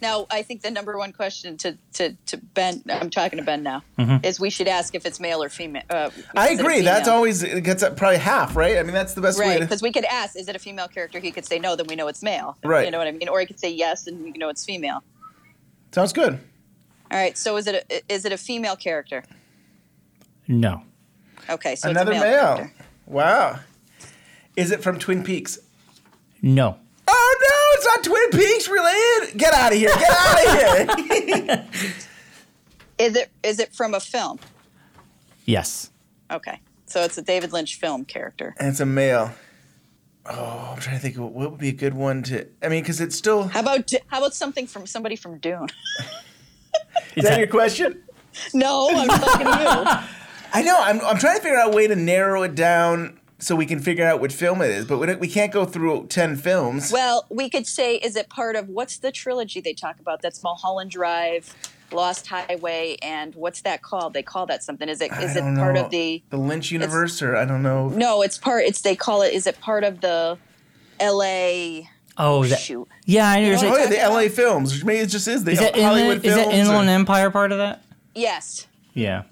Now, 0.00 0.26
I 0.30 0.42
think 0.42 0.62
the 0.62 0.70
number 0.70 0.96
one 0.96 1.12
question 1.12 1.58
to, 1.58 1.76
to, 1.94 2.16
to 2.26 2.38
Ben, 2.38 2.82
I'm 2.90 3.10
talking 3.10 3.38
to 3.38 3.44
Ben 3.44 3.62
now, 3.62 3.82
Mhm. 3.98 4.24
is 4.24 4.40
we 4.40 4.48
should 4.48 4.66
ask 4.68 4.94
if 4.94 5.04
it's 5.04 5.20
male 5.20 5.42
or 5.42 5.50
female. 5.50 5.82
Uh, 5.90 6.08
I 6.34 6.50
is 6.50 6.58
it 6.58 6.62
a 6.62 6.64
agree. 6.64 6.80
That's 6.80 7.06
always 7.08 7.42
it 7.42 7.64
gets 7.64 7.82
up 7.82 7.96
probably 7.98 8.16
half, 8.16 8.56
right? 8.56 8.78
I 8.78 8.82
mean, 8.82 8.94
that's 8.94 9.12
the 9.12 9.20
best 9.20 9.38
way 9.38 9.46
Right, 9.48 9.58
to. 9.58 9.64
because 9.64 9.82
we 9.82 9.92
could 9.92 10.06
ask, 10.06 10.36
is 10.36 10.48
it 10.48 10.56
a 10.56 10.58
female 10.58 10.88
character? 10.88 11.18
He 11.18 11.30
could 11.32 11.44
say 11.44 11.58
no, 11.58 11.76
then 11.76 11.86
we 11.86 11.96
know 11.96 12.06
it's 12.08 12.22
male. 12.22 12.56
Right. 12.64 12.86
You 12.86 12.92
know 12.92 12.96
what 12.98 13.08
I 13.08 13.12
mean? 13.12 13.28
Or 13.28 13.40
he 13.40 13.46
could 13.46 13.58
say 13.60 13.70
yes, 13.70 14.06
and 14.06 14.22
we 14.22 14.30
know 14.32 14.48
it's 14.48 14.64
female. 14.64 15.02
Sounds 15.92 16.12
good. 16.12 16.34
All 17.10 17.18
right. 17.18 17.36
So 17.36 17.56
is 17.56 17.66
it 17.66 17.84
a, 17.90 18.12
is 18.12 18.24
it 18.24 18.32
a 18.32 18.36
female 18.38 18.76
character? 18.76 19.24
No. 20.48 20.82
Okay. 21.48 21.74
So 21.76 21.90
Another 21.90 22.12
it's 22.12 22.20
a 22.20 22.24
male. 22.24 22.32
male. 22.32 22.56
Character. 22.56 22.84
Wow. 23.06 23.58
Is 24.56 24.70
it 24.70 24.82
from 24.82 24.98
Twin 24.98 25.22
Peaks? 25.24 25.58
No. 26.42 26.76
Oh 27.08 27.38
no, 27.42 27.56
it's 27.74 27.86
not 27.86 28.04
Twin 28.04 28.30
Peaks 28.40 28.68
related. 28.68 29.38
Get 29.38 29.52
out 29.54 29.72
of 29.72 29.78
here. 29.78 29.88
Get 29.88 30.10
out 30.10 30.88
of 30.98 31.04
here. 31.06 31.68
Is 32.98 33.16
it 33.16 33.30
is 33.42 33.58
it 33.58 33.74
from 33.74 33.94
a 33.94 34.00
film? 34.00 34.38
Yes. 35.46 35.90
Okay. 36.30 36.60
So 36.84 37.02
it's 37.02 37.16
a 37.16 37.22
David 37.22 37.50
Lynch 37.50 37.76
film 37.76 38.04
character. 38.04 38.54
and 38.60 38.68
it's 38.68 38.80
a 38.80 38.84
male. 38.86 39.32
Oh, 40.32 40.70
I'm 40.74 40.80
trying 40.80 40.96
to 40.96 41.02
think 41.02 41.16
what 41.16 41.32
would 41.32 41.58
be 41.58 41.68
a 41.70 41.72
good 41.72 41.94
one 41.94 42.22
to. 42.24 42.46
I 42.62 42.68
mean, 42.68 42.82
because 42.82 43.00
it's 43.00 43.16
still. 43.16 43.44
How 43.48 43.60
about 43.60 43.92
how 44.06 44.18
about 44.18 44.34
something 44.34 44.66
from 44.66 44.86
somebody 44.86 45.16
from 45.16 45.38
Dune? 45.38 45.68
Is 47.16 47.24
that 47.24 47.38
your 47.38 47.48
question? 47.48 48.02
no, 48.54 48.88
I'm 48.92 49.08
talking 49.08 49.46
to 49.46 49.52
you. 49.52 50.06
I 50.52 50.62
know. 50.62 50.76
I'm, 50.80 51.00
I'm 51.00 51.18
trying 51.18 51.36
to 51.36 51.42
figure 51.42 51.58
out 51.58 51.72
a 51.72 51.76
way 51.76 51.86
to 51.88 51.96
narrow 51.96 52.42
it 52.44 52.54
down 52.54 53.18
so 53.38 53.56
we 53.56 53.66
can 53.66 53.80
figure 53.80 54.04
out 54.06 54.20
what 54.20 54.32
film 54.32 54.60
it 54.62 54.70
is, 54.70 54.84
but 54.84 54.98
we, 54.98 55.06
don't- 55.06 55.18
we 55.20 55.26
can't 55.28 55.50
go 55.52 55.64
through 55.64 56.06
10 56.08 56.36
films. 56.36 56.92
Well, 56.92 57.26
we 57.30 57.48
could 57.48 57.66
say, 57.66 57.96
is 57.96 58.14
it 58.16 58.28
part 58.28 58.54
of 58.54 58.68
what's 58.68 58.98
the 58.98 59.10
trilogy 59.10 59.60
they 59.60 59.72
talk 59.72 59.98
about? 59.98 60.20
That's 60.22 60.42
Mulholland 60.42 60.90
Drive, 60.90 61.54
Lost 61.92 62.26
Highway, 62.26 62.96
and 63.02 63.34
what's 63.34 63.62
that 63.62 63.82
called? 63.82 64.12
They 64.14 64.22
call 64.22 64.46
that 64.46 64.62
something. 64.62 64.88
Is 64.88 65.00
it 65.00 65.12
I 65.12 65.22
is 65.22 65.36
it 65.36 65.40
don't 65.40 65.56
part 65.56 65.74
know. 65.74 65.84
of 65.84 65.90
the? 65.90 66.22
The 66.30 66.36
Lynch 66.36 66.70
universe, 66.70 67.22
or 67.22 67.36
I 67.36 67.44
don't 67.44 67.62
know. 67.62 67.88
No, 67.88 68.22
it's 68.22 68.38
part. 68.38 68.64
It's 68.64 68.80
they 68.80 68.96
call 68.96 69.22
it. 69.22 69.32
Is 69.34 69.46
it 69.46 69.60
part 69.60 69.84
of 69.84 70.00
the 70.00 70.38
L.A. 70.98 71.88
Oh, 72.18 72.44
that, 72.44 72.58
Shoot. 72.58 72.86
yeah, 73.06 73.30
I 73.30 73.40
know. 73.40 73.46
Oh, 73.48 73.50
yeah, 73.50 73.86
saying- 73.86 73.90
the 73.90 73.96
LA 74.08 74.28
films. 74.28 74.74
which 74.74 74.84
Maybe 74.84 74.98
it 75.00 75.06
just 75.06 75.26
is 75.26 75.44
the 75.44 75.52
is 75.52 75.58
that 75.60 75.74
Hollywood 75.74 76.16
Inland, 76.16 76.24
is 76.26 76.34
films. 76.34 76.46
that 76.48 76.54
or- 76.54 76.58
Inland 76.58 76.90
Empire 76.90 77.30
part 77.30 77.52
of 77.52 77.58
that? 77.58 77.82
Yes. 78.14 78.66
Yeah. 78.92 79.22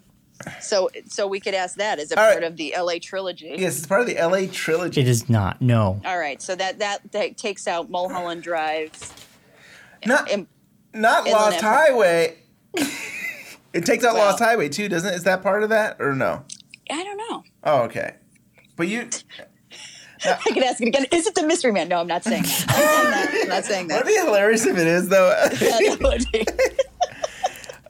So 0.63 0.89
so 1.09 1.27
we 1.27 1.41
could 1.41 1.53
ask 1.55 1.77
that. 1.79 1.99
Is 1.99 2.13
it 2.13 2.17
All 2.19 2.25
right. 2.25 2.33
part 2.35 2.45
of 2.45 2.57
the 2.57 2.73
L.A. 2.75 3.01
trilogy? 3.01 3.57
Yes, 3.59 3.77
it's 3.77 3.87
part 3.87 4.01
of 4.03 4.07
the 4.07 4.15
LA 4.15 4.47
trilogy. 4.51 5.01
It 5.01 5.09
is 5.09 5.29
not. 5.29 5.61
No. 5.61 6.01
All 6.05 6.19
right. 6.19 6.41
So 6.41 6.55
that 6.55 6.79
that 6.79 7.11
that 7.13 7.37
takes 7.37 7.67
out 7.67 7.91
Mulholland 7.91 8.45
Drive. 8.45 8.93
Not, 10.07 10.31
Im- 10.31 10.47
not 10.95 11.27
Inland 11.27 11.33
Lost 11.45 11.57
Empire. 11.57 11.87
Highway. 11.89 12.37
it 13.73 13.85
takes 13.85 14.05
out 14.05 14.15
Well- 14.15 14.27
Lost 14.31 14.39
Highway 14.43 14.69
too, 14.69 14.89
doesn't 14.89 15.13
it? 15.13 15.17
Is 15.17 15.25
that 15.25 15.43
part 15.43 15.63
of 15.63 15.69
that 15.71 15.97
or 16.01 16.15
no? 16.15 16.45
I 16.91 17.05
don't 17.05 17.17
know. 17.31 17.45
Oh, 17.65 17.83
okay. 17.83 18.15
But 18.77 18.89
you. 18.89 19.09
I 20.25 20.35
could 20.53 20.63
ask 20.65 20.81
it 20.81 20.89
again. 20.89 21.07
Is 21.13 21.27
it 21.29 21.35
the 21.37 21.47
Mystery 21.47 21.71
Man? 21.71 21.89
No, 21.89 22.01
I'm 22.01 22.07
not 22.09 22.25
saying 22.25 22.43
that. 22.43 22.65
I'm, 22.69 23.31
saying. 23.31 23.43
I'm 23.45 23.49
not 23.49 23.65
saying 23.65 23.89
that. 23.89 24.05
That'd 24.05 24.09
be 24.09 24.15
hilarious 24.27 24.67
if 24.67 24.77
it 24.77 24.87
is, 24.87 25.09
though. 25.09 25.29
Yeah, 25.61 25.97
that 25.97 25.99
would 26.01 26.25
be. 26.33 26.45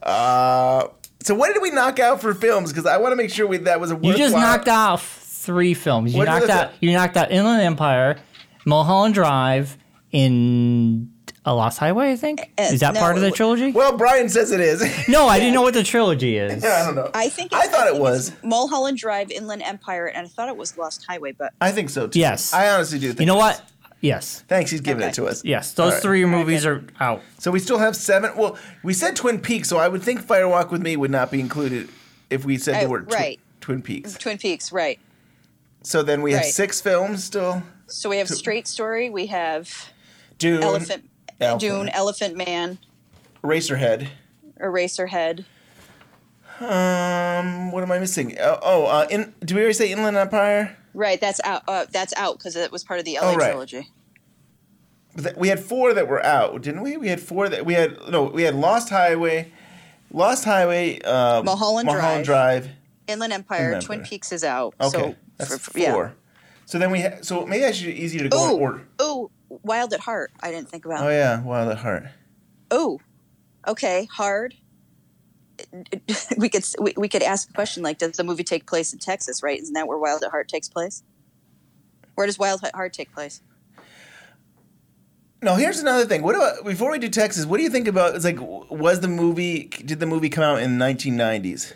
uh, 0.03 0.87
So 1.23 1.33
what 1.35 1.53
did 1.53 1.61
we 1.61 1.71
knock 1.71 1.99
out 1.99 2.21
for 2.21 2.33
films? 2.33 2.71
Because 2.71 2.85
I 2.85 2.97
want 2.97 3.13
to 3.13 3.15
make 3.15 3.31
sure 3.31 3.47
we, 3.47 3.57
that 3.57 3.79
was 3.79 3.91
a 3.91 3.99
You 4.01 4.15
just 4.15 4.35
knocked 4.35 4.67
off 4.67 5.23
three 5.23 5.73
films. 5.73 6.13
You 6.13 6.19
What 6.19 6.25
knocked 6.25 6.47
the- 6.47 6.53
out. 6.53 6.71
You 6.81 6.91
knocked 6.93 7.17
out 7.17 7.31
Inland 7.31 7.61
Empire, 7.61 8.17
Mulholland 8.65 9.13
Drive, 9.15 9.77
in 10.11 11.11
a 11.49 11.53
Lost 11.53 11.79
Highway. 11.79 12.11
I 12.11 12.15
think 12.15 12.51
is 12.59 12.79
that 12.81 12.93
no, 12.93 12.99
part 12.99 13.15
of 13.15 13.21
the 13.23 13.31
trilogy? 13.31 13.71
Well, 13.71 13.97
Brian 13.97 14.29
says 14.29 14.51
it 14.51 14.59
is. 14.59 14.81
no, 15.09 15.27
I 15.27 15.39
didn't 15.39 15.55
know 15.55 15.63
what 15.63 15.73
the 15.73 15.83
trilogy 15.93 16.37
is. 16.37 16.63
Yeah, 16.63 16.81
I 16.83 16.85
don't 16.85 16.95
know. 16.95 17.09
I 17.13 17.27
think 17.29 17.51
I 17.53 17.67
thought 17.67 17.87
it 17.87 17.95
was. 17.97 18.31
Mulholland 18.43 18.97
Drive, 18.99 19.31
Inland 19.31 19.63
Empire, 19.63 20.05
and 20.05 20.25
I 20.25 20.29
thought 20.29 20.47
it 20.47 20.55
was 20.57 20.77
Lost 20.77 21.05
Highway, 21.07 21.31
but 21.31 21.51
I 21.59 21.71
think 21.71 21.89
so 21.89 22.07
too. 22.07 22.19
Yes. 22.19 22.53
I 22.53 22.69
honestly 22.69 22.99
do 22.99 23.07
think 23.07 23.21
You 23.21 23.25
know 23.25 23.35
it 23.35 23.39
what? 23.39 23.55
is. 23.55 23.61
Yes. 24.01 24.45
Thanks, 24.47 24.71
he's 24.71 24.79
giving 24.79 25.01
Okay. 25.03 25.09
it 25.09 25.15
to 25.15 25.25
us. 25.25 25.43
Yes, 25.43 25.73
those 25.73 25.85
All 25.87 25.91
right. 25.93 26.01
three 26.01 26.25
movies 26.25 26.65
are 26.65 26.83
out. 27.01 27.21
So 27.39 27.51
we 27.51 27.59
still 27.59 27.79
have 27.79 27.95
seven. 27.97 28.31
Well, 28.37 28.57
we 28.83 28.93
said 28.93 29.15
Twin 29.17 29.39
Peaks, 29.41 29.67
so 29.67 29.77
I 29.77 29.87
would 29.89 30.01
think 30.03 30.21
Fire 30.21 30.47
Walk 30.47 30.71
with 30.71 30.81
Me 30.81 30.95
would 30.95 31.11
not 31.11 31.31
be 31.31 31.39
included 31.41 31.89
if 32.29 32.45
we 32.45 32.57
said 32.57 32.75
Uh, 32.75 32.83
the 32.83 32.89
word 32.89 33.09
twi- 33.09 33.17
right. 33.17 33.39
Twin 33.59 33.81
Peaks. 33.81 34.13
Twin 34.17 34.37
Peaks, 34.37 34.71
right? 34.71 34.99
So 35.81 36.01
then 36.03 36.21
we 36.21 36.31
have 36.33 36.45
six 36.45 36.79
films 36.79 37.23
still. 37.25 37.63
So 37.87 38.07
we 38.09 38.17
have 38.19 38.29
Straight 38.29 38.67
Story, 38.67 39.09
we 39.09 39.25
have 39.27 39.89
Dune, 40.37 40.63
Elephant, 40.63 41.08
Dune, 41.57 41.89
Elephant 41.89 42.35
Man, 42.35 42.77
Racerhead. 43.43 44.09
Eraserhead. 44.59 45.45
Um, 46.59 47.71
what 47.71 47.83
am 47.83 47.91
I 47.91 47.99
missing? 47.99 48.35
Oh, 48.39 48.59
oh 48.61 48.85
uh, 48.85 49.07
in, 49.09 49.33
did 49.39 49.51
we 49.51 49.59
already 49.61 49.73
say 49.73 49.91
Inland 49.91 50.17
Empire? 50.17 50.75
Right, 50.93 51.19
that's 51.21 51.39
out. 51.45 51.63
Uh, 51.67 51.85
that's 51.91 52.13
out 52.17 52.37
because 52.37 52.55
it 52.55 52.71
was 52.71 52.83
part 52.83 52.99
of 52.99 53.05
the 53.05 53.17
LA 53.21 53.31
Oh, 53.31 53.35
right. 53.35 53.51
trilogy. 53.51 53.87
But 55.15 55.23
th- 55.23 55.35
We 55.37 55.47
had 55.47 55.59
four 55.59 55.93
that 55.93 56.07
were 56.07 56.23
out, 56.23 56.61
didn't 56.61 56.81
we? 56.81 56.97
We 56.97 57.07
had 57.07 57.21
four 57.21 57.47
that 57.47 57.65
we 57.65 57.73
had. 57.75 57.97
No, 58.09 58.23
we 58.25 58.43
had 58.43 58.55
Lost 58.55 58.89
Highway, 58.89 59.51
Lost 60.11 60.43
Highway, 60.43 60.99
uh, 61.01 61.41
Mulholland 61.43 61.85
Mulholland 61.85 62.25
Drive. 62.25 62.63
Drive. 62.63 62.75
Inland 63.07 63.33
Empire, 63.33 63.65
Inland 63.67 63.85
Twin 63.85 63.99
Empire. 63.99 64.09
Peaks 64.09 64.31
is 64.33 64.43
out. 64.43 64.75
Okay, 64.81 64.99
So 64.99 65.15
that's 65.37 65.51
for- 65.57 65.71
for- 65.71 65.79
yeah. 65.79 65.93
four. 65.93 66.13
So 66.65 66.77
then 66.77 66.91
we. 66.91 67.01
Ha- 67.01 67.21
so 67.21 67.45
maybe 67.45 67.63
I 67.65 67.71
should 67.71 67.87
easier 67.89 68.23
to 68.23 68.29
go 68.29 68.55
in 68.55 68.61
order. 68.61 68.81
Ooh, 69.01 69.05
ooh, 69.05 69.31
Wild 69.49 69.93
at 69.93 70.01
Heart. 70.01 70.31
I 70.41 70.51
didn't 70.51 70.69
think 70.69 70.85
about. 70.85 71.05
Oh 71.05 71.09
yeah, 71.09 71.41
Wild 71.41 71.71
at 71.71 71.79
Heart. 71.79 72.05
Oh, 72.71 72.99
okay, 73.67 74.07
hard. 74.11 74.55
We 76.37 76.47
could 76.47 76.63
we, 76.79 76.93
we 76.95 77.09
could 77.09 77.21
ask 77.21 77.49
a 77.49 77.53
question 77.53 77.83
like, 77.83 77.97
does 77.97 78.13
the 78.13 78.23
movie 78.23 78.45
take 78.45 78.65
place 78.65 78.93
in 78.93 78.99
Texas? 78.99 79.43
Right? 79.43 79.59
Isn't 79.59 79.73
that 79.73 79.87
where 79.87 79.97
Wild 79.97 80.23
at 80.23 80.31
Heart 80.31 80.47
takes 80.47 80.69
place? 80.69 81.03
Where 82.15 82.25
does 82.25 82.39
Wild 82.39 82.63
at 82.63 82.73
Heart 82.75 82.93
take 82.93 83.13
place? 83.13 83.41
No, 85.41 85.55
here's 85.55 85.79
another 85.79 86.05
thing. 86.05 86.21
What 86.21 86.35
about 86.35 86.65
before 86.65 86.91
we 86.91 86.99
do 86.99 87.07
Texas? 87.07 87.45
What 87.45 87.57
do 87.57 87.63
you 87.63 87.69
think 87.69 87.87
about? 87.87 88.15
It's 88.15 88.25
like, 88.25 88.39
was 88.41 88.99
the 88.99 89.07
movie? 89.07 89.65
Did 89.65 89.99
the 89.99 90.05
movie 90.05 90.29
come 90.29 90.43
out 90.43 90.61
in 90.61 90.77
the 90.77 90.85
1990s? 90.85 91.73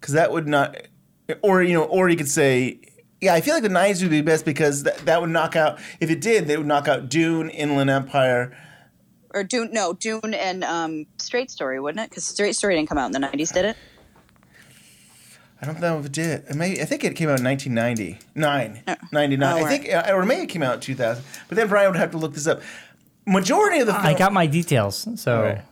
Because 0.00 0.14
that 0.14 0.30
would 0.30 0.46
not, 0.46 0.76
or 1.42 1.62
you 1.62 1.74
know, 1.74 1.84
or 1.84 2.08
you 2.08 2.16
could 2.16 2.28
say, 2.28 2.78
yeah, 3.24 3.34
I 3.34 3.40
feel 3.40 3.54
like 3.54 3.62
the 3.62 3.68
90s 3.68 4.02
would 4.02 4.10
be 4.10 4.20
best 4.20 4.44
because 4.44 4.82
that, 4.84 4.98
that 5.06 5.20
would 5.20 5.30
knock 5.30 5.56
out. 5.56 5.78
If 6.00 6.10
it 6.10 6.20
did, 6.20 6.46
they 6.46 6.56
would 6.56 6.66
knock 6.66 6.86
out 6.88 7.08
Dune, 7.08 7.50
Inland 7.50 7.90
Empire. 7.90 8.56
Or 9.30 9.42
Dune? 9.42 9.70
No, 9.72 9.94
Dune 9.94 10.34
and 10.34 10.62
um, 10.62 11.06
Straight 11.18 11.50
Story, 11.50 11.80
wouldn't 11.80 12.04
it? 12.04 12.10
Because 12.10 12.24
Straight 12.24 12.54
Story 12.54 12.76
didn't 12.76 12.88
come 12.88 12.98
out 12.98 13.06
in 13.06 13.12
the 13.12 13.18
nineties, 13.18 13.50
did 13.50 13.64
it? 13.64 13.76
I 15.60 15.66
don't 15.66 15.80
know 15.80 15.98
if 15.98 16.06
it 16.06 16.12
did. 16.12 16.44
It 16.48 16.54
may, 16.56 16.80
I 16.80 16.84
think 16.84 17.04
it 17.04 17.16
came 17.16 17.30
out 17.30 17.38
in 17.38 17.44
1999, 17.44 18.82
99. 19.12 19.52
Oh, 19.52 19.64
I 19.64 19.68
think, 19.68 19.90
uh, 19.90 20.12
or 20.12 20.26
maybe 20.26 20.42
it 20.42 20.48
came 20.48 20.62
out 20.62 20.74
in 20.74 20.80
2000. 20.80 21.24
But 21.48 21.56
then 21.56 21.68
Brian 21.68 21.90
would 21.90 21.98
have 21.98 22.10
to 22.10 22.18
look 22.18 22.34
this 22.34 22.46
up. 22.46 22.60
Majority 23.26 23.80
of 23.80 23.86
the 23.86 23.94
film, 23.94 24.04
I 24.04 24.12
got 24.12 24.34
my 24.34 24.46
details. 24.46 25.08
So 25.18 25.36
Alright. 25.36 25.62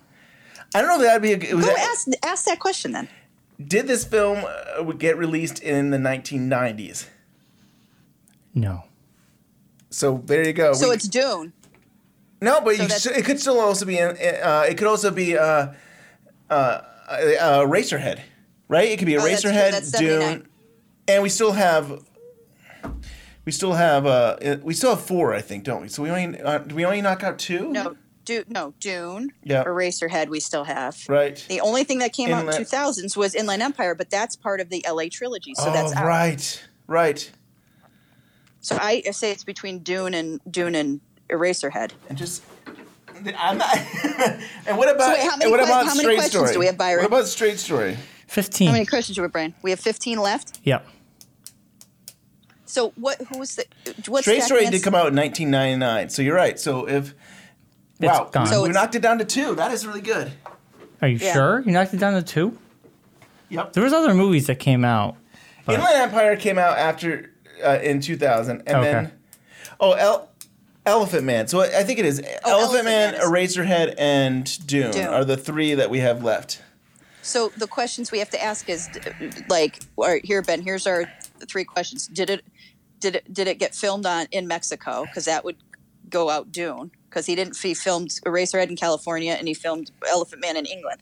I 0.74 0.80
don't 0.80 0.88
know 0.88 0.96
if 0.96 1.02
that'd 1.02 1.22
be. 1.22 1.50
A, 1.50 1.54
was 1.54 1.66
Go 1.66 1.74
that, 1.74 1.90
ask 1.90 2.08
ask 2.22 2.44
that 2.46 2.58
question 2.58 2.92
then. 2.92 3.08
did 3.62 3.86
this 3.86 4.04
film 4.04 4.42
uh, 4.46 4.82
get 4.92 5.18
released 5.18 5.60
in 5.60 5.90
the 5.90 5.98
1990s? 5.98 7.08
No. 8.54 8.84
So 9.90 10.22
there 10.24 10.46
you 10.46 10.52
go. 10.52 10.72
So 10.72 10.88
We- 10.88 10.94
it's 10.94 11.06
Dune. 11.08 11.52
no, 12.40 12.60
but 12.60 12.76
so 12.76 12.82
you 12.82 12.88
that's- 12.88 13.06
it 13.06 13.24
could 13.24 13.38
still 13.40 13.60
also 13.60 13.84
be. 13.84 13.98
in- 13.98 14.16
Uh, 14.16 14.66
it 14.68 14.78
could 14.78 14.86
also 14.86 15.10
be 15.10 15.36
uh, 15.36 15.42
uh, 15.44 15.72
uh, 16.50 16.82
uh, 17.10 17.66
Racerhead, 17.66 18.20
right? 18.68 18.88
It 18.88 18.98
could 18.98 19.06
be 19.06 19.14
a 19.16 19.20
Oh, 19.20 19.24
that's 19.24 19.42
true. 19.42 19.50
Racerhead, 19.50 19.70
That's 19.72 19.90
Dune, 19.92 20.48
and 21.08 21.22
we 21.22 21.28
still 21.28 21.52
have. 21.52 22.02
We 23.44 23.50
still 23.52 23.72
have 23.72 24.06
uh, 24.06 24.36
we 24.62 24.72
still 24.72 24.90
have 24.90 25.04
four, 25.04 25.34
I 25.34 25.40
think, 25.40 25.64
don't 25.64 25.82
we? 25.82 25.88
So 25.88 26.02
we 26.02 26.10
only 26.10 26.40
uh, 26.40 26.58
do 26.58 26.74
we 26.74 26.84
only 26.84 27.00
knock 27.02 27.22
out 27.24 27.38
two? 27.38 27.70
No, 27.72 27.96
Dune. 28.24 28.44
No, 28.48 28.72
Dune. 28.78 29.32
Yeah. 29.42 29.64
Eraserhead. 29.64 30.28
We 30.28 30.38
still 30.40 30.62
have. 30.64 30.96
Right. 31.08 31.44
The 31.48 31.60
only 31.60 31.82
thing 31.84 31.98
that 31.98 32.12
came 32.12 32.28
out 32.30 32.42
in 32.42 32.46
Inland- 32.46 32.58
two 32.58 32.64
thousands 32.64 33.16
was 33.16 33.34
Inland 33.34 33.60
Empire, 33.62 33.94
but 33.96 34.10
that's 34.10 34.36
part 34.36 34.60
of 34.60 34.68
the 34.68 34.84
LA 34.88 35.08
trilogy, 35.08 35.54
so 35.56 35.64
oh, 35.68 35.72
that's 35.72 35.92
out. 35.92 36.06
right, 36.06 36.62
right. 36.86 37.30
So 38.62 38.78
I 38.80 39.02
say 39.10 39.30
it's 39.30 39.44
between 39.44 39.80
Dune 39.80 40.14
and 40.14 40.40
Dune 40.50 40.74
and 40.74 41.00
Eraserhead. 41.28 41.90
And 42.08 42.16
just. 42.16 42.42
I'm 43.36 43.58
not. 43.58 43.76
and 44.66 44.78
what 44.78 44.88
about 44.92 45.00
So 45.00 45.12
wait, 45.12 45.20
how 45.30 45.36
many 45.36 45.42
and 45.44 45.50
what 45.50 45.58
que- 45.60 45.66
about 45.66 45.84
how 45.86 45.94
many 45.94 45.98
straight 46.00 46.16
questions 46.16 46.30
story? 46.42 46.52
do 46.54 46.58
we 46.60 46.66
have, 46.66 46.78
Byron? 46.78 47.00
What 47.02 47.06
about 47.06 47.26
straight 47.26 47.58
story? 47.58 47.96
Fifteen. 48.26 48.68
How 48.68 48.72
many 48.72 48.86
questions 48.86 49.14
do 49.16 49.22
we 49.22 49.26
have, 49.26 49.32
Brian? 49.32 49.54
We 49.62 49.70
have 49.70 49.78
fifteen 49.80 50.18
left. 50.18 50.58
Yep. 50.64 50.86
So 52.64 52.90
what? 52.96 53.20
Who 53.20 53.38
was 53.38 53.56
the? 53.56 53.64
What's 54.08 54.24
Straight 54.24 54.36
Jack 54.38 54.44
Story 54.44 54.62
Nance- 54.62 54.76
did 54.76 54.82
come 54.82 54.94
out 54.94 55.08
in 55.08 55.16
1999, 55.16 56.08
so 56.08 56.22
you're 56.22 56.34
right. 56.34 56.58
So 56.58 56.88
if 56.88 57.14
wow, 58.00 58.28
gone. 58.32 58.46
So 58.46 58.62
we 58.62 58.70
knocked 58.70 58.94
it 58.94 59.02
down 59.02 59.18
to 59.18 59.24
two. 59.24 59.54
That 59.56 59.72
is 59.72 59.86
really 59.86 60.00
good. 60.00 60.32
Are 61.02 61.08
you 61.08 61.18
Yeah. 61.18 61.32
sure? 61.34 61.60
You 61.60 61.72
knocked 61.72 61.92
it 61.94 62.00
down 62.00 62.14
to 62.14 62.22
two? 62.22 62.56
Yep. 63.50 63.74
There 63.74 63.82
was 63.84 63.92
other 63.92 64.14
movies 64.14 64.46
that 64.46 64.58
came 64.58 64.84
out. 64.84 65.16
But- 65.66 65.74
Inland 65.74 65.94
Empire 65.96 66.36
came 66.36 66.58
out 66.58 66.78
after 66.78 67.30
uh, 67.64 67.78
in 67.82 68.00
2000, 68.00 68.62
and 68.66 68.76
Okay. 68.76 68.92
then 68.92 69.12
oh, 69.80 69.92
El- 69.92 70.28
Elephant 70.84 71.24
Man. 71.24 71.46
So 71.48 71.60
I 71.60 71.82
think 71.84 71.98
it 71.98 72.04
is 72.04 72.20
Oh, 72.20 72.24
Elephant 72.24 72.44
Elephant 72.46 72.84
Man, 72.84 73.12
Man 73.12 73.20
is- 73.20 73.28
Eraserhead, 73.56 73.94
and 73.98 74.66
Dune, 74.66 74.90
Dune. 74.90 75.06
are 75.06 75.24
the 75.24 75.36
three 75.36 75.74
that 75.74 75.90
we 75.90 75.98
have 76.00 76.22
left. 76.24 76.60
So 77.22 77.52
the 77.56 77.68
questions 77.68 78.10
we 78.10 78.18
have 78.18 78.30
to 78.30 78.42
ask 78.42 78.68
is 78.68 78.88
like, 79.48 79.78
all 79.96 80.08
right, 80.08 80.24
here, 80.24 80.42
Ben. 80.42 80.60
Here's 80.62 80.86
our 80.88 81.04
three 81.48 81.64
questions. 81.64 82.08
Did 82.08 82.30
it? 82.30 82.44
Did 82.98 83.16
it? 83.16 83.32
Did 83.32 83.46
it 83.46 83.58
get 83.60 83.74
filmed 83.76 84.06
on 84.06 84.26
in 84.32 84.48
Mexico? 84.48 85.04
Because 85.06 85.24
that 85.26 85.44
would 85.44 85.56
go 86.08 86.30
out 86.30 86.50
Dune. 86.50 86.90
Because 87.08 87.26
he 87.26 87.34
didn't. 87.36 87.56
He 87.56 87.74
filmed 87.74 88.08
Eraserhead 88.26 88.68
in 88.70 88.76
California, 88.76 89.34
and 89.34 89.46
he 89.46 89.54
filmed 89.54 89.92
Elephant 90.08 90.40
Man 90.42 90.56
in 90.56 90.66
England. 90.66 91.00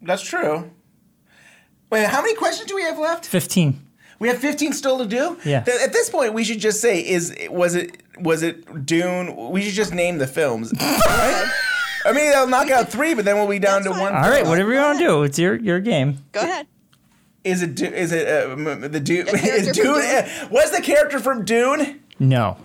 That's 0.00 0.22
true. 0.22 0.70
Wait, 1.90 2.06
how 2.06 2.22
many 2.22 2.34
questions 2.34 2.68
do 2.68 2.74
we 2.74 2.82
have 2.82 2.98
left? 2.98 3.26
Fifteen. 3.26 3.80
We 4.22 4.28
have 4.28 4.38
15 4.38 4.72
still 4.72 4.98
to 4.98 5.04
do. 5.06 5.36
Yeah. 5.44 5.62
Th- 5.62 5.80
At 5.80 5.92
this 5.92 6.08
point, 6.08 6.32
we 6.32 6.44
should 6.44 6.60
just 6.60 6.80
say 6.80 7.00
is 7.00 7.36
was 7.50 7.74
it 7.74 8.02
was 8.20 8.42
it 8.42 8.86
Dune? 8.86 9.50
We 9.50 9.62
should 9.62 9.74
just 9.74 9.92
name 9.92 10.18
the 10.18 10.26
films. 10.28 10.72
right? 10.80 11.50
I 12.04 12.12
mean, 12.12 12.30
they'll 12.30 12.46
knock 12.46 12.70
out 12.70 12.88
three, 12.88 13.14
but 13.14 13.24
then 13.24 13.36
we'll 13.36 13.48
be 13.48 13.58
down 13.58 13.82
to 13.82 13.90
one. 13.90 14.14
All 14.14 14.22
right, 14.30 14.46
whatever 14.46 14.72
you 14.72 14.78
want 14.80 14.98
to 15.00 15.04
do. 15.04 15.22
It's 15.24 15.38
your 15.38 15.56
your 15.56 15.80
game. 15.80 16.18
Go 16.32 16.40
ahead. 16.40 16.66
Is 17.44 17.62
it 17.62 17.74
Du- 17.74 17.92
is 17.92 18.12
it 18.12 18.28
uh, 18.28 18.54
the 18.88 19.00
Dune? 19.00 19.26
Is 19.28 19.72
Dune? 19.72 19.84
Dune? 19.86 19.96
uh, 20.04 20.48
Was 20.52 20.70
the 20.70 20.80
character 20.80 21.18
from 21.18 21.44
Dune? 21.44 22.00
No. 22.20 22.56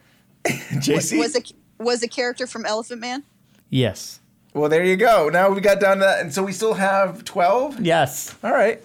JC. 0.44 1.18
Was 1.18 1.36
a 1.36 1.42
was 1.82 2.02
a 2.02 2.08
character 2.08 2.46
from 2.46 2.66
Elephant 2.66 3.00
Man? 3.00 3.24
Yes. 3.70 4.20
well, 4.52 4.68
there 4.68 4.84
you 4.84 4.96
go. 4.96 5.28
Now 5.30 5.48
we 5.50 5.60
got 5.62 5.80
down 5.80 5.96
to 5.98 6.04
that, 6.04 6.20
and 6.20 6.34
so 6.34 6.42
we 6.42 6.52
still 6.52 6.74
have 6.74 7.24
12. 7.24 7.80
Yes. 7.80 8.34
All 8.44 8.50
right. 8.52 8.82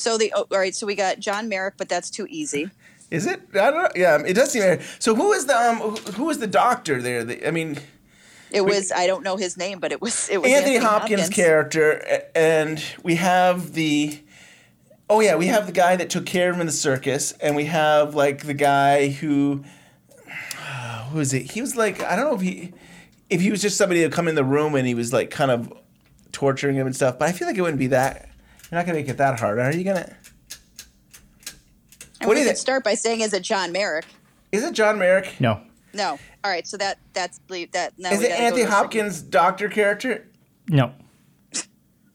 So 0.00 0.16
the 0.16 0.32
oh, 0.34 0.46
all 0.50 0.58
right. 0.58 0.74
So 0.74 0.86
we 0.86 0.94
got 0.94 1.18
John 1.18 1.48
Merrick, 1.48 1.74
but 1.76 1.88
that's 1.88 2.10
too 2.10 2.26
easy. 2.30 2.70
Is 3.10 3.26
it? 3.26 3.42
I 3.52 3.70
don't 3.70 3.82
know. 3.82 3.90
Yeah, 3.94 4.22
it 4.24 4.34
does 4.34 4.52
seem. 4.52 4.78
So 4.98 5.14
who 5.14 5.32
is 5.32 5.46
the 5.46 5.56
um 5.56 5.76
who, 5.76 5.96
who 6.12 6.30
is 6.30 6.38
the 6.38 6.46
doctor 6.46 7.02
there? 7.02 7.24
The, 7.24 7.46
I 7.46 7.50
mean, 7.50 7.78
It 8.50 8.62
was 8.62 8.92
I 8.92 9.06
don't 9.06 9.22
know 9.22 9.36
his 9.36 9.56
name, 9.56 9.78
but 9.78 9.92
it 9.92 10.00
was 10.00 10.28
it 10.28 10.40
was 10.40 10.50
Anthony, 10.50 10.76
Hopkins, 10.76 11.28
character, 11.28 12.24
and 12.34 12.82
we 13.02 13.16
have 13.16 13.74
the. 13.74 14.20
Oh 15.08 15.20
yeah, 15.20 15.36
we 15.36 15.48
have 15.48 15.66
the 15.66 15.72
guy 15.72 15.96
that 15.96 16.08
took 16.08 16.24
care 16.24 16.50
of 16.50 16.56
him 16.56 16.60
in 16.60 16.66
the 16.66 16.72
circus, 16.72 17.32
and 17.32 17.56
we 17.56 17.66
have 17.66 18.14
like 18.14 18.44
the 18.44 18.54
guy 18.54 19.08
who. 19.08 19.64
Who 21.10 21.18
is 21.18 21.34
it? 21.34 21.50
He 21.50 21.60
was 21.60 21.74
like 21.74 22.00
I 22.02 22.14
don't 22.14 22.26
know 22.26 22.36
if 22.36 22.40
he, 22.40 22.72
if 23.28 23.40
he 23.40 23.50
was 23.50 23.60
just 23.60 23.76
somebody 23.76 24.02
that 24.02 24.12
come 24.12 24.28
in 24.28 24.36
the 24.36 24.44
room 24.44 24.76
and 24.76 24.86
he 24.86 24.94
was 24.94 25.12
like 25.12 25.30
kind 25.30 25.50
of 25.50 25.72
torturing 26.30 26.76
him 26.76 26.86
and 26.86 26.94
stuff. 26.94 27.18
But 27.18 27.28
I 27.28 27.32
feel 27.32 27.48
like 27.48 27.58
it 27.58 27.62
wouldn't 27.62 27.80
be 27.80 27.88
that. 27.88 28.29
You're 28.70 28.78
not 28.80 28.86
gonna 28.86 28.98
make 28.98 29.08
it 29.08 29.16
that 29.18 29.40
hard, 29.40 29.58
are 29.58 29.72
you 29.74 29.84
gonna? 29.84 30.14
And 32.20 32.28
What 32.28 32.34
we 32.36 32.42
is 32.42 32.46
could 32.46 32.52
it? 32.54 32.58
start 32.58 32.84
by 32.84 32.94
saying, 32.94 33.20
is 33.20 33.32
it 33.32 33.42
John 33.42 33.72
Merrick? 33.72 34.04
Is 34.52 34.62
it 34.62 34.74
John 34.74 34.98
Merrick? 34.98 35.34
No. 35.40 35.60
No. 35.94 36.18
All 36.44 36.50
right. 36.50 36.66
So 36.66 36.76
that 36.76 36.98
that's 37.12 37.40
leave 37.48 37.72
that. 37.72 37.98
Now 37.98 38.10
Is 38.12 38.22
it 38.22 38.30
Anthony 38.30 38.62
to 38.62 38.68
the- 38.68 38.74
Hopkins' 38.74 39.22
doctor 39.22 39.68
character? 39.68 40.26
No. 40.68 40.92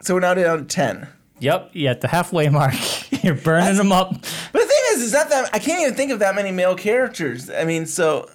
So 0.02 0.14
we're 0.14 0.20
now 0.20 0.34
down 0.34 0.58
to 0.58 0.64
ten. 0.64 1.08
Yep. 1.40 1.70
Yeah, 1.74 1.90
at 1.90 2.00
the 2.00 2.08
halfway 2.08 2.48
mark. 2.48 2.74
You're 3.22 3.34
burning 3.34 3.76
them 3.76 3.92
up. 3.92 4.10
But 4.12 4.22
the 4.62 4.66
thing 4.66 4.82
is, 4.92 5.02
is 5.02 5.12
that 5.12 5.28
that 5.30 5.50
I 5.52 5.58
can't 5.58 5.82
even 5.82 5.94
think 5.94 6.10
of 6.12 6.20
that 6.20 6.34
many 6.34 6.52
male 6.52 6.74
characters. 6.76 7.50
I 7.50 7.64
mean, 7.64 7.84
so 7.86 8.30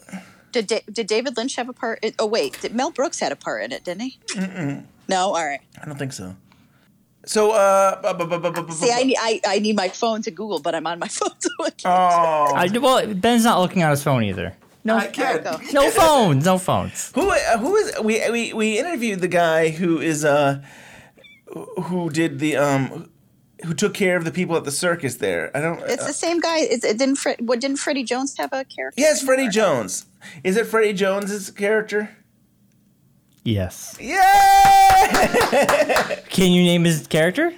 Did 0.52 0.68
da- 0.68 0.84
did 0.92 1.08
David 1.08 1.38
Lynch 1.38 1.56
have 1.56 1.70
a 1.70 1.74
part? 1.74 2.00
in- 2.04 2.14
oh 2.20 2.28
wait, 2.28 2.60
did 2.62 2.76
Mel 2.76 2.92
Brooks 2.92 3.20
had 3.20 3.32
a 3.32 3.36
part 3.36 3.64
in 3.64 3.72
it, 3.72 3.84
didn't 3.84 4.02
he? 4.02 4.20
mm-mm, 4.36 4.84
No. 5.08 5.30
All 5.34 5.46
right. 5.46 5.62
I 5.82 5.86
don't 5.86 5.98
think 5.98 6.14
so. 6.14 6.36
So, 7.26 7.52
uh, 7.52 8.14
bu- 8.14 8.26
bu- 8.26 8.52
bu- 8.52 8.72
See, 8.72 8.92
I 8.92 9.04
need 9.04 9.18
I, 9.20 9.40
I 9.48 9.60
need 9.60 9.76
my 9.76 9.90
phone 9.90 10.22
to 10.24 10.32
Google, 10.32 10.60
but 10.60 10.74
I'm 10.74 10.88
on 10.88 11.00
my 11.00 11.08
phone. 11.20 11.30
So 11.40 11.50
I 11.60 11.70
can't. 11.70 11.86
Oh. 11.86 12.56
I, 12.56 12.68
well, 12.80 13.14
Ben's 13.14 13.44
not 13.44 13.60
looking 13.60 13.84
at 13.84 13.92
his 13.92 14.04
phone 14.04 14.24
either. 14.24 14.56
No, 14.84 14.98
I 14.98 15.08
can't. 15.08 15.44
no 15.74 15.92
phones, 15.92 16.44
no 16.46 16.58
phones. 16.58 17.12
Who 17.14 17.30
uh, 17.30 17.58
who 17.60 17.76
is 17.76 17.94
we 18.02 18.30
we 18.32 18.54
we 18.54 18.80
interviewed 18.80 19.20
the 19.20 19.28
guy 19.28 19.70
who 19.70 20.00
is 20.00 20.26
uh 20.26 20.64
who 21.84 22.10
did 22.10 22.40
the 22.40 22.58
um 22.58 23.10
who 23.64 23.76
took 23.76 23.94
care 23.94 24.18
of 24.18 24.26
the 24.26 24.32
people 24.32 24.56
at 24.58 24.64
the 24.64 24.72
circus 24.72 25.16
there. 25.18 25.56
I 25.56 25.62
don't. 25.62 25.80
It's 25.82 26.04
uh, 26.04 26.08
the 26.08 26.14
same 26.14 26.40
guy. 26.40 26.62
It's, 26.62 26.84
it 26.84 26.98
didn't 26.98 27.18
Fred, 27.18 27.38
what 27.48 27.60
didn't 27.60 27.78
Freddie 27.78 28.04
Jones 28.04 28.36
have 28.38 28.52
a 28.52 28.66
character? 28.66 29.00
yes, 29.00 29.22
Freddie 29.22 29.50
Jones. 29.50 30.08
Is 30.44 30.58
it 30.58 30.66
Freddie 30.66 30.94
Jones's 30.94 31.52
character? 31.52 32.10
Yes. 33.44 33.96
Yeah. 34.00 34.22
Can 36.30 36.52
you 36.52 36.64
name 36.64 36.84
his 36.84 37.08
character? 37.08 37.54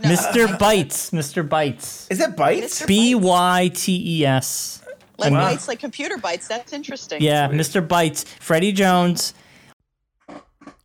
Mr. 0.00 0.46
Bytes. 0.58 1.10
Mr. 1.12 1.46
Bytes. 1.48 2.10
Is 2.10 2.20
it 2.20 2.36
Bytes? 2.36 2.86
B 2.86 3.14
Y 3.14 3.70
T 3.74 4.20
E 4.20 4.26
S. 4.26 4.82
Like 5.18 5.28
And- 5.32 5.36
bytes, 5.36 5.68
like 5.68 5.78
computer 5.78 6.16
bytes. 6.16 6.48
That's 6.48 6.72
interesting. 6.72 7.22
Yeah, 7.22 7.48
Mr. 7.48 7.86
Bytes. 7.86 8.24
Freddie 8.26 8.72
Jones. 8.72 9.34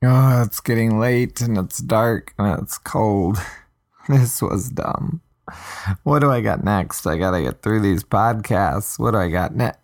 Oh, 0.04 0.44
it's 0.44 0.60
getting 0.60 1.00
late 1.00 1.42
and 1.42 1.58
it's 1.58 1.80
dark 1.80 2.34
and 2.38 2.62
it's 2.62 2.78
cold. 2.78 3.38
This 4.10 4.42
was 4.42 4.70
dumb. 4.70 5.20
What 6.04 6.20
do 6.20 6.32
I 6.32 6.40
got 6.40 6.64
next? 6.64 7.06
I 7.06 7.18
gotta 7.18 7.42
get 7.42 7.62
through 7.62 7.82
these 7.82 8.06
podcasts. 8.06 8.98
What 8.98 9.12
do 9.12 9.18
I 9.18 9.28
got 9.28 9.54
next? 9.54 9.80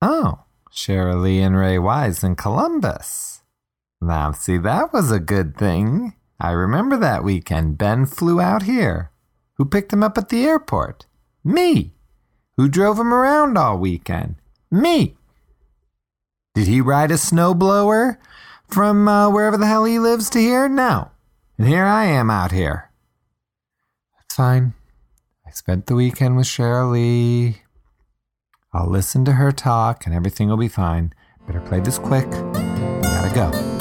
Oh, 0.00 0.38
Cheryl 0.72 1.20
Lee 1.22 1.40
and 1.40 1.56
Ray 1.56 1.76
Wise 1.76 2.22
in 2.22 2.36
Columbus. 2.36 3.35
Now, 4.00 4.32
see, 4.32 4.58
that 4.58 4.92
was 4.92 5.10
a 5.10 5.18
good 5.18 5.56
thing. 5.56 6.14
I 6.38 6.50
remember 6.50 6.96
that 6.98 7.24
weekend 7.24 7.78
Ben 7.78 8.06
flew 8.06 8.40
out 8.40 8.64
here. 8.64 9.10
Who 9.54 9.64
picked 9.64 9.92
him 9.92 10.02
up 10.02 10.18
at 10.18 10.28
the 10.28 10.44
airport? 10.44 11.06
Me. 11.42 11.94
Who 12.56 12.68
drove 12.68 12.98
him 12.98 13.12
around 13.12 13.56
all 13.56 13.78
weekend? 13.78 14.36
Me. 14.70 15.16
Did 16.54 16.66
he 16.66 16.80
ride 16.80 17.10
a 17.10 17.14
snowblower 17.14 18.18
from 18.68 19.08
uh, 19.08 19.30
wherever 19.30 19.56
the 19.56 19.66
hell 19.66 19.84
he 19.84 19.98
lives 19.98 20.30
to 20.30 20.38
here? 20.38 20.68
No. 20.68 21.10
And 21.58 21.66
here 21.66 21.84
I 21.84 22.04
am 22.04 22.30
out 22.30 22.52
here. 22.52 22.90
That's 24.16 24.34
fine. 24.34 24.74
I 25.46 25.50
spent 25.50 25.86
the 25.86 25.94
weekend 25.94 26.36
with 26.36 26.58
Lee. 26.58 27.62
I'll 28.72 28.90
listen 28.90 29.24
to 29.24 29.32
her 29.32 29.52
talk 29.52 30.04
and 30.04 30.14
everything 30.14 30.48
will 30.48 30.56
be 30.56 30.68
fine. 30.68 31.12
Better 31.46 31.60
play 31.60 31.80
this 31.80 31.98
quick. 31.98 32.26
We 32.26 33.02
Gotta 33.02 33.34
go. 33.34 33.75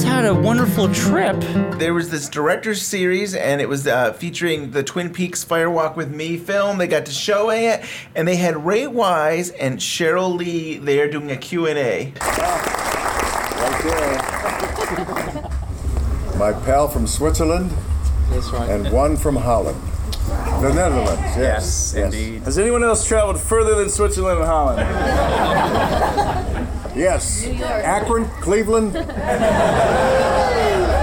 You 0.00 0.06
just 0.06 0.16
had 0.16 0.24
a 0.24 0.34
wonderful 0.34 0.90
trip. 0.94 1.38
There 1.78 1.92
was 1.92 2.08
this 2.08 2.26
director's 2.30 2.80
series, 2.80 3.34
and 3.34 3.60
it 3.60 3.68
was 3.68 3.86
uh, 3.86 4.14
featuring 4.14 4.70
the 4.70 4.82
Twin 4.82 5.12
Peaks 5.12 5.44
Fire 5.44 5.68
Walk 5.68 5.94
with 5.94 6.10
Me 6.10 6.38
film. 6.38 6.78
They 6.78 6.86
got 6.86 7.04
to 7.04 7.12
show 7.12 7.50
it, 7.50 7.84
and 8.14 8.26
they 8.26 8.36
had 8.36 8.64
Ray 8.64 8.86
Wise 8.86 9.50
and 9.50 9.78
Cheryl 9.78 10.34
Lee 10.34 10.78
there 10.78 11.10
doing 11.10 11.30
a 11.30 11.36
Q&A. 11.36 12.14
Right. 12.18 12.24
My 16.38 16.54
pal 16.64 16.88
from 16.88 17.06
Switzerland. 17.06 17.70
That's 18.30 18.50
right. 18.52 18.70
And 18.70 18.90
one 18.90 19.18
from 19.18 19.36
Holland. 19.36 19.82
The 20.62 20.72
Netherlands, 20.72 21.36
yes. 21.36 21.92
Yes, 21.94 22.14
indeed. 22.14 22.44
Has 22.44 22.56
anyone 22.58 22.82
else 22.82 23.06
traveled 23.06 23.38
further 23.38 23.74
than 23.74 23.90
Switzerland 23.90 24.38
and 24.38 24.48
Holland? 24.48 24.80
Yes. 26.94 27.46
Akron, 27.46 28.24
Cleveland. 28.40 28.96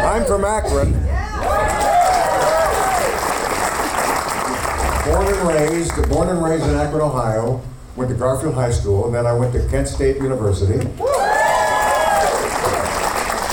I'm 0.07 0.26
from 0.26 0.43
Akron. 0.45 0.91
Born 5.05 5.27
and 5.27 5.47
raised, 5.47 6.09
born 6.09 6.30
and 6.30 6.43
raised 6.43 6.65
in 6.65 6.76
Akron, 6.76 7.01
Ohio. 7.01 7.61
Went 7.95 8.11
to 8.11 8.18
Garfield 8.18 8.55
High 8.55 8.72
School, 8.72 9.05
and 9.05 9.15
then 9.15 9.26
I 9.26 9.34
went 9.34 9.53
to 9.53 9.68
Kent 9.69 9.88
State 9.88 10.18
University. 10.18 10.77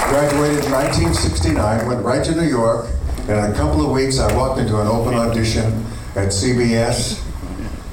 Graduated 0.08 0.64
in 0.64 0.70
1969, 0.72 1.86
went 1.86 2.04
right 2.04 2.24
to 2.24 2.34
New 2.34 2.42
York, 2.42 2.86
and 3.20 3.30
in 3.30 3.38
a 3.52 3.54
couple 3.54 3.84
of 3.84 3.90
weeks 3.90 4.18
I 4.18 4.34
walked 4.36 4.60
into 4.60 4.80
an 4.80 4.86
open 4.86 5.14
audition 5.14 5.86
at 6.14 6.28
CBS, 6.28 7.22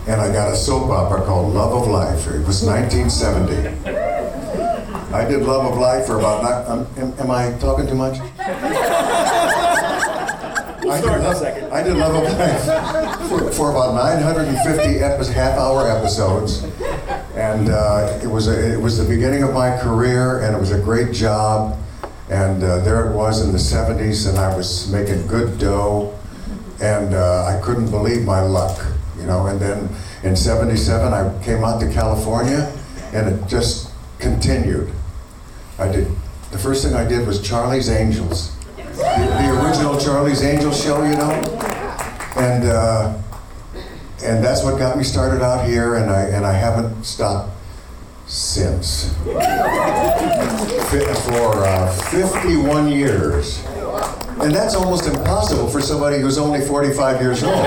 and 0.08 0.20
I 0.20 0.32
got 0.34 0.52
a 0.52 0.56
soap 0.56 0.90
opera 0.90 1.24
called 1.26 1.54
Love 1.54 1.84
of 1.84 1.88
Life. 1.88 2.28
It 2.28 2.46
was 2.46 2.64
1970. 2.66 4.11
I 5.14 5.26
did 5.26 5.42
Love 5.44 5.72
of 5.72 5.78
Life 5.78 6.06
for 6.06 6.20
about. 6.20 6.44
Not, 6.44 6.68
um, 6.68 6.88
am, 6.98 7.14
am 7.20 7.32
I 7.32 7.52
talking 7.60 7.88
too 7.88 7.96
much? 7.96 8.20
I 10.84 11.00
did, 11.00 11.06
love, 11.22 11.72
I 11.72 11.84
did 11.84 11.96
Love 11.98 12.16
of 12.16 12.24
Life 12.38 13.30
for, 13.30 13.52
for 13.52 13.72
about 13.72 13.94
950 13.96 15.00
epi- 15.00 15.32
half-hour 15.32 15.88
episodes, 15.88 16.64
and 17.36 17.70
uh, 17.70 18.20
it 18.24 18.28
was 18.28 18.48
a, 18.48 18.74
it 18.74 18.80
was 18.80 18.98
the 18.98 19.06
beginning 19.08 19.44
of 19.44 19.54
my 19.54 19.78
career, 19.78 20.42
and 20.42 20.56
it 20.56 20.60
was 20.60 20.72
a 20.72 20.80
great 20.80 21.14
job. 21.14 21.78
And 22.30 22.64
uh, 22.64 22.80
there 22.80 23.10
it 23.12 23.16
was 23.16 23.46
in 23.46 23.52
the 23.52 23.58
70s, 23.58 24.30
and 24.30 24.38
I 24.38 24.56
was 24.56 24.90
making 24.92 25.28
good 25.28 25.60
dough, 25.60 26.18
and 26.82 27.14
uh, 27.14 27.46
I 27.46 27.60
couldn't 27.62 27.92
believe 27.92 28.24
my 28.26 28.42
luck, 28.42 28.86
you 29.18 29.26
know. 29.26 29.48
And 29.48 29.60
then 29.60 29.90
in 30.24 30.36
'77, 30.36 31.14
I 31.14 31.44
came 31.44 31.64
out 31.66 31.80
to 31.82 31.92
California, 31.92 32.74
and 33.14 33.28
it 33.28 33.48
just 33.48 33.92
continued. 34.20 34.92
I 35.82 35.92
did. 35.92 36.08
The 36.52 36.60
first 36.60 36.86
thing 36.86 36.94
I 36.94 37.04
did 37.08 37.26
was 37.26 37.42
Charlie's 37.42 37.90
Angels, 37.90 38.56
the, 38.76 38.84
the 38.94 39.66
original 39.66 40.00
Charlie's 40.00 40.44
Angels 40.44 40.80
show, 40.80 41.04
you 41.04 41.16
know, 41.16 41.32
and 42.36 42.66
uh, 42.66 43.18
and 44.24 44.44
that's 44.44 44.64
what 44.64 44.78
got 44.78 44.96
me 44.96 45.04
started 45.04 45.42
out 45.42 45.68
here, 45.68 45.96
and 45.96 46.12
I 46.12 46.26
and 46.26 46.46
I 46.46 46.54
haven't 46.54 47.04
stopped 47.04 47.50
since 48.28 49.12
for 51.26 51.66
uh, 51.66 51.92
51 52.12 52.92
years, 52.92 53.66
and 54.40 54.54
that's 54.54 54.76
almost 54.76 55.08
impossible 55.08 55.68
for 55.68 55.82
somebody 55.82 56.20
who's 56.20 56.38
only 56.38 56.62
45 56.62 57.22
years 57.22 57.44
old. 57.44 57.66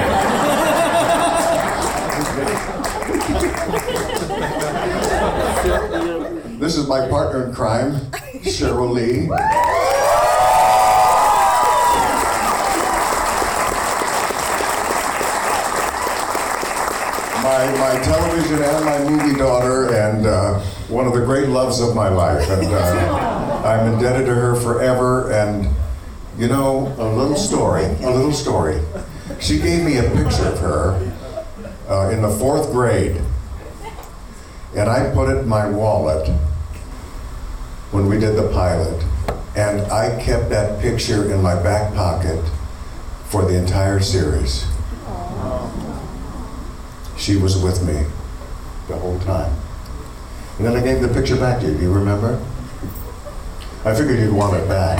This 6.64 6.76
is 6.78 6.88
my 6.88 7.06
partner 7.10 7.44
in 7.44 7.54
crime, 7.54 7.92
Cheryl 8.40 8.90
Lee. 8.90 9.26
My, 17.42 17.66
my 17.76 18.02
television 18.02 18.62
and 18.62 18.82
my 18.82 18.98
movie 19.00 19.38
daughter, 19.38 19.94
and 19.94 20.26
uh, 20.26 20.58
one 20.88 21.06
of 21.06 21.12
the 21.12 21.20
great 21.20 21.50
loves 21.50 21.82
of 21.82 21.94
my 21.94 22.08
life. 22.08 22.48
And 22.48 22.66
uh, 22.66 23.62
I'm 23.66 23.92
indebted 23.92 24.24
to 24.24 24.34
her 24.34 24.56
forever. 24.56 25.32
And, 25.32 25.68
you 26.38 26.48
know, 26.48 26.94
a 26.96 27.06
little 27.14 27.36
story, 27.36 27.84
a 27.84 28.10
little 28.10 28.32
story. 28.32 28.80
She 29.38 29.58
gave 29.58 29.84
me 29.84 29.98
a 29.98 30.04
picture 30.04 30.46
of 30.46 30.58
her 30.60 31.12
uh, 31.90 32.08
in 32.08 32.22
the 32.22 32.30
fourth 32.30 32.72
grade, 32.72 33.20
and 34.74 34.88
I 34.88 35.12
put 35.12 35.28
it 35.28 35.40
in 35.40 35.46
my 35.46 35.68
wallet 35.68 36.34
when 37.94 38.08
we 38.08 38.18
did 38.18 38.34
the 38.34 38.48
pilot. 38.52 39.00
And 39.54 39.80
I 39.92 40.20
kept 40.20 40.50
that 40.50 40.82
picture 40.82 41.32
in 41.32 41.40
my 41.40 41.54
back 41.62 41.94
pocket 41.94 42.44
for 43.26 43.44
the 43.44 43.56
entire 43.56 44.00
series. 44.00 44.66
She 47.16 47.36
was 47.36 47.56
with 47.62 47.86
me 47.86 48.02
the 48.88 48.96
whole 48.96 49.20
time. 49.20 49.54
And 50.58 50.66
then 50.66 50.76
I 50.76 50.82
gave 50.82 51.00
the 51.02 51.08
picture 51.08 51.36
back 51.36 51.60
to 51.60 51.66
you. 51.68 51.74
Do 51.74 51.82
you 51.82 51.92
remember? 51.92 52.44
I 53.84 53.94
figured 53.94 54.18
you'd 54.18 54.32
want 54.32 54.56
it 54.56 54.66
back. 54.68 54.98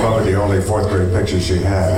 Probably 0.00 0.32
the 0.32 0.42
only 0.42 0.60
fourth 0.60 0.88
grade 0.88 1.12
picture 1.12 1.38
she 1.40 1.58
had. 1.58 1.92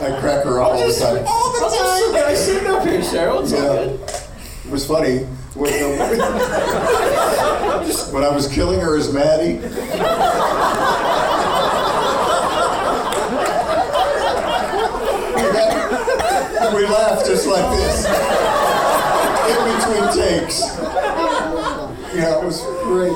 I 0.00 0.20
crack 0.20 0.44
her 0.44 0.60
up 0.60 0.68
all 0.68 0.86
the 0.86 0.94
time. 0.94 1.24
All 1.26 1.52
the 1.52 1.58
time. 2.14 2.24
I 2.26 2.34
see 2.34 2.60
no 2.62 2.78
picture, 2.84 3.00
Cheryl. 3.00 3.42
It's 3.42 3.52
all 3.52 3.58
Yeah. 3.58 3.86
good. 3.86 4.00
It 4.66 4.70
was 4.70 4.86
funny 4.86 5.26
when, 5.54 5.72
when 8.12 8.24
I 8.24 8.30
was 8.32 8.46
killing 8.48 8.80
her 8.80 8.96
as 8.96 9.12
Maddie. 9.12 9.58
we 16.74 16.86
laughed 16.86 17.26
just 17.26 17.46
like 17.48 17.68
this 17.76 18.06
in 19.50 19.58
between 19.74 20.06
takes. 20.14 20.60
Yeah, 22.14 22.38
it 22.38 22.44
was 22.44 22.62
great. 22.84 23.12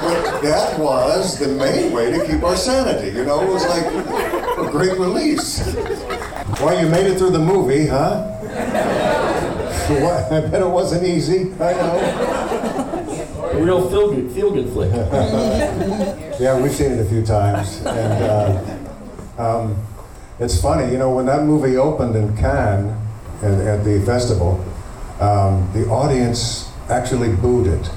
But 0.00 0.40
that 0.42 0.78
was 0.78 1.38
the 1.38 1.48
main 1.48 1.92
way 1.92 2.10
to 2.12 2.26
keep 2.26 2.42
our 2.44 2.56
sanity. 2.56 3.16
You 3.16 3.24
know, 3.24 3.42
it 3.42 3.48
was 3.48 3.66
like 3.66 3.86
a 3.86 4.70
great 4.70 4.98
release. 4.98 5.74
Well, 6.60 6.80
you 6.80 6.88
made 6.88 7.06
it 7.06 7.18
through 7.18 7.30
the 7.30 7.38
movie, 7.38 7.86
huh? 7.86 8.30
What? 9.88 10.32
I 10.32 10.40
bet 10.40 10.62
it 10.62 10.66
wasn't 10.66 11.04
easy. 11.04 11.52
I 11.60 11.72
know. 11.74 13.50
A 13.52 13.62
real 13.62 13.90
feel 13.90 14.14
good, 14.14 14.32
feel 14.32 14.50
good 14.50 14.70
flick. 14.70 14.90
yeah, 16.40 16.58
we've 16.58 16.72
seen 16.72 16.92
it 16.92 17.00
a 17.00 17.04
few 17.04 17.22
times, 17.22 17.84
and 17.84 18.24
uh, 18.24 18.78
um, 19.36 19.76
it's 20.38 20.58
funny. 20.58 20.90
You 20.90 20.96
know, 20.96 21.14
when 21.14 21.26
that 21.26 21.42
movie 21.44 21.76
opened 21.76 22.16
in 22.16 22.34
Cannes 22.34 22.96
at, 23.42 23.52
at 23.60 23.84
the 23.84 24.00
festival, 24.06 24.64
um, 25.20 25.70
the 25.74 25.86
audience 25.90 26.72
actually 26.88 27.36
booed 27.36 27.66
it. 27.66 27.90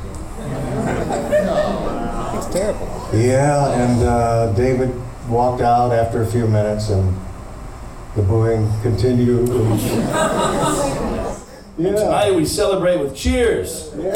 It's 2.36 2.48
terrible. 2.48 3.10
Yeah, 3.14 3.72
and 3.72 4.04
uh, 4.04 4.52
David 4.58 4.94
walked 5.30 5.62
out 5.62 5.94
after 5.94 6.22
a 6.22 6.28
few 6.28 6.48
minutes, 6.48 6.90
and 6.90 7.16
the 8.18 8.24
booing 8.24 8.70
continued. 8.82 9.48
And 11.78 11.96
tonight 11.96 12.34
we 12.34 12.44
celebrate 12.44 12.98
with 12.98 13.16
cheers. 13.16 13.92
Yeah. 13.96 14.14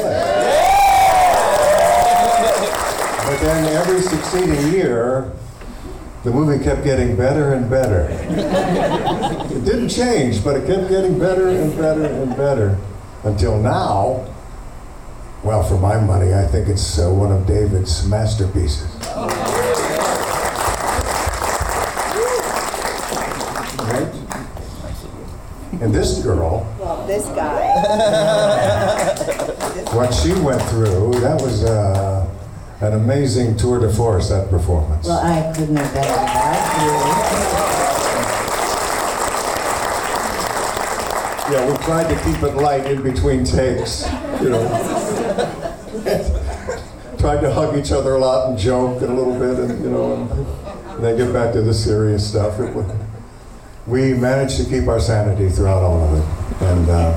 But 3.24 3.40
then 3.40 3.64
every 3.76 4.00
succeeding 4.00 4.72
year, 4.72 5.30
the 6.24 6.32
movie 6.32 6.62
kept 6.62 6.82
getting 6.82 7.14
better 7.14 7.52
and 7.52 7.70
better. 7.70 8.08
it 8.10 9.64
didn't 9.64 9.90
change, 9.90 10.42
but 10.42 10.56
it 10.56 10.66
kept 10.66 10.88
getting 10.88 11.20
better 11.20 11.50
and 11.50 11.76
better 11.76 12.04
and 12.04 12.36
better 12.36 12.78
until 13.22 13.56
now. 13.60 14.28
Well, 15.44 15.62
for 15.62 15.78
my 15.78 16.00
money, 16.00 16.34
I 16.34 16.44
think 16.48 16.66
it's 16.66 16.98
uh, 16.98 17.10
one 17.10 17.30
of 17.30 17.46
David's 17.46 18.04
masterpieces. 18.08 18.92
Right? 23.78 24.22
And 25.82 25.92
this 25.92 26.22
girl, 26.22 26.64
Well, 26.78 27.04
this 27.08 27.26
guy. 27.26 27.66
what 29.92 30.14
she 30.14 30.32
went 30.32 30.62
through, 30.70 31.18
that 31.18 31.42
was 31.42 31.64
uh, 31.64 32.24
an 32.82 32.92
amazing 32.92 33.56
tour 33.56 33.80
de 33.80 33.92
force, 33.92 34.28
that 34.28 34.48
performance. 34.48 35.08
well, 35.08 35.18
I 35.18 35.52
couldn't 35.52 35.74
have 35.74 35.92
done 35.92 36.04
that. 36.04 37.68
Yeah, 41.50 41.68
we 41.68 41.76
tried 41.84 42.08
to 42.14 42.22
keep 42.22 42.40
it 42.44 42.54
light 42.54 42.86
in 42.86 43.02
between 43.02 43.44
takes, 43.44 44.06
you 44.40 44.50
know. 44.50 44.68
tried 47.18 47.40
to 47.40 47.52
hug 47.52 47.76
each 47.76 47.90
other 47.90 48.14
a 48.14 48.20
lot 48.20 48.50
and 48.50 48.56
joke 48.56 49.02
a 49.02 49.06
little 49.06 49.36
bit, 49.36 49.58
and 49.58 49.82
you 49.82 49.90
know, 49.90 50.14
and 50.14 51.04
then 51.04 51.16
get 51.16 51.32
back 51.32 51.52
to 51.54 51.60
the 51.60 51.74
serious 51.74 52.24
stuff. 52.28 52.60
It 52.60 52.72
we 53.86 54.14
managed 54.14 54.56
to 54.58 54.64
keep 54.64 54.86
our 54.88 55.00
sanity 55.00 55.48
throughout 55.48 55.82
all 55.82 56.02
of 56.04 56.18
it, 56.18 56.24
and 56.66 56.88
uh, 56.88 57.12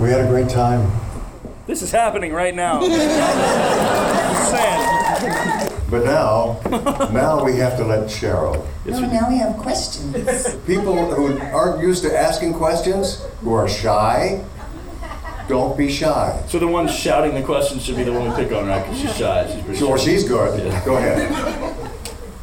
we 0.00 0.10
had 0.10 0.20
a 0.20 0.26
great 0.28 0.48
time. 0.48 0.90
This 1.66 1.82
is 1.82 1.90
happening 1.90 2.32
right 2.32 2.54
now. 2.54 2.80
But 5.90 6.04
now, 6.06 6.58
now 7.12 7.44
we 7.44 7.56
have 7.58 7.76
to 7.76 7.84
let 7.84 8.08
Cheryl. 8.08 8.64
No, 8.84 8.98
now 9.00 9.28
we 9.28 9.36
have 9.38 9.56
questions. 9.58 10.56
People 10.66 10.96
who 11.14 11.38
aren't 11.38 11.82
used 11.82 12.02
to 12.02 12.16
asking 12.18 12.54
questions, 12.54 13.22
who 13.42 13.52
are 13.52 13.68
shy, 13.68 14.42
don't 15.46 15.76
be 15.78 15.88
shy. 15.92 16.42
So 16.48 16.58
the 16.58 16.66
one 16.66 16.88
shouting 16.88 17.34
the 17.34 17.42
questions 17.42 17.84
should 17.84 17.96
be 17.96 18.02
the 18.02 18.12
one 18.12 18.28
we 18.28 18.34
pick 18.34 18.50
on, 18.52 18.66
right? 18.66 18.82
Because 18.82 18.98
she's 19.00 19.14
shy. 19.16 19.46
She's 19.52 19.62
pretty 19.62 19.78
Sure, 19.78 19.96
shy. 19.98 20.04
she's 20.04 20.24
good. 20.26 20.58
Go 20.84 20.96
ahead. 20.96 21.30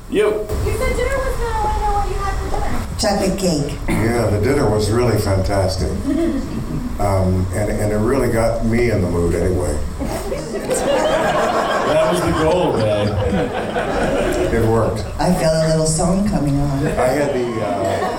You. 0.10 0.30
You 0.30 0.38
said 0.38 0.96
dinner 0.96 1.18
was 1.18 1.36
good. 1.36 1.52
I 1.52 1.64
want 1.64 1.76
to 1.76 1.82
know 1.82 1.94
what 1.94 2.08
you 2.10 2.16
had 2.16 2.36
for 2.38 2.50
dinner. 2.52 2.88
Chocolate 3.02 3.40
cake. 3.40 3.80
Yeah, 3.90 4.30
the 4.30 4.40
dinner 4.44 4.70
was 4.70 4.92
really 4.92 5.18
fantastic. 5.18 5.92
Um, 7.02 7.48
and, 7.54 7.72
and 7.72 7.92
it 7.92 7.96
really 7.96 8.32
got 8.32 8.64
me 8.64 8.92
in 8.92 9.02
the 9.02 9.10
mood 9.10 9.34
anyway. 9.34 9.76
That 11.92 12.14
was 12.14 12.22
the 12.22 12.32
goal, 12.44 12.78
man. 12.78 14.54
It 14.54 14.70
worked. 14.70 15.04
I 15.20 15.34
felt 15.34 15.66
a 15.66 15.70
little 15.70 15.88
song 15.88 16.30
coming 16.30 16.58
on. 16.60 16.88
I 16.88 17.08
had 17.08 17.34
the. 17.34 17.66
Uh... 17.66 18.11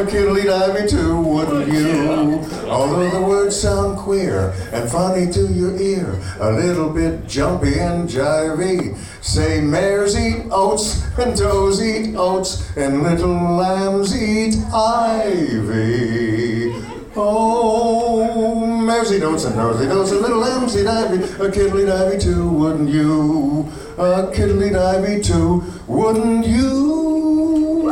a 0.00 0.10
kiddly 0.10 0.42
divey 0.42 0.88
too, 0.88 1.20
wouldn't 1.20 1.70
you? 1.70 2.40
Although 2.68 3.10
the 3.10 3.20
words 3.20 3.60
sound 3.60 3.98
queer 3.98 4.54
and 4.72 4.90
funny 4.90 5.30
to 5.32 5.46
your 5.52 5.76
ear, 5.76 6.18
a 6.40 6.52
little 6.52 6.88
bit 6.88 7.26
jumpy 7.26 7.78
and 7.78 8.08
jivey. 8.08 8.96
Say 9.22 9.60
mares 9.60 10.18
eat 10.18 10.46
oats 10.50 11.04
and 11.18 11.36
does 11.36 11.82
eat 11.82 12.16
oats 12.16 12.74
and 12.76 13.02
little 13.02 13.34
lambs 13.34 14.16
eat 14.16 14.56
ivy. 14.72 16.72
Oh, 17.16 18.66
mares 18.66 19.12
eat 19.12 19.22
oats 19.22 19.44
and 19.44 19.56
does 19.56 19.84
eat 19.84 19.90
oats 19.90 20.12
and 20.12 20.22
little 20.22 20.38
lambs 20.38 20.76
eat 20.76 20.86
ivy, 20.86 21.22
a 21.44 21.50
kiddly 21.50 21.82
divey 21.82 22.18
too, 22.18 22.48
wouldn't 22.48 22.88
you? 22.88 23.68
A 23.98 24.30
kiddly 24.32 24.70
divey 24.70 25.22
too, 25.22 25.62
wouldn't 25.86 26.46
you? 26.46 27.90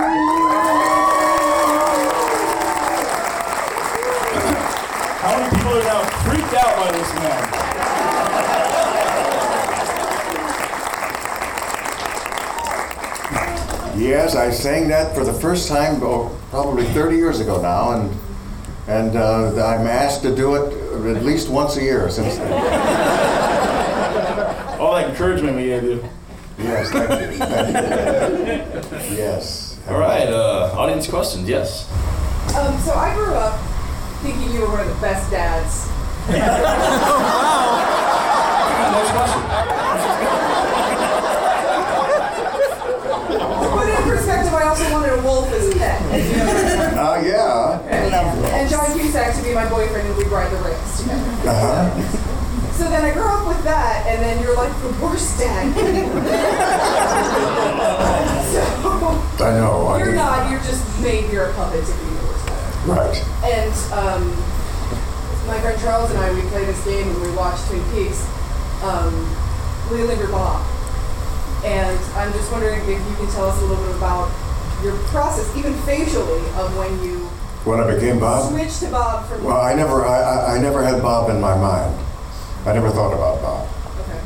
How 5.21 5.37
many 5.37 5.51
people 5.57 5.73
are 5.73 5.83
now 5.83 6.05
freaked 6.25 6.55
out 6.55 6.59
by 6.79 6.93
this 6.93 7.13
man? 7.15 7.69
Yes, 14.01 14.37
I 14.37 14.51
sang 14.51 14.89
that 14.89 15.15
for 15.15 15.25
the 15.25 15.33
first 15.33 15.69
time 15.69 16.01
oh, 16.03 16.39
probably 16.51 16.85
30 16.87 17.17
years 17.17 17.41
ago 17.41 17.61
now, 17.61 17.93
and 17.93 18.17
and 18.87 19.17
uh, 19.17 19.67
I'm 19.67 19.87
asked 19.87 20.23
to 20.23 20.35
do 20.35 20.55
it 20.55 20.73
at 21.17 21.25
least 21.25 21.49
once 21.51 21.77
a 21.77 21.83
year 21.83 22.09
since 22.09 22.37
then. 22.37 22.53
All 24.81 24.95
that 24.95 25.11
encouragement 25.11 25.57
we 25.57 25.65
gave 25.65 25.83
you. 25.83 26.09
Yes, 26.59 26.91
thank 26.91 27.33
you. 27.33 27.39
Thank 27.39 29.09
you. 29.11 29.17
Yes. 29.17 29.79
All 29.89 29.99
right, 29.99 30.29
uh, 30.29 30.75
audience 30.77 31.09
questions, 31.09 31.49
yes. 31.49 31.91
Um, 32.57 32.79
so 32.81 32.95
I 32.95 33.15
grew 33.15 33.35
up 33.35 33.59
thinking 34.23 34.53
you 34.53 34.61
were 34.61 34.69
one 34.69 34.81
of 34.81 34.89
the 34.89 35.01
best 35.01 35.31
dads. 35.31 35.88
Next 36.29 36.61
question. 39.13 39.43
Put 43.73 43.89
in 43.89 44.03
perspective, 44.09 44.53
I 44.55 44.63
also 44.69 44.91
wanted 44.93 45.13
a 45.19 45.23
wolf 45.23 45.51
as 45.53 45.69
a 45.69 45.73
pet. 45.79 46.03
Uh, 46.99 47.21
yeah. 47.25 47.81
And 47.89 48.69
John 48.69 48.93
Cusack 48.99 49.35
to 49.37 49.43
be 49.43 49.55
my 49.55 49.69
boyfriend 49.69 50.09
and 50.09 50.17
we'd 50.17 50.27
ride 50.29 50.51
the 50.51 50.57
rails 50.57 51.01
together. 51.01 51.31
Uh-huh. 51.49 51.91
So 52.73 52.85
then 52.91 53.05
I 53.05 53.13
grew 53.13 53.27
up 53.27 53.47
with 53.49 53.63
that, 53.65 54.07
and 54.07 54.23
then 54.23 54.41
you're 54.43 54.55
like 54.57 54.73
the 54.83 54.89
worst 55.03 55.39
dad. 55.39 55.75
so 58.53 58.61
I 59.45 59.51
know. 59.59 59.87
I 59.89 59.99
you're 59.99 60.07
did- 60.09 60.15
not, 60.17 60.51
you're 60.51 60.61
just 60.61 60.85
made, 61.03 61.31
you're 61.33 61.47
a 61.51 61.53
puppet 61.55 61.85
to 61.85 61.93
be 61.93 61.99
the 62.05 62.27
worst 62.27 62.47
dad. 62.47 62.87
Right. 62.87 63.25
And 63.45 63.73
um, 63.93 64.33
my 65.49 65.59
friend 65.61 65.81
Charles 65.81 66.11
and 66.11 66.19
I, 66.19 66.33
we 66.33 66.43
played 66.49 66.69
this 66.69 66.83
game 66.85 67.09
and 67.09 67.21
we 67.23 67.31
watched 67.37 67.67
Twin 67.69 67.83
Peaks, 67.93 68.23
um, 68.83 69.13
Leland 69.91 70.21
or 70.21 70.29
Bob. 70.29 70.65
And 71.65 71.99
I'm 72.15 72.33
just 72.33 72.53
wondering 72.53 72.81
if 72.83 72.89
you 72.89 73.15
can 73.17 73.27
tell 73.33 73.47
us 73.49 73.59
a 73.61 73.65
little 73.65 73.85
bit 73.85 73.97
about 73.97 74.31
your 74.85 74.97
process, 75.09 75.49
even 75.57 75.75
facially, 75.83 76.41
of 76.55 76.77
when 76.77 76.93
you 77.03 77.19
When 77.65 77.81
I 77.81 77.95
became 77.95 78.21
Bob? 78.21 78.51
switched 78.53 78.81
to 78.81 78.91
Bob 78.91 79.27
from. 79.29 79.43
Well, 79.45 79.61
I 79.61 79.75
never, 79.75 80.05
I, 80.07 80.21
I- 80.23 80.57
I 80.57 80.59
never 80.61 80.85
had 80.85 81.03
Bob 81.03 81.31
in 81.31 81.41
my 81.41 81.57
mind. 81.57 81.99
I 82.67 82.73
never 82.73 82.91
thought 82.91 83.13
about 83.13 83.41
Bob. 83.43 83.69
Okay. 84.01 84.21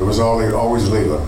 It 0.00 0.04
was 0.04 0.18
always, 0.18 0.52
always 0.52 0.88
Leland. 0.90 1.26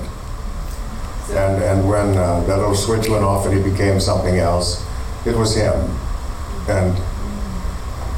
And, 1.30 1.62
and 1.62 1.88
when 1.88 2.16
uh, 2.16 2.40
that 2.48 2.58
little 2.58 2.74
switch 2.74 3.08
went 3.08 3.22
off 3.24 3.46
and 3.46 3.54
he 3.56 3.62
became 3.70 4.00
something 4.00 4.36
else, 4.38 4.84
it 5.24 5.36
was 5.36 5.54
him. 5.54 5.72
And 6.68 6.96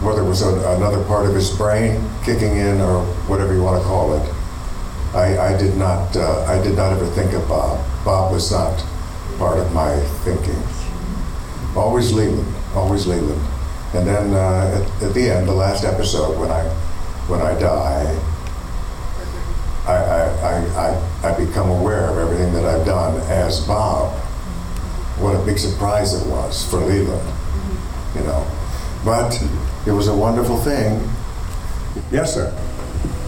whether 0.02 0.22
it 0.22 0.28
was 0.28 0.42
a, 0.42 0.54
another 0.76 1.02
part 1.04 1.26
of 1.26 1.34
his 1.34 1.50
brain 1.56 2.02
kicking 2.24 2.56
in 2.56 2.80
or 2.80 3.04
whatever 3.28 3.54
you 3.54 3.62
want 3.62 3.80
to 3.80 3.86
call 3.86 4.14
it, 4.14 4.34
I, 5.14 5.54
I 5.54 5.58
did 5.58 5.76
not, 5.76 6.16
uh, 6.16 6.44
I 6.48 6.62
did 6.62 6.76
not 6.76 6.92
ever 6.92 7.06
think 7.06 7.32
of 7.34 7.46
Bob. 7.48 7.78
Bob 8.04 8.32
was 8.32 8.50
not 8.50 8.84
part 9.38 9.58
of 9.58 9.72
my 9.72 9.98
thinking. 10.24 10.60
Always 11.76 12.12
Leland, 12.12 12.54
always 12.74 13.06
Leland. 13.06 13.40
And 13.94 14.06
then 14.06 14.32
uh, 14.32 14.80
at, 14.80 15.02
at 15.02 15.14
the 15.14 15.30
end, 15.30 15.46
the 15.46 15.54
last 15.54 15.84
episode, 15.84 16.38
when 16.38 16.50
I, 16.50 16.64
when 17.28 17.40
I 17.40 17.58
die, 17.58 18.18
I, 19.86 19.92
I, 19.92 20.20
I, 20.40 20.90
I, 21.22 21.30
I 21.30 21.44
become 21.44 21.68
aware 21.70 22.08
of 22.08 22.18
everything 22.18 22.52
that 22.54 22.64
I've 22.64 22.86
done 22.86 23.20
as 23.30 23.66
Bob, 23.66 24.12
what 25.18 25.34
a 25.36 25.44
big 25.44 25.58
surprise 25.58 26.14
it 26.14 26.26
was 26.28 26.68
for 26.68 26.78
Leland, 26.78 27.28
you 28.14 28.22
know. 28.22 28.46
But 29.04 29.34
it 29.86 29.90
was 29.90 30.06
a 30.08 30.14
wonderful 30.14 30.58
thing. 30.58 31.00
Yes, 32.10 32.34
sir. 32.34 32.56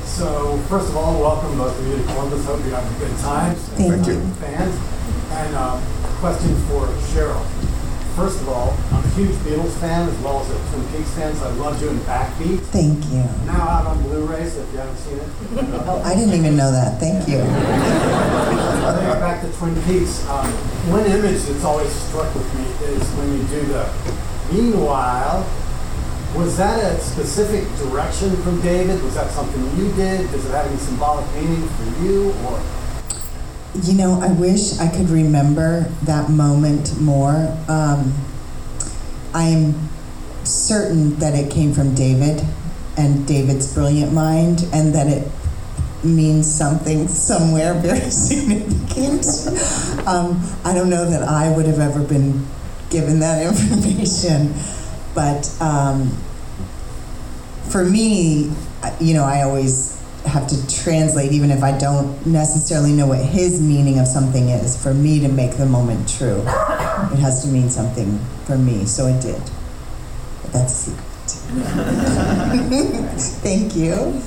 So, 0.05 0.57
first 0.69 0.89
of 0.89 0.97
all, 0.97 1.21
welcome 1.21 1.59
both 1.59 1.77
of 1.77 1.87
you 1.89 1.97
to 1.97 2.03
Columbus. 2.05 2.45
Hope 2.47 2.61
you're 2.65 2.77
having 2.77 2.95
a 2.95 2.99
good 3.09 3.19
time. 3.19 3.57
Thank 3.75 4.07
you. 4.07 4.21
Fans. 4.39 4.79
And 5.33 5.55
uh, 5.57 5.81
question 6.23 6.55
for 6.69 6.87
Cheryl. 7.11 7.45
First 8.15 8.41
of 8.43 8.49
all, 8.49 8.77
I'm 8.93 9.03
a 9.03 9.09
huge 9.19 9.35
Beatles 9.43 9.73
fan 9.81 10.09
as 10.09 10.17
well 10.21 10.39
as 10.43 10.51
a 10.51 10.71
Twin 10.71 10.87
Peaks 10.93 11.11
fan, 11.15 11.35
so 11.35 11.47
I 11.47 11.51
love 11.55 11.81
doing 11.81 11.99
Backbeat. 12.07 12.61
Thank 12.71 13.05
you. 13.07 13.25
Now 13.45 13.67
out 13.67 13.87
on 13.87 14.01
Blu-ray, 14.05 14.47
so 14.49 14.61
if 14.61 14.71
you 14.73 14.79
haven't 14.79 14.97
seen 14.99 15.19
it. 15.19 15.27
Oh, 15.89 16.01
I 16.05 16.15
didn't 16.15 16.35
even 16.35 16.57
know 16.57 16.71
that. 16.71 17.01
Thank 17.01 17.27
you. 17.27 17.39
Getting 17.39 19.19
back 19.19 19.43
to 19.43 19.51
Twin 19.59 19.75
Peaks, 19.83 20.25
um, 20.29 20.47
one 20.95 21.05
image 21.07 21.43
that's 21.43 21.65
always 21.65 21.91
struck 21.91 22.33
with 22.37 22.47
me 22.55 22.63
is 22.87 23.03
when 23.19 23.33
you 23.33 23.43
do 23.51 23.67
the 23.67 23.91
meanwhile. 24.53 25.45
Was 26.35 26.57
that 26.57 26.83
a 26.83 27.01
specific 27.01 27.65
direction 27.79 28.37
from 28.43 28.61
David? 28.61 29.01
Was 29.05 29.15
that 29.15 29.31
something 29.31 29.63
you 29.79 29.93
did? 29.93 30.31
Does 30.33 30.45
it 30.45 30.51
have 30.51 30.67
any 30.67 30.77
symbolic 30.79 31.33
meaning 31.35 31.69
for 31.69 32.03
you, 32.03 32.35
or 32.45 32.61
You 33.83 33.95
know, 33.95 34.21
I 34.21 34.33
wish 34.33 34.79
I 34.81 34.89
could 34.89 35.11
remember 35.11 35.83
that 36.03 36.31
moment 36.31 37.01
more. 37.01 37.57
Um, 37.69 38.15
I 39.33 39.45
am 39.45 39.89
certain 40.43 41.17
that 41.21 41.35
it 41.35 41.53
came 41.53 41.73
from 41.73 41.95
David 41.95 42.43
and 42.97 43.27
David's 43.27 43.73
brilliant 43.73 44.13
mind, 44.13 44.67
and 44.73 44.93
that 44.95 45.07
it 45.07 45.29
means 46.03 46.53
something 46.53 47.09
somewhere 47.09 47.75
very 47.75 48.11
significant. 48.11 49.25
Um, 50.07 50.43
I 50.65 50.75
don't 50.75 50.91
know 50.91 51.09
that 51.09 51.23
I 51.23 51.55
would 51.55 51.67
have 51.67 51.79
ever 51.81 52.03
been 52.03 52.47
given 52.91 53.21
that 53.21 53.41
information, 53.47 54.55
but 55.15 55.51
um, 55.61 56.11
for 57.71 57.85
me, 57.85 58.53
you 59.01 59.15
know, 59.15 59.25
I 59.25 59.43
always 59.43 59.95
have 60.27 60.47
to 60.49 60.83
translate, 60.83 61.33
even 61.33 61.51
if 61.51 61.63
I 61.63 61.77
don't 61.77 62.27
necessarily 62.27 62.93
know 62.93 63.07
what 63.07 63.19
his 63.19 63.61
meaning 63.61 63.99
of 63.99 64.07
something 64.07 64.49
is. 64.49 64.81
For 64.83 64.95
me 64.95 65.21
to 65.21 65.29
make 65.29 65.57
the 65.57 65.67
moment 65.67 66.09
true, 66.09 66.41
it 66.41 67.19
has 67.19 67.43
to 67.45 67.49
mean 67.49 67.71
something 67.71 68.19
for 68.47 68.57
me. 68.57 68.87
So 68.87 69.07
it 69.07 69.21
did. 69.21 69.43
But 70.43 70.53
that's 70.53 70.89
a 70.89 70.91
secret. 70.91 71.05
Thank 73.43 73.77
you. 73.77 74.21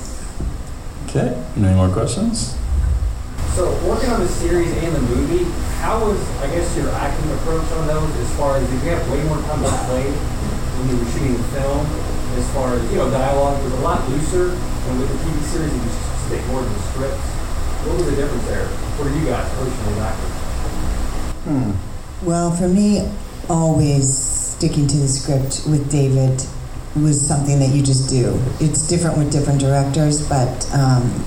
Okay, 1.07 1.43
any 1.55 1.75
more 1.75 1.89
questions? 1.89 2.55
So, 3.55 3.71
working 3.87 4.09
on 4.11 4.19
the 4.19 4.27
series 4.27 4.71
and 4.83 4.95
the 4.95 5.01
movie, 5.01 5.45
how 5.81 5.99
was, 5.99 6.19
I 6.41 6.47
guess, 6.47 6.77
your 6.77 6.89
acting 6.89 7.31
approach 7.31 7.65
on 7.71 7.87
those 7.87 8.15
as 8.17 8.37
far 8.37 8.57
as, 8.57 8.69
did 8.69 8.83
you 8.83 8.89
have 8.91 9.09
way 9.11 9.23
more 9.23 9.37
time 9.43 9.63
to 9.63 9.69
play 9.87 10.13
when 10.77 10.89
you 10.89 10.97
were 11.03 11.09
shooting 11.11 11.33
the 11.33 11.43
film? 11.57 11.85
As 12.37 12.45
far 12.53 12.75
as, 12.75 12.83
you 12.91 12.97
know, 12.97 13.09
dialogue 13.09 13.63
was 13.63 13.73
a 13.73 13.81
lot 13.81 14.07
looser, 14.09 14.51
and 14.51 14.99
with 14.99 15.09
the 15.09 15.17
TV 15.25 15.41
series, 15.43 15.73
you 15.73 15.81
just 15.81 16.25
stick 16.27 16.45
more 16.47 16.61
to 16.61 16.67
the 16.69 16.79
scripts. 16.93 17.25
What 17.87 17.97
was 17.97 18.05
the 18.05 18.15
difference 18.15 18.45
there 18.45 18.67
for 18.97 19.09
you 19.09 19.25
guys 19.25 19.49
personally, 19.57 19.99
actors? 20.01 20.33
Hmm. 21.47 22.25
Well, 22.25 22.51
for 22.51 22.67
me, 22.67 23.09
always 23.49 24.11
sticking 24.13 24.87
to 24.87 24.97
the 24.97 25.07
script 25.07 25.63
with 25.69 25.89
David 25.89 26.43
was 27.01 27.19
something 27.25 27.59
that 27.59 27.69
you 27.69 27.81
just 27.81 28.09
do. 28.09 28.39
It's 28.59 28.87
different 28.87 29.17
with 29.17 29.31
different 29.31 29.59
directors, 29.59 30.27
but 30.27 30.67
um, 30.73 31.23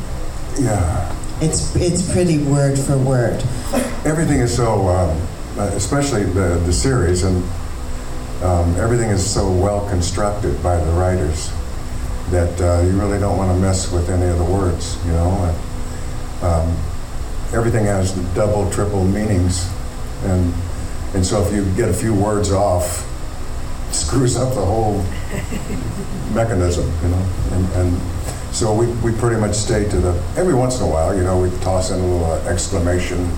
Yeah. 0.58 1.14
it's 1.40 1.74
it's 1.76 2.12
pretty 2.12 2.38
word 2.38 2.78
for 2.78 2.98
word. 2.98 3.42
Everything 4.04 4.40
is 4.40 4.54
so, 4.54 4.88
um, 4.88 5.16
uh, 5.58 5.70
especially 5.74 6.24
the, 6.24 6.60
the 6.66 6.72
series, 6.72 7.22
and 7.22 7.42
um, 8.42 8.74
everything 8.76 9.10
is 9.10 9.28
so 9.28 9.50
well 9.50 9.88
constructed 9.88 10.62
by 10.62 10.76
the 10.82 10.90
writers 10.92 11.50
that 12.30 12.60
uh, 12.60 12.82
you 12.86 12.98
really 12.98 13.18
don't 13.18 13.36
want 13.36 13.50
to 13.50 13.60
mess 13.60 13.90
with 13.92 14.08
any 14.08 14.26
of 14.26 14.38
the 14.38 14.44
words, 14.44 14.96
you 15.04 15.12
know. 15.12 15.54
Um, 16.42 16.70
everything 17.52 17.84
has 17.84 18.12
double, 18.34 18.70
triple 18.70 19.04
meanings, 19.04 19.68
and 20.24 20.54
and 21.14 21.26
so 21.26 21.42
if 21.44 21.52
you 21.52 21.64
get 21.74 21.88
a 21.88 21.92
few 21.92 22.14
words 22.14 22.52
off, 22.52 23.04
screws 23.92 24.36
up 24.36 24.54
the 24.54 24.64
whole 24.64 24.98
mechanism, 26.32 26.90
you 27.02 27.08
know. 27.08 27.28
And, 27.50 27.72
and 27.72 28.54
so 28.54 28.72
we, 28.72 28.86
we 29.02 29.12
pretty 29.18 29.40
much 29.40 29.54
stay 29.54 29.88
to 29.88 29.96
the. 29.98 30.22
Every 30.36 30.54
once 30.54 30.78
in 30.78 30.86
a 30.86 30.88
while, 30.88 31.14
you 31.14 31.24
know, 31.24 31.40
we 31.40 31.50
toss 31.58 31.90
in 31.90 31.98
a 31.98 32.02
little 32.02 32.24
uh, 32.24 32.48
exclamation, 32.48 33.28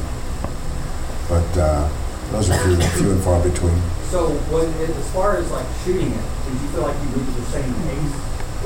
but 1.29 1.59
uh, 1.59 1.89
those 2.31 2.51
are 2.51 2.59
few, 2.65 2.77
few 2.77 3.11
and 3.13 3.23
far 3.23 3.43
between. 3.43 3.81
So, 4.13 4.29
was 4.53 4.69
it, 4.79 4.91
as 4.91 5.11
far 5.15 5.39
as 5.39 5.51
like 5.51 5.65
shooting 5.87 6.13
it, 6.13 6.25
did 6.45 6.61
you 6.61 6.69
feel 6.69 6.83
like 6.83 6.95
you 7.01 7.17
moved 7.17 7.35
the 7.35 7.47
same 7.49 7.73
pace? 7.73 8.13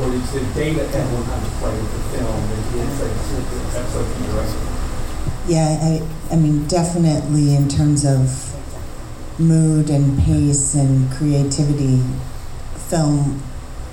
Or 0.00 0.10
did, 0.10 0.20
did 0.32 0.54
David 0.54 0.90
have 0.90 1.12
one 1.14 1.22
time 1.22 1.38
to 1.38 1.50
play 1.62 1.70
with 1.70 1.86
the 1.86 2.18
film 2.18 2.40
than 2.50 2.62
did, 2.74 2.90
say, 2.98 3.78
episode 3.78 4.06
from 4.10 4.26
the 4.26 4.32
rest? 4.42 4.56
Yeah, 5.46 5.78
I 5.80 6.34
I 6.34 6.36
mean 6.36 6.66
definitely 6.66 7.54
in 7.54 7.68
terms 7.68 8.04
of 8.04 8.56
mood 9.38 9.88
and 9.88 10.18
pace 10.24 10.74
and 10.74 11.12
creativity, 11.12 12.02
film 12.90 13.40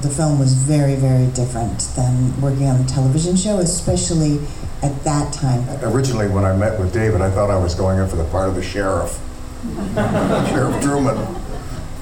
the 0.02 0.10
film 0.10 0.40
was 0.40 0.54
very 0.54 0.96
very 0.96 1.28
different 1.28 1.82
than 1.96 2.42
working 2.42 2.66
on 2.66 2.82
the 2.82 2.90
television 2.90 3.36
show, 3.36 3.60
especially 3.60 4.40
at 4.82 5.04
that 5.04 5.32
time. 5.32 5.64
Originally, 5.84 6.28
when 6.30 6.46
I 6.46 6.58
met 6.58 6.80
with 6.80 6.92
David, 6.92 7.22
I 7.22 7.30
thought 7.30 7.52
I 7.52 7.60
was 7.60 7.76
going 7.76 8.00
in 8.00 8.10
for 8.10 8.16
the 8.16 8.26
part 8.26 8.50
of 8.50 8.56
the 8.56 8.64
sheriff, 8.64 9.20
Sheriff 10.50 10.82
Truman. 10.82 11.43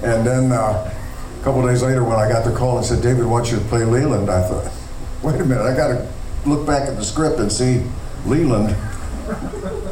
And 0.03 0.25
then 0.25 0.51
uh, 0.51 0.91
a 1.39 1.43
couple 1.43 1.65
days 1.65 1.83
later, 1.83 2.03
when 2.03 2.17
I 2.17 2.27
got 2.27 2.43
the 2.43 2.55
call 2.55 2.77
and 2.77 2.85
said, 2.85 3.01
David 3.01 3.25
wants 3.25 3.51
you 3.51 3.59
to 3.59 3.65
play 3.65 3.83
Leland, 3.83 4.29
I 4.29 4.47
thought, 4.47 4.71
wait 5.23 5.39
a 5.39 5.45
minute, 5.45 5.63
I 5.63 5.75
got 5.75 5.87
to 5.89 6.07
look 6.45 6.65
back 6.65 6.87
at 6.87 6.97
the 6.97 7.03
script 7.03 7.39
and 7.39 7.51
see 7.51 7.83
Leland. 8.25 8.75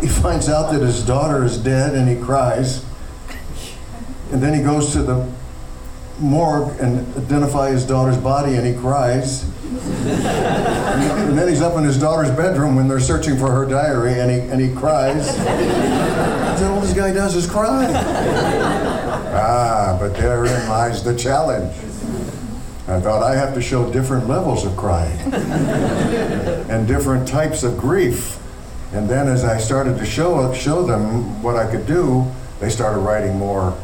He 0.01 0.07
finds 0.07 0.47
out 0.47 0.71
that 0.71 0.81
his 0.81 1.05
daughter 1.05 1.43
is 1.43 1.57
dead 1.57 1.93
and 1.93 2.07
he 2.07 2.15
cries. 2.15 2.85
And 4.31 4.41
then 4.41 4.53
he 4.53 4.63
goes 4.63 4.93
to 4.93 5.03
the 5.03 5.29
morgue 6.19 6.79
and 6.79 7.05
identify 7.17 7.69
his 7.69 7.85
daughter's 7.85 8.17
body 8.17 8.55
and 8.55 8.65
he 8.65 8.73
cries. 8.73 9.43
and 9.43 11.37
then 11.37 11.49
he's 11.49 11.61
up 11.61 11.77
in 11.77 11.83
his 11.83 11.99
daughter's 11.99 12.31
bedroom 12.31 12.77
when 12.77 12.87
they're 12.87 13.01
searching 13.01 13.37
for 13.37 13.51
her 13.51 13.65
diary 13.65 14.19
and 14.21 14.31
he, 14.31 14.39
and 14.39 14.61
he 14.61 14.73
cries. 14.73 15.35
then 15.35 16.71
all 16.71 16.79
this 16.79 16.93
guy 16.93 17.11
does 17.11 17.35
is 17.35 17.49
cry. 17.49 17.85
Ah, 19.39 19.97
but 19.99 20.15
therein 20.15 20.69
lies 20.69 21.03
the 21.03 21.15
challenge. 21.15 21.73
I 22.87 22.99
thought 22.99 23.21
I 23.21 23.35
have 23.35 23.53
to 23.53 23.61
show 23.61 23.91
different 23.91 24.27
levels 24.27 24.65
of 24.65 24.75
crying 24.75 25.17
and 26.69 26.87
different 26.87 27.27
types 27.27 27.63
of 27.63 27.77
grief. 27.77 28.37
And 28.93 29.07
then 29.07 29.27
as 29.27 29.43
I 29.43 29.59
started 29.59 29.97
to 29.99 30.05
show 30.05 30.51
show 30.53 30.81
them 30.83 31.41
what 31.43 31.55
I 31.55 31.69
could 31.69 31.85
do, 31.85 32.25
they 32.59 32.69
started 32.69 32.99
writing 32.99 33.37
more 33.37 33.77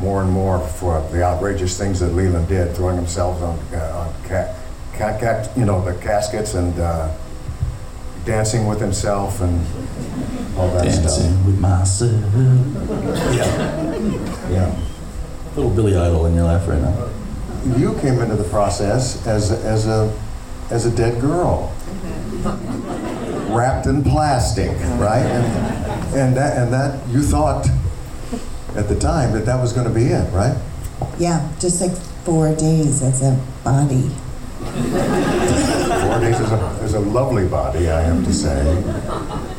more 0.00 0.22
and 0.22 0.30
more 0.32 0.58
for 0.58 1.00
the 1.12 1.22
outrageous 1.22 1.76
things 1.78 2.00
that 2.00 2.14
Leland 2.14 2.48
did, 2.48 2.74
throwing 2.74 2.96
themselves 2.96 3.40
on, 3.42 3.56
uh, 3.72 4.06
on 4.08 4.28
ca- 4.28 4.52
ca- 4.94 5.18
ca- 5.20 5.48
you 5.54 5.64
know, 5.64 5.84
the 5.84 5.92
caskets 6.02 6.54
and 6.54 6.76
uh, 6.80 7.08
dancing 8.24 8.66
with 8.66 8.80
himself 8.80 9.40
and 9.42 9.60
all 10.58 10.68
that 10.72 10.84
Dancing 10.84 11.08
stuff. 11.08 11.46
with 11.46 11.58
myself. 11.60 12.10
Yeah. 13.36 14.28
Yeah. 14.52 14.74
A 14.74 15.56
Little 15.56 15.70
Billy 15.70 15.96
Idol 15.96 16.26
in 16.26 16.34
your 16.34 16.44
life 16.44 16.68
right 16.68 16.80
now. 16.80 17.08
You 17.76 17.98
came 18.00 18.20
into 18.20 18.36
the 18.36 18.48
process 18.48 19.26
as 19.26 19.50
a, 19.52 19.58
as 19.64 19.86
a 19.86 20.12
as 20.70 20.86
a 20.86 20.90
dead 20.90 21.20
girl, 21.20 21.70
wrapped 23.54 23.86
in 23.86 24.02
plastic, 24.02 24.70
right? 24.98 25.24
And, 25.24 26.14
and 26.14 26.36
that 26.36 26.56
and 26.58 26.72
that 26.72 27.06
you 27.08 27.22
thought 27.22 27.68
at 28.74 28.88
the 28.88 28.98
time 28.98 29.32
that 29.32 29.44
that 29.44 29.60
was 29.60 29.72
going 29.72 29.86
to 29.86 29.92
be 29.92 30.06
it, 30.06 30.32
right? 30.32 30.56
Yeah, 31.18 31.46
just 31.60 31.80
like 31.80 31.92
four 32.24 32.54
days 32.54 33.02
as 33.02 33.22
a 33.22 33.38
body. 33.62 34.10
Four 34.62 36.20
days 36.20 36.40
is 36.40 36.52
a, 36.52 36.80
is 36.82 36.94
a 36.94 37.00
lovely 37.00 37.46
body, 37.46 37.90
I 37.90 38.00
have 38.00 38.24
to 38.24 38.32
say, 38.32 38.76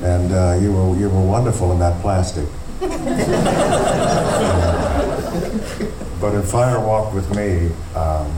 and 0.02 0.32
uh, 0.32 0.57
you 0.60 0.74
were 0.74 0.98
you 0.98 1.10
were 1.10 1.22
wonderful 1.22 1.72
in 1.72 1.80
that 1.80 2.02
plastic. 2.02 2.48
But 6.22 6.35
in 6.35 6.43
Fire 6.43 6.80
Walk 6.80 7.14
with 7.14 7.30
Me, 7.35 7.69
um, 7.95 8.31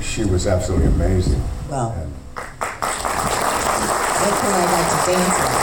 she 0.00 0.24
was 0.24 0.46
absolutely 0.46 0.86
amazing. 0.88 1.42
Well, 1.68 1.92
that's 2.34 4.42
what 4.42 4.54
I 4.54 4.64
like 4.72 4.90
to 4.90 4.96
dance 5.10 5.38
with. 5.38 5.58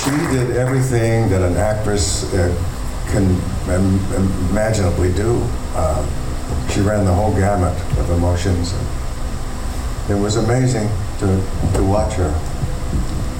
She 0.00 0.10
did 0.36 0.56
everything 0.56 1.28
that 1.30 1.42
an 1.42 1.56
actress 1.56 2.32
uh, 2.32 2.48
can 3.08 3.24
Im- 3.68 4.00
imaginably 4.50 5.12
do. 5.12 5.42
Uh, 5.74 6.02
she 6.70 6.80
ran 6.80 7.04
the 7.04 7.12
whole 7.12 7.32
gamut 7.34 7.76
of 7.98 8.10
emotions. 8.10 8.72
It 10.08 10.14
was 10.20 10.36
amazing. 10.36 10.88
to, 11.20 11.26
to 11.74 11.82
watch 11.84 12.14
her. 12.14 12.32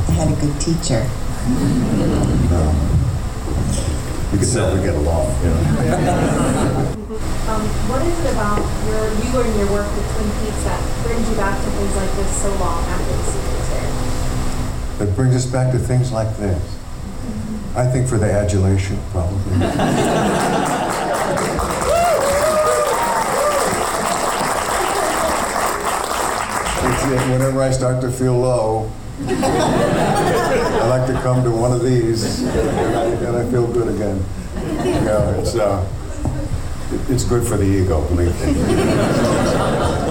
I 0.09 0.12
had 0.12 0.28
a 0.28 0.34
good 0.40 0.60
teacher. 0.60 1.02
You 4.32 4.39
could 4.39 4.48
tell 4.52 4.74
we 4.77 4.81
get 4.82 4.94
along. 4.94 5.27
You 5.43 5.51
know? 5.51 5.57
Um, 7.51 7.66
what 7.90 8.01
is 8.07 8.15
it 8.24 8.31
about 8.31 8.62
your 8.86 9.11
you 9.27 9.40
and 9.43 9.59
your 9.59 9.66
work 9.73 9.90
with 9.97 10.07
Twin 10.15 10.31
Peaks 10.39 10.62
that 10.62 10.78
brings 11.02 11.28
you 11.28 11.35
back 11.35 11.59
to 11.59 11.70
things 11.70 11.97
like 11.97 12.12
this 12.15 12.31
so 12.40 12.48
long 12.62 12.85
after 12.85 13.11
the 13.11 13.24
season's 13.27 13.70
aired? 13.74 14.98
That 14.98 15.16
brings 15.16 15.35
us 15.35 15.47
back 15.47 15.73
to 15.73 15.78
things 15.81 16.12
like 16.12 16.36
this. 16.36 16.62
I 17.74 17.86
think 17.86 18.07
for 18.07 18.19
the 18.19 18.31
adulation, 18.31 19.01
probably. 19.11 19.66
It's, 26.82 27.05
uh, 27.05 27.19
whenever 27.31 27.62
I 27.62 27.70
start 27.70 28.01
to 28.02 28.11
feel 28.11 28.36
low, 28.39 28.90
I 29.27 30.86
like 30.89 31.07
to 31.07 31.12
come 31.23 31.43
to 31.44 31.51
one 31.51 31.73
of 31.73 31.82
these, 31.82 32.43
and 32.43 32.97
I, 32.97 33.05
and 33.05 33.36
I 33.36 33.51
feel 33.51 33.66
good 33.66 33.89
again. 33.94 34.24
It's 35.39 35.55
uh, 35.55 35.86
it- 36.93 37.11
it's 37.11 37.23
good 37.24 37.47
for 37.47 37.57
the 37.57 37.65
ego, 37.65 38.01
believe 38.09 38.35
me. 38.40 38.55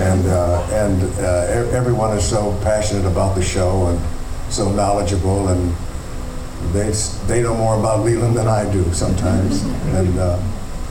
And 0.02 0.26
uh, 0.28 0.66
and 0.72 1.04
uh, 1.20 1.76
everyone 1.76 2.16
is 2.18 2.28
so 2.28 2.58
passionate 2.64 3.06
about 3.06 3.36
the 3.36 3.44
show 3.44 3.88
and 3.88 4.00
so 4.54 4.72
knowledgeable, 4.72 5.50
and 5.50 5.74
they 6.74 6.91
they 7.28 7.41
know 7.41 7.56
more 7.56 7.78
about 7.78 8.06
Leland 8.06 8.36
than 8.36 8.48
I 8.48 8.72
do 8.72 8.84
sometimes, 8.94 9.64
and 9.96 10.18
uh, 10.20 10.40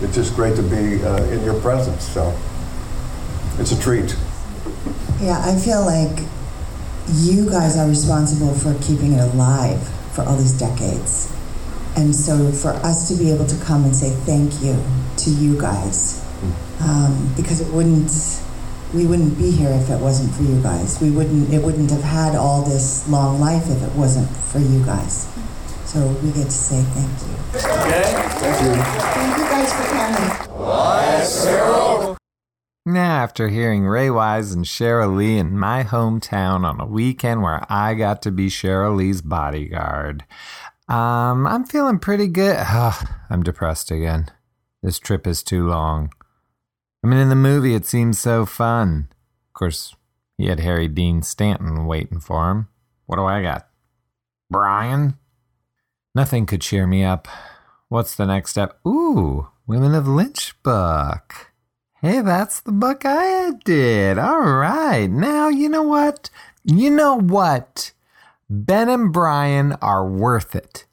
it's 0.03 0.15
just 0.15 0.35
great 0.37 0.57
to 0.57 0.63
be 0.63 1.03
uh, 1.03 1.23
in 1.25 1.43
your 1.45 1.59
presence. 1.61 2.05
So 2.07 2.35
it's 3.59 3.73
a 3.73 3.81
treat. 3.81 4.15
Yeah, 5.21 5.41
I 5.45 5.57
feel 5.59 5.85
like 5.85 6.27
you 7.13 7.49
guys 7.51 7.77
are 7.77 7.89
responsible 7.89 8.55
for 8.55 8.75
keeping 8.83 9.13
it 9.15 9.21
alive 9.21 9.81
for 10.15 10.23
all 10.23 10.37
these 10.37 10.53
decades. 10.59 11.33
And 11.97 12.15
so 12.15 12.53
for 12.53 12.71
us 12.87 13.09
to 13.09 13.15
be 13.17 13.33
able 13.33 13.47
to 13.47 13.57
come 13.65 13.85
and 13.85 13.95
say 13.97 14.11
thank 14.11 14.63
you 14.63 14.77
to 15.25 15.31
you 15.31 15.61
guys, 15.61 16.23
um, 16.81 17.33
because 17.37 17.61
it 17.61 17.73
wouldn't, 17.73 18.13
we 18.95 19.07
wouldn't 19.07 19.37
be 19.37 19.51
here 19.51 19.71
if 19.71 19.91
it 19.91 19.99
wasn't 19.99 20.33
for 20.35 20.43
you 20.45 20.61
guys. 20.63 21.01
We 21.01 21.11
wouldn't, 21.11 21.53
it 21.53 21.63
wouldn't 21.63 21.91
have 21.91 22.05
had 22.05 22.37
all 22.37 22.63
this 22.63 23.09
long 23.09 23.41
life 23.41 23.69
if 23.69 23.83
it 23.83 23.93
wasn't 23.97 24.29
for 24.31 24.61
you 24.61 24.85
guys. 24.85 25.27
So 25.87 26.07
we 26.23 26.31
get 26.33 26.45
to 26.45 26.51
say 26.51 26.83
thank 26.95 27.11
you. 27.27 27.35
Okay, 27.59 28.03
thank 28.39 28.61
you. 28.63 28.75
Thank 29.17 29.39
you 29.39 29.45
guys 29.49 29.73
for 29.73 29.85
coming. 32.07 32.18
Now, 32.89 33.23
after 33.23 33.49
hearing 33.49 33.85
Ray 33.85 34.09
Wise 34.09 34.53
and 34.53 34.65
Cheryl 34.65 35.15
Lee 35.15 35.37
in 35.37 35.59
my 35.59 35.85
hometown 35.85 36.65
on 36.65 36.81
a 36.81 36.87
weekend 36.87 37.43
where 37.43 37.67
I 37.69 37.93
got 37.93 38.23
to 38.23 38.31
be 38.31 38.49
Cheryl 38.49 38.97
Lee's 38.97 39.21
bodyguard, 39.21 40.25
um, 40.89 41.47
I'm 41.47 41.67
feeling 41.67 41.99
pretty 41.99 42.29
good. 42.29 42.57
Ugh, 42.59 43.07
I'm 43.31 43.43
depressed 43.43 43.91
again. 43.91 44.31
This 44.83 44.99
trip 44.99 45.27
is 45.27 45.43
too 45.43 45.69
long. 45.69 46.15
I 47.05 47.09
mean, 47.09 47.19
in 47.19 47.29
the 47.29 47.35
movie, 47.35 47.75
it 47.75 47.85
seems 47.85 48.19
so 48.19 48.47
fun. 48.47 49.09
Of 49.49 49.53
course, 49.53 49.95
he 50.39 50.47
had 50.47 50.61
Harry 50.61 50.89
Dean 50.89 51.21
Stanton 51.21 51.85
waiting 51.85 52.21
for 52.21 52.51
him. 52.51 52.69
What 53.05 53.17
do 53.17 53.27
I 53.27 53.43
got? 53.43 53.69
Brian? 54.49 55.19
Nothing 56.15 56.47
could 56.47 56.63
cheer 56.63 56.87
me 56.87 57.05
up. 57.05 57.29
What's 57.91 58.15
the 58.15 58.25
next 58.25 58.53
step? 58.53 58.81
Ooh, 58.89 59.49
Women 59.67 59.95
of 59.95 60.09
Lynch 60.09 60.55
book. 60.63 61.48
Hey, 62.01 62.21
that's 62.21 62.61
the 62.61 62.71
book 62.71 63.03
I 63.05 63.51
did. 63.65 64.19
All 64.19 64.53
right. 64.53 65.09
Now, 65.11 65.49
you 65.49 65.69
know 65.69 65.83
what? 65.83 66.31
You 66.63 66.91
know 66.91 67.17
what? 67.17 67.91
Ben 68.49 68.89
and 68.89 69.13
Brian 69.13 69.73
are 69.83 70.09
worth 70.09 70.55
it. 70.55 70.87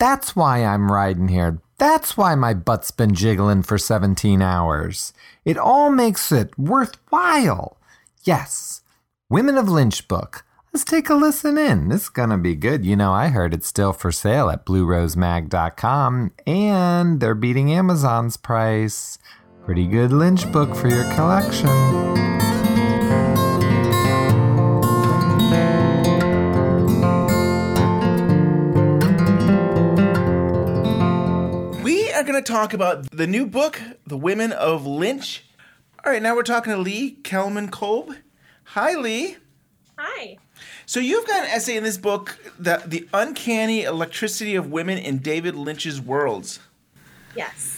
That's 0.00 0.34
why 0.34 0.64
I'm 0.64 0.90
riding 0.90 1.28
here. 1.28 1.62
That's 1.78 2.16
why 2.16 2.34
my 2.34 2.54
butt's 2.54 2.90
been 2.90 3.14
jiggling 3.14 3.62
for 3.62 3.78
17 3.78 4.42
hours. 4.42 5.12
It 5.44 5.56
all 5.56 5.90
makes 5.90 6.32
it 6.32 6.58
worthwhile. 6.58 7.76
Yes. 8.24 8.80
Women 9.30 9.58
of 9.58 9.68
Lynch 9.68 10.08
book. 10.08 10.44
Let's 10.72 10.84
take 10.84 11.08
a 11.08 11.14
listen 11.14 11.56
in. 11.56 11.88
This 11.88 12.02
is 12.02 12.08
going 12.08 12.30
to 12.30 12.36
be 12.36 12.54
good. 12.54 12.84
You 12.84 12.96
know, 12.96 13.12
I 13.12 13.28
heard 13.28 13.54
it's 13.54 13.66
still 13.66 13.92
for 13.92 14.12
sale 14.12 14.50
at 14.50 14.66
bluerosemag.com 14.66 16.32
and 16.46 17.20
they're 17.20 17.34
beating 17.34 17.72
Amazon's 17.72 18.36
price. 18.36 19.18
Pretty 19.68 19.86
good 19.86 20.12
Lynch 20.12 20.50
book 20.50 20.74
for 20.74 20.88
your 20.88 21.04
collection. 21.12 21.68
We 31.82 32.10
are 32.12 32.22
going 32.22 32.32
to 32.32 32.40
talk 32.42 32.72
about 32.72 33.10
the 33.10 33.26
new 33.26 33.44
book, 33.46 33.78
The 34.06 34.16
Women 34.16 34.52
of 34.52 34.86
Lynch. 34.86 35.44
All 36.02 36.10
right, 36.10 36.22
now 36.22 36.34
we're 36.34 36.44
talking 36.44 36.72
to 36.72 36.78
Lee 36.78 37.18
Kelman 37.22 37.68
Kolb. 37.68 38.14
Hi, 38.64 38.94
Lee. 38.94 39.36
Hi. 39.98 40.38
So 40.86 40.98
you've 40.98 41.26
got 41.26 41.44
an 41.44 41.50
essay 41.50 41.76
in 41.76 41.84
this 41.84 41.98
book, 41.98 42.38
the 42.58 42.82
the 42.86 43.06
uncanny 43.12 43.82
electricity 43.82 44.54
of 44.54 44.70
women 44.70 44.96
in 44.96 45.18
David 45.18 45.54
Lynch's 45.56 46.00
worlds. 46.00 46.58
Yes. 47.36 47.77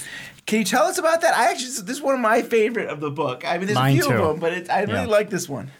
Can 0.50 0.58
you 0.58 0.64
tell 0.64 0.82
us 0.82 0.98
about 0.98 1.20
that? 1.20 1.32
I 1.36 1.48
actually 1.52 1.66
this 1.68 1.96
is 1.98 2.02
one 2.02 2.16
of 2.16 2.20
my 2.20 2.42
favorite 2.42 2.88
of 2.88 2.98
the 2.98 3.08
book. 3.10 3.44
I 3.46 3.56
mean, 3.56 3.66
there's 3.68 3.76
Mine 3.78 3.98
a 3.98 4.00
few 4.02 4.10
too. 4.10 4.16
of 4.18 4.28
them, 4.30 4.40
but 4.40 4.52
it, 4.52 4.68
I 4.68 4.80
really 4.80 4.94
Yeah. 4.94 5.06
like 5.06 5.30
this 5.30 5.48
one. 5.48 5.70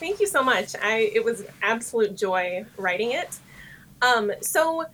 Thank 0.00 0.20
you 0.20 0.26
so 0.26 0.42
much. 0.42 0.74
I 0.82 1.10
it 1.14 1.24
was 1.24 1.46
absolute 1.62 2.14
joy 2.14 2.66
writing 2.76 3.12
it. 3.12 3.38
Um, 4.02 4.30
so 4.42 4.84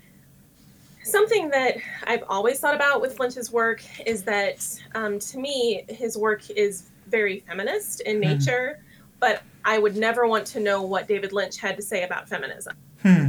something 1.02 1.48
that 1.50 1.78
I've 2.06 2.22
always 2.28 2.60
thought 2.60 2.76
about 2.76 3.00
with 3.00 3.18
Lynch's 3.18 3.50
work 3.50 3.82
is 4.06 4.22
that 4.22 4.64
um, 4.94 5.18
to 5.18 5.38
me 5.38 5.84
his 5.88 6.16
work 6.16 6.48
is 6.50 6.84
very 7.08 7.40
feminist 7.40 8.02
in 8.02 8.16
Hmm. 8.16 8.20
nature, 8.20 8.84
but 9.18 9.42
I 9.64 9.78
would 9.80 9.96
never 9.96 10.28
want 10.28 10.46
to 10.48 10.60
know 10.60 10.82
what 10.82 11.08
David 11.08 11.32
Lynch 11.32 11.56
had 11.58 11.74
to 11.76 11.82
say 11.82 12.04
about 12.04 12.28
feminism. 12.28 12.76
Hmm. 13.02 13.28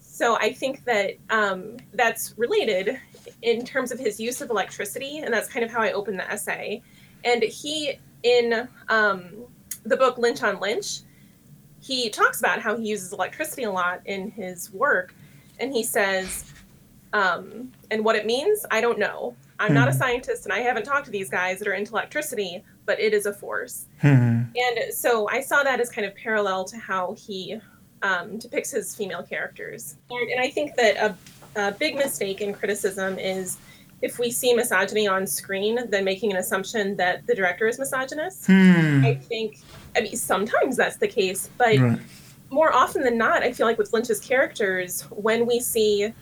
So 0.00 0.36
I 0.36 0.54
think 0.54 0.84
that 0.86 1.16
um, 1.28 1.76
that's 1.92 2.32
related 2.38 2.98
in 3.42 3.64
terms 3.64 3.92
of 3.92 3.98
his 3.98 4.20
use 4.20 4.40
of 4.40 4.50
electricity, 4.50 5.18
and 5.18 5.32
that's 5.32 5.48
kind 5.48 5.64
of 5.64 5.70
how 5.70 5.80
I 5.80 5.92
open 5.92 6.16
the 6.16 6.30
essay. 6.30 6.82
And 7.24 7.42
he, 7.42 7.98
in 8.22 8.68
um, 8.88 9.30
the 9.84 9.96
book 9.96 10.18
Lynch 10.18 10.42
on 10.42 10.60
Lynch, 10.60 11.00
he 11.80 12.10
talks 12.10 12.40
about 12.40 12.60
how 12.60 12.76
he 12.76 12.88
uses 12.88 13.12
electricity 13.12 13.64
a 13.64 13.70
lot 13.70 14.00
in 14.04 14.30
his 14.30 14.72
work, 14.72 15.14
and 15.58 15.72
he 15.72 15.82
says, 15.82 16.52
um, 17.12 17.72
and 17.90 18.04
what 18.04 18.16
it 18.16 18.26
means, 18.26 18.64
I 18.70 18.80
don't 18.80 18.98
know. 18.98 19.34
I'm 19.58 19.74
not 19.74 19.88
a 19.88 19.92
Hmm. 19.92 19.98
scientist, 19.98 20.44
and 20.44 20.52
I 20.52 20.60
haven't 20.60 20.84
talked 20.84 21.04
to 21.06 21.10
these 21.10 21.28
guys 21.28 21.58
that 21.58 21.68
are 21.68 21.74
into 21.74 21.92
electricity, 21.92 22.64
but 22.86 22.98
it 22.98 23.12
is 23.12 23.26
a 23.26 23.32
force. 23.32 23.86
Hmm. 24.00 24.44
And 24.56 24.92
so 24.94 25.28
I 25.28 25.40
saw 25.42 25.62
that 25.62 25.80
as 25.80 25.90
kind 25.90 26.06
of 26.06 26.14
parallel 26.14 26.64
to 26.66 26.78
how 26.78 27.14
he 27.18 27.60
um, 28.02 28.38
depicts 28.38 28.70
his 28.70 28.96
female 28.96 29.22
characters. 29.22 29.96
And, 30.08 30.30
and 30.30 30.40
I 30.40 30.48
think 30.48 30.76
that 30.76 30.96
a, 30.96 31.14
a 31.56 31.72
big 31.72 31.96
mistake 31.96 32.40
in 32.40 32.52
criticism 32.52 33.18
is 33.18 33.58
if 34.02 34.18
we 34.18 34.30
see 34.30 34.54
misogyny 34.54 35.06
on 35.06 35.26
screen, 35.26 35.78
then 35.90 36.04
making 36.04 36.30
an 36.30 36.38
assumption 36.38 36.96
that 36.96 37.26
the 37.26 37.34
director 37.34 37.66
is 37.68 37.78
misogynist. 37.78 38.46
Hmm. 38.46 39.04
I 39.04 39.14
think, 39.14 39.58
I 39.96 40.00
mean, 40.00 40.16
sometimes 40.16 40.76
that's 40.76 40.96
the 40.96 41.08
case, 41.08 41.50
but 41.58 41.76
Right. 41.78 41.98
more 42.50 42.72
often 42.72 43.02
than 43.02 43.18
not, 43.18 43.42
I 43.42 43.52
feel 43.52 43.66
like 43.66 43.76
with 43.78 43.92
Lynch's 43.92 44.20
characters, 44.20 45.02
when 45.10 45.46
we 45.46 45.60
see 45.60 46.14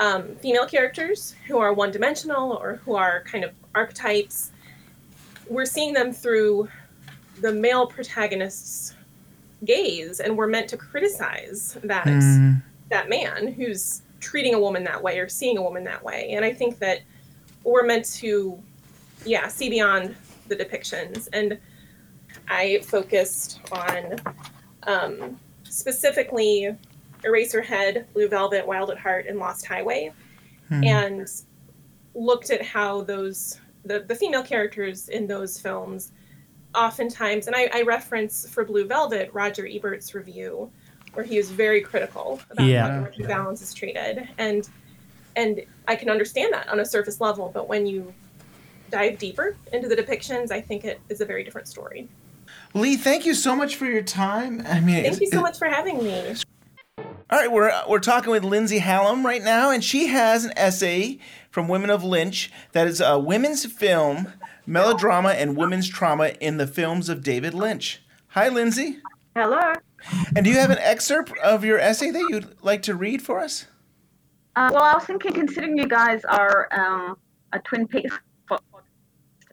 um, 0.00 0.34
female 0.36 0.66
characters 0.66 1.34
who 1.46 1.58
are 1.58 1.72
one 1.72 1.90
dimensional 1.92 2.52
or 2.52 2.76
who 2.84 2.96
are 2.96 3.22
kind 3.24 3.44
of 3.44 3.52
archetypes, 3.74 4.50
we're 5.48 5.66
seeing 5.66 5.92
them 5.92 6.12
through 6.12 6.68
the 7.42 7.52
male 7.52 7.86
protagonist's 7.86 8.94
gaze, 9.64 10.20
and 10.20 10.36
we're 10.36 10.46
meant 10.46 10.68
to 10.68 10.76
criticize 10.76 11.76
that 11.84 12.04
Hmm. 12.08 12.54
that 12.90 13.08
man 13.08 13.48
who's 13.52 14.02
treating 14.30 14.54
a 14.54 14.60
woman 14.66 14.82
that 14.84 15.00
way 15.02 15.18
or 15.18 15.28
seeing 15.28 15.58
a 15.58 15.62
woman 15.62 15.84
that 15.84 16.02
way. 16.02 16.30
And 16.32 16.44
I 16.44 16.52
think 16.52 16.78
that 16.78 16.98
we're 17.62 17.84
meant 17.84 18.06
to, 18.16 18.58
yeah, 19.24 19.48
see 19.48 19.68
beyond 19.68 20.16
the 20.48 20.56
depictions. 20.56 21.28
And 21.32 21.58
I 22.48 22.80
focused 22.84 23.60
on 23.70 24.16
um, 24.84 25.38
specifically 25.64 26.74
Eraserhead, 27.22 28.04
Blue 28.12 28.28
Velvet, 28.28 28.66
Wild 28.66 28.90
at 28.90 28.98
Heart, 28.98 29.26
and 29.28 29.38
Lost 29.38 29.66
Highway, 29.66 30.12
Hmm. 30.68 30.82
and 30.84 31.28
looked 32.14 32.50
at 32.50 32.62
how 32.62 33.02
those 33.02 33.60
the, 33.84 34.00
the 34.00 34.14
female 34.14 34.42
characters 34.42 35.10
in 35.10 35.26
those 35.26 35.60
films 35.60 36.12
oftentimes, 36.74 37.46
and 37.48 37.54
I, 37.54 37.68
I 37.72 37.82
reference 37.82 38.48
for 38.48 38.64
Blue 38.64 38.86
Velvet 38.86 39.28
Roger 39.34 39.66
Ebert's 39.66 40.14
review, 40.14 40.70
where 41.14 41.24
he 41.24 41.36
was 41.36 41.50
very 41.50 41.80
critical 41.80 42.40
about 42.50 42.66
Yeah. 42.66 42.88
how 42.88 43.00
Dorothy 43.00 43.22
Vallens 43.24 43.62
is 43.62 43.72
treated, 43.74 44.28
and 44.38 44.68
and 45.36 45.62
I 45.88 45.96
can 45.96 46.10
understand 46.10 46.52
that 46.52 46.68
on 46.68 46.78
a 46.78 46.84
surface 46.86 47.20
level, 47.20 47.50
but 47.52 47.68
when 47.68 47.86
you 47.86 48.14
dive 48.90 49.18
deeper 49.18 49.56
into 49.72 49.88
the 49.88 49.96
depictions, 49.96 50.52
I 50.52 50.60
think 50.60 50.84
it 50.84 51.00
is 51.08 51.20
a 51.20 51.24
very 51.24 51.42
different 51.42 51.66
story. 51.66 52.08
Lee, 52.72 52.96
thank 52.96 53.26
you 53.26 53.34
so 53.34 53.56
much 53.56 53.74
for 53.74 53.86
your 53.86 54.02
time. 54.02 54.62
I 54.66 54.78
mean, 54.80 55.02
Thank 55.02 55.20
you 55.20 55.26
so 55.26 55.40
much 55.40 55.58
for 55.58 55.66
having 55.68 55.98
me. 56.04 56.34
All 56.98 57.40
right, 57.40 57.50
we're 57.50 57.72
we're 57.88 57.98
talking 58.00 58.30
with 58.30 58.44
Lindsay 58.44 58.78
Hallam 58.78 59.24
right 59.26 59.42
now, 59.42 59.70
and 59.70 59.82
she 59.82 60.06
has 60.08 60.44
an 60.44 60.52
essay 60.56 61.18
from 61.50 61.66
Women 61.68 61.90
of 61.90 62.04
Lynch 62.04 62.52
that 62.72 62.86
is 62.86 63.00
a 63.00 63.18
women's 63.18 63.64
film, 63.64 64.32
melodrama, 64.66 65.30
and 65.30 65.56
women's 65.56 65.88
trauma 65.88 66.28
in 66.40 66.58
the 66.58 66.66
films 66.66 67.08
of 67.08 67.22
David 67.22 67.54
Lynch. 67.54 68.02
Hi, 68.28 68.48
Lindsay. 68.48 68.98
Hello. 69.34 69.72
And 70.36 70.44
do 70.44 70.50
you 70.50 70.58
have 70.58 70.70
an 70.70 70.78
excerpt 70.78 71.36
of 71.38 71.64
your 71.64 71.78
essay 71.78 72.10
that 72.10 72.26
you'd 72.30 72.54
like 72.62 72.82
to 72.82 72.94
read 72.94 73.22
for 73.22 73.40
us? 73.40 73.66
Uh, 74.56 74.70
well, 74.72 74.82
I 74.82 74.94
was 74.94 75.04
thinking, 75.04 75.32
considering 75.32 75.76
you 75.76 75.86
guys 75.88 76.24
are 76.24 76.68
um, 76.72 77.16
a 77.52 77.58
Twin 77.60 77.88
Peaks, 77.88 78.16
pod- 78.48 78.60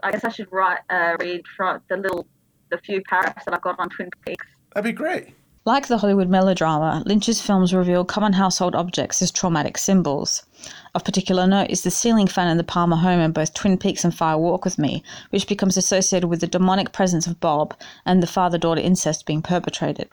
I 0.03 0.11
guess 0.11 0.23
I 0.23 0.29
should 0.29 0.51
write, 0.51 0.79
uh, 0.89 1.15
read 1.19 1.43
from 1.55 1.81
the 1.89 1.97
little, 1.97 2.27
the 2.69 2.77
few 2.77 3.01
paragraphs 3.09 3.45
that 3.45 3.53
I've 3.53 3.61
got 3.61 3.79
on 3.79 3.89
Twin 3.89 4.09
Peaks. 4.25 4.45
That'd 4.73 4.83
be 4.83 4.91
great. 4.93 5.33
Like 5.63 5.87
the 5.87 5.99
Hollywood 5.99 6.27
melodrama, 6.27 7.03
Lynch's 7.05 7.39
films 7.39 7.71
reveal 7.71 8.03
common 8.03 8.33
household 8.33 8.73
objects 8.73 9.21
as 9.21 9.29
traumatic 9.29 9.77
symbols. 9.77 10.43
Of 10.95 11.05
particular 11.05 11.45
note 11.45 11.69
is 11.69 11.83
the 11.83 11.91
ceiling 11.91 12.27
fan 12.27 12.47
in 12.47 12.57
the 12.57 12.63
Palmer 12.63 12.95
home 12.95 13.19
in 13.19 13.31
both 13.31 13.53
Twin 13.53 13.77
Peaks 13.77 14.03
and 14.03 14.13
Fire 14.13 14.39
Walk 14.39 14.65
with 14.65 14.79
Me, 14.79 15.03
which 15.29 15.47
becomes 15.47 15.77
associated 15.77 16.29
with 16.29 16.41
the 16.41 16.47
demonic 16.47 16.93
presence 16.93 17.27
of 17.27 17.39
Bob 17.39 17.75
and 18.05 18.23
the 18.23 18.27
father 18.27 18.57
daughter 18.57 18.81
incest 18.81 19.27
being 19.27 19.43
perpetrated. 19.43 20.09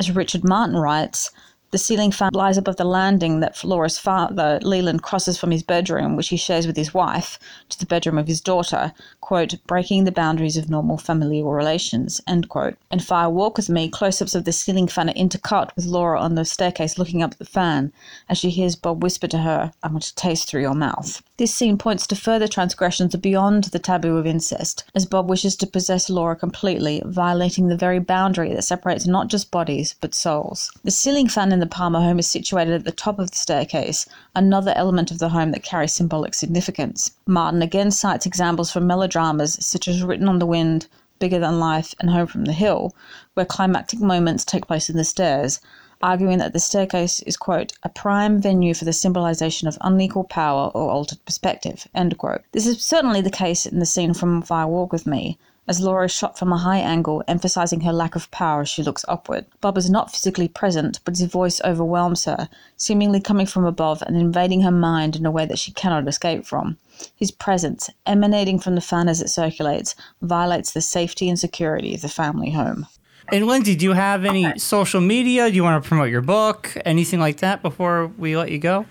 As 0.00 0.12
Richard 0.12 0.44
Martin 0.44 0.76
writes, 0.76 1.32
the 1.72 1.76
ceiling 1.76 2.12
fan 2.12 2.30
lies 2.32 2.56
above 2.56 2.76
the 2.76 2.84
landing 2.84 3.40
that 3.40 3.64
Laura's 3.64 3.98
father, 3.98 4.60
Leland, 4.62 5.02
crosses 5.02 5.36
from 5.36 5.50
his 5.50 5.64
bedroom, 5.64 6.14
which 6.14 6.28
he 6.28 6.36
shares 6.36 6.68
with 6.68 6.76
his 6.76 6.94
wife, 6.94 7.36
to 7.68 7.76
the 7.80 7.84
bedroom 7.84 8.16
of 8.16 8.28
his 8.28 8.40
daughter, 8.40 8.92
quote, 9.20 9.56
breaking 9.66 10.04
the 10.04 10.12
boundaries 10.12 10.56
of 10.56 10.70
normal 10.70 10.98
familial 10.98 11.52
relations, 11.52 12.20
end 12.28 12.48
quote. 12.48 12.76
In 12.92 13.00
Fire 13.00 13.28
Walk 13.28 13.56
With 13.56 13.68
Me, 13.68 13.88
close 13.88 14.22
ups 14.22 14.36
of 14.36 14.44
the 14.44 14.52
ceiling 14.52 14.86
fan 14.86 15.10
are 15.10 15.14
intercut 15.14 15.74
with 15.74 15.84
Laura 15.84 16.20
on 16.20 16.36
the 16.36 16.44
staircase 16.44 16.96
looking 16.96 17.20
up 17.20 17.32
at 17.32 17.38
the 17.38 17.44
fan 17.44 17.92
as 18.28 18.38
she 18.38 18.50
hears 18.50 18.76
Bob 18.76 19.02
whisper 19.02 19.26
to 19.26 19.38
her, 19.38 19.72
I 19.82 19.88
want 19.88 20.04
to 20.04 20.14
taste 20.14 20.48
through 20.48 20.62
your 20.62 20.76
mouth. 20.76 21.20
This 21.38 21.54
scene 21.54 21.78
points 21.78 22.04
to 22.08 22.16
further 22.16 22.48
transgressions 22.48 23.14
beyond 23.14 23.64
the 23.64 23.78
taboo 23.78 24.16
of 24.16 24.26
incest, 24.26 24.82
as 24.92 25.06
Bob 25.06 25.30
wishes 25.30 25.54
to 25.58 25.68
possess 25.68 26.10
Laura 26.10 26.34
completely, 26.34 27.00
violating 27.06 27.68
the 27.68 27.76
very 27.76 28.00
boundary 28.00 28.52
that 28.52 28.64
separates 28.64 29.06
not 29.06 29.28
just 29.28 29.52
bodies, 29.52 29.94
but 30.00 30.16
souls. 30.16 30.72
The 30.82 30.90
ceiling 30.90 31.28
fan 31.28 31.52
in 31.52 31.60
the 31.60 31.66
Palmer 31.66 32.00
home 32.00 32.18
is 32.18 32.26
situated 32.26 32.74
at 32.74 32.84
the 32.84 32.90
top 32.90 33.20
of 33.20 33.30
the 33.30 33.36
staircase, 33.36 34.04
another 34.34 34.72
element 34.74 35.12
of 35.12 35.20
the 35.20 35.28
home 35.28 35.52
that 35.52 35.62
carries 35.62 35.92
symbolic 35.92 36.34
significance. 36.34 37.12
Martin 37.24 37.62
again 37.62 37.92
cites 37.92 38.26
examples 38.26 38.72
from 38.72 38.88
melodramas 38.88 39.64
such 39.64 39.86
as 39.86 40.02
Written 40.02 40.28
on 40.28 40.40
the 40.40 40.46
Wind, 40.46 40.88
Bigger 41.20 41.38
Than 41.38 41.60
Life, 41.60 41.94
and 42.00 42.10
Home 42.10 42.26
from 42.26 42.46
the 42.46 42.52
Hill, 42.52 42.96
where 43.34 43.46
climactic 43.46 44.00
moments 44.00 44.44
take 44.44 44.66
place 44.66 44.90
in 44.90 44.96
the 44.96 45.04
stairs, 45.04 45.60
arguing 46.00 46.38
that 46.38 46.52
the 46.52 46.60
staircase 46.60 47.20
is, 47.20 47.36
quote, 47.36 47.72
a 47.82 47.88
prime 47.88 48.40
venue 48.40 48.74
for 48.74 48.84
the 48.84 48.92
symbolization 48.92 49.68
of 49.68 49.78
unequal 49.80 50.24
power 50.24 50.70
or 50.74 50.90
altered 50.90 51.24
perspective, 51.24 51.86
end 51.94 52.16
quote. 52.18 52.42
This 52.52 52.66
is 52.66 52.82
certainly 52.82 53.20
the 53.20 53.30
case 53.30 53.66
in 53.66 53.78
the 53.78 53.86
scene 53.86 54.14
from 54.14 54.42
Fire 54.42 54.66
Walk 54.66 54.92
with 54.92 55.06
Me, 55.06 55.38
as 55.68 55.80
Laura 55.80 56.06
is 56.06 56.12
shot 56.12 56.38
from 56.38 56.50
a 56.50 56.56
high 56.56 56.78
angle, 56.78 57.22
emphasizing 57.28 57.82
her 57.82 57.92
lack 57.92 58.16
of 58.16 58.30
power 58.30 58.62
as 58.62 58.70
she 58.70 58.82
looks 58.82 59.04
upward. 59.06 59.44
Bob 59.60 59.76
is 59.76 59.90
not 59.90 60.10
physically 60.10 60.48
present, 60.48 60.98
but 61.04 61.18
his 61.18 61.30
voice 61.30 61.60
overwhelms 61.62 62.24
her, 62.24 62.48
seemingly 62.76 63.20
coming 63.20 63.44
from 63.44 63.66
above 63.66 64.02
and 64.02 64.16
invading 64.16 64.62
her 64.62 64.70
mind 64.70 65.14
in 65.14 65.26
a 65.26 65.30
way 65.30 65.44
that 65.44 65.58
she 65.58 65.72
cannot 65.72 66.08
escape 66.08 66.46
from. 66.46 66.78
His 67.14 67.30
presence, 67.30 67.90
emanating 68.06 68.58
from 68.58 68.76
the 68.76 68.80
fan 68.80 69.08
as 69.08 69.20
it 69.20 69.28
circulates, 69.28 69.94
violates 70.22 70.72
the 70.72 70.80
safety 70.80 71.28
and 71.28 71.38
security 71.38 71.94
of 71.94 72.00
the 72.00 72.08
family 72.08 72.50
home. 72.50 72.86
And 73.30 73.46
Lindsay, 73.46 73.76
do 73.76 73.84
you 73.84 73.92
have 73.92 74.24
any 74.24 74.58
social 74.58 75.02
media? 75.02 75.50
Do 75.50 75.56
you 75.56 75.62
want 75.62 75.82
to 75.82 75.86
promote 75.86 76.08
your 76.08 76.22
book? 76.22 76.74
Anything 76.86 77.20
like 77.20 77.38
that 77.38 77.60
before 77.60 78.06
we 78.16 78.36
let 78.36 78.50
you 78.50 78.58
go? 78.58 78.86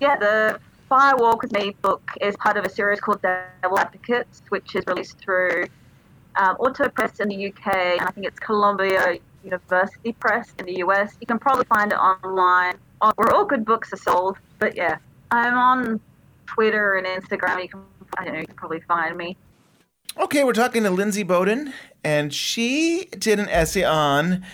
Yeah, 0.00 0.16
the 0.16 0.58
Fire 0.88 1.14
Walk 1.16 1.42
With 1.42 1.52
Me 1.52 1.76
book 1.82 2.02
is 2.20 2.34
part 2.36 2.56
of 2.56 2.64
a 2.64 2.70
series 2.70 3.00
called 3.00 3.20
Devil 3.20 3.78
Advocates, 3.78 4.42
which 4.48 4.74
is 4.74 4.84
released 4.86 5.18
through 5.18 5.66
um, 6.36 6.56
Auteur 6.56 6.88
Press 6.88 7.20
in 7.20 7.28
the 7.28 7.48
UK, 7.48 7.66
and 7.66 8.00
I 8.00 8.10
think 8.12 8.26
it's 8.26 8.38
Columbia 8.38 9.18
University 9.44 10.12
Press 10.14 10.54
in 10.58 10.64
the 10.64 10.78
US. 10.78 11.14
You 11.20 11.26
can 11.26 11.38
probably 11.38 11.66
find 11.66 11.92
it 11.92 11.96
online, 11.96 12.76
uh, 13.02 13.12
where 13.16 13.30
all 13.34 13.44
good 13.44 13.64
books 13.64 13.92
are 13.92 13.98
sold. 13.98 14.38
But 14.58 14.74
yeah, 14.74 14.96
I'm 15.30 15.54
on 15.54 16.00
Twitter 16.46 16.96
and 16.96 17.06
Instagram. 17.06 17.62
You 17.62 17.68
can, 17.68 17.82
I 18.16 18.24
don't 18.24 18.34
know, 18.34 18.40
you 18.40 18.46
can 18.46 18.56
probably 18.56 18.80
find 18.80 19.16
me. 19.18 19.36
Okay, 20.18 20.44
we're 20.44 20.52
talking 20.52 20.82
to 20.82 20.90
Lindsay 20.90 21.22
Bowden, 21.22 21.72
and 22.04 22.34
she 22.34 23.08
did 23.18 23.38
an 23.38 23.48
essay 23.48 23.82
on. 23.82 24.44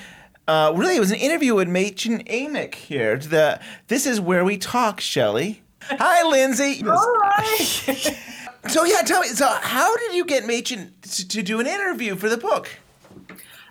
Uh, 0.46 0.72
really, 0.76 0.96
it 0.96 1.00
was 1.00 1.10
an 1.10 1.18
interview 1.18 1.56
with 1.56 1.66
Mädchen 1.66 2.24
Amick 2.28 2.76
here. 2.76 3.16
The 3.18 3.60
this 3.88 4.06
is 4.06 4.20
where 4.20 4.44
we 4.44 4.56
talk, 4.56 5.00
Shelley. 5.00 5.62
Hi, 5.82 6.22
Lindsay. 6.28 6.74
so 8.68 8.84
yeah, 8.84 9.02
tell 9.02 9.20
me. 9.20 9.28
So 9.28 9.48
how 9.48 9.96
did 9.96 10.14
you 10.14 10.24
get 10.24 10.44
Mädchen 10.44 10.92
to, 11.02 11.28
to 11.28 11.42
do 11.42 11.58
an 11.58 11.66
interview 11.66 12.14
for 12.14 12.28
the 12.28 12.38
book? 12.38 12.68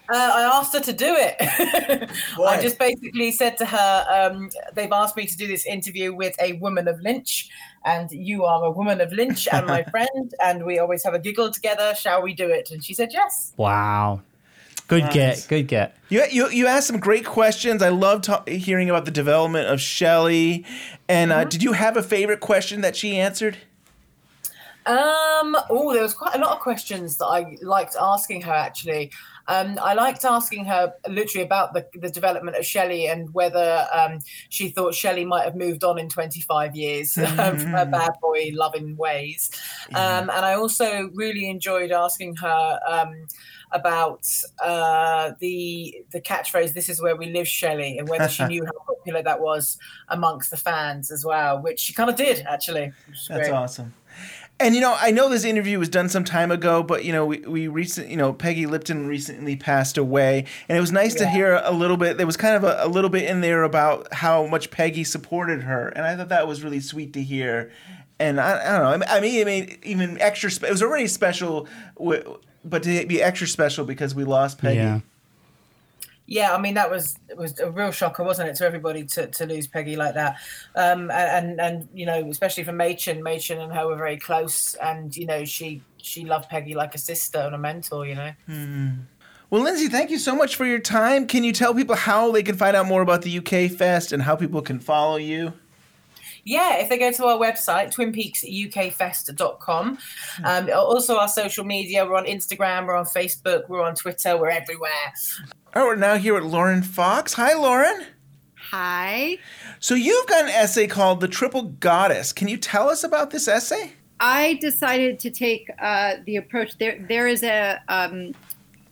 Uh, 0.10 0.32
I 0.36 0.42
asked 0.44 0.74
her 0.74 0.80
to 0.80 0.94
do 0.94 1.16
it. 1.18 1.36
I 2.40 2.62
just 2.62 2.80
basically 2.80 3.32
said 3.32 3.58
to 3.58 3.66
her, 3.66 4.06
um, 4.10 4.50
they've 4.74 4.92
asked 4.92 5.18
me 5.18 5.26
to 5.26 5.36
do 5.38 5.48
this 5.48 5.66
interview 5.66 6.14
with 6.14 6.36
a 6.42 6.54
woman 6.54 6.88
of 6.88 7.00
Lynch, 7.02 7.50
and 7.84 8.10
you 8.12 8.46
are 8.46 8.64
a 8.64 8.72
woman 8.72 9.02
of 9.02 9.12
Lynch 9.12 9.48
and 9.52 9.68
my 9.68 9.84
friend, 9.92 10.34
and 10.42 10.66
we 10.66 10.80
always 10.80 11.04
have 11.04 11.14
a 11.14 11.20
giggle 11.20 11.52
together. 11.52 11.94
Shall 11.96 12.22
we 12.22 12.34
do 12.34 12.50
it? 12.50 12.72
And 12.72 12.84
she 12.84 12.94
said 12.94 13.10
yes. 13.12 13.54
Wow. 13.58 14.22
Good 14.88 15.04
Nice. 15.04 15.14
get. 15.14 15.48
Good 15.50 15.68
get. 15.68 15.98
You, 16.08 16.24
you, 16.32 16.50
you 16.50 16.68
asked 16.68 16.88
some 16.88 17.00
great 17.00 17.26
questions. 17.26 17.82
I 17.82 17.90
love 17.90 18.22
ta- 18.22 18.44
hearing 18.48 18.90
about 18.90 19.04
the 19.04 19.12
development 19.12 19.68
of 19.68 19.82
Shelley. 19.82 20.66
And 21.10 21.34
uh, 21.34 21.44
did 21.44 21.62
you 21.62 21.74
have 21.74 21.98
a 21.98 22.04
favorite 22.04 22.40
question 22.40 22.80
that 22.82 22.96
she 22.96 23.18
answered? 23.18 23.58
Um, 24.86 25.58
oh, 25.70 25.92
there 25.92 26.02
was 26.02 26.14
quite 26.14 26.36
a 26.36 26.40
lot 26.40 26.56
of 26.56 26.62
questions 26.62 27.18
that 27.18 27.26
I 27.26 27.58
liked 27.62 27.98
asking 28.00 28.44
her 28.44 28.54
actually. 28.54 29.12
Um, 29.50 29.80
I 29.82 29.94
liked 29.94 30.26
asking 30.26 30.66
her 30.66 30.94
literally 31.08 31.46
about 31.46 31.74
the, 31.74 31.88
the 31.94 32.10
development 32.10 32.58
of 32.58 32.66
Shelley 32.66 33.08
and 33.08 33.34
whether 33.34 33.88
um, 33.94 34.20
she 34.50 34.70
thought 34.70 34.94
Shelley 34.94 35.24
might 35.26 35.46
have 35.46 35.56
moved 35.56 35.84
on 35.84 35.98
in 35.98 36.10
25 36.10 36.76
years 36.76 37.18
um, 37.40 37.58
from 37.58 37.60
her 37.72 37.86
Mhm. 37.86 37.92
bad 37.92 38.12
boy 38.22 38.50
loving 38.54 38.98
ways. 38.98 39.50
Um, 39.96 40.30
and 40.30 40.46
I 40.46 40.54
also 40.56 41.10
really 41.14 41.50
enjoyed 41.50 41.92
asking 41.92 42.36
her 42.38 42.80
um, 42.88 43.26
about 43.72 44.28
uh, 44.64 45.32
the 45.40 46.04
the 46.12 46.22
catchphrase 46.22 46.74
"This 46.74 46.88
is 46.90 47.02
where 47.02 47.16
we 47.16 47.28
live, 47.32 47.48
Shelley," 47.48 47.98
and 47.98 48.08
whether 48.08 48.30
she 48.30 48.44
knew 48.52 48.66
how 48.66 48.72
popular 48.96 49.22
that 49.24 49.40
was 49.42 49.78
amongst 50.10 50.52
the 50.52 50.58
fans 50.58 51.12
as 51.12 51.26
well, 51.26 51.62
which 51.62 51.80
she 51.80 51.94
kind 51.94 52.10
of 52.10 52.16
did 52.16 52.46
actually. 52.48 52.92
That's 53.08 53.28
great. 53.28 53.52
awesome. 53.52 53.94
And 54.60 54.74
you 54.74 54.82
know, 54.82 54.96
I 55.00 55.12
know 55.12 55.30
this 55.30 55.46
interview 55.46 55.78
was 55.78 55.88
done 55.88 56.10
some 56.10 56.24
time 56.24 56.50
ago, 56.52 56.82
but 56.82 57.06
you 57.06 57.12
know, 57.12 57.26
we 57.26 57.40
we 57.40 57.68
recent, 57.68 58.10
you 58.10 58.18
know, 58.18 58.34
Peggy 58.34 58.66
Lipton 58.66 59.08
recently 59.08 59.56
passed 59.56 59.98
away, 59.98 60.46
and 60.68 60.78
it 60.78 60.82
was 60.82 60.92
nice 60.92 61.14
to 61.16 61.28
hear 61.30 61.62
a 61.64 61.72
little 61.72 61.98
bit. 61.98 62.18
There 62.18 62.26
was 62.26 62.38
kind 62.38 62.56
of 62.56 62.64
a, 62.64 62.78
a 62.80 62.88
little 62.88 63.12
bit 63.12 63.26
in 63.26 63.42
there 63.42 63.62
about 63.64 64.12
how 64.14 64.48
much 64.48 64.72
Peggy 64.72 65.04
supported 65.04 65.64
her, 65.64 65.90
and 65.90 66.06
I 66.06 66.16
thought 66.16 66.30
that 66.30 66.48
was 66.48 66.64
really 66.64 66.80
sweet 66.80 67.14
to 67.14 67.22
hear. 67.22 67.72
And 68.20 68.42
I, 68.42 68.60
I 68.60 68.80
don't 68.80 69.00
know, 69.00 69.06
I 69.08 69.20
mean, 69.20 69.42
I 69.42 69.44
mean, 69.44 69.78
even 69.84 70.20
extra. 70.20 70.50
Spe- 70.50 70.64
it 70.64 70.72
was 70.72 70.82
already 70.82 71.06
special, 71.06 71.68
but 72.66 72.82
to 72.82 73.06
be 73.06 73.22
extra 73.22 73.48
special 73.48 73.86
because 73.86 74.16
we 74.16 74.24
lost 74.24 74.58
Peggy. 74.58 74.78
Yeah. 74.78 75.00
Yeah, 76.30 76.54
I 76.54 76.60
mean 76.60 76.74
that 76.74 76.92
was 76.92 77.18
it 77.30 77.38
was 77.38 77.58
a 77.60 77.72
real 77.72 77.92
shocker, 77.92 78.22
wasn't 78.22 78.50
it, 78.50 78.58
to 78.58 78.66
everybody 78.66 79.06
to, 79.06 79.28
to 79.28 79.46
lose 79.46 79.66
Peggy 79.66 79.96
like 79.96 80.14
that, 80.16 80.36
um, 80.76 81.10
and 81.10 81.60
and 81.60 81.88
you 81.94 82.06
know 82.06 82.30
especially 82.30 82.66
for 82.66 82.74
Mädchen, 82.74 83.22
Mädchen 83.22 83.64
and 83.64 83.74
her 83.74 83.88
were 83.88 83.96
very 83.96 84.18
close, 84.18 84.74
and 84.76 85.16
you 85.16 85.26
know 85.26 85.46
she 85.46 85.82
she 85.98 86.26
loved 86.26 86.50
Peggy 86.50 86.76
like 86.76 86.94
a 86.96 86.98
sister 86.98 87.40
and 87.40 87.56
a 87.56 87.58
mentor, 87.58 88.06
you 88.06 88.16
know. 88.16 88.32
Hmm. 88.46 88.90
Well, 89.50 89.64
Lindsay, 89.64 89.88
thank 89.88 90.10
you 90.10 90.20
so 90.20 90.36
much 90.36 90.58
for 90.58 90.66
your 90.66 90.80
time. 90.80 91.26
Can 91.26 91.46
you 91.46 91.54
tell 91.54 91.74
people 91.74 91.96
how 91.96 92.34
they 92.34 92.44
can 92.44 92.58
find 92.58 92.76
out 92.76 92.86
more 92.86 93.02
about 93.02 93.22
the 93.22 93.38
UK 93.38 93.72
Fest 93.72 94.12
and 94.12 94.22
how 94.22 94.36
people 94.36 94.62
can 94.62 94.82
follow 94.82 95.16
you? 95.16 95.54
Yeah, 96.44 96.78
if 96.78 96.90
they 96.90 96.98
go 96.98 97.12
to 97.12 97.26
our 97.26 97.38
website, 97.38 97.94
twinpeaksukfest.com. 97.94 99.98
Um, 100.44 100.70
also, 100.74 101.18
our 101.18 101.28
social 101.28 101.66
media, 101.66 102.06
we're 102.06 102.16
on 102.16 102.26
Instagram, 102.26 102.88
we're 102.88 102.96
on 102.96 103.06
Facebook, 103.06 103.68
we're 103.68 103.82
on 103.82 103.96
Twitter, 103.96 104.38
we're 104.38 104.50
everywhere. 104.50 105.14
All 105.78 105.84
right, 105.84 105.90
we're 105.90 105.96
now 105.98 106.16
here 106.16 106.34
with 106.34 106.44
Lauren 106.44 106.82
Fox. 106.82 107.34
Hi, 107.34 107.54
Lauren. 107.54 108.08
Hi. 108.72 109.38
So 109.80 109.94
you've 109.94 110.26
got 110.26 110.46
an 110.46 110.50
essay 110.50 110.88
called 110.88 111.22
"The 111.22 111.28
Triple 111.28 111.62
Goddess." 111.62 112.34
Can 112.34 112.48
you 112.48 112.58
tell 112.58 112.90
us 112.90 113.04
about 113.04 113.30
this 113.30 113.48
essay? 113.48 113.92
I 114.20 114.56
decided 114.56 115.20
to 115.20 115.30
take 115.30 115.70
uh, 115.78 116.16
the 116.26 116.38
approach. 116.38 116.80
There, 116.80 116.98
there 117.08 117.28
is 117.28 117.44
a 117.44 117.80
um, 117.90 118.34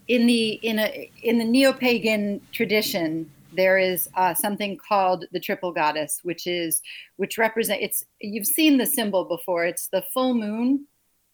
in 0.08 0.28
the 0.28 0.60
in 0.62 0.78
a 0.78 1.10
in 1.24 1.40
the 1.40 1.44
neo-pagan 1.44 2.42
tradition. 2.52 3.32
There 3.52 3.80
is 3.80 4.08
uh, 4.14 4.36
something 4.36 4.78
called 4.78 5.26
the 5.32 5.40
triple 5.40 5.72
goddess, 5.72 6.20
which 6.22 6.46
is 6.46 6.84
which 7.16 7.40
represent. 7.40 7.82
It's 7.82 8.06
you've 8.22 8.46
seen 8.46 8.78
the 8.78 8.86
symbol 8.86 9.26
before. 9.26 9.66
It's 9.66 9.88
the 9.88 10.04
full 10.14 10.36
moon, 10.36 10.86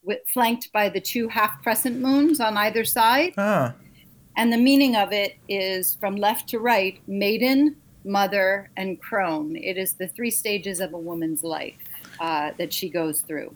with, 0.02 0.20
flanked 0.34 0.72
by 0.72 0.88
the 0.88 1.02
two 1.02 1.28
half 1.28 1.62
crescent 1.62 2.00
moons 2.00 2.40
on 2.40 2.56
either 2.56 2.86
side. 2.86 3.34
Ah. 3.38 3.74
And 4.38 4.52
the 4.52 4.58
meaning 4.58 4.96
of 4.96 5.12
it 5.12 5.36
is 5.50 5.96
from 5.96 6.16
left 6.16 6.48
to 6.50 6.60
right 6.60 7.00
maiden, 7.08 7.76
mother, 8.04 8.70
and 8.78 9.00
crone. 9.00 9.56
It 9.56 9.78
is 9.78 9.94
the 9.94 10.08
three 10.08 10.32
stages 10.32 10.80
of 10.80 10.94
a 10.94 10.98
woman's 10.98 11.44
life 11.44 11.76
uh, 12.20 12.52
that 12.58 12.72
she 12.74 12.90
goes 12.90 13.22
through. 13.22 13.56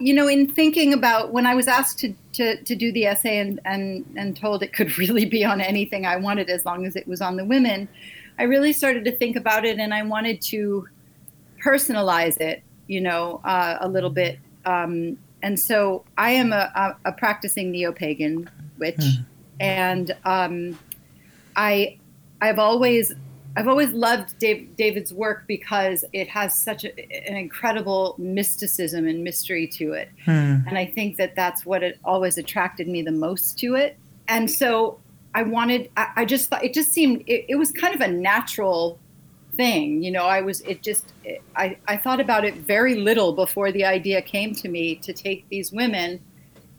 You 0.00 0.14
know, 0.14 0.26
in 0.26 0.50
thinking 0.50 0.94
about 0.94 1.32
when 1.32 1.46
I 1.46 1.54
was 1.54 1.68
asked 1.68 1.98
to, 2.00 2.14
to, 2.32 2.62
to 2.62 2.74
do 2.74 2.90
the 2.92 3.06
essay 3.06 3.38
and, 3.38 3.60
and, 3.64 4.04
and 4.16 4.36
told 4.36 4.62
it 4.62 4.72
could 4.72 4.96
really 4.98 5.26
be 5.26 5.44
on 5.44 5.60
anything 5.60 6.06
I 6.06 6.16
wanted 6.16 6.50
as 6.50 6.64
long 6.64 6.86
as 6.86 6.96
it 6.96 7.06
was 7.06 7.20
on 7.20 7.36
the 7.36 7.44
women, 7.44 7.88
I 8.38 8.44
really 8.44 8.72
started 8.72 9.04
to 9.04 9.16
think 9.16 9.36
about 9.36 9.64
it 9.64 9.78
and 9.78 9.92
I 9.92 10.02
wanted 10.02 10.40
to 10.42 10.88
personalize 11.62 12.40
it, 12.40 12.62
you 12.86 13.00
know, 13.00 13.40
uh, 13.44 13.76
a 13.80 13.88
little 13.88 14.10
bit. 14.10 14.38
Um, 14.64 15.18
and 15.42 15.58
so 15.58 16.04
I 16.16 16.30
am 16.32 16.52
a, 16.52 16.72
a, 16.74 17.10
a 17.10 17.12
practicing 17.12 17.70
neo 17.70 17.92
pagan 17.92 18.48
witch, 18.78 19.02
and 19.60 20.16
um, 20.24 20.78
I 21.56 21.98
I've 22.40 22.58
always 22.58 23.12
I've 23.56 23.66
always 23.68 23.90
loved 23.90 24.38
Dave, 24.38 24.76
David's 24.76 25.12
work 25.12 25.44
because 25.48 26.04
it 26.12 26.28
has 26.28 26.54
such 26.54 26.84
a, 26.84 27.28
an 27.28 27.36
incredible 27.36 28.14
mysticism 28.18 29.06
and 29.06 29.24
mystery 29.24 29.66
to 29.68 29.92
it, 29.92 30.08
Hmm. 30.24 30.58
and 30.66 30.78
I 30.78 30.86
think 30.86 31.16
that 31.16 31.34
that's 31.36 31.66
what 31.66 31.82
it 31.82 31.98
always 32.04 32.38
attracted 32.38 32.88
me 32.88 33.02
the 33.02 33.12
most 33.12 33.58
to 33.60 33.74
it. 33.74 33.98
And 34.28 34.50
so 34.50 34.98
I 35.34 35.42
wanted 35.42 35.90
I, 35.96 36.08
I 36.16 36.24
just 36.24 36.48
thought 36.48 36.64
it 36.64 36.74
just 36.74 36.92
seemed 36.92 37.22
it, 37.26 37.46
it 37.48 37.56
was 37.56 37.70
kind 37.72 37.94
of 37.94 38.00
a 38.00 38.08
natural 38.08 38.98
thing 39.56 40.00
you 40.02 40.12
know 40.12 40.24
i 40.24 40.40
was 40.40 40.60
it 40.60 40.80
just 40.80 41.12
it, 41.24 41.42
I, 41.56 41.76
I 41.88 41.96
thought 41.96 42.20
about 42.20 42.44
it 42.44 42.54
very 42.54 42.94
little 42.94 43.32
before 43.32 43.72
the 43.72 43.84
idea 43.84 44.22
came 44.22 44.54
to 44.54 44.68
me 44.68 44.94
to 44.96 45.12
take 45.12 45.48
these 45.48 45.72
women 45.72 46.20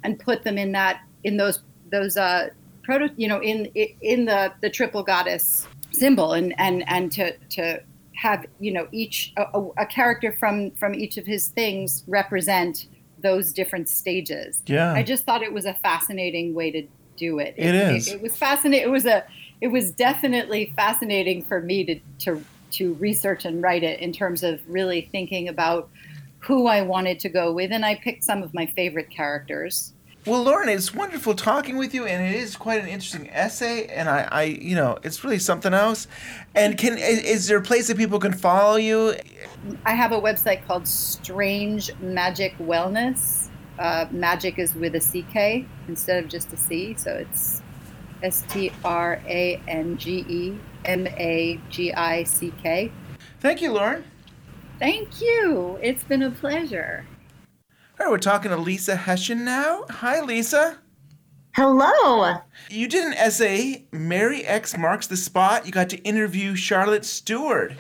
and 0.04 0.18
put 0.18 0.44
them 0.44 0.58
in 0.58 0.72
that 0.72 1.02
in 1.26 1.36
those 1.36 1.62
those 1.92 2.16
uh 2.16 2.50
proto 2.84 3.10
you 3.18 3.28
know 3.28 3.42
in 3.42 3.66
in 4.02 4.26
the 4.26 4.52
the 4.62 4.70
triple 4.70 5.04
goddess 5.04 5.68
symbol 5.92 6.34
and 6.34 6.54
and 6.60 6.84
and 6.88 7.12
to 7.12 7.36
to 7.50 7.82
have 8.16 8.46
you 8.60 8.72
know 8.72 8.88
each 8.92 9.34
a, 9.38 9.62
a- 9.78 9.86
character 9.86 10.32
from 10.32 10.72
from 10.72 10.94
each 10.94 11.18
of 11.18 11.26
his 11.26 11.50
things 11.50 12.04
represent 12.08 12.88
those 13.22 13.52
different 13.54 13.88
stages 13.90 14.62
Yeah. 14.66 14.94
i 14.94 15.04
just 15.04 15.26
thought 15.26 15.42
it 15.44 15.54
was 15.54 15.66
a 15.66 15.74
fascinating 15.76 16.54
way 16.54 16.72
to 16.72 16.88
do 17.18 17.40
it 17.40 17.54
It 17.58 17.76
is. 17.76 18.08
it, 18.08 18.22
was 18.22 18.36
fascinating 18.36 18.88
it 18.88 18.92
was 18.92 19.06
a 19.06 19.24
it 19.60 19.68
was 19.68 19.92
definitely 19.92 20.74
fascinating 20.76 21.44
for 21.44 21.62
me 21.62 21.84
to 21.86 22.00
to 22.20 22.44
to 22.72 22.94
research 22.96 23.46
and 23.46 23.62
write 23.62 23.84
it 23.84 24.00
in 24.00 24.12
terms 24.14 24.44
of 24.44 24.60
really 24.68 25.02
thinking 25.12 25.48
about 25.50 25.90
who 26.40 26.66
I 26.68 26.82
wanted 26.82 27.20
to 27.20 27.30
go 27.30 27.52
with, 27.52 27.72
and 27.72 27.86
I 27.86 27.96
picked 27.96 28.24
some 28.24 28.42
of 28.42 28.52
my 28.54 28.66
favorite 28.66 29.12
characters. 29.12 29.94
Well, 30.24 30.44
Lauren, 30.44 30.70
it's 30.70 30.94
wonderful 30.94 31.34
talking 31.34 31.78
with 31.78 31.96
you, 31.96 32.06
and 32.06 32.24
it 32.24 32.40
is 32.40 32.56
quite 32.56 32.80
an 32.80 32.88
interesting 32.88 33.28
essay. 33.32 33.88
And 33.88 34.08
I, 34.08 34.28
I 34.32 34.44
you 34.44 34.76
know, 34.76 35.00
it's 35.02 35.24
really 35.24 35.40
something 35.40 35.74
else. 35.74 36.08
And 36.54 36.78
can 36.78 36.96
is, 37.00 37.24
is 37.24 37.48
there 37.48 37.58
a 37.58 37.62
place 37.62 37.88
that 37.88 37.98
people 37.98 38.20
can 38.20 38.34
follow 38.34 38.76
you? 38.76 39.16
I 39.84 39.96
have 39.96 40.12
a 40.12 40.22
website 40.22 40.66
called 40.68 40.88
Strange 40.88 41.92
Magic 42.00 42.56
Wellness. 42.60 43.50
Uh, 43.80 44.06
magic 44.12 44.60
is 44.60 44.76
with 44.76 44.94
a 44.94 45.00
CK 45.00 45.68
instead 45.88 46.24
of 46.24 46.30
just 46.30 46.54
a 46.54 46.58
C, 46.58 46.94
so 46.94 47.16
it's 47.16 47.64
S 48.22 48.44
T 48.48 48.72
R 48.86 49.20
A 49.26 49.60
N 49.68 49.98
G 49.98 50.24
E 50.30 50.60
M 50.86 51.08
A 51.08 51.60
G 51.72 51.92
I 51.94 52.26
C 52.26 52.54
K. 52.62 52.92
Thank 53.40 53.60
you, 53.64 53.72
Lauren. 53.72 54.04
Thank 54.78 55.20
you. 55.20 55.80
It's 55.82 56.04
been 56.04 56.22
a 56.22 56.30
pleasure. 56.30 57.08
All 58.02 58.06
right, 58.08 58.12
we're 58.14 58.18
talking 58.18 58.50
to 58.50 58.58
Lisa 58.58 58.96
Hessian 58.96 59.46
now. 59.46 59.86
Hi, 59.88 60.22
Lisa. 60.22 60.76
Hello. 61.54 62.34
You 62.72 62.88
did 62.88 63.06
an 63.06 63.14
essay, 63.14 63.86
Mary 63.92 64.44
X 64.44 64.76
Marks 64.76 65.06
the 65.06 65.16
Spot. 65.16 65.68
You 65.68 65.72
got 65.72 65.88
to 65.90 65.98
interview 66.00 66.56
Charlotte 66.56 67.06
Stewart. 67.06 67.74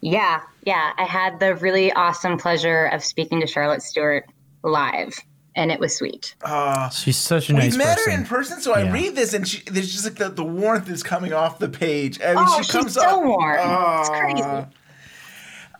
Yeah, 0.00 0.40
yeah. 0.64 0.90
I 0.98 1.04
had 1.04 1.38
the 1.38 1.54
really 1.54 1.92
awesome 1.92 2.36
pleasure 2.36 2.86
of 2.86 3.04
speaking 3.04 3.40
to 3.40 3.46
Charlotte 3.46 3.82
Stewart 3.84 4.24
live, 4.64 5.14
and 5.54 5.70
it 5.70 5.78
was 5.78 5.94
sweet. 5.96 6.34
Uh, 6.42 6.88
She's 6.88 7.16
such 7.16 7.48
a 7.48 7.52
nice. 7.52 7.62
we 7.62 7.68
nice 7.68 7.76
met 7.78 7.96
person. 7.98 8.10
her 8.12 8.18
in 8.18 8.24
person, 8.26 8.60
so 8.60 8.74
I 8.74 8.90
read 8.90 9.14
this, 9.14 9.34
and 9.34 9.46
she, 9.46 9.62
there's 9.70 9.92
just 9.92 10.04
like 10.04 10.16
the, 10.16 10.30
the 10.30 10.42
warmth 10.44 10.90
is 10.90 11.04
coming 11.04 11.32
off 11.32 11.60
the 11.60 11.68
page. 11.68 12.20
I 12.20 12.34
mean, 12.34 12.38
Oh, 12.38 12.56
she 12.56 12.64
she's 12.64 12.72
comes 12.72 12.94
so 12.94 13.02
up, 13.20 13.22
warm. 13.24 13.54
It's 13.54 13.62
Ah. 13.64 14.20
crazy. 14.20 14.66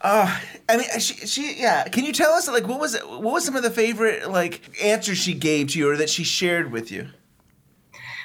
Uh, 0.01 0.39
I 0.69 0.77
mean, 0.77 0.87
she, 0.99 1.15
she, 1.27 1.55
yeah. 1.61 1.85
Can 1.85 2.05
you 2.05 2.13
tell 2.13 2.33
us, 2.33 2.47
like, 2.49 2.69
what 2.69 2.79
was, 2.79 2.99
what 3.01 3.23
was 3.23 3.45
some 3.45 3.57
of 3.57 3.63
the 3.63 3.71
favorite, 3.71 4.31
like, 4.31 4.61
answers 4.83 5.19
she 5.19 5.35
gave 5.35 5.69
to 5.69 5.79
you 5.79 5.91
or 5.91 5.97
that 5.97 6.11
she 6.11 6.25
shared 6.25 6.71
with 6.71 6.93
you? 6.93 7.09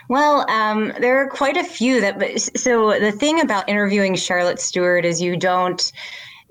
Well, 0.10 0.50
um, 0.50 0.92
there 1.00 1.18
are 1.18 1.30
quite 1.30 1.56
a 1.56 1.64
few 1.64 2.02
that. 2.02 2.22
So 2.58 3.00
the 3.00 3.12
thing 3.12 3.40
about 3.40 3.70
interviewing 3.70 4.16
Charlotte 4.16 4.60
Stewart 4.60 5.06
is 5.06 5.22
you 5.22 5.38
don't 5.38 5.92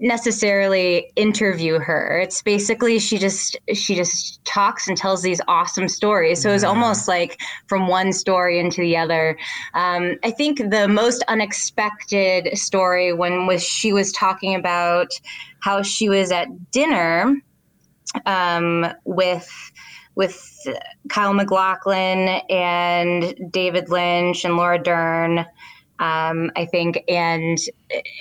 necessarily 0.02 1.12
interview 1.14 1.78
her. 1.78 2.18
It's 2.18 2.42
basically 2.42 2.98
she 2.98 3.18
just 3.18 3.56
she 3.72 3.94
just 3.94 4.44
talks 4.44 4.88
and 4.88 4.96
tells 4.96 5.22
these 5.22 5.40
awesome 5.46 5.88
stories. 5.88 6.42
So 6.42 6.50
it's 6.50 6.64
almost 6.64 7.06
like 7.06 7.40
from 7.68 7.86
one 7.86 8.12
story 8.12 8.58
into 8.58 8.80
the 8.80 8.96
other. 8.96 9.38
Um, 9.74 10.16
I 10.24 10.32
think 10.32 10.58
the 10.70 10.88
most 10.88 11.22
unexpected 11.28 12.58
story 12.58 13.12
when 13.12 13.46
was 13.46 13.62
she 13.62 13.92
was 13.92 14.10
talking 14.12 14.56
about 14.56 15.12
how 15.60 15.82
she 15.82 16.08
was 16.08 16.32
at 16.32 16.48
dinner 16.72 17.40
um, 18.26 18.86
with 19.04 19.48
with 20.14 20.66
Kyle 21.08 21.32
MacLachlan 21.32 22.28
and 22.50 23.34
David 23.50 23.88
Lynch 23.88 24.44
and 24.44 24.56
Laura 24.56 24.82
Dern, 24.82 25.46
um, 26.02 26.50
I 26.56 26.66
think, 26.66 27.04
and 27.06 27.58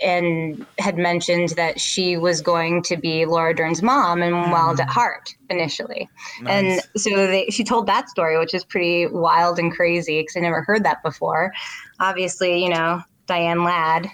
and 0.03 0.63
had 0.77 0.97
mentioned 0.97 1.49
that 1.49 1.79
she 1.79 2.15
was 2.15 2.39
going 2.39 2.83
to 2.83 2.95
be 2.95 3.25
Laura 3.25 3.55
Dern's 3.55 3.81
mom 3.81 4.21
in 4.21 4.33
Wild 4.51 4.79
at 4.79 4.87
Heart 4.87 5.35
initially, 5.49 6.07
and 6.45 6.79
so 6.95 7.09
they, 7.09 7.47
she 7.47 7.63
told 7.63 7.87
that 7.87 8.07
story, 8.07 8.37
which 8.37 8.53
is 8.53 8.63
pretty 8.63 9.07
wild 9.07 9.57
and 9.57 9.71
crazy 9.71 10.21
because 10.21 10.37
I 10.37 10.41
never 10.41 10.61
heard 10.61 10.83
that 10.83 11.01
before. 11.01 11.51
Obviously, 11.99 12.63
you 12.63 12.69
know 12.69 13.01
Diane 13.25 13.63
Ladd. 13.63 14.07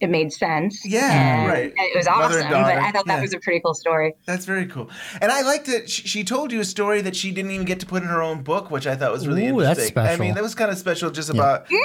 It 0.00 0.08
made 0.08 0.32
sense. 0.32 0.84
Yeah, 0.84 1.42
and 1.42 1.48
right. 1.48 1.72
It 1.76 1.96
was 1.96 2.06
awesome, 2.06 2.48
but 2.48 2.54
I 2.54 2.90
thought 2.90 3.04
that 3.06 3.16
yeah. 3.16 3.20
was 3.20 3.34
a 3.34 3.38
pretty 3.38 3.60
cool 3.60 3.74
story. 3.74 4.14
That's 4.24 4.46
very 4.46 4.66
cool. 4.66 4.88
And 5.20 5.30
I 5.30 5.42
liked 5.42 5.66
that 5.66 5.90
she, 5.90 6.08
she 6.08 6.24
told 6.24 6.52
you 6.52 6.60
a 6.60 6.64
story 6.64 7.02
that 7.02 7.14
she 7.14 7.32
didn't 7.32 7.50
even 7.50 7.66
get 7.66 7.80
to 7.80 7.86
put 7.86 8.02
in 8.02 8.08
her 8.08 8.22
own 8.22 8.42
book, 8.42 8.70
which 8.70 8.86
I 8.86 8.96
thought 8.96 9.12
was 9.12 9.28
really 9.28 9.48
Ooh, 9.48 9.60
that's 9.60 9.78
interesting. 9.78 9.98
I 9.98 10.16
mean, 10.16 10.34
that 10.34 10.42
was 10.42 10.54
kind 10.54 10.70
of 10.70 10.78
special 10.78 11.10
just 11.10 11.28
about. 11.28 11.66
Yeah, 11.70 11.78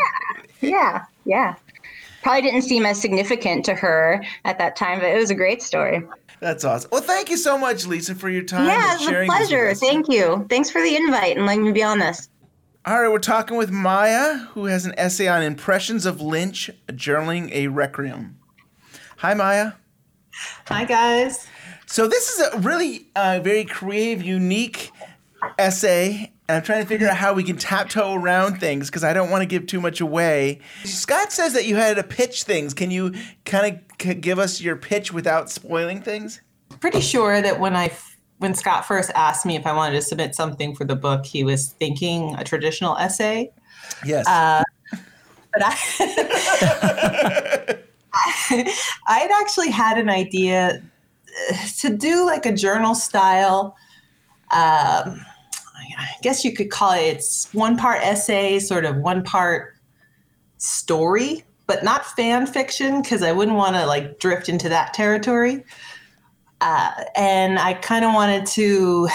yeah, 0.62 1.06
yeah. 1.26 1.56
Probably 2.24 2.42
didn't 2.42 2.62
seem 2.62 2.86
as 2.86 3.00
significant 3.00 3.66
to 3.66 3.76
her 3.76 4.24
at 4.46 4.58
that 4.60 4.76
time, 4.76 5.00
but 5.00 5.10
it 5.10 5.18
was 5.18 5.30
a 5.30 5.36
great 5.36 5.62
story. 5.62 6.02
That's 6.40 6.64
awesome. 6.64 6.90
Well, 6.92 7.02
thank 7.02 7.30
you 7.30 7.38
so 7.38 7.58
much, 7.58 7.86
Lisa, 7.86 8.16
for 8.16 8.30
your 8.30 8.44
time. 8.44 8.68
yeah, 8.68 8.94
and 8.94 9.02
it 9.02 9.04
was 9.04 9.08
a 9.08 9.10
sharing 9.10 9.30
this 9.30 9.40
with 9.40 9.50
pleasure. 9.50 9.74
Thank 9.76 10.10
you. 10.10 10.46
Thanks 10.50 10.70
for 10.70 10.82
the 10.82 10.96
invite 10.96 11.38
and 11.38 11.46
letting 11.46 11.64
me 11.64 11.72
be 11.72 11.84
on 11.84 12.00
this. 12.00 12.30
All 12.88 13.02
right, 13.02 13.12
we're 13.12 13.18
talking 13.18 13.58
with 13.58 13.72
Maya, 13.72 14.36
who 14.52 14.66
has 14.66 14.86
an 14.86 14.94
essay 14.96 15.28
on 15.28 15.42
impressions 15.42 16.06
of 16.06 16.22
Lynch, 16.22 16.70
journaling 16.90 17.52
a 17.52 17.68
requiem. 17.68 18.38
Hi, 19.18 19.34
Maya. 19.34 19.72
Hi, 20.68 20.86
guys. 20.86 21.48
So 21.88 22.08
this 22.08 22.30
is 22.30 22.48
a 22.48 22.60
really 22.60 23.08
uh, 23.16 23.40
very 23.44 23.66
creative, 23.66 24.24
unique 24.24 24.92
essay, 25.58 26.32
and 26.48 26.58
I'm 26.58 26.62
trying 26.62 26.84
to 26.84 26.88
figure 26.88 27.08
out 27.08 27.18
how 27.18 27.34
we 27.34 27.44
can 27.44 27.58
taptoe 27.58 28.14
around 28.14 28.60
things 28.60 28.92
because 28.92 29.04
I 29.04 29.14
don't 29.14 29.32
want 29.32 29.42
to 29.42 29.48
give 29.48 29.66
too 29.66 29.82
much 29.82 30.00
away. 30.00 30.60
Scott 30.84 31.32
says 31.32 31.54
that 31.54 31.66
you 31.66 31.78
had 31.78 31.98
to 31.98 32.04
pitch 32.04 32.44
things. 32.44 32.76
Can 32.76 32.92
you 32.92 33.16
kind 33.46 33.74
of 33.74 33.82
c- 34.00 34.14
give 34.14 34.38
us 34.38 34.62
your 34.62 34.76
pitch 34.76 35.12
without 35.12 35.50
spoiling 35.50 36.04
things? 36.04 36.40
Pretty 36.82 37.02
sure 37.02 37.42
that 37.42 37.60
when 37.60 37.76
I 37.76 37.92
when 38.40 38.54
Scott 38.54 38.86
first 38.86 39.12
asked 39.16 39.46
me 39.46 39.56
if 39.56 39.66
I 39.66 39.74
wanted 39.74 39.96
to 39.96 40.02
submit 40.02 40.36
something 40.36 40.76
for 40.76 40.86
the 40.86 40.96
book, 40.96 41.26
he 41.26 41.44
was 41.44 41.70
thinking 41.70 42.36
a 42.36 42.44
traditional 42.44 42.98
essay. 42.98 43.52
Yes. 44.06 44.28
Uh, 44.28 44.64
but 45.54 45.64
I, 45.64 47.76
I'd 49.08 49.32
actually 49.42 49.72
had 49.72 49.98
an 49.98 50.10
idea 50.10 50.82
uh, 51.52 51.58
to 51.80 51.96
do 51.96 52.26
like 52.26 52.46
a 52.46 52.54
journal 52.54 52.96
style. 52.96 53.76
Um, 54.52 55.26
I 55.98 56.10
guess 56.22 56.44
you 56.44 56.54
could 56.54 56.70
call 56.70 56.94
it. 56.94 57.02
It's 57.02 57.54
one 57.54 57.78
part 57.78 58.02
essay, 58.02 58.60
sort 58.60 58.86
of 58.86 58.98
one 58.98 59.24
part 59.24 59.76
story, 60.58 61.44
but 61.68 61.84
not 61.84 62.06
fan 62.06 62.48
fiction 62.48 63.02
because 63.02 63.24
I 63.24 63.32
wouldn't 63.32 63.58
want 63.58 63.76
to 63.76 63.86
like 63.86 64.20
drift 64.20 64.50
into 64.50 64.70
that 64.70 64.94
territory. 64.94 65.64
Uh, 66.62 66.92
and 67.16 67.60
I 67.60 67.74
kind 67.74 68.06
of 68.06 68.14
wanted 68.14 68.46
to 68.48 69.08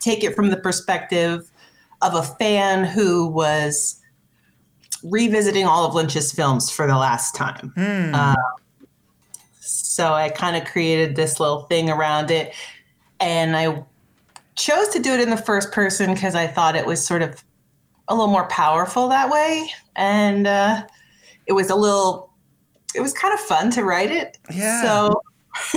take 0.00 0.22
it 0.22 0.34
from 0.36 0.50
the 0.50 0.56
perspective 0.56 1.50
of 2.02 2.14
a 2.14 2.22
fan 2.22 2.84
who 2.84 3.26
was 3.26 4.00
revisiting 5.02 5.66
all 5.66 5.86
of 5.86 5.94
Lynch's 5.94 6.32
films 6.32 6.70
for 6.70 6.86
the 6.86 6.96
last 6.96 7.34
time. 7.34 7.72
Hmm. 7.74 8.14
Uh, 8.14 8.34
so 9.60 10.12
I 10.12 10.28
kind 10.28 10.56
of 10.56 10.70
created 10.70 11.16
this 11.16 11.40
little 11.40 11.62
thing 11.62 11.90
around 11.90 12.30
it. 12.30 12.54
And 13.18 13.56
I 13.56 13.82
chose 14.56 14.88
to 14.88 14.98
do 14.98 15.12
it 15.12 15.20
in 15.20 15.30
the 15.30 15.36
first 15.36 15.72
person 15.72 16.12
because 16.14 16.34
I 16.34 16.46
thought 16.46 16.76
it 16.76 16.86
was 16.86 17.04
sort 17.04 17.22
of 17.22 17.42
a 18.08 18.14
little 18.14 18.30
more 18.30 18.48
powerful 18.48 19.08
that 19.08 19.30
way, 19.30 19.68
and 19.96 20.46
uh, 20.46 20.84
it 21.46 21.52
was 21.52 21.70
a 21.70 21.74
little. 21.74 22.32
It 22.94 23.00
was 23.00 23.12
kind 23.12 23.34
of 23.34 23.40
fun 23.40 23.70
to 23.72 23.84
write 23.84 24.10
it. 24.10 24.38
Yeah. 24.50 24.82
So, 24.82 25.22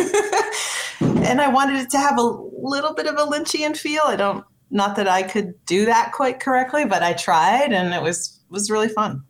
and 1.00 1.42
I 1.42 1.48
wanted 1.48 1.80
it 1.80 1.90
to 1.92 1.98
have 1.98 2.18
a 2.18 2.22
little 2.22 2.94
bit 2.94 3.08
of 3.08 3.16
a 3.16 3.26
Lynchian 3.26 3.76
feel. 3.76 4.04
I 4.06 4.16
don't, 4.16 4.46
not 4.72 4.96
that 4.96 5.08
I 5.08 5.24
could 5.24 5.54
do 5.66 5.86
that 5.86 6.12
quite 6.14 6.40
correctly, 6.40 6.86
but 6.86 7.04
I 7.04 7.14
tried, 7.14 7.72
and 7.72 7.94
it 7.94 8.02
was 8.02 8.40
was 8.50 8.72
really 8.72 8.90
fun. 8.90 9.24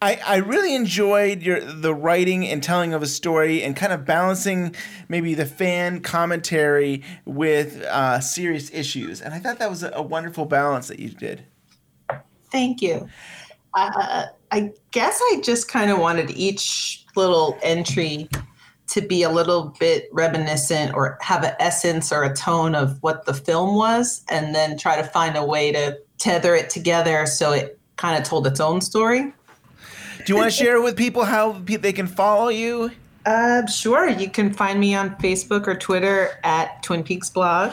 I, 0.00 0.18
I 0.26 0.36
really 0.36 0.74
enjoyed 0.74 1.42
your 1.42 1.60
the 1.60 1.94
writing 1.94 2.46
and 2.46 2.62
telling 2.62 2.94
of 2.94 3.02
a 3.02 3.06
story 3.06 3.62
and 3.62 3.76
kind 3.76 3.92
of 3.92 4.04
balancing 4.04 4.74
maybe 5.08 5.34
the 5.34 5.46
fan 5.46 6.00
commentary 6.00 7.02
with 7.24 7.82
uh, 7.82 8.20
serious 8.20 8.70
issues. 8.72 9.20
And 9.20 9.32
I 9.32 9.38
thought 9.38 9.58
that 9.58 9.70
was 9.70 9.82
a, 9.82 9.92
a 9.94 10.02
wonderful 10.02 10.46
balance 10.46 10.88
that 10.88 10.98
you 10.98 11.10
did. 11.10 11.44
Thank 12.50 12.82
you. 12.82 13.08
Uh, 13.74 14.26
I 14.50 14.72
guess 14.90 15.20
I 15.32 15.40
just 15.42 15.68
kind 15.68 15.90
of 15.90 15.98
wanted 15.98 16.30
each 16.30 17.04
little 17.14 17.56
entry 17.62 18.28
to 18.92 19.00
be 19.00 19.22
a 19.22 19.30
little 19.30 19.74
bit 19.80 20.08
reminiscent 20.12 20.94
or 20.94 21.18
have 21.22 21.44
an 21.44 21.54
essence 21.58 22.12
or 22.12 22.24
a 22.24 22.34
tone 22.34 22.74
of 22.74 23.02
what 23.02 23.24
the 23.24 23.32
film 23.32 23.74
was, 23.74 24.22
and 24.28 24.54
then 24.54 24.76
try 24.76 24.96
to 24.96 25.04
find 25.04 25.36
a 25.36 25.44
way 25.44 25.72
to 25.72 25.98
tether 26.18 26.54
it 26.54 26.68
together 26.68 27.24
so 27.24 27.52
it 27.52 27.78
kind 27.96 28.20
of 28.20 28.28
told 28.28 28.46
its 28.46 28.60
own 28.60 28.82
story. 28.82 29.32
Do 30.24 30.32
you 30.32 30.36
want 30.36 30.52
to 30.52 30.56
share 30.64 30.82
with 30.82 30.96
people 30.96 31.24
how 31.24 31.52
they 31.52 31.92
can 31.92 32.06
follow 32.06 32.48
you? 32.48 32.90
Uh, 33.24 33.66
sure. 33.66 34.08
You 34.08 34.28
can 34.28 34.52
find 34.52 34.78
me 34.78 34.94
on 34.94 35.16
Facebook 35.16 35.66
or 35.66 35.74
Twitter 35.74 36.38
at 36.44 36.82
Twin 36.82 37.02
Peaks 37.02 37.30
Blog. 37.30 37.72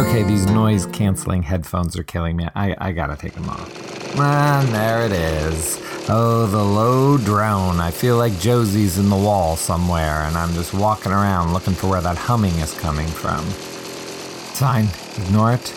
Okay, 0.00 0.22
these 0.22 0.46
noise 0.46 0.86
canceling 0.86 1.42
headphones 1.42 1.96
are 1.98 2.02
killing 2.02 2.36
me. 2.36 2.48
I, 2.54 2.74
I 2.78 2.92
gotta 2.92 3.16
take 3.16 3.34
them 3.34 3.48
off. 3.48 3.83
Ah, 4.16 4.64
there 4.70 5.06
it 5.06 5.12
is. 5.12 5.80
Oh, 6.08 6.46
the 6.46 6.62
low 6.62 7.18
drone. 7.18 7.80
I 7.80 7.90
feel 7.90 8.16
like 8.16 8.38
Josie's 8.38 8.96
in 8.98 9.08
the 9.08 9.16
wall 9.16 9.56
somewhere, 9.56 10.22
and 10.22 10.36
I'm 10.36 10.52
just 10.54 10.72
walking 10.72 11.10
around 11.10 11.52
looking 11.52 11.74
for 11.74 11.88
where 11.88 12.00
that 12.00 12.16
humming 12.16 12.54
is 12.60 12.72
coming 12.74 13.08
from. 13.08 13.44
It's 13.46 14.60
fine. 14.60 14.86
Ignore 15.16 15.54
it. 15.54 15.70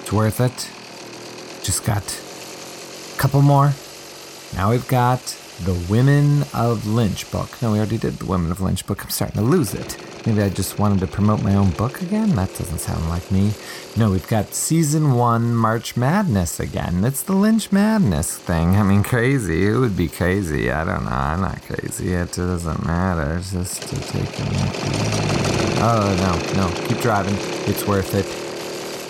It's 0.00 0.12
worth 0.12 0.40
it. 0.40 0.70
Just 1.62 1.84
got 1.84 2.02
a 2.02 3.18
couple 3.18 3.42
more. 3.42 3.74
Now 4.54 4.70
we've 4.70 4.88
got 4.88 5.20
the 5.64 5.74
Women 5.90 6.44
of 6.54 6.86
Lynch 6.86 7.30
book. 7.30 7.60
No, 7.60 7.72
we 7.72 7.78
already 7.78 7.98
did 7.98 8.14
the 8.14 8.26
Women 8.26 8.50
of 8.50 8.60
Lynch 8.62 8.86
book. 8.86 9.04
I'm 9.04 9.10
starting 9.10 9.36
to 9.36 9.46
lose 9.46 9.74
it. 9.74 9.96
Maybe 10.26 10.42
I 10.42 10.50
just 10.50 10.78
wanted 10.78 11.00
to 11.00 11.06
promote 11.06 11.42
my 11.42 11.54
own 11.54 11.70
book 11.70 12.02
again? 12.02 12.34
That 12.36 12.50
doesn't 12.50 12.78
sound 12.78 13.08
like 13.08 13.30
me. 13.30 13.52
No, 13.96 14.10
we've 14.10 14.28
got 14.28 14.52
season 14.52 15.14
one 15.14 15.54
March 15.54 15.96
Madness 15.96 16.60
again. 16.60 17.04
It's 17.04 17.22
the 17.22 17.32
Lynch 17.32 17.72
Madness 17.72 18.36
thing. 18.36 18.76
I 18.76 18.82
mean, 18.82 19.02
crazy. 19.02 19.66
It 19.66 19.76
would 19.76 19.96
be 19.96 20.08
crazy. 20.08 20.70
I 20.70 20.84
don't 20.84 21.04
know. 21.04 21.10
I'm 21.10 21.40
not 21.40 21.62
crazy. 21.62 22.12
It 22.12 22.32
doesn't 22.32 22.84
matter. 22.84 23.38
It's 23.38 23.52
just 23.52 23.82
to 23.82 23.96
take 23.96 24.38
a 24.40 25.40
Oh, 25.82 26.14
no, 26.54 26.68
no. 26.68 26.86
Keep 26.88 26.98
driving. 26.98 27.36
It's 27.66 27.86
worth 27.86 28.14
it. 28.14 28.49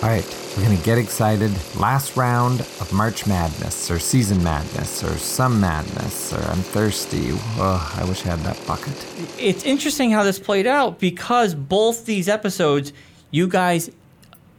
All 0.03 0.09
right, 0.09 0.25
we're 0.57 0.63
going 0.63 0.75
to 0.75 0.83
get 0.83 0.97
excited. 0.97 1.51
Last 1.75 2.17
round 2.17 2.61
of 2.61 2.91
March 2.91 3.27
Madness, 3.27 3.91
or 3.91 3.99
Season 3.99 4.43
Madness, 4.43 5.03
or 5.03 5.15
Some 5.15 5.61
Madness, 5.61 6.33
or 6.33 6.41
I'm 6.49 6.57
thirsty. 6.57 7.29
Oh, 7.57 7.95
I 7.95 8.03
wish 8.05 8.25
I 8.25 8.29
had 8.29 8.39
that 8.39 8.59
bucket. 8.65 8.95
It's 9.37 9.63
interesting 9.63 10.09
how 10.09 10.23
this 10.23 10.39
played 10.39 10.65
out 10.65 10.99
because 10.99 11.53
both 11.53 12.07
these 12.07 12.27
episodes, 12.27 12.93
you 13.29 13.47
guys 13.47 13.91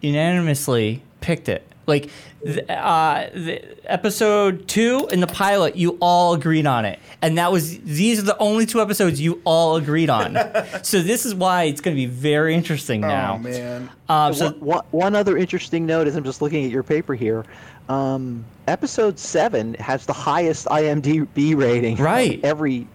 unanimously 0.00 1.02
picked 1.20 1.48
it. 1.48 1.66
Like, 1.88 2.08
uh, 2.44 3.26
the 3.34 3.62
episode 3.90 4.66
two 4.66 5.08
and 5.12 5.22
the 5.22 5.26
pilot, 5.26 5.76
you 5.76 5.96
all 6.00 6.34
agreed 6.34 6.66
on 6.66 6.84
it, 6.84 6.98
and 7.20 7.38
that 7.38 7.52
was 7.52 7.78
these 7.80 8.18
are 8.18 8.22
the 8.22 8.36
only 8.38 8.66
two 8.66 8.80
episodes 8.80 9.20
you 9.20 9.40
all 9.44 9.76
agreed 9.76 10.10
on. 10.10 10.36
so 10.82 11.00
this 11.00 11.24
is 11.24 11.34
why 11.34 11.64
it's 11.64 11.80
going 11.80 11.96
to 11.96 12.00
be 12.00 12.06
very 12.06 12.54
interesting 12.54 13.00
now. 13.00 13.34
Oh 13.34 13.38
man. 13.38 13.90
Um, 14.08 14.34
so 14.34 14.50
one, 14.50 14.60
one- 14.60 14.84
one 14.90 15.14
other 15.16 15.36
interesting 15.36 15.86
note 15.86 16.06
is 16.06 16.16
I'm 16.16 16.24
just 16.24 16.42
looking 16.42 16.64
at 16.64 16.70
your 16.70 16.82
paper 16.82 17.14
here. 17.14 17.44
Um, 17.88 18.44
episode 18.68 19.18
seven 19.18 19.74
has 19.74 20.06
the 20.06 20.12
highest 20.12 20.66
IMDb 20.66 21.56
rating. 21.56 21.96
Right. 21.96 22.40
Every 22.44 22.86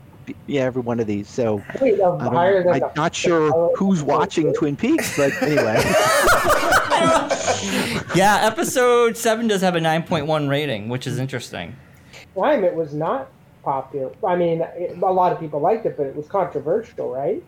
yeah, 0.48 0.62
every 0.62 0.82
one 0.82 1.00
of 1.00 1.08
these. 1.08 1.28
So 1.30 1.62
Wait, 1.82 1.96
I 1.96 1.98
don't- 1.98 2.20
higher 2.20 2.64
than 2.64 2.74
I'm 2.74 2.80
the- 2.80 2.92
not 2.96 3.16
sure 3.16 3.76
who's 3.76 4.04
watching 4.04 4.54
Twin 4.54 4.76
Peaks, 4.76 5.16
but 5.18 5.32
anyway. 5.42 5.82
yeah, 8.16 8.40
episode 8.44 9.18
seven 9.18 9.48
does 9.48 9.62
have 9.62 9.76
a 9.76 9.82
nine 9.82 10.04
point 10.04 10.26
one 10.28 10.48
rating, 10.48 10.90
which 10.90 11.08
is 11.08 11.18
interesting. 11.20 11.76
time 12.36 12.64
it 12.64 12.74
was 12.76 12.94
not 12.94 13.30
popular. 13.64 14.12
I 14.26 14.36
mean, 14.36 14.62
it, 14.62 14.98
a 14.98 15.12
lot 15.12 15.32
of 15.32 15.40
people 15.40 15.60
liked 15.60 15.86
it, 15.86 15.98
but 15.98 16.06
it 16.06 16.16
was 16.16 16.28
controversial, 16.28 17.12
right? 17.14 17.44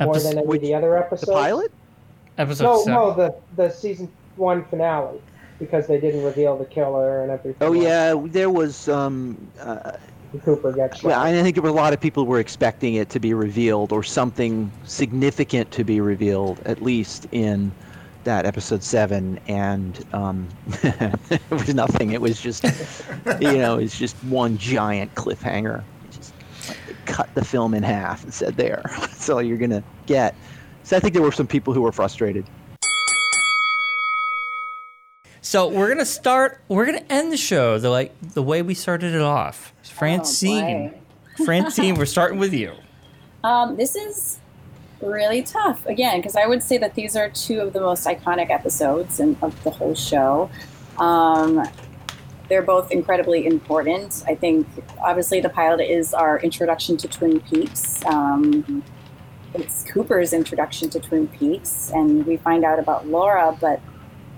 More 0.00 0.14
Epis- 0.14 0.22
than 0.24 0.38
any 0.38 0.56
of 0.56 0.60
the 0.62 0.74
other 0.74 0.96
episodes. 0.96 1.26
The 1.28 1.32
pilot. 1.34 1.72
Episode 2.38 2.64
no, 2.64 2.78
seven. 2.78 2.92
no, 2.94 3.14
the 3.14 3.34
the 3.56 3.70
season 3.70 4.10
one 4.36 4.64
finale 4.64 5.20
because 5.58 5.86
they 5.86 6.00
didn't 6.00 6.24
reveal 6.24 6.56
the 6.56 6.64
killer 6.64 7.22
and 7.22 7.30
everything. 7.30 7.56
Oh 7.66 7.70
like 7.72 7.82
yeah, 7.82 8.14
there 8.26 8.50
was. 8.50 8.88
Um, 8.88 9.36
uh, 9.60 9.92
Cooper 10.40 10.72
gets 10.72 10.98
shot. 10.98 11.04
well, 11.04 11.20
I 11.20 11.32
think 11.42 11.56
there 11.56 11.62
were 11.62 11.68
a 11.68 11.72
lot 11.72 11.92
of 11.92 12.00
people 12.00 12.26
were 12.26 12.40
expecting 12.40 12.94
it 12.94 13.08
to 13.10 13.20
be 13.20 13.34
revealed 13.34 13.92
or 13.92 14.02
something 14.02 14.70
significant 14.84 15.70
to 15.72 15.84
be 15.84 16.00
revealed, 16.00 16.60
at 16.64 16.82
least 16.82 17.26
in 17.32 17.72
that 18.24 18.46
episode 18.46 18.82
seven, 18.82 19.38
and 19.48 20.04
um, 20.12 20.48
it 20.82 21.40
was 21.50 21.74
nothing. 21.74 22.12
It 22.12 22.20
was 22.20 22.40
just, 22.40 22.64
you 23.40 23.58
know, 23.58 23.78
it's 23.78 23.98
just 23.98 24.16
one 24.24 24.58
giant 24.58 25.14
cliffhanger. 25.14 25.82
Just 26.10 26.34
cut 27.06 27.32
the 27.34 27.44
film 27.44 27.74
in 27.74 27.82
half 27.82 28.22
and 28.24 28.32
said, 28.32 28.56
"There, 28.56 28.82
that's 29.00 29.28
all 29.28 29.42
you're 29.42 29.58
gonna 29.58 29.82
get." 30.06 30.34
So 30.84 30.96
I 30.96 31.00
think 31.00 31.14
there 31.14 31.22
were 31.22 31.32
some 31.32 31.46
people 31.46 31.74
who 31.74 31.82
were 31.82 31.92
frustrated. 31.92 32.44
So 35.44 35.66
we're 35.66 35.88
gonna 35.88 36.04
start. 36.04 36.60
We're 36.68 36.86
gonna 36.86 37.04
end 37.10 37.32
the 37.32 37.36
show 37.36 37.76
the 37.76 37.90
like 37.90 38.14
the 38.20 38.42
way 38.44 38.62
we 38.62 38.74
started 38.74 39.12
it 39.12 39.20
off. 39.20 39.74
Francine, 39.82 40.94
Francine, 41.44 41.96
we're 41.96 42.06
starting 42.16 42.38
with 42.38 42.54
you. 42.54 42.72
Um, 43.42 43.76
this 43.76 43.96
is 43.96 44.38
really 45.00 45.42
tough 45.42 45.84
again 45.86 46.20
because 46.20 46.36
I 46.36 46.46
would 46.46 46.62
say 46.62 46.78
that 46.78 46.94
these 46.94 47.16
are 47.16 47.28
two 47.28 47.58
of 47.58 47.72
the 47.72 47.80
most 47.80 48.06
iconic 48.06 48.50
episodes 48.50 49.18
in, 49.18 49.36
of 49.42 49.60
the 49.64 49.70
whole 49.70 49.96
show. 49.96 50.48
Um, 50.98 51.68
they're 52.48 52.62
both 52.62 52.92
incredibly 52.92 53.44
important. 53.44 54.22
I 54.28 54.36
think 54.36 54.68
obviously 55.02 55.40
the 55.40 55.48
pilot 55.48 55.90
is 55.90 56.14
our 56.14 56.38
introduction 56.38 56.96
to 56.98 57.08
Twin 57.08 57.40
Peaks. 57.40 58.04
Um, 58.06 58.84
it's 59.54 59.82
Cooper's 59.90 60.32
introduction 60.32 60.88
to 60.90 61.00
Twin 61.00 61.26
Peaks, 61.26 61.90
and 61.92 62.24
we 62.26 62.36
find 62.36 62.64
out 62.64 62.78
about 62.78 63.08
Laura. 63.08 63.56
But 63.60 63.80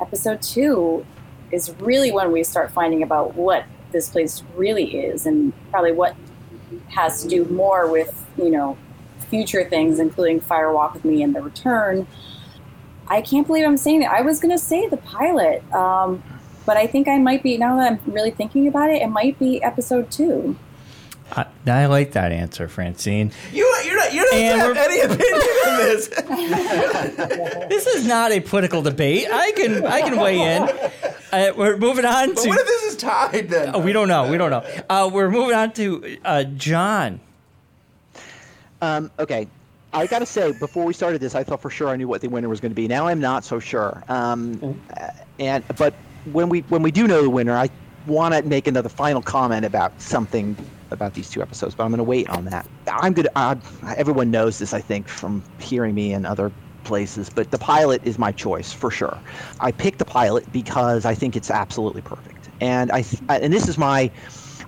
episode 0.00 0.42
two 0.42 1.04
is 1.50 1.74
really 1.78 2.10
when 2.10 2.32
we 2.32 2.42
start 2.42 2.70
finding 2.72 3.02
about 3.02 3.34
what 3.34 3.64
this 3.92 4.08
place 4.08 4.42
really 4.56 4.96
is, 4.96 5.26
and 5.26 5.52
probably 5.70 5.92
what 5.92 6.16
has 6.88 7.22
to 7.22 7.28
do 7.28 7.44
more 7.46 7.90
with 7.90 8.26
you 8.36 8.50
know 8.50 8.76
future 9.28 9.68
things, 9.68 9.98
including 9.98 10.40
Fire 10.40 10.72
Walk 10.72 10.94
with 10.94 11.04
Me 11.04 11.22
and 11.22 11.34
The 11.34 11.42
Return. 11.42 12.06
I 13.08 13.20
can't 13.20 13.46
believe 13.46 13.66
I'm 13.66 13.76
saying 13.76 14.00
that. 14.00 14.12
I 14.12 14.22
was 14.22 14.40
gonna 14.40 14.58
say 14.58 14.88
the 14.88 14.96
pilot, 14.96 15.62
um, 15.72 16.22
but 16.66 16.76
I 16.76 16.86
think 16.86 17.08
I 17.08 17.18
might 17.18 17.42
be 17.42 17.56
now 17.56 17.76
that 17.76 17.92
I'm 17.92 18.12
really 18.12 18.30
thinking 18.30 18.66
about 18.66 18.90
it. 18.90 19.02
It 19.02 19.08
might 19.08 19.38
be 19.38 19.62
episode 19.62 20.10
two. 20.10 20.56
I, 21.32 21.46
I 21.66 21.86
like 21.86 22.12
that 22.12 22.32
answer, 22.32 22.68
Francine. 22.68 23.32
You, 23.52 23.64
you're 23.84 23.96
not, 23.96 24.12
you're 24.14 24.24
not 24.24 24.34
And 24.34 24.60
have 24.60 24.76
any 24.76 25.00
opinion 25.00 25.40
on 25.66 25.78
this. 25.78 26.08
This 27.68 27.86
is 27.86 28.06
not 28.06 28.30
a 28.30 28.40
political 28.40 28.82
debate. 28.82 29.26
I 29.32 29.52
can 29.52 29.84
I 29.86 30.02
can 30.02 30.18
weigh 30.18 30.40
in. 30.40 30.62
Uh, 31.32 31.52
we're 31.56 31.76
moving 31.76 32.04
on 32.04 32.34
But 32.34 32.42
to. 32.42 32.48
what 32.48 32.60
if 32.60 32.66
this 32.66 32.82
is 32.84 32.96
tied 32.96 33.48
then? 33.48 33.74
Oh, 33.74 33.80
we 33.80 33.92
don't 33.92 34.06
know. 34.08 34.30
We 34.30 34.36
don't 34.38 34.50
know. 34.50 34.64
Uh, 34.88 35.10
we're 35.12 35.30
moving 35.30 35.54
on 35.56 35.72
to 35.72 36.18
uh, 36.24 36.44
John. 36.44 37.20
Um, 38.82 39.10
okay. 39.18 39.48
I 39.92 40.06
got 40.06 40.18
to 40.20 40.26
say, 40.26 40.52
before 40.58 40.84
we 40.84 40.92
started 40.92 41.20
this, 41.20 41.34
I 41.34 41.44
thought 41.44 41.60
for 41.62 41.70
sure 41.70 41.88
I 41.88 41.96
knew 41.96 42.08
what 42.08 42.20
the 42.20 42.28
winner 42.28 42.48
was 42.48 42.60
going 42.60 42.72
to 42.72 42.76
be. 42.76 42.86
Now 42.88 43.06
I'm 43.06 43.20
not 43.20 43.44
so 43.44 43.58
sure. 43.60 44.02
Um, 44.08 44.80
uh, 44.96 45.08
and 45.38 45.64
but 45.76 45.94
when 46.32 46.48
we 46.48 46.60
when 46.62 46.82
we 46.82 46.90
do 46.90 47.06
know 47.06 47.22
the 47.22 47.30
winner, 47.30 47.56
I 47.56 47.70
want 48.06 48.34
to 48.34 48.42
make 48.42 48.66
another 48.66 48.88
final 48.88 49.22
comment 49.22 49.64
about 49.64 50.00
something 50.00 50.56
about 50.90 51.14
these 51.14 51.30
two 51.30 51.42
episodes. 51.42 51.74
But 51.74 51.84
I'm 51.84 51.90
going 51.90 51.98
to 51.98 52.04
wait 52.04 52.28
on 52.28 52.44
that. 52.46 52.66
I'm 52.88 53.12
going 53.12 53.26
to. 53.26 53.58
Everyone 53.96 54.30
knows 54.30 54.58
this, 54.58 54.72
I 54.72 54.80
think, 54.80 55.08
from 55.08 55.42
hearing 55.58 55.94
me 55.94 56.12
in 56.12 56.26
other 56.26 56.52
places. 56.84 57.30
But 57.30 57.50
the 57.50 57.58
pilot 57.58 58.02
is 58.04 58.18
my 58.18 58.32
choice 58.32 58.72
for 58.72 58.90
sure. 58.90 59.18
I 59.60 59.72
picked 59.72 59.98
the 59.98 60.04
pilot 60.04 60.50
because 60.52 61.04
I 61.04 61.14
think 61.14 61.36
it's 61.36 61.50
absolutely 61.50 62.02
perfect. 62.02 62.48
And 62.60 62.92
I 62.92 63.04
and 63.28 63.52
this 63.52 63.68
is 63.68 63.78
my 63.78 64.10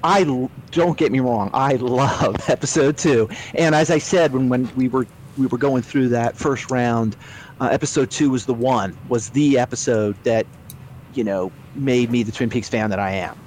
I 0.04 0.24
don't 0.70 0.98
get 0.98 1.12
me 1.12 1.20
wrong. 1.20 1.50
I 1.54 1.74
love 1.74 2.36
episode 2.48 2.98
two, 2.98 3.28
and 3.54 3.74
as 3.74 3.90
I 3.90 3.98
said 3.98 4.32
when 4.32 4.48
when 4.48 4.74
we 4.76 4.88
were 4.88 5.06
we 5.38 5.46
were 5.46 5.58
going 5.58 5.82
through 5.82 6.08
that 6.08 6.36
first 6.36 6.70
round, 6.70 7.16
uh, 7.60 7.68
episode 7.70 8.10
two 8.10 8.30
was 8.30 8.46
the 8.46 8.54
one, 8.54 8.96
was 9.08 9.30
the 9.30 9.58
episode 9.58 10.16
that, 10.24 10.46
you 11.14 11.24
know, 11.24 11.50
made 11.74 12.10
me 12.10 12.22
the 12.22 12.32
Twin 12.32 12.50
Peaks 12.50 12.68
fan 12.68 12.90
that 12.90 12.98
I 12.98 13.12
am. 13.12 13.38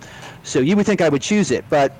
So 0.43 0.59
you 0.59 0.75
would 0.75 0.85
think 0.85 1.01
I 1.01 1.09
would 1.09 1.21
choose 1.21 1.51
it, 1.51 1.65
but 1.69 1.95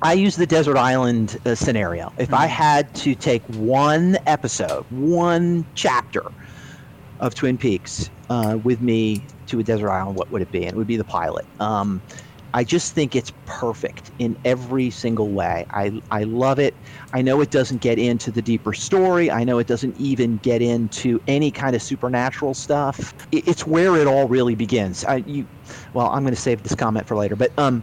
I 0.00 0.12
use 0.12 0.36
the 0.36 0.46
desert 0.46 0.76
island 0.76 1.40
uh, 1.44 1.56
scenario. 1.56 2.12
If 2.18 2.32
I 2.32 2.46
had 2.46 2.94
to 2.96 3.16
take 3.16 3.42
one 3.54 4.16
episode, 4.26 4.84
one 4.90 5.66
chapter 5.74 6.22
of 7.18 7.34
Twin 7.34 7.58
Peaks 7.58 8.08
uh, 8.30 8.58
with 8.62 8.80
me 8.80 9.24
to 9.48 9.58
a 9.58 9.64
desert 9.64 9.90
island, 9.90 10.16
what 10.16 10.30
would 10.30 10.40
it 10.40 10.52
be? 10.52 10.64
And 10.64 10.74
it 10.74 10.76
would 10.76 10.86
be 10.86 10.96
the 10.96 11.04
pilot. 11.04 11.46
Um, 11.58 12.00
I 12.54 12.62
just 12.62 12.94
think 12.94 13.16
it's 13.16 13.32
perfect 13.44 14.12
in 14.20 14.36
every 14.44 14.88
single 14.90 15.28
way. 15.30 15.66
I, 15.70 16.00
I 16.12 16.22
love 16.22 16.60
it. 16.60 16.74
I 17.12 17.20
know 17.20 17.40
it 17.40 17.50
doesn't 17.50 17.80
get 17.80 17.98
into 17.98 18.30
the 18.30 18.40
deeper 18.40 18.72
story. 18.72 19.32
I 19.32 19.42
know 19.42 19.58
it 19.58 19.66
doesn't 19.66 19.98
even 20.00 20.36
get 20.38 20.62
into 20.62 21.20
any 21.26 21.50
kind 21.50 21.74
of 21.74 21.82
supernatural 21.82 22.54
stuff. 22.54 23.14
It, 23.32 23.48
it's 23.48 23.66
where 23.66 23.96
it 23.96 24.06
all 24.06 24.28
really 24.28 24.54
begins. 24.54 25.04
I, 25.04 25.16
you, 25.16 25.44
well, 25.92 26.06
I'm 26.06 26.22
going 26.22 26.34
to 26.34 26.40
save 26.40 26.62
this 26.62 26.76
comment 26.76 27.06
for 27.08 27.16
later, 27.16 27.34
but 27.34 27.50
um, 27.58 27.82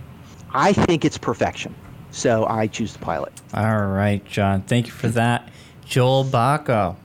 I 0.52 0.72
think 0.72 1.04
it's 1.04 1.18
perfection. 1.18 1.76
So 2.16 2.46
I 2.48 2.68
choose 2.68 2.94
the 2.94 3.00
pilot. 3.00 3.34
All 3.54 3.88
right, 3.88 4.24
John. 4.24 4.62
Thank 4.62 4.86
you 4.86 4.94
for 4.94 5.10
that. 5.10 5.50
Joel 5.84 6.24
Bocko. 6.24 6.96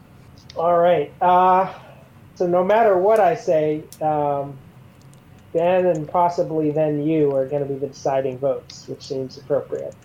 All 0.57 0.78
right. 0.78 1.12
Uh, 1.20 1.74
so 2.37 2.47
no 2.47 2.62
matter 2.62 2.97
what 2.97 3.19
I 3.19 3.35
say, 3.35 3.82
um, 4.01 4.57
Ben 5.53 5.87
and 5.87 6.09
possibly 6.09 6.70
then 6.70 7.03
you 7.03 7.35
are 7.35 7.45
going 7.45 7.61
to 7.61 7.69
be 7.69 7.74
the 7.74 7.89
deciding 7.89 8.39
votes, 8.39 8.87
which 8.87 9.03
seems 9.03 9.37
appropriate. 9.37 9.97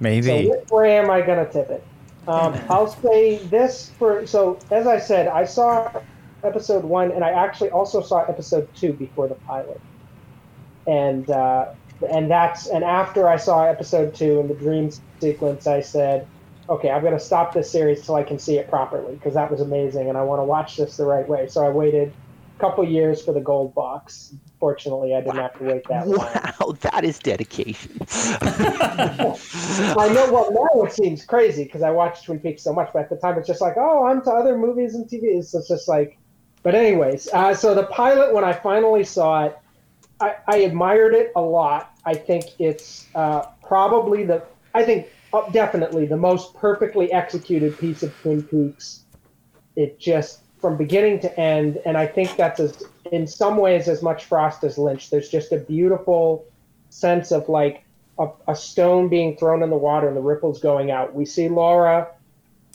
Maybe. 0.00 0.26
So 0.26 0.50
which 0.56 0.70
way 0.70 0.96
am 0.96 1.10
I 1.10 1.20
going 1.20 1.44
to 1.44 1.52
tip 1.52 1.68
it? 1.68 1.84
Um, 2.26 2.58
I'll 2.70 2.88
say 2.88 3.36
this 3.36 3.90
for 3.98 4.26
so 4.26 4.58
as 4.70 4.86
I 4.86 5.00
said, 5.00 5.28
I 5.28 5.44
saw 5.44 6.00
episode 6.42 6.84
one, 6.84 7.12
and 7.12 7.22
I 7.22 7.32
actually 7.32 7.72
also 7.72 8.00
saw 8.00 8.22
episode 8.22 8.74
two 8.74 8.94
before 8.94 9.28
the 9.28 9.34
pilot, 9.34 9.82
and 10.86 11.28
uh, 11.28 11.74
and 12.08 12.30
that's 12.30 12.66
and 12.66 12.84
after 12.84 13.28
I 13.28 13.36
saw 13.36 13.64
episode 13.64 14.14
two 14.14 14.40
and 14.40 14.48
the 14.48 14.54
dream 14.54 14.90
sequence, 15.20 15.66
I 15.66 15.80
said, 15.80 16.26
okay, 16.68 16.90
I'm 16.90 17.02
going 17.02 17.14
to 17.14 17.20
stop 17.20 17.52
this 17.52 17.70
series 17.70 18.04
till 18.04 18.14
I 18.14 18.22
can 18.22 18.38
see 18.38 18.58
it 18.58 18.70
properly 18.70 19.14
because 19.14 19.34
that 19.34 19.50
was 19.50 19.60
amazing, 19.60 20.08
and 20.08 20.16
I 20.16 20.22
want 20.22 20.40
to 20.40 20.44
watch 20.44 20.76
this 20.76 20.96
the 20.96 21.04
right 21.04 21.28
way. 21.28 21.46
So 21.48 21.64
I 21.64 21.68
waited 21.68 22.12
a 22.56 22.60
couple 22.60 22.84
years 22.84 23.22
for 23.22 23.32
the 23.32 23.40
gold 23.40 23.74
box. 23.74 24.34
Fortunately, 24.58 25.14
I 25.14 25.20
didn't 25.20 25.36
have 25.36 25.58
to 25.58 25.64
wait 25.64 25.84
that 25.88 26.06
long. 26.06 26.18
Wow, 26.18 26.72
that 26.80 27.04
is 27.04 27.18
dedication. 27.18 27.98
I 28.10 30.10
know. 30.12 30.32
Well, 30.32 30.52
now 30.52 30.84
it 30.84 30.92
seems 30.92 31.24
crazy 31.24 31.64
because 31.64 31.82
I 31.82 31.90
watched 31.90 32.24
Twin 32.24 32.38
Peaks 32.38 32.62
so 32.62 32.72
much, 32.72 32.90
but 32.92 33.02
at 33.02 33.10
the 33.10 33.16
time 33.16 33.38
it's 33.38 33.48
just 33.48 33.60
like, 33.60 33.74
oh, 33.76 34.06
I'm 34.06 34.22
to 34.22 34.30
other 34.30 34.56
movies 34.56 34.94
and 34.94 35.06
TVs. 35.06 35.46
So 35.46 35.58
it's 35.58 35.68
just 35.68 35.88
like, 35.88 36.18
but 36.62 36.74
anyways, 36.74 37.28
uh, 37.32 37.54
so 37.54 37.74
the 37.74 37.84
pilot 37.84 38.34
when 38.34 38.44
I 38.44 38.52
finally 38.52 39.04
saw 39.04 39.46
it, 39.46 39.58
I, 40.20 40.36
I 40.46 40.56
admired 40.58 41.14
it 41.14 41.32
a 41.34 41.40
lot. 41.40 41.89
I 42.04 42.14
think 42.14 42.44
it's 42.58 43.06
uh, 43.14 43.46
probably 43.62 44.24
the, 44.24 44.42
I 44.74 44.84
think 44.84 45.08
uh, 45.32 45.48
definitely 45.50 46.06
the 46.06 46.16
most 46.16 46.54
perfectly 46.54 47.12
executed 47.12 47.78
piece 47.78 48.02
of 48.02 48.14
Twin 48.20 48.42
Peaks. 48.42 49.04
It 49.76 49.98
just 49.98 50.40
from 50.60 50.76
beginning 50.76 51.20
to 51.20 51.40
end, 51.40 51.80
and 51.86 51.96
I 51.96 52.06
think 52.06 52.36
that's 52.36 52.60
as 52.60 52.82
in 53.12 53.26
some 53.26 53.56
ways 53.56 53.88
as 53.88 54.02
much 54.02 54.26
Frost 54.26 54.62
as 54.64 54.76
Lynch. 54.76 55.10
There's 55.10 55.28
just 55.28 55.52
a 55.52 55.58
beautiful 55.58 56.44
sense 56.90 57.32
of 57.32 57.48
like 57.48 57.84
a, 58.18 58.28
a 58.48 58.56
stone 58.56 59.08
being 59.08 59.36
thrown 59.36 59.62
in 59.62 59.70
the 59.70 59.76
water 59.76 60.08
and 60.08 60.16
the 60.16 60.20
ripples 60.20 60.60
going 60.60 60.90
out. 60.90 61.14
We 61.14 61.24
see 61.24 61.48
Laura 61.48 62.08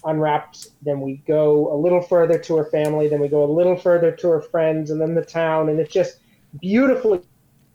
unwrapped, 0.04 0.70
then 0.82 1.02
we 1.02 1.18
go 1.28 1.74
a 1.74 1.78
little 1.78 2.02
further 2.02 2.38
to 2.40 2.56
her 2.58 2.66
family, 2.66 3.08
then 3.08 3.20
we 3.20 3.28
go 3.28 3.44
a 3.44 3.52
little 3.52 3.76
further 3.76 4.12
to 4.12 4.28
her 4.30 4.42
friends, 4.42 4.92
and 4.92 5.02
then 5.02 5.16
the 5.16 5.26
town, 5.26 5.70
and 5.70 5.80
it's 5.80 5.94
just 5.94 6.20
beautifully 6.62 7.22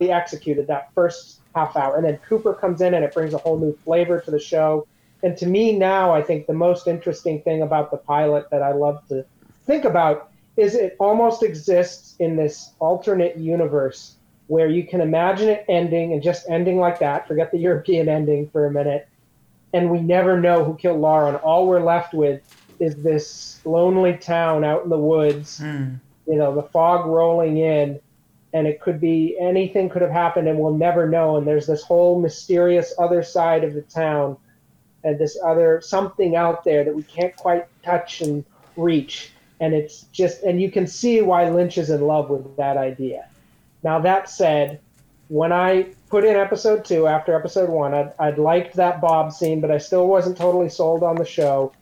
executed 0.01 0.67
that 0.69 0.93
first 0.95 1.40
half 1.55 1.77
hour. 1.77 1.97
And 1.97 2.05
then 2.05 2.19
Cooper 2.29 2.55
comes 2.55 2.81
in 2.81 2.95
and 2.95 3.05
it 3.05 3.15
brings 3.15 3.35
a 3.35 3.39
whole 3.39 3.59
new 3.59 3.77
flavor 3.85 4.21
to 4.21 4.31
the 4.31 4.39
show. 4.39 4.87
And 5.23 5.37
to 5.39 5.47
me 5.47 5.77
now, 5.77 6.13
I 6.13 6.23
think 6.23 6.47
the 6.47 6.55
most 6.55 6.87
interesting 6.87 7.43
thing 7.43 7.63
about 7.63 7.91
the 7.91 7.99
pilot 7.99 8.49
that 8.51 8.63
I 8.63 8.73
love 8.73 9.07
to 9.09 9.25
think 9.67 9.85
about 9.85 10.31
is 10.57 10.75
it 10.75 10.97
almost 10.99 11.43
exists 11.43 12.17
in 12.19 12.37
this 12.37 12.73
alternate 12.79 13.37
universe 13.37 14.17
where 14.47 14.69
you 14.69 14.85
can 14.85 15.01
imagine 15.01 15.49
it 15.49 15.65
ending 15.69 16.13
and 16.13 16.23
just 16.23 16.49
ending 16.49 16.79
like 16.79 16.99
that. 16.99 17.29
Forget 17.29 17.53
the 17.53 17.59
European 17.59 18.09
ending 18.09 18.49
for 18.51 18.67
a 18.67 18.71
minute. 18.71 19.09
And 19.73 19.91
we 19.91 20.01
never 20.01 20.41
know 20.41 20.65
who 20.65 20.75
killed 20.75 21.01
Laura. 21.01 21.29
And 21.29 21.37
all 21.37 21.69
we're 21.69 21.85
left 21.85 22.13
with 22.15 22.43
is 22.81 22.97
this 22.97 23.61
lonely 23.65 24.15
town 24.15 24.65
out 24.65 24.83
in 24.83 24.91
the 24.91 24.99
woods, 24.99 25.59
hmm. 25.59 25.95
you 26.27 26.35
know, 26.35 26.55
the 26.55 26.65
fog 26.65 27.07
rolling 27.07 27.59
in. 27.59 28.01
And 28.53 28.67
it 28.67 28.81
could 28.81 29.01
be 29.01 29.37
anything 29.41 29.89
could 29.89 30.03
have 30.03 30.11
happened, 30.11 30.49
and 30.49 30.59
we'll 30.59 30.75
never 30.77 31.09
know. 31.09 31.37
And 31.37 31.47
there's 31.47 31.67
this 31.67 31.83
whole 31.83 32.21
mysterious 32.21 32.93
other 32.99 33.23
side 33.23 33.63
of 33.63 33.75
the 33.75 33.83
town, 33.83 34.37
and 35.05 35.19
this 35.19 35.39
other 35.45 35.81
something 35.81 36.35
out 36.35 36.65
there 36.65 36.85
that 36.85 36.95
we 36.95 37.05
can't 37.05 37.35
quite 37.37 37.67
touch 37.83 38.21
and 38.21 38.45
reach 38.77 39.33
and 39.61 39.75
it's 39.75 40.03
just 40.13 40.43
and 40.43 40.61
you 40.61 40.71
can 40.71 40.87
see 40.87 41.21
why 41.21 41.49
Lynch 41.49 41.79
is 41.79 41.91
in 41.91 42.01
love 42.01 42.31
with 42.31 42.57
that 42.57 42.77
idea. 42.77 43.29
Now 43.83 44.01
that 44.01 44.29
said, 44.29 44.81
when 45.29 45.53
I 45.53 45.87
put 46.09 46.25
in 46.25 46.35
episode 46.35 46.85
two 46.85 47.07
after 47.07 47.35
episode 47.35 47.69
one, 47.69 47.95
I'd, 47.95 48.13
I'd 48.19 48.39
liked 48.39 48.75
that 48.77 49.01
Bob 49.01 49.33
scene, 49.33 49.61
but 49.61 49.71
I 49.71 49.79
still 49.79 50.09
wasn't 50.09 50.37
totally 50.37 50.69
sold 50.69 51.03
on 51.03 51.17
the 51.17 51.25
show. 51.25 51.73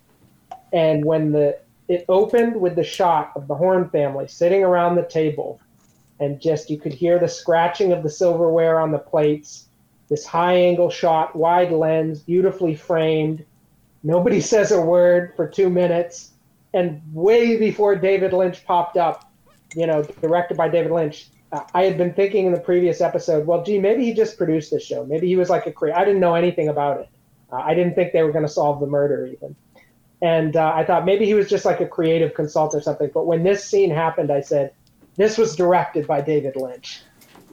And 0.72 1.04
when 1.04 1.32
the 1.32 1.58
it 1.86 2.04
opened 2.08 2.60
with 2.60 2.74
the 2.74 2.84
shot 2.84 3.32
of 3.36 3.46
the 3.46 3.54
Horne 3.54 3.88
family 3.88 4.28
sitting 4.28 4.62
around 4.62 4.96
the 4.96 5.04
table, 5.04 5.60
and 6.20 6.40
just 6.40 6.70
you 6.70 6.78
could 6.78 6.92
hear 6.92 7.18
the 7.18 7.28
scratching 7.28 7.92
of 7.92 8.02
the 8.02 8.10
silverware 8.10 8.80
on 8.80 8.90
the 8.90 8.98
plates, 8.98 9.66
this 10.08 10.26
high 10.26 10.54
angle 10.54 10.90
shot, 10.90 11.36
wide 11.36 11.70
lens, 11.70 12.20
beautifully 12.20 12.74
framed. 12.74 13.44
Nobody 14.02 14.40
says 14.52 14.72
a 14.72 14.80
word 14.80 15.32
for 15.36 15.48
two 15.48 15.70
minutes 15.70 16.32
and 16.74 17.00
way 17.12 17.56
before 17.56 17.96
David 17.96 18.32
Lynch 18.32 18.64
popped 18.64 18.96
up, 18.96 19.30
you 19.74 19.86
know, 19.86 20.02
directed 20.02 20.56
by 20.56 20.68
David 20.68 20.92
Lynch, 20.92 21.28
I 21.50 21.84
had 21.84 21.96
been 21.96 22.12
thinking 22.12 22.46
in 22.46 22.52
the 22.52 22.60
previous 22.60 23.00
episode, 23.00 23.46
well, 23.46 23.64
gee, 23.64 23.78
maybe 23.78 24.04
he 24.04 24.12
just 24.12 24.36
produced 24.36 24.70
this 24.70 24.84
show. 24.84 25.04
Maybe 25.06 25.28
he 25.28 25.36
was 25.36 25.48
like 25.48 25.66
a 25.66 25.72
creator. 25.72 25.98
I 25.98 26.04
didn't 26.04 26.20
know 26.20 26.34
anything 26.34 26.68
about 26.68 27.00
it. 27.00 27.08
Uh, 27.50 27.56
I 27.56 27.74
didn't 27.74 27.94
think 27.94 28.12
they 28.12 28.22
were 28.22 28.32
going 28.32 28.44
to 28.44 28.52
solve 28.52 28.80
the 28.80 28.86
murder 28.86 29.26
even. 29.26 29.56
And 30.20 30.56
uh, 30.56 30.72
I 30.74 30.84
thought 30.84 31.06
maybe 31.06 31.24
he 31.24 31.32
was 31.32 31.48
just 31.48 31.64
like 31.64 31.80
a 31.80 31.86
creative 31.86 32.34
consultant 32.34 32.80
or 32.80 32.84
something. 32.84 33.10
But 33.14 33.26
when 33.26 33.44
this 33.44 33.64
scene 33.64 33.90
happened, 33.90 34.30
I 34.30 34.42
said, 34.42 34.72
this 35.18 35.36
was 35.36 35.54
directed 35.54 36.06
by 36.06 36.22
David 36.22 36.56
Lynch. 36.56 37.02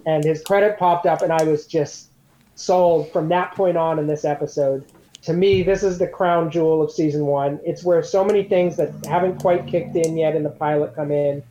And 0.05 0.23
his 0.23 0.41
credit 0.43 0.77
popped 0.77 1.05
up, 1.05 1.21
and 1.21 1.33
I 1.33 1.43
was 1.43 1.67
just 1.67 2.11
sold 2.55 3.11
from 3.11 3.27
that 3.29 3.53
point 3.53 3.75
on 3.75 3.99
in 3.99 4.07
this 4.07 4.23
episode 4.23 4.85
to 5.25 5.33
me, 5.33 5.63
this 5.63 5.81
is 5.81 5.97
the 5.97 6.07
crown 6.07 6.51
jewel 6.51 6.83
of 6.83 6.91
season 6.91 7.25
one. 7.25 7.59
It's 7.65 7.83
where 7.83 8.03
so 8.03 8.23
many 8.23 8.43
things 8.43 8.77
that 8.77 8.93
haven't 9.07 9.41
quite 9.41 9.65
kicked 9.65 9.95
in 9.95 10.15
yet 10.15 10.35
in 10.35 10.43
the 10.43 10.51
pilot 10.51 10.93
come 10.95 11.11
in. 11.11 11.41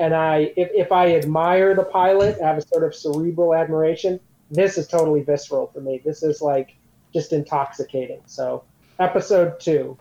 And 0.00 0.12
I, 0.12 0.52
if, 0.56 0.70
if 0.74 0.90
I 0.90 1.14
admire 1.14 1.76
the 1.76 1.84
pilot, 1.84 2.38
I 2.42 2.48
have 2.48 2.58
a 2.58 2.62
sort 2.62 2.82
of 2.82 2.96
cerebral 2.96 3.54
admiration, 3.54 4.18
this 4.50 4.76
is 4.76 4.88
totally 4.88 5.22
visceral 5.22 5.68
for 5.68 5.80
me. 5.80 6.02
This 6.04 6.24
is 6.24 6.42
like 6.42 6.74
just 7.12 7.32
intoxicating. 7.32 8.20
So, 8.26 8.64
episode 8.98 9.60
two. 9.60 9.96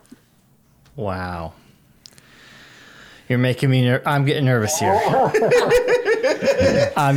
Wow. 0.95 1.53
You're 3.31 3.39
making 3.39 3.69
me. 3.69 3.85
Ner- 3.85 4.01
I'm 4.05 4.25
getting 4.25 4.43
nervous 4.43 4.77
here. 4.77 4.91
I'm 4.91 5.07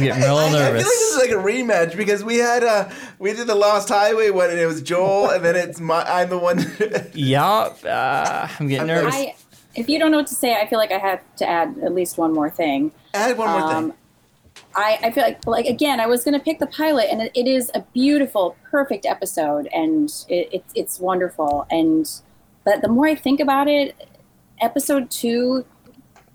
getting 0.00 0.22
real 0.22 0.36
I, 0.36 0.46
I 0.46 0.50
feel 0.50 0.60
like 0.60 0.74
this 0.74 0.86
is 0.86 1.16
like 1.16 1.30
a 1.30 1.42
rematch 1.42 1.96
because 1.96 2.22
we 2.22 2.36
had 2.36 2.62
uh 2.62 2.88
we 3.18 3.32
did 3.32 3.48
the 3.48 3.56
Lost 3.56 3.88
Highway 3.88 4.30
one 4.30 4.48
and 4.48 4.60
it 4.60 4.66
was 4.66 4.80
Joel 4.80 5.30
and 5.30 5.44
then 5.44 5.56
it's 5.56 5.80
my 5.80 6.04
I'm 6.04 6.28
the 6.28 6.38
one. 6.38 6.64
yeah, 7.14 7.42
uh, 7.42 8.48
I'm 8.60 8.68
getting 8.68 8.86
nervous. 8.86 9.12
I, 9.12 9.34
if 9.74 9.88
you 9.88 9.98
don't 9.98 10.12
know 10.12 10.18
what 10.18 10.28
to 10.28 10.36
say, 10.36 10.54
I 10.54 10.68
feel 10.68 10.78
like 10.78 10.92
I 10.92 10.98
have 10.98 11.20
to 11.38 11.48
add 11.48 11.76
at 11.82 11.92
least 11.92 12.16
one 12.16 12.32
more 12.32 12.48
thing. 12.48 12.92
Add 13.12 13.36
one 13.36 13.50
more 13.50 13.72
thing. 13.72 13.92
I, 14.76 15.00
I 15.02 15.10
feel 15.10 15.24
like, 15.24 15.44
like 15.48 15.66
again, 15.66 15.98
I 15.98 16.06
was 16.06 16.22
going 16.22 16.38
to 16.38 16.44
pick 16.44 16.60
the 16.60 16.68
pilot, 16.68 17.08
and 17.10 17.22
it, 17.22 17.32
it 17.34 17.48
is 17.48 17.72
a 17.74 17.80
beautiful, 17.92 18.56
perfect 18.70 19.04
episode, 19.04 19.68
and 19.72 20.08
it, 20.28 20.48
it, 20.52 20.64
it's 20.76 21.00
wonderful. 21.00 21.66
And 21.72 22.08
but 22.62 22.82
the 22.82 22.88
more 22.88 23.08
I 23.08 23.16
think 23.16 23.40
about 23.40 23.66
it, 23.66 23.96
episode 24.60 25.10
two 25.10 25.64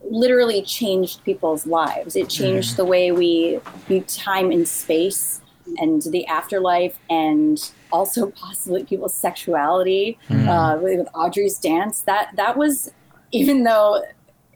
literally 0.04 0.62
changed 0.62 1.24
people's 1.24 1.66
lives. 1.68 2.16
It 2.16 2.30
changed 2.30 2.78
the 2.78 2.86
way 2.86 3.12
we 3.12 3.60
view 3.88 4.02
time 4.02 4.52
and 4.52 4.68
space, 4.68 5.42
and 5.78 6.02
the 6.02 6.26
afterlife, 6.28 6.98
and 7.10 7.72
also 7.92 8.28
possibly 8.36 8.84
people's 8.84 9.14
sexuality. 9.14 10.18
Mm. 10.30 10.48
Uh, 10.48 10.80
with 10.80 11.08
Audrey's 11.14 11.58
dance, 11.58 12.02
that 12.02 12.32
that 12.36 12.58
was 12.58 12.92
even 13.32 13.64
though 13.64 14.04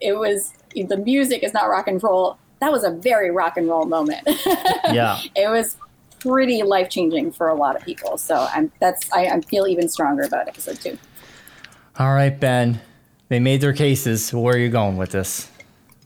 it 0.00 0.14
was 0.18 0.52
the 0.74 0.96
music 0.96 1.42
is 1.42 1.54
not 1.54 1.68
rock 1.68 1.88
and 1.88 2.02
roll. 2.02 2.38
That 2.60 2.72
was 2.72 2.84
a 2.84 2.90
very 2.90 3.30
rock 3.30 3.56
and 3.56 3.68
roll 3.68 3.84
moment. 3.84 4.28
Yeah. 4.92 5.18
it 5.34 5.48
was 5.48 5.76
pretty 6.20 6.62
life 6.62 6.88
changing 6.88 7.32
for 7.32 7.48
a 7.48 7.54
lot 7.54 7.74
of 7.74 7.82
people. 7.82 8.16
So 8.16 8.46
I'm 8.52 8.70
that's 8.80 9.10
I, 9.12 9.26
I 9.26 9.40
feel 9.40 9.66
even 9.66 9.88
stronger 9.88 10.22
about 10.22 10.46
episode 10.46 10.80
two. 10.80 10.98
All 11.98 12.12
right, 12.12 12.38
Ben. 12.38 12.80
They 13.34 13.40
made 13.40 13.60
their 13.60 13.72
cases. 13.72 14.32
Where 14.32 14.54
are 14.54 14.58
you 14.58 14.68
going 14.68 14.96
with 14.96 15.10
this? 15.10 15.50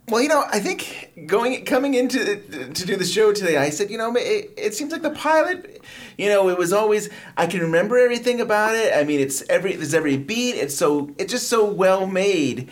Well, 0.09 0.22
you 0.22 0.30
know, 0.30 0.46
I 0.50 0.60
think 0.60 1.26
going 1.26 1.62
coming 1.66 1.92
into 1.92 2.36
to 2.72 2.86
do 2.86 2.96
the 2.96 3.05
show 3.05 3.34
today, 3.34 3.59
I 3.59 3.68
said, 3.68 3.90
you 3.90 3.98
know, 3.98 4.16
it, 4.16 4.55
it 4.56 4.74
seems 4.74 4.92
like 4.92 5.02
the 5.02 5.10
pilot, 5.10 5.82
you 6.16 6.30
know, 6.30 6.48
it 6.48 6.56
was 6.56 6.72
always 6.72 7.10
I 7.36 7.46
can 7.46 7.60
remember 7.60 7.98
everything 7.98 8.40
about 8.40 8.74
it. 8.76 8.94
I 8.96 9.05
mean, 9.05 9.20
it's 9.20 9.46
every 9.50 9.76
there's 9.76 9.92
every 9.92 10.16
beat. 10.16 10.52
It's 10.52 10.74
so 10.74 11.14
it's 11.18 11.30
just 11.30 11.48
so 11.48 11.70
well 11.70 12.06
made. 12.06 12.70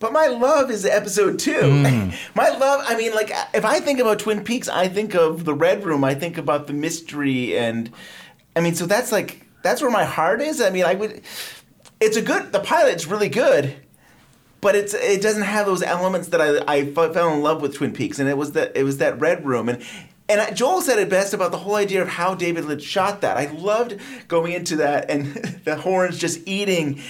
But 0.00 0.12
my 0.12 0.26
love 0.26 0.72
is 0.72 0.84
episode 0.84 1.38
two. 1.38 1.52
Mm. 1.52 2.14
my 2.34 2.48
love, 2.48 2.84
I 2.84 2.96
mean, 2.96 3.14
like 3.14 3.30
if 3.54 3.64
I 3.64 3.78
think 3.78 4.00
about 4.00 4.18
Twin 4.18 4.42
Peaks, 4.42 4.68
I 4.68 4.88
think 4.88 5.14
of 5.14 5.44
the 5.44 5.54
Red 5.54 5.84
Room. 5.84 6.02
I 6.02 6.16
think 6.16 6.36
about 6.36 6.66
the 6.66 6.72
mystery, 6.72 7.56
and 7.56 7.92
I 8.56 8.60
mean, 8.60 8.74
so 8.74 8.86
that's 8.86 9.12
like 9.12 9.46
that's 9.62 9.80
where 9.80 9.90
my 9.92 10.04
heart 10.04 10.40
is. 10.40 10.60
I 10.60 10.70
mean, 10.70 10.84
I 10.84 10.94
would. 10.94 11.22
It's 12.00 12.16
a 12.16 12.22
good. 12.22 12.52
The 12.52 12.60
pilot's 12.60 13.06
really 13.06 13.28
good 13.28 13.74
but 14.60 14.74
it's 14.74 14.94
it 14.94 15.22
doesn't 15.22 15.42
have 15.42 15.66
those 15.66 15.82
elements 15.82 16.28
that 16.28 16.40
I, 16.40 16.72
I 16.72 16.84
fell 16.86 17.32
in 17.32 17.42
love 17.42 17.62
with 17.62 17.74
Twin 17.74 17.92
Peaks, 17.92 18.18
and 18.18 18.28
it 18.28 18.36
was 18.36 18.52
that 18.52 18.76
it 18.76 18.82
was 18.82 18.98
that 18.98 19.20
red 19.20 19.46
room, 19.46 19.68
and 19.68 19.82
and 20.28 20.56
Joel 20.56 20.82
said 20.82 20.98
it 20.98 21.08
best 21.08 21.32
about 21.32 21.52
the 21.52 21.58
whole 21.58 21.76
idea 21.76 22.02
of 22.02 22.08
how 22.08 22.34
David 22.34 22.64
Lynch 22.66 22.82
shot 22.82 23.22
that. 23.22 23.36
I 23.36 23.46
loved 23.52 23.98
going 24.28 24.52
into 24.52 24.76
that 24.76 25.10
and 25.10 25.26
the 25.64 25.76
Hornes 25.76 26.18
just 26.18 26.46
eating. 26.46 27.00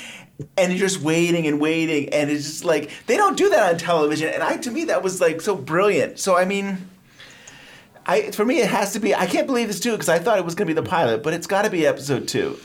And 0.56 0.70
you're 0.70 0.78
just 0.78 1.00
waiting 1.00 1.48
and 1.48 1.60
waiting, 1.60 2.10
and 2.10 2.30
it's 2.30 2.44
just 2.44 2.64
like 2.64 2.92
they 3.06 3.16
don't 3.16 3.36
do 3.36 3.48
that 3.50 3.72
on 3.72 3.76
television. 3.76 4.28
And 4.28 4.40
I, 4.40 4.56
to 4.58 4.70
me, 4.70 4.84
that 4.84 5.02
was 5.02 5.20
like 5.20 5.40
so 5.40 5.56
brilliant. 5.56 6.20
So 6.20 6.36
I 6.36 6.44
mean, 6.44 6.88
I 8.06 8.30
for 8.30 8.44
me, 8.44 8.60
it 8.60 8.70
has 8.70 8.92
to 8.92 9.00
be. 9.00 9.16
I 9.16 9.26
can't 9.26 9.48
believe 9.48 9.66
this 9.66 9.80
too 9.80 9.90
because 9.90 10.08
I 10.08 10.20
thought 10.20 10.38
it 10.38 10.44
was 10.44 10.54
going 10.54 10.68
to 10.68 10.72
be 10.72 10.80
the 10.80 10.88
pilot, 10.88 11.24
but 11.24 11.34
it's 11.34 11.48
got 11.48 11.62
to 11.62 11.70
be 11.70 11.88
episode 11.88 12.28
two. 12.28 12.56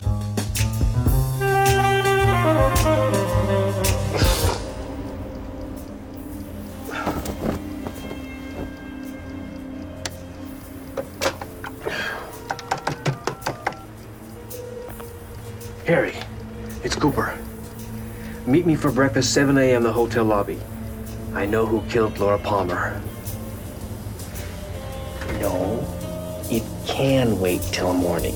Meet 18.54 18.68
me 18.68 18.76
for 18.76 18.92
breakfast 18.92 19.34
7 19.34 19.58
a.m. 19.58 19.82
the 19.82 19.92
hotel 19.92 20.26
lobby. 20.26 20.60
I 21.34 21.48
know 21.48 21.66
who 21.66 21.82
killed 21.90 22.20
Laura 22.20 22.38
Palmer. 22.38 23.02
No, 25.40 25.84
it 26.52 26.62
can 26.86 27.40
wait 27.40 27.64
till 27.72 27.96
morning. 27.96 28.36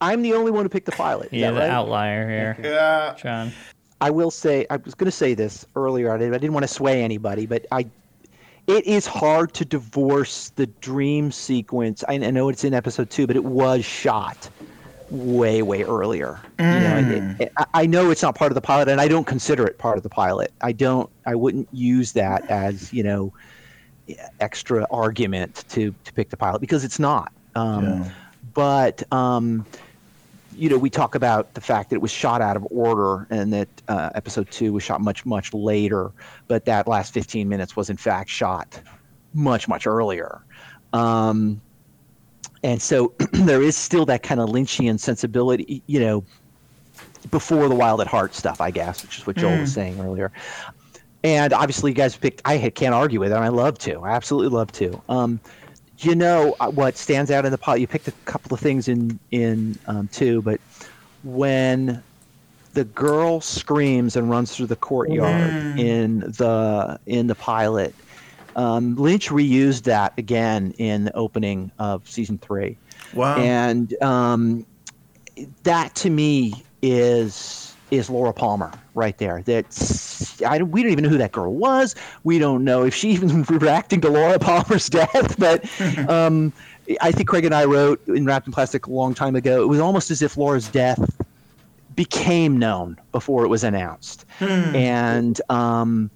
I'm 0.00 0.22
the 0.22 0.32
only 0.34 0.50
one 0.50 0.64
who 0.64 0.68
picked 0.68 0.86
the 0.86 0.92
pilot. 0.92 1.28
Is 1.32 1.40
You're 1.40 1.50
that 1.52 1.54
the 1.54 1.60
right? 1.60 1.70
outlier 1.70 2.28
here. 2.28 2.56
Yeah. 2.62 3.14
John. 3.18 3.52
I 4.00 4.10
will 4.10 4.30
say 4.30 4.66
I 4.70 4.76
was 4.76 4.94
going 4.94 5.06
to 5.06 5.16
say 5.16 5.34
this 5.34 5.66
earlier. 5.76 6.12
I 6.12 6.16
didn't, 6.18 6.52
want 6.54 6.64
to 6.64 6.68
sway 6.68 7.02
anybody, 7.02 7.44
but 7.46 7.66
I 7.70 7.86
it 8.66 8.86
is 8.86 9.06
hard 9.06 9.52
to 9.54 9.64
divorce 9.64 10.50
the 10.56 10.66
dream 10.66 11.32
sequence. 11.32 12.02
I, 12.08 12.14
I 12.14 12.30
know 12.30 12.48
it's 12.48 12.64
in 12.64 12.72
episode 12.72 13.10
two, 13.10 13.26
but 13.26 13.36
it 13.36 13.44
was 13.44 13.84
shot 13.84 14.48
way 15.10 15.60
way 15.60 15.82
earlier. 15.82 16.40
You 16.58 16.64
know, 16.64 16.70
and 16.70 17.40
it- 17.40 17.52
I- 17.58 17.66
I 17.74 17.86
know 17.86 18.10
it's 18.10 18.22
not 18.22 18.34
part 18.36 18.50
of 18.50 18.54
the 18.54 18.60
pilot, 18.62 18.88
and 18.88 19.00
I 19.00 19.08
don't 19.08 19.26
consider 19.26 19.66
it 19.66 19.76
part 19.78 19.96
of 19.98 20.02
the 20.02 20.08
pilot. 20.08 20.52
I 20.62 20.72
don't. 20.72 21.10
I 21.26 21.34
wouldn't 21.34 21.68
use 21.72 22.12
that 22.12 22.48
as 22.50 22.92
you 22.92 23.02
know 23.02 23.32
extra 24.40 24.86
argument 24.90 25.64
to 25.70 25.94
to 26.04 26.12
pick 26.14 26.30
the 26.30 26.36
pilot 26.36 26.60
because 26.60 26.84
it's 26.84 26.98
not. 26.98 27.32
Um, 27.54 28.04
But 28.54 29.02
um, 29.12 29.66
you 30.60 30.68
know, 30.68 30.76
we 30.76 30.90
talk 30.90 31.14
about 31.14 31.54
the 31.54 31.60
fact 31.60 31.88
that 31.90 31.96
it 31.96 32.02
was 32.02 32.10
shot 32.10 32.42
out 32.42 32.54
of 32.56 32.66
order 32.70 33.26
and 33.30 33.52
that 33.52 33.68
uh, 33.88 34.10
episode 34.14 34.50
two 34.50 34.74
was 34.74 34.82
shot 34.82 35.00
much, 35.00 35.24
much 35.24 35.54
later, 35.54 36.12
but 36.48 36.66
that 36.66 36.86
last 36.86 37.14
15 37.14 37.48
minutes 37.48 37.76
was 37.76 37.88
in 37.88 37.96
fact 37.96 38.28
shot 38.28 38.78
much, 39.32 39.68
much 39.68 39.86
earlier. 39.86 40.42
Um, 40.92 41.60
and 42.62 42.80
so 42.82 43.14
there 43.32 43.62
is 43.62 43.76
still 43.76 44.04
that 44.06 44.22
kind 44.22 44.38
of 44.40 44.50
Lynchian 44.50 45.00
sensibility, 45.00 45.82
you 45.86 45.98
know, 46.00 46.24
before 47.30 47.68
the 47.68 47.74
Wild 47.74 48.00
at 48.02 48.06
Heart 48.06 48.34
stuff, 48.34 48.60
I 48.60 48.70
guess, 48.70 49.02
which 49.02 49.18
is 49.18 49.26
what 49.26 49.36
Joel 49.36 49.58
was 49.58 49.70
Mm. 49.70 49.74
saying 49.74 50.00
earlier. 50.00 50.30
And 51.22 51.52
obviously, 51.52 51.90
you 51.90 51.94
guys 51.94 52.16
picked, 52.16 52.40
I 52.44 52.70
can't 52.70 52.94
argue 52.94 53.20
with 53.20 53.30
it, 53.32 53.34
and 53.34 53.44
I 53.44 53.48
love 53.48 53.78
to. 53.80 54.00
I 54.00 54.10
absolutely 54.10 54.56
love 54.56 54.72
to. 54.72 55.02
Um, 55.08 55.38
you 56.00 56.14
know 56.14 56.56
uh, 56.60 56.70
what 56.70 56.96
stands 56.96 57.30
out 57.30 57.44
in 57.44 57.52
the 57.52 57.58
pot? 57.58 57.80
You 57.80 57.86
picked 57.86 58.08
a 58.08 58.12
couple 58.24 58.54
of 58.54 58.60
things 58.60 58.88
in 58.88 59.18
in 59.30 59.78
um, 59.86 60.08
two, 60.12 60.42
but 60.42 60.60
when 61.22 62.02
the 62.72 62.84
girl 62.84 63.40
screams 63.40 64.16
and 64.16 64.30
runs 64.30 64.54
through 64.54 64.66
the 64.66 64.76
courtyard 64.76 65.50
Mm. 65.50 65.78
in 65.78 66.20
the 66.20 66.98
in 67.06 67.26
the 67.26 67.34
pilot, 67.34 67.94
um, 68.56 68.96
Lynch 68.96 69.28
reused 69.28 69.82
that 69.84 70.12
again 70.16 70.74
in 70.78 71.04
the 71.04 71.14
opening 71.14 71.70
of 71.78 72.08
season 72.08 72.38
three. 72.38 72.76
Wow. 73.14 73.36
And 73.36 74.00
um, 74.02 74.66
that 75.64 75.94
to 75.96 76.10
me 76.10 76.52
is 76.82 77.69
is 77.90 78.10
Laura 78.10 78.32
Palmer 78.32 78.70
right 78.94 79.16
there. 79.18 79.42
That 79.42 79.66
I 80.46 80.62
we 80.62 80.82
don't 80.82 80.92
even 80.92 81.04
know 81.04 81.10
who 81.10 81.18
that 81.18 81.32
girl 81.32 81.54
was. 81.54 81.94
We 82.24 82.38
don't 82.38 82.64
know 82.64 82.84
if 82.84 82.94
she 82.94 83.10
even 83.12 83.42
reacting 83.44 84.00
to 84.02 84.08
Laura 84.10 84.38
Palmer's 84.38 84.88
death. 84.90 85.38
But 85.38 85.64
um, 86.08 86.52
I 87.00 87.12
think 87.12 87.28
Craig 87.28 87.44
and 87.44 87.54
I 87.54 87.64
wrote 87.64 88.06
in 88.08 88.24
Wrapped 88.24 88.46
in 88.46 88.52
Plastic 88.52 88.86
a 88.86 88.90
long 88.90 89.14
time 89.14 89.36
ago. 89.36 89.62
It 89.62 89.66
was 89.66 89.80
almost 89.80 90.10
as 90.10 90.22
if 90.22 90.36
Laura's 90.36 90.68
death 90.68 91.20
became 91.96 92.58
known 92.58 92.96
before 93.12 93.44
it 93.44 93.48
was 93.48 93.64
announced, 93.64 94.24
Hmm. 94.38 94.74
and 94.74 95.40
um, 95.50 96.10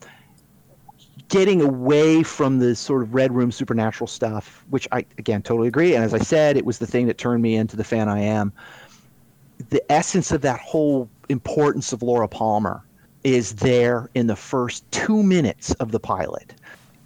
getting 1.29 1.61
away 1.61 2.23
from 2.23 2.59
the 2.59 2.75
sort 2.77 3.03
of 3.03 3.15
red 3.15 3.33
room 3.35 3.51
supernatural 3.51 4.07
stuff, 4.07 4.65
which 4.71 4.87
I 4.93 5.05
again 5.19 5.43
totally 5.43 5.69
agree. 5.69 5.95
And 5.95 6.05
as 6.05 6.15
I 6.15 6.19
said, 6.19 6.57
it 6.57 6.65
was 6.65 6.79
the 6.79 6.87
thing 6.87 7.07
that 7.07 7.19
turned 7.19 7.43
me 7.43 7.57
into 7.57 7.77
the 7.77 7.85
fan 7.85 8.09
I 8.09 8.21
am. 8.21 8.53
The 9.75 9.83
essence 9.91 10.31
of 10.31 10.41
that 10.43 10.61
whole 10.61 11.11
importance 11.29 11.93
of 11.93 12.01
Laura 12.01 12.29
Palmer 12.29 12.85
is 13.25 13.57
there 13.57 14.09
in 14.15 14.29
the 14.29 14.37
first 14.37 14.89
two 14.93 15.21
minutes 15.21 15.73
of 15.81 15.91
the 15.91 15.99
pilot. 15.99 16.55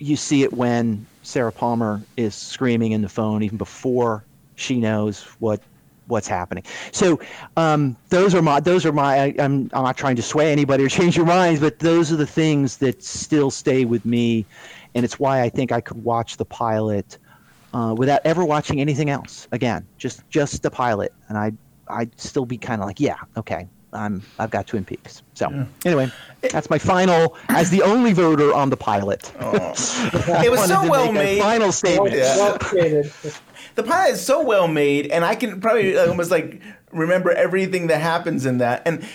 You 0.01 0.17
see 0.17 0.43
it 0.43 0.53
when 0.53 1.07
Sarah 1.23 1.51
Palmer 1.51 2.03
is 2.19 2.35
screaming 2.35 2.93
in 2.93 3.01
the 3.01 3.09
phone, 3.09 3.43
even 3.43 3.57
before 3.57 4.23
she 4.57 4.77
knows 4.77 5.23
what 5.39 5.63
what's 6.09 6.29
happening. 6.29 6.63
So 6.93 7.19
um, 7.57 7.97
those 8.11 8.35
are 8.35 8.43
my 8.43 8.61
those 8.61 8.85
are 8.85 8.93
my. 8.93 9.19
I, 9.19 9.35
I'm 9.39 9.71
I'm 9.73 9.85
not 9.85 9.97
trying 9.97 10.17
to 10.17 10.23
sway 10.23 10.53
anybody 10.53 10.85
or 10.85 10.89
change 11.01 11.17
your 11.17 11.25
minds, 11.25 11.61
but 11.61 11.79
those 11.79 12.13
are 12.13 12.17
the 12.17 12.27
things 12.27 12.77
that 12.77 13.03
still 13.03 13.51
stay 13.51 13.87
with 13.87 14.05
me, 14.05 14.45
and 14.95 15.07
it's 15.07 15.19
why 15.19 15.41
I 15.41 15.49
think 15.49 15.73
I 15.73 15.81
could 15.81 16.05
watch 16.05 16.37
the 16.37 16.45
pilot 16.45 17.17
uh, 17.73 17.95
without 17.97 18.21
ever 18.27 18.45
watching 18.45 18.79
anything 18.79 19.09
else 19.09 19.49
again. 19.53 19.87
Just 19.97 20.29
just 20.29 20.63
the 20.63 20.71
pilot, 20.71 21.15
and 21.31 21.39
I 21.39 21.53
I'd 21.91 22.19
still 22.21 22.47
be 22.47 22.59
kind 22.59 22.81
of 22.81 22.87
like, 22.87 23.01
yeah, 23.01 23.17
okay, 23.37 23.69
I'm 23.93 24.23
I've 24.39 24.51
got 24.51 24.67
Twin 24.67 24.85
Peaks. 24.85 25.23
So 25.35 25.67
anyway, 25.85 26.11
that's 26.41 26.69
my 26.71 26.79
final 26.79 27.37
as 27.49 27.71
the 27.71 27.83
only 27.83 28.13
voter 28.13 28.53
on 28.53 28.71
the 28.71 28.77
pilot. 28.77 29.33
Oh. 29.41 29.55
It 30.45 30.51
was 30.51 30.67
so 30.69 30.89
well 30.89 31.13
made. 31.13 31.41
Final 31.41 31.73
statement. 31.73 32.15
Yeah. 32.15 32.59
The 33.75 33.85
pilot 33.85 34.15
is 34.15 34.25
so 34.25 34.43
well 34.43 34.67
made, 34.67 35.07
and 35.07 35.25
I 35.25 35.37
can 35.37 35.61
probably 35.61 35.97
almost 35.97 36.33
like 36.33 36.61
remember 36.91 37.31
everything 37.31 37.87
that 37.89 38.01
happens 38.01 38.45
in 38.45 38.59
that. 38.59 38.83
And 38.85 39.07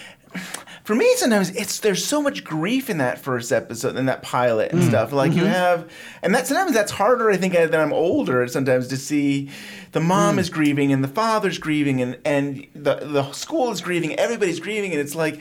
for 0.83 0.95
me, 0.95 1.09
sometimes 1.15 1.49
it's 1.51 1.79
there's 1.79 2.03
so 2.03 2.21
much 2.21 2.43
grief 2.43 2.89
in 2.89 2.97
that 2.97 3.19
first 3.19 3.51
episode, 3.51 3.95
in 3.95 4.05
that 4.07 4.21
pilot 4.21 4.71
and 4.71 4.81
Mm. 4.81 4.89
stuff. 4.89 5.13
Like 5.13 5.33
you 5.33 5.43
Mhm. 5.43 5.53
have, 5.53 5.85
and 6.21 6.35
that 6.35 6.45
sometimes 6.47 6.73
that's 6.73 6.91
harder. 6.91 7.31
I 7.31 7.37
think 7.37 7.55
as 7.55 7.73
I'm 7.73 7.93
older, 7.93 8.45
sometimes 8.47 8.87
to 8.89 8.97
see 8.97 9.49
the 9.93 10.01
mom 10.01 10.35
Mm. 10.35 10.39
is 10.39 10.49
grieving 10.49 10.91
and 10.91 11.03
the 11.03 11.07
father's 11.07 11.57
grieving 11.57 12.01
and 12.01 12.17
and 12.25 12.65
the 12.75 12.95
the 13.01 13.31
school 13.31 13.71
is 13.71 13.81
grieving, 13.81 14.15
everybody's 14.19 14.59
grieving, 14.59 14.91
and 14.91 14.99
it's 15.01 15.15
like. 15.15 15.39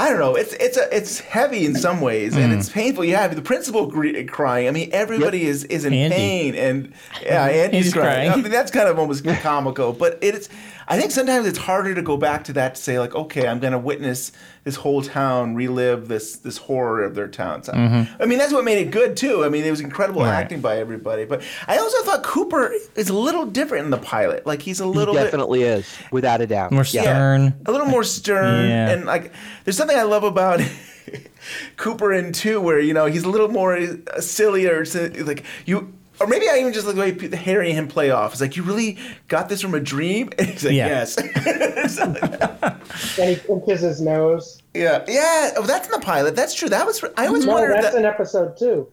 I 0.00 0.10
don't 0.10 0.20
know. 0.20 0.36
It's 0.36 0.52
it's 0.52 0.76
a 0.76 0.96
it's 0.96 1.18
heavy 1.18 1.66
in 1.66 1.74
some 1.74 2.00
ways, 2.00 2.36
and 2.36 2.52
Mm. 2.52 2.58
it's 2.60 2.68
painful. 2.68 3.04
You 3.04 3.16
have 3.16 3.34
the 3.34 3.42
principal 3.42 3.86
gr- 3.88 4.22
crying. 4.28 4.68
I 4.68 4.70
mean, 4.70 4.90
everybody 4.92 5.44
is 5.44 5.64
is 5.64 5.84
in 5.84 5.92
Andy. 5.92 6.14
pain, 6.14 6.54
and 6.54 6.92
yeah, 7.20 7.46
Andy's 7.46 7.86
He's 7.86 7.92
crying. 7.94 8.28
crying. 8.28 8.30
I 8.30 8.36
mean, 8.36 8.52
that's 8.52 8.70
kind 8.70 8.88
of 8.88 8.96
almost 8.96 9.24
comical, 9.42 9.92
but 9.92 10.16
it's. 10.20 10.48
I 10.90 10.98
think 10.98 11.10
sometimes 11.10 11.46
it's 11.46 11.58
harder 11.58 11.94
to 11.94 12.00
go 12.00 12.16
back 12.16 12.44
to 12.44 12.52
that 12.54 12.74
to 12.76 12.80
say 12.82 12.98
like, 12.98 13.14
okay, 13.14 13.46
I'm 13.46 13.60
going 13.60 13.74
to 13.74 13.78
witness 13.78 14.32
this 14.64 14.76
whole 14.76 15.02
town 15.02 15.54
relive 15.54 16.08
this 16.08 16.36
this 16.36 16.56
horror 16.56 17.04
of 17.04 17.14
their 17.14 17.28
town. 17.28 17.62
So, 17.62 17.72
Mhm. 17.74 18.08
I 18.18 18.24
mean, 18.24 18.38
that's 18.38 18.52
what 18.54 18.64
made 18.64 18.78
it 18.78 18.90
good 18.90 19.14
too. 19.16 19.44
I 19.44 19.50
mean, 19.50 19.64
it 19.64 19.70
was 19.70 19.80
incredible 19.80 20.22
Right. 20.22 20.32
acting 20.32 20.60
by 20.60 20.78
everybody. 20.78 21.26
But 21.26 21.42
I 21.66 21.76
also 21.76 22.02
thought 22.04 22.22
Cooper 22.22 22.72
is 22.96 23.10
a 23.10 23.14
little 23.14 23.44
different 23.44 23.84
in 23.84 23.90
the 23.90 23.98
pilot. 23.98 24.46
Like 24.46 24.62
he's 24.62 24.80
a 24.80 24.84
He 24.84 24.90
little 24.90 25.14
bit 25.14 25.24
definitely 25.24 25.62
is, 25.62 25.86
without 26.10 26.40
a 26.40 26.46
doubt. 26.46 26.72
More 26.72 26.86
Yeah. 26.90 27.02
stern. 27.02 27.54
a 27.66 27.70
little 27.72 27.86
more 27.86 28.02
stern 28.04 28.68
Yeah. 28.70 28.88
and 28.90 29.04
like 29.04 29.32
there's 29.64 29.76
something 29.76 29.96
I 29.98 30.04
love 30.04 30.24
about 30.24 30.60
Cooper 31.76 32.12
in 32.12 32.32
two 32.32 32.60
where 32.60 32.80
you 32.80 32.92
know 32.92 33.06
he's 33.06 33.24
a 33.24 33.28
little 33.30 33.48
more 33.48 33.76
uh, 33.76 34.20
sillier 34.20 34.84
so, 34.84 35.10
like 35.20 35.44
you 35.64 35.92
or 36.20 36.26
maybe 36.26 36.48
I 36.48 36.58
even 36.58 36.72
just 36.72 36.86
like 36.86 36.96
the 36.96 37.28
way 37.28 37.36
Harry 37.36 37.68
and 37.70 37.78
him 37.78 37.88
play 37.88 38.10
off. 38.10 38.32
It's 38.32 38.40
like 38.40 38.56
you 38.56 38.62
really 38.62 38.98
got 39.28 39.48
this 39.48 39.60
from 39.62 39.74
a 39.74 39.80
dream. 39.80 40.30
And 40.38 40.48
he's 40.48 40.64
like, 40.64 40.74
Yeah. 40.74 40.88
yes, 40.88 41.16
and 43.18 43.30
he 43.30 43.36
pinches 43.36 43.80
his 43.80 44.00
nose. 44.00 44.62
yeah, 44.74 45.04
yeah. 45.08 45.52
Oh, 45.56 45.62
that's 45.66 45.86
in 45.86 45.92
the 45.92 46.00
pilot. 46.04 46.36
That's 46.36 46.54
true. 46.54 46.68
That 46.68 46.86
was. 46.86 47.02
I 47.16 47.26
always 47.26 47.44
no, 47.46 47.52
wondered. 47.52 47.74
that's 47.76 47.92
That, 47.94 47.98
in 47.98 48.04
episode 48.04 48.56
two. 48.58 48.88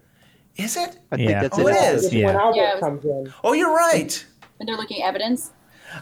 is 0.57 0.77
it? 0.77 0.97
I 1.11 1.15
think 1.18 1.30
Yeah. 1.30 1.41
that's 1.41 1.57
Oh, 1.57 1.68
it. 1.68 1.72
it 1.76 1.95
is. 1.95 2.06
It's 2.06 2.14
when 2.14 2.22
Yeah. 2.23 2.39
Albert 2.41 2.57
Yeah, 2.57 2.69
it 2.69 2.73
was- 2.76 2.80
comes 2.81 3.06
in. 3.06 3.34
Oh, 3.43 3.53
you're 3.53 3.76
right. 3.76 4.26
When 4.57 4.68
they're 4.68 4.77
looking 4.77 5.02
at 5.02 5.10
evidence. 5.10 5.52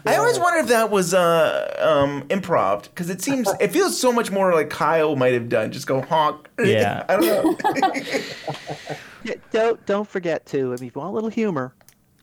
I 0.05 0.15
always 0.17 0.39
wondered 0.39 0.61
if 0.61 0.67
that 0.69 0.89
was 0.89 1.13
uh, 1.13 1.75
um, 1.79 2.23
improv 2.29 2.83
because 2.83 3.09
it 3.09 3.21
seems 3.21 3.49
it 3.59 3.71
feels 3.71 3.99
so 3.99 4.11
much 4.11 4.31
more 4.31 4.53
like 4.53 4.69
Kyle 4.69 5.15
might 5.15 5.33
have 5.33 5.49
done. 5.49 5.71
Just 5.71 5.87
go 5.87 6.01
honk. 6.01 6.47
Yeah. 6.63 7.05
I 7.09 7.17
don't 7.17 7.25
know. 7.63 7.71
Yeah, 9.25 9.35
don't 9.51 9.85
don't 9.85 10.07
forget 10.07 10.45
to. 10.47 10.57
I 10.57 10.61
mean, 10.63 10.73
if 10.73 10.81
you 10.81 10.91
want 10.95 11.11
a 11.11 11.13
little 11.13 11.29
humor, 11.29 11.73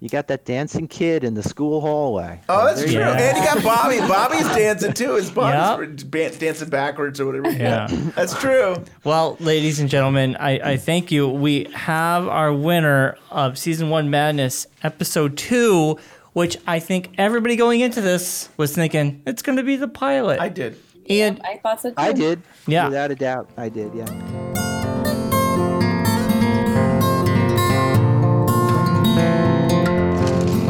you 0.01 0.11
got 0.11 0.27
that 0.29 0.45
dancing 0.45 0.87
kid 0.87 1.25
in 1.25 1.33
the 1.33 1.43
school 1.43 1.81
hallway. 1.81 2.41
Oh, 2.49 2.67
that's 2.67 2.81
There 2.81 2.89
true. 2.91 2.99
you 2.99 3.05
go. 3.07 3.13
And 3.13 3.39
you 3.39 3.43
got 3.45 3.65
Bobby. 3.65 3.99
Bobby's 4.01 4.47
dancing 4.55 4.93
too. 4.93 5.15
His 5.15 5.31
Bobby's 5.31 6.05
Yep. 6.05 6.39
dancing 6.39 6.69
backwards 6.69 7.19
or 7.19 7.25
whatever. 7.27 7.51
Yeah. 7.51 7.87
that's 8.15 8.39
true. 8.39 8.77
Well, 9.05 9.39
ladies 9.41 9.81
and 9.81 9.89
gentlemen, 9.89 10.37
I, 10.37 10.73
I 10.73 10.77
thank 10.77 11.11
you. 11.11 11.27
We 11.27 11.65
have 11.75 12.29
our 12.29 12.53
winner 12.53 13.17
of 13.31 13.57
season 13.57 13.89
one 13.89 14.11
madness, 14.11 14.67
episode 14.83 15.39
two, 15.39 15.99
which 16.33 16.57
I 16.67 16.79
think 16.79 17.11
everybody 17.19 17.57
going 17.57 17.81
into 17.81 18.01
this 18.01 18.49
was 18.57 18.75
thinking 18.75 19.23
it's 19.27 19.43
going 19.43 19.57
to 19.57 19.65
be 19.65 19.77
the 19.77 19.89
pilot. 19.89 20.41
I 20.41 20.49
did. 20.49 20.79
And 21.09 21.41
I 21.45 21.57
thought 21.57 21.81
so 21.81 21.91
too. 21.91 21.95
I 21.99 22.13
did. 22.13 22.43
Yeah. 22.67 22.87
Without 22.87 23.11
a 23.11 23.17
doubt, 23.17 23.51
I 23.57 23.69
did. 23.69 23.93
Yeah. 23.95 24.07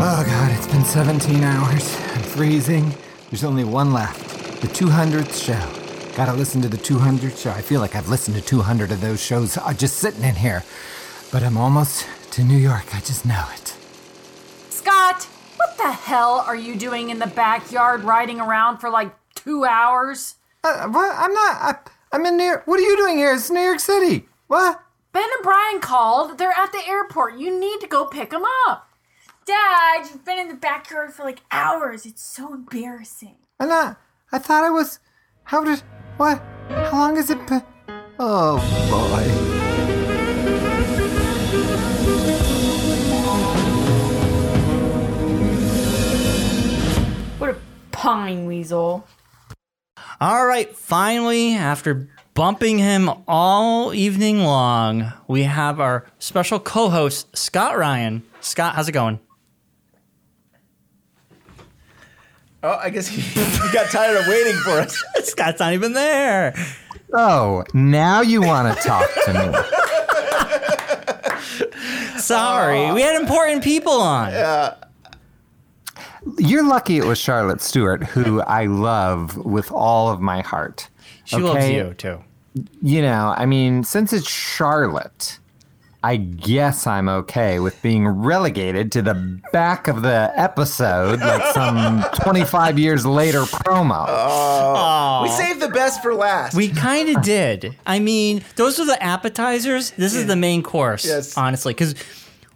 Oh 0.03 0.24
god, 0.24 0.51
it's 0.57 0.66
been 0.66 0.85
17 0.85 1.45
hours. 1.45 1.97
I'm 2.15 2.23
freezing. 2.23 2.95
There's 3.31 3.45
only 3.45 3.65
one 3.65 3.93
left. 3.93 4.61
The 4.62 4.66
200th 4.69 5.35
show. 5.35 6.16
Gotta 6.16 6.32
listen 6.32 6.61
to 6.62 6.69
the 6.69 6.77
200th 6.77 7.39
show. 7.43 7.51
I 7.51 7.61
feel 7.62 7.81
like 7.81 7.95
I've 7.95 8.09
listened 8.09 8.37
to 8.37 8.43
200 8.43 8.91
of 8.91 9.01
those 9.01 9.23
shows 9.23 9.57
uh, 9.57 9.73
just 9.74 9.99
sitting 9.99 10.24
in 10.24 10.35
here. 10.35 10.65
But 11.31 11.43
I'm 11.43 11.57
almost 11.57 12.07
to 12.32 12.43
New 12.43 12.57
York. 12.57 12.95
I 12.95 13.01
just 13.01 13.24
know 13.24 13.45
it. 13.55 13.77
Scott, 14.70 15.24
what 15.24 15.40
the 15.82 15.93
hell 15.93 16.44
are 16.47 16.57
you 16.57 16.77
doing 16.77 17.11
in 17.11 17.19
the 17.19 17.27
backyard 17.27 18.05
riding 18.05 18.40
around 18.40 18.78
for 18.78 18.90
like 18.90 19.15
two 19.35 19.65
hours? 19.65 20.36
Uh, 20.62 20.89
what? 20.89 21.15
I'm 21.16 21.32
not. 21.32 21.57
I, 21.57 21.77
I'm 22.12 22.27
in 22.27 22.36
New 22.36 22.44
York. 22.44 22.66
What 22.66 22.78
are 22.78 22.82
you 22.82 22.97
doing 22.97 23.16
here? 23.16 23.32
It's 23.32 23.51
New 23.51 23.61
York 23.61 23.81
City. 23.81 24.28
What? 24.47 24.82
Ben 25.12 25.23
and 25.23 25.43
Brian 25.43 25.81
called. 25.81 26.39
They're 26.39 26.52
at 26.52 26.73
the 26.73 26.82
airport. 26.86 27.39
You 27.39 27.59
need 27.59 27.81
to 27.81 27.86
go 27.86 28.05
pick 28.05 28.31
them 28.31 28.44
up. 28.69 28.89
Dad, 29.47 30.07
you've 30.11 30.24
been 30.24 30.39
in 30.39 30.48
the 30.48 30.55
backyard 30.55 31.12
for 31.12 31.24
like 31.24 31.40
hours. 31.51 32.05
It's 32.05 32.23
so 32.23 32.52
embarrassing. 32.52 33.36
I'm 33.59 33.69
not. 33.69 33.98
I 34.32 34.39
thought 34.39 34.65
I 34.65 34.70
was. 34.70 34.98
How 35.44 35.65
did. 35.65 35.82
What? 36.19 36.43
How 36.69 36.93
long 36.93 37.16
has 37.16 37.31
it 37.31 37.47
been? 37.47 37.65
Oh 38.19 38.59
boy. 38.90 39.49
Pine 48.01 48.47
weasel. 48.47 49.06
all 50.22 50.47
right, 50.47 50.74
finally, 50.74 51.52
after 51.52 52.09
bumping 52.32 52.78
him 52.78 53.10
all 53.28 53.93
evening 53.93 54.39
long, 54.39 55.12
we 55.28 55.43
have 55.43 55.81
our 55.81 56.06
special 56.18 56.59
co 56.59 56.89
host, 56.89 57.36
Scott 57.36 57.77
Ryan. 57.77 58.22
Scott, 58.40 58.74
how's 58.74 58.89
it 58.89 58.93
going? 58.93 59.20
Oh, 62.62 62.78
I 62.82 62.89
guess 62.89 63.06
he, 63.06 63.20
he 63.20 63.72
got 63.72 63.90
tired 63.90 64.16
of 64.16 64.27
waiting 64.27 64.55
for 64.55 64.81
us. 64.81 65.05
Scott's 65.28 65.60
not 65.60 65.74
even 65.74 65.93
there. 65.93 66.55
Oh, 67.12 67.64
now 67.74 68.22
you 68.22 68.40
want 68.40 68.78
to 68.78 68.82
talk 68.82 69.10
to 69.27 69.35
me. 69.35 69.52
Sorry, 72.18 72.93
we 72.93 73.02
had 73.02 73.20
important 73.20 73.62
people 73.62 73.93
on. 73.93 74.32
You're 76.39 76.67
lucky 76.67 76.99
it 76.99 77.05
was 77.05 77.19
Charlotte 77.19 77.61
Stewart, 77.61 78.05
who 78.05 78.41
I 78.43 78.67
love 78.67 79.37
with 79.39 79.71
all 79.73 80.11
of 80.11 80.21
my 80.21 80.41
heart. 80.43 80.89
She 81.25 81.37
loves 81.37 81.69
you 81.69 81.95
too. 81.95 82.23
You 82.83 83.03
know, 83.03 83.35
I 83.37 83.47
mean, 83.47 83.85
since 83.85 84.13
it's 84.13 84.29
Charlotte, 84.29 85.39
I 86.03 86.17
guess 86.17 86.87
I'm 86.87 87.09
okay 87.09 87.61
with 87.61 87.81
being 87.83 88.09
relegated 88.09 88.91
to 88.93 89.03
the 89.03 89.41
back 89.53 89.87
of 89.87 90.03
the 90.03 90.33
episode, 90.35 91.21
like 91.21 91.45
some 91.55 92.03
25 92.23 92.79
years 92.79 93.07
later 93.07 93.43
promo. 93.43 94.05
Oh, 94.09 95.21
we 95.23 95.29
saved 95.29 95.61
the 95.61 95.69
best 95.69 96.03
for 96.03 96.15
last. 96.15 96.57
We 96.57 96.69
kind 96.71 97.15
of 97.17 97.23
did. 97.23 97.77
I 97.87 97.99
mean, 97.99 98.43
those 98.57 98.81
are 98.81 98.87
the 98.87 99.01
appetizers. 99.03 99.91
This 99.93 100.15
is 100.15 100.27
the 100.27 100.37
main 100.37 100.63
course, 100.63 101.05
Yes. 101.07 101.37
honestly, 101.37 101.73
because 101.73 101.95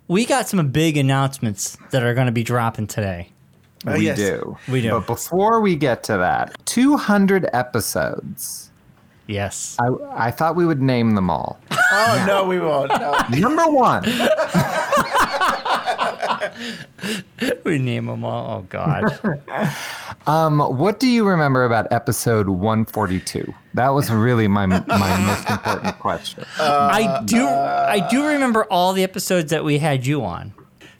we 0.08 0.24
got 0.26 0.48
some 0.48 0.66
big 0.70 0.96
announcements 0.96 1.76
that 1.92 2.02
are 2.02 2.14
going 2.14 2.26
to 2.26 2.32
be 2.32 2.42
dropping 2.44 2.86
today. 2.88 3.30
Uh, 3.86 3.94
we 3.96 4.06
yes. 4.06 4.16
do. 4.16 4.56
We 4.68 4.80
do. 4.80 4.90
But 4.90 5.06
before 5.06 5.60
we 5.60 5.76
get 5.76 6.02
to 6.04 6.16
that, 6.16 6.56
200 6.66 7.48
episodes. 7.52 8.70
Yes. 9.26 9.76
I, 9.80 10.26
I 10.26 10.30
thought 10.30 10.56
we 10.56 10.66
would 10.66 10.82
name 10.82 11.14
them 11.14 11.30
all. 11.30 11.58
Oh 11.70 12.24
no, 12.26 12.44
we 12.44 12.60
won't. 12.60 12.90
No. 12.90 13.16
Number 13.38 13.66
one. 13.66 14.04
we 17.64 17.78
name 17.78 18.06
them 18.06 18.24
all. 18.24 18.58
Oh 18.58 18.62
God. 18.68 19.18
Um, 20.26 20.58
what 20.58 21.00
do 21.00 21.06
you 21.06 21.28
remember 21.28 21.64
about 21.64 21.92
episode 21.92 22.48
142? 22.48 23.52
That 23.74 23.90
was 23.90 24.10
really 24.10 24.48
my 24.48 24.64
my 24.64 25.26
most 25.26 25.50
important 25.50 25.98
question. 25.98 26.46
I 26.58 27.20
do. 27.26 27.46
I 27.46 28.08
do 28.10 28.26
remember 28.26 28.64
all 28.70 28.94
the 28.94 29.02
episodes 29.02 29.50
that 29.50 29.64
we 29.64 29.76
had 29.76 30.06
you 30.06 30.24
on. 30.24 30.54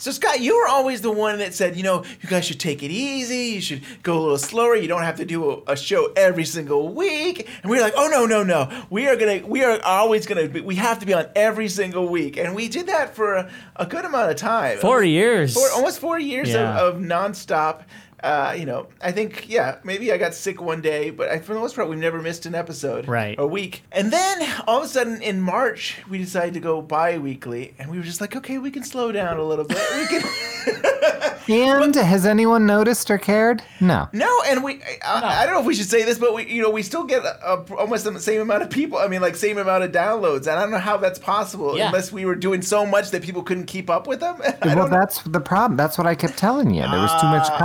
So 0.05 0.11
Scott, 0.11 0.41
you 0.43 0.55
were 0.55 0.69
always 0.69 1.01
the 1.01 1.11
one 1.11 1.39
that 1.39 1.55
said, 1.55 1.79
you 1.79 1.83
know, 1.83 2.05
you 2.21 2.29
guys 2.29 2.45
should 2.45 2.61
take 2.61 2.83
it 2.83 2.91
easy. 2.91 3.55
You 3.55 3.61
should 3.63 3.81
go 4.03 4.19
a 4.19 4.21
little 4.21 4.37
slower. 4.37 4.77
You 4.77 4.87
don't 4.87 5.03
have 5.03 5.17
to 5.17 5.25
do 5.25 5.51
a, 5.67 5.73
a 5.73 5.77
show 5.79 6.13
every 6.15 6.45
single 6.45 6.93
week. 6.93 7.49
And 7.63 7.71
we 7.71 7.79
were 7.79 7.83
like, 7.83 7.95
oh 7.97 8.09
no, 8.09 8.27
no, 8.27 8.43
no. 8.43 8.69
We 8.91 9.07
are 9.07 9.17
gonna, 9.17 9.41
we 9.47 9.65
are 9.65 9.81
always 9.83 10.27
gonna, 10.27 10.47
be, 10.47 10.61
we 10.61 10.75
have 10.75 10.99
to 10.99 11.07
be 11.07 11.15
on 11.15 11.29
every 11.35 11.69
single 11.71 12.07
week. 12.07 12.37
And 12.37 12.55
we 12.55 12.69
did 12.69 12.89
that 12.89 13.15
for 13.17 13.33
a, 13.33 13.51
a 13.77 13.87
good 13.87 14.05
amount 14.05 14.31
of 14.31 14.37
time. 14.37 14.77
Four 14.77 15.03
years. 15.03 15.55
Four, 15.55 15.71
almost 15.71 16.01
four 16.01 16.19
years 16.19 16.51
Yeah. 16.51 16.79
of, 16.81 16.97
of 16.97 17.01
nonstop. 17.01 17.85
Uh, 18.25 18.55
you 18.59 18.65
know, 18.65 18.87
I 19.03 19.13
think, 19.13 19.51
yeah, 19.51 19.77
maybe 19.85 20.11
I 20.11 20.17
got 20.17 20.33
sick 20.33 20.59
one 20.59 20.81
day, 20.81 21.11
but 21.11 21.29
I, 21.29 21.41
for 21.41 21.53
the 21.53 21.61
most 21.61 21.77
part, 21.77 21.91
we've 21.91 21.99
never 21.99 22.23
missed 22.23 22.47
an 22.47 22.55
episode. 22.55 23.07
Right. 23.07 23.39
A 23.39 23.47
week. 23.47 23.83
And 23.93 24.11
then 24.11 24.51
all 24.67 24.79
of 24.79 24.85
a 24.85 24.89
sudden 24.89 25.21
in 25.21 25.43
March, 25.43 25.99
we 26.09 26.17
decided 26.17 26.55
to 26.55 26.61
go 26.61 26.81
bi 26.81 27.19
weekly. 27.19 27.75
And 27.79 27.91
we 27.91 27.99
were 27.99 28.03
just 28.05 28.23
like, 28.23 28.35
okay, 28.35 28.57
we 28.57 28.71
can 28.71 28.83
slow 28.83 29.13
down 29.13 29.37
a 29.37 29.45
little 29.45 29.67
bit. 29.67 29.79
We 29.95 30.07
can. 30.07 30.23
And 31.49 31.95
has 31.95 32.25
anyone 32.25 32.65
noticed 32.65 33.11
or 33.11 33.19
cared? 33.19 33.63
No. 33.81 34.09
No, 34.13 34.43
and 34.47 34.65
we, 34.65 34.81
I, 35.05 35.43
I 35.43 35.45
don't 35.45 35.55
know 35.55 35.61
if 35.61 35.67
we 35.67 35.75
should 35.75 35.91
say 35.91 36.03
this, 36.03 36.19
but 36.19 36.35
we, 36.35 36.51
you 36.51 36.63
know, 36.63 36.71
we 36.71 36.83
still 36.83 37.05
get 37.05 37.23
a, 37.23 37.53
a, 37.53 37.75
almost 37.77 38.05
the 38.05 38.19
same 38.19 38.41
amount 38.41 38.63
of 38.63 38.71
people. 38.71 38.97
I 38.99 39.09
mean, 39.09 39.21
like 39.21 39.37
same 39.37 39.59
amount 39.59 39.85
of 39.85 39.93
downloads, 39.93 40.47
and 40.47 40.51
I 40.53 40.63
don't 40.63 40.71
know 40.71 40.79
how 40.79 40.97
that's 40.97 41.19
possible 41.19 41.77
Yeah. 41.77 41.89
unless 41.89 42.11
we 42.11 42.25
were 42.25 42.35
doing 42.35 42.63
so 42.63 42.87
much 42.87 43.11
that 43.11 43.23
people 43.23 43.43
couldn't 43.43 43.67
keep 43.67 43.91
up 43.91 44.07
with 44.07 44.21
them. 44.21 44.41
Well, 44.65 44.89
that's 44.89 45.23
the 45.23 45.41
problem. 45.41 45.77
That's 45.77 45.99
what 45.99 46.07
I 46.07 46.15
kept 46.15 46.37
telling 46.39 46.71
you. 46.75 46.81
There 46.81 47.01
was 47.01 47.13
too 47.21 47.27
much 47.29 47.47
Ah, 47.49 47.59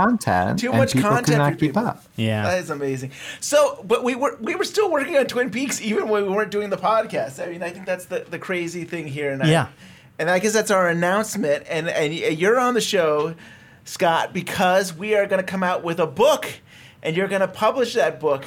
content, 0.50 0.60
too 0.60 0.70
and 0.70 0.78
much 0.78 0.92
people 0.92 1.10
content 1.10 1.42
could 1.42 1.58
keep 1.60 1.70
people. 1.70 1.86
up. 1.86 2.04
Yeah. 2.16 2.42
That 2.44 2.58
is 2.60 2.70
amazing. 2.70 3.12
So, 3.40 3.82
but 3.86 4.04
we 4.04 4.14
were 4.14 4.36
we 4.40 4.54
were 4.54 4.64
still 4.64 4.90
working 4.90 5.16
on 5.16 5.26
Twin 5.26 5.50
Peaks 5.50 5.80
even 5.80 6.08
when 6.08 6.24
we 6.24 6.28
weren't 6.30 6.50
doing 6.50 6.70
the 6.70 6.76
podcast. 6.76 7.42
I 7.44 7.50
mean, 7.50 7.62
I 7.62 7.70
think 7.70 7.86
that's 7.86 8.06
the, 8.06 8.26
the 8.28 8.38
crazy 8.38 8.84
thing 8.84 9.06
here. 9.06 9.32
And 9.32 9.42
I, 9.42 9.50
Yeah. 9.50 9.68
and 10.18 10.28
I 10.30 10.38
guess 10.38 10.52
that's 10.52 10.70
our 10.70 10.88
announcement. 10.88 11.64
And 11.68 11.88
and 11.88 12.14
you're 12.14 12.58
on 12.60 12.74
the 12.74 12.80
show, 12.80 13.34
Scott, 13.84 14.32
because 14.32 14.94
we 14.94 15.14
are 15.14 15.26
going 15.26 15.40
to 15.44 15.50
come 15.50 15.62
out 15.62 15.82
with 15.82 15.98
a 16.00 16.06
book, 16.06 16.46
and 17.02 17.16
you're 17.16 17.28
going 17.28 17.40
to 17.40 17.48
publish 17.48 17.94
that 17.94 18.20
book, 18.20 18.44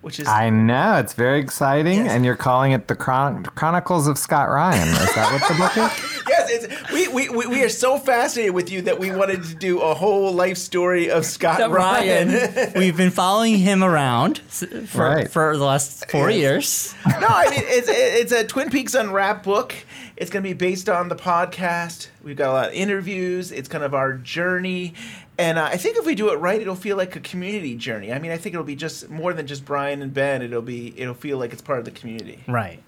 which 0.00 0.18
is 0.20 0.26
I 0.28 0.50
know 0.50 0.96
it's 0.96 1.12
very 1.12 1.40
exciting, 1.40 2.06
and 2.08 2.24
you're 2.24 2.36
calling 2.36 2.72
it 2.72 2.88
the 2.88 2.96
Chron- 2.96 3.44
Chronicles 3.44 4.06
of 4.08 4.18
Scott 4.18 4.48
Ryan. 4.48 4.88
Is 4.88 5.14
that 5.14 5.32
what 5.32 5.48
the 5.48 5.54
book 5.54 5.76
is? 5.92 6.10
yes, 6.28 6.50
it's, 6.50 6.92
we, 6.92 7.08
we, 7.08 7.28
we, 7.28 7.46
we 7.46 7.62
are 7.64 7.68
so 7.68 7.98
fascinated 7.98 8.54
with 8.54 8.70
you 8.70 8.82
that 8.82 8.98
we 8.98 9.10
wanted 9.10 9.44
to 9.44 9.54
do 9.54 9.80
a 9.80 9.94
whole 9.94 10.32
life 10.32 10.56
story 10.58 11.10
of 11.10 11.24
Scott 11.26 11.58
That 11.58 11.70
Ryan. 11.70 12.28
Ryan, 12.32 12.72
we've 12.76 12.96
been 12.96 13.10
following 13.10 13.58
him 13.58 13.82
around 13.84 14.38
for, 14.38 15.02
Right. 15.02 15.30
for 15.30 15.56
the 15.56 15.64
last 15.64 16.10
four 16.10 16.30
years. 16.30 16.94
no, 17.06 17.26
I 17.28 17.50
mean 17.50 17.60
it's 17.64 17.88
it's 17.88 18.32
a 18.32 18.44
Twin 18.44 18.70
Peaks 18.70 18.94
Unwrapped 18.94 19.44
book. 19.44 19.74
It's 20.16 20.30
going 20.30 20.42
to 20.44 20.48
be 20.48 20.54
based 20.54 20.88
on 20.88 21.08
the 21.08 21.16
podcast. 21.16 22.08
We've 22.22 22.36
got 22.36 22.50
a 22.50 22.52
lot 22.52 22.68
of 22.68 22.74
interviews. 22.74 23.50
It's 23.50 23.68
kind 23.68 23.82
of 23.82 23.94
our 23.94 24.12
journey, 24.12 24.94
and 25.38 25.58
uh, 25.58 25.64
I 25.64 25.76
think 25.76 25.96
if 25.96 26.06
we 26.06 26.14
do 26.14 26.30
it 26.32 26.36
right, 26.36 26.60
it'll 26.60 26.76
feel 26.76 26.96
like 26.96 27.16
a 27.16 27.20
community 27.20 27.74
journey. 27.74 28.12
I 28.12 28.20
mean, 28.20 28.30
I 28.30 28.36
think 28.36 28.54
it'll 28.54 28.64
be 28.64 28.76
just 28.76 29.10
more 29.10 29.32
than 29.32 29.46
just 29.48 29.64
Brian 29.64 30.02
and 30.02 30.14
Ben. 30.14 30.40
It'll 30.40 30.62
be 30.62 30.94
it'll 30.96 31.14
feel 31.14 31.38
like 31.38 31.52
it's 31.52 31.62
part 31.62 31.80
of 31.80 31.84
the 31.84 31.90
community. 31.90 32.44
Right. 32.46 32.80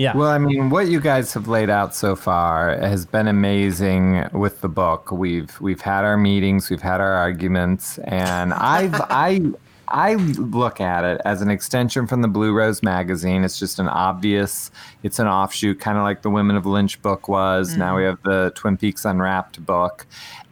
Yeah. 0.00 0.16
Well, 0.16 0.30
I 0.30 0.38
mean, 0.38 0.70
what 0.70 0.88
you 0.88 0.98
guys 0.98 1.34
have 1.34 1.46
laid 1.46 1.68
out 1.68 1.94
so 1.94 2.16
far 2.16 2.70
has 2.78 3.04
been 3.04 3.28
amazing 3.28 4.26
with 4.32 4.62
the 4.62 4.68
book. 4.68 5.12
We've 5.12 5.60
we've 5.60 5.82
had 5.82 6.06
our 6.06 6.16
meetings, 6.16 6.70
we've 6.70 6.80
had 6.80 7.02
our 7.02 7.12
arguments, 7.12 7.98
and 7.98 8.54
I've 8.54 8.94
I 9.10 9.42
I 9.88 10.14
look 10.14 10.80
at 10.80 11.04
it 11.04 11.20
as 11.26 11.42
an 11.42 11.50
extension 11.50 12.06
from 12.06 12.22
the 12.22 12.28
Blue 12.28 12.54
Rose 12.54 12.82
magazine. 12.82 13.44
It's 13.44 13.58
just 13.58 13.78
an 13.78 13.88
obvious, 13.88 14.70
it's 15.02 15.18
an 15.18 15.26
offshoot, 15.26 15.80
kind 15.80 15.98
of 15.98 16.04
like 16.04 16.22
the 16.22 16.30
Women 16.30 16.56
of 16.56 16.64
Lynch 16.64 17.02
book 17.02 17.28
was. 17.28 17.76
Now 17.76 17.96
we 17.96 18.02
mm-hmm. 18.02 18.10
have 18.10 18.22
the 18.22 18.52
Twin 18.54 18.78
Peaks 18.78 19.04
Unwrapped 19.04 19.64
book. 19.66 20.06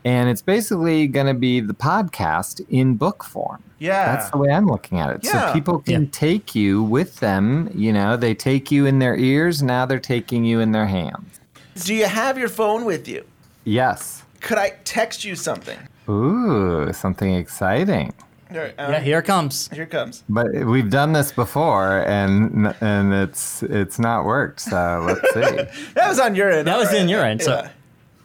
And 0.05 0.29
it's 0.31 0.43
basically 0.43 1.07
going 1.07 1.27
to 1.27 1.35
be 1.35 1.61
the 1.61 1.75
podcast 1.75 2.65
in 2.71 2.95
book 2.97 3.25
form. 3.25 3.63
Yeah. 3.79 4.15
That's 4.17 4.31
the 4.31 4.39
way 4.39 4.51
I'm 4.51 4.67
looking 4.67 4.99
at 4.99 5.11
it. 5.11 5.21
Yeah. 5.25 5.49
So 5.49 5.53
people 5.53 5.81
can 5.81 6.09
take 6.09 6.55
you 6.55 6.83
with 6.83 7.17
them. 7.21 7.71
You 7.75 7.93
know, 7.93 8.17
they 8.17 8.35
take 8.35 8.71
you 8.71 8.87
in 8.87 8.99
their 9.01 9.17
ears. 9.17 9.63
Now 9.63 9.87
they're 9.87 9.99
taking 10.01 10.45
you 10.45 10.61
in 10.61 10.73
their 10.73 10.87
hands. 10.87 11.41
Do 11.85 11.95
you 11.95 12.07
have 12.07 12.39
your 12.39 12.49
phone 12.49 12.85
with 12.85 13.07
you? 13.09 13.25
Yes. 13.65 14.23
Could 14.41 14.59
I 14.59 14.71
text 14.85 15.25
you 15.25 15.35
something? 15.37 15.79
Ooh, 16.09 16.93
something 16.93 17.35
exciting. 17.35 18.15
All 18.51 18.57
right, 18.57 18.75
Yeah, 18.79 18.97
um, 18.97 19.03
here 19.03 19.19
it 19.19 19.25
comes. 19.27 19.69
Here 19.69 19.83
it 19.83 19.91
comes. 19.91 20.25
But 20.29 20.47
we've 20.65 20.89
done 20.89 21.13
this 21.13 21.33
before, 21.33 21.99
and 22.09 22.75
and 22.81 23.13
it's 23.13 23.63
it's 23.63 23.99
not 23.99 24.25
worked. 24.25 24.61
So 24.61 25.05
let's 25.07 25.35
see. 25.35 25.83
That 25.95 26.09
was 26.09 26.19
on 26.19 26.35
your 26.35 26.51
end. 26.51 26.67
That 26.67 26.79
was 26.79 26.93
in 26.95 27.11
your 27.11 27.23
end, 27.23 27.43
so 27.43 27.51
Yeah. 27.57 27.69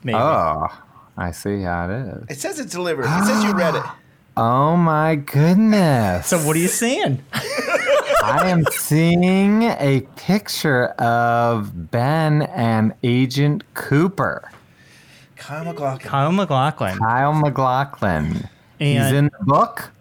maybe. 0.03 0.17
Oh, 0.17 0.67
I 1.17 1.31
see 1.31 1.61
how 1.61 1.89
it 1.89 2.07
is. 2.07 2.23
It 2.29 2.39
says 2.39 2.59
it's 2.59 2.71
delivered. 2.71 3.05
It 3.05 3.25
says 3.25 3.43
you 3.43 3.53
read 3.53 3.75
it. 3.75 3.83
Oh 4.35 4.75
my 4.75 5.13
goodness! 5.13 6.25
So 6.25 6.39
what 6.39 6.55
are 6.55 6.59
you 6.59 6.67
seeing? 6.67 7.23
I 7.33 8.49
am 8.49 8.65
seeing 8.71 9.61
a 9.61 10.07
picture 10.15 10.85
of 10.97 11.91
Ben 11.91 12.41
and 12.41 12.95
Agent 13.03 13.63
Cooper. 13.75 14.49
Kyle 15.35 15.65
MacLachlan. 15.65 16.09
Kyle 16.09 16.31
MacLachlan. 16.31 16.97
Kyle 16.97 17.33
MacLachlan. 17.33 18.49
He's 18.79 19.11
in 19.11 19.25
the 19.25 19.45
book. 19.45 19.91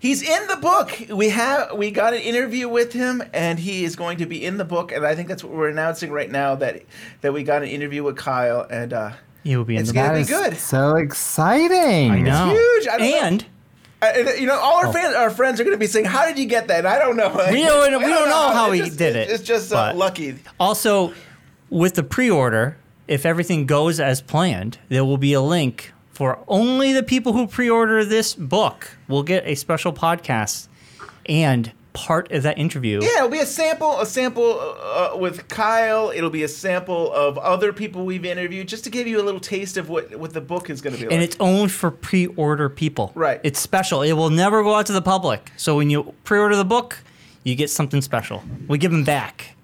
He's 0.00 0.22
in 0.22 0.46
the 0.48 0.56
book. 0.56 0.98
We 1.10 1.28
have 1.28 1.76
we 1.76 1.90
got 1.90 2.14
an 2.14 2.20
interview 2.20 2.68
with 2.68 2.94
him, 2.94 3.22
and 3.34 3.58
he 3.58 3.84
is 3.84 3.94
going 3.94 4.18
to 4.18 4.26
be 4.26 4.44
in 4.44 4.56
the 4.56 4.64
book. 4.64 4.90
And 4.90 5.06
I 5.06 5.14
think 5.14 5.28
that's 5.28 5.44
what 5.44 5.52
we're 5.52 5.68
announcing 5.68 6.10
right 6.10 6.30
now 6.30 6.54
that 6.56 6.82
that 7.20 7.34
we 7.34 7.44
got 7.44 7.62
an 7.62 7.68
interview 7.68 8.02
with 8.02 8.16
Kyle, 8.16 8.66
and 8.70 8.94
uh, 8.94 9.12
He 9.42 9.56
will 9.56 9.64
be 9.64 9.76
in 9.76 9.80
it's 9.82 9.90
the 9.90 9.94
gonna 9.94 10.18
be 10.18 10.24
good. 10.24 10.56
So 10.58 10.96
exciting! 10.96 12.10
I 12.10 12.20
know. 12.20 12.50
Huge. 12.50 12.88
I 12.88 12.98
don't 12.98 13.10
know. 13.10 13.16
and 13.22 13.44
Uh, 14.02 14.06
and, 14.16 14.40
you 14.40 14.46
know, 14.46 14.58
all 14.58 14.78
our 14.78 14.86
Oh. 14.86 14.92
fans, 14.92 15.14
our 15.14 15.28
friends 15.30 15.60
are 15.60 15.64
going 15.64 15.74
to 15.76 15.78
be 15.80 15.86
saying, 15.86 16.06
"How 16.06 16.26
did 16.26 16.38
you 16.38 16.46
get 16.46 16.68
that?" 16.68 16.78
And 16.80 16.88
I 16.88 16.98
don't 16.98 17.16
know. 17.16 17.28
we 17.50 17.62
don't, 17.64 17.92
we 18.02 18.06
don't 18.08 18.28
know 18.30 18.50
how 18.50 18.70
he 18.72 18.80
just- 18.80 18.96
did 18.98 19.14
it. 19.16 19.28
It's 19.30 19.42
just 19.42 19.72
uh, 19.72 19.92
lucky. 19.94 20.36
Also, 20.58 21.12
with 21.68 21.94
the 21.94 22.02
pre-order, 22.02 22.76
if 23.08 23.26
everything 23.26 23.66
goes 23.66 24.00
as 24.00 24.20
planned, 24.22 24.78
there 24.88 25.04
will 25.04 25.18
be 25.18 25.32
a 25.34 25.40
link 25.42 25.92
for 26.12 26.38
only 26.48 26.92
the 26.92 27.02
people 27.02 27.32
who 27.34 27.46
pre-order 27.46 28.04
this 28.04 28.34
book 28.34 28.96
will 29.08 29.22
get 29.22 29.46
a 29.46 29.54
special 29.54 29.92
podcast 29.92 30.68
and 31.26 31.72
part 31.92 32.30
of 32.32 32.42
that 32.42 32.58
interview. 32.58 33.00
Yeah, 33.02 33.18
it'll 33.18 33.28
be 33.28 33.38
a 33.38 33.46
sample, 33.46 34.00
a 34.00 34.06
sample 34.06 34.58
uh, 34.60 35.16
with 35.16 35.48
Kyle. 35.48 36.10
It'll 36.14 36.30
be 36.30 36.42
a 36.42 36.48
sample 36.48 37.12
of 37.12 37.38
other 37.38 37.72
people 37.72 38.04
we've 38.04 38.24
interviewed, 38.24 38.68
just 38.68 38.84
to 38.84 38.90
give 38.90 39.06
you 39.06 39.20
a 39.20 39.24
little 39.24 39.40
taste 39.40 39.76
of 39.76 39.88
what 39.88 40.14
what 40.16 40.32
the 40.32 40.40
book 40.40 40.70
is 40.70 40.80
going 40.80 40.94
to 40.94 41.00
be 41.00 41.06
like. 41.06 41.14
And 41.14 41.22
it's 41.22 41.36
only 41.40 41.68
for 41.68 41.90
pre-order 41.90 42.68
people. 42.68 43.12
Right. 43.14 43.40
It's 43.42 43.60
special. 43.60 44.02
It 44.02 44.12
will 44.12 44.30
never 44.30 44.62
go 44.62 44.74
out 44.74 44.86
to 44.86 44.92
the 44.92 45.02
public. 45.02 45.50
So 45.56 45.76
when 45.76 45.90
you 45.90 46.14
pre-order 46.24 46.56
the 46.56 46.64
book, 46.64 46.98
you 47.44 47.54
get 47.54 47.70
something 47.70 48.02
special. 48.02 48.42
We 48.68 48.78
give 48.78 48.92
them 48.92 49.04
back. 49.04 49.56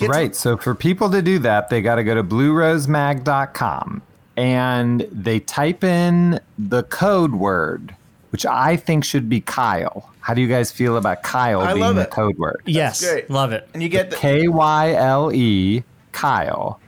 right. 0.00 0.34
So 0.34 0.56
for 0.56 0.74
people 0.74 1.10
to 1.10 1.22
do 1.22 1.38
that, 1.40 1.68
they 1.70 1.82
got 1.82 1.96
to 1.96 2.04
go 2.04 2.14
to 2.14 2.24
bluerosemag.com 2.24 4.02
and 4.36 5.06
they 5.12 5.40
type 5.40 5.84
in 5.84 6.40
the 6.58 6.82
code 6.84 7.34
word, 7.34 7.94
which 8.34 8.44
I 8.44 8.74
think 8.76 9.04
should 9.04 9.28
be 9.28 9.40
Kyle. 9.40 10.10
How 10.18 10.34
do 10.34 10.40
you 10.40 10.48
guys 10.48 10.72
feel 10.72 10.96
about 10.96 11.22
Kyle 11.22 11.60
I 11.60 11.68
being 11.74 11.84
love 11.84 11.94
the 11.94 12.00
it. 12.02 12.10
code 12.10 12.36
word? 12.36 12.60
Yes, 12.66 13.00
great. 13.00 13.30
love 13.30 13.52
it. 13.52 13.68
and 13.72 13.80
you 13.80 13.88
get 13.88 14.10
the 14.10 14.16
K 14.16 14.48
Y 14.48 14.92
L 14.94 15.30
E, 15.32 15.84
Kyle. 16.10 16.80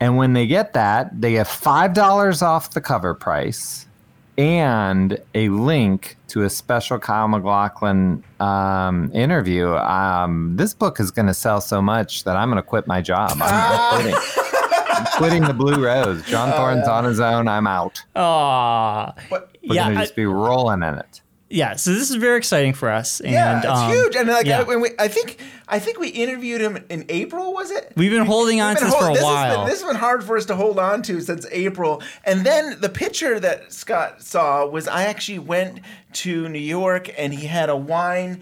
And 0.00 0.16
when 0.16 0.32
they 0.32 0.46
get 0.46 0.72
that, 0.72 1.20
they 1.20 1.32
get 1.32 1.46
$5 1.48 2.42
off 2.42 2.70
the 2.70 2.80
cover 2.80 3.12
price 3.12 3.84
and 4.38 5.18
a 5.34 5.50
link 5.50 6.16
to 6.28 6.44
a 6.44 6.48
special 6.48 6.98
Kyle 6.98 7.28
MacLachlan 7.28 8.24
um, 8.40 9.10
interview. 9.12 9.74
Um, 9.74 10.56
this 10.56 10.72
book 10.72 10.98
is 10.98 11.10
going 11.10 11.26
to 11.26 11.34
sell 11.34 11.60
so 11.60 11.82
much 11.82 12.24
that 12.24 12.36
I'm 12.36 12.48
going 12.48 12.62
to 12.62 12.66
quit 12.66 12.86
my 12.86 13.02
job. 13.02 13.32
I'm 13.38 14.00
quitting. 14.00 14.18
I'm 14.88 15.04
quitting 15.18 15.42
the 15.42 15.52
Blue 15.52 15.84
Rose. 15.84 16.22
John 16.24 16.48
Oh, 16.54 16.56
Thorne's 16.56 16.88
on 16.88 17.04
his 17.04 17.20
own. 17.20 17.48
I'm 17.48 17.66
out. 17.66 18.02
Aw. 18.14 19.12
We're 19.66 19.74
yeah, 19.74 19.84
going 19.84 19.94
to 19.94 20.00
I- 20.00 20.04
just 20.04 20.16
be 20.16 20.26
rolling 20.26 20.82
in 20.82 20.94
it. 20.94 21.20
yeah. 21.48 21.76
So 21.76 21.92
this 21.92 22.10
is 22.10 22.16
very 22.16 22.38
exciting 22.38 22.72
for 22.72 22.90
us. 22.90 23.20
And, 23.20 23.32
yeah, 23.32 23.58
it's 23.58 23.66
um, 23.66 23.90
huge. 23.92 24.16
And 24.16 24.28
like, 24.28 24.46
yeah. 24.46 24.60
I, 24.60 24.76
we, 24.76 24.90
I 24.98 25.08
think, 25.08 25.38
I 25.68 25.78
think 25.78 25.98
we 25.98 26.08
interviewed 26.08 26.60
him 26.60 26.84
in 26.88 27.04
April. 27.08 27.52
Was 27.54 27.70
it? 27.70 27.92
We've 27.96 28.10
been 28.10 28.26
holding 28.26 28.60
on 28.60 28.74
to 28.76 28.80
been 28.80 28.90
this 28.90 28.98
for 28.98 29.06
a 29.06 29.14
has 29.14 29.22
while. 29.22 29.58
been, 29.58 29.66
this 29.70 29.80
has 29.80 29.88
been 29.88 30.00
hard 30.00 30.24
for 30.24 30.36
us 30.36 30.46
to 30.46 30.56
hold 30.56 30.78
on 30.78 31.02
to 31.02 31.20
since 31.20 31.46
April. 31.50 32.02
And 32.24 32.44
then 32.44 32.80
the 32.80 32.88
picture 32.88 33.38
that 33.40 33.72
Scott 33.72 34.22
saw 34.22 34.66
was 34.66 34.88
I 34.88 35.04
actually 35.04 35.38
went 35.40 35.80
to 36.14 36.48
New 36.48 36.58
York 36.58 37.10
and 37.18 37.32
he 37.32 37.46
had 37.46 37.68
a 37.68 37.76
wine 37.76 38.40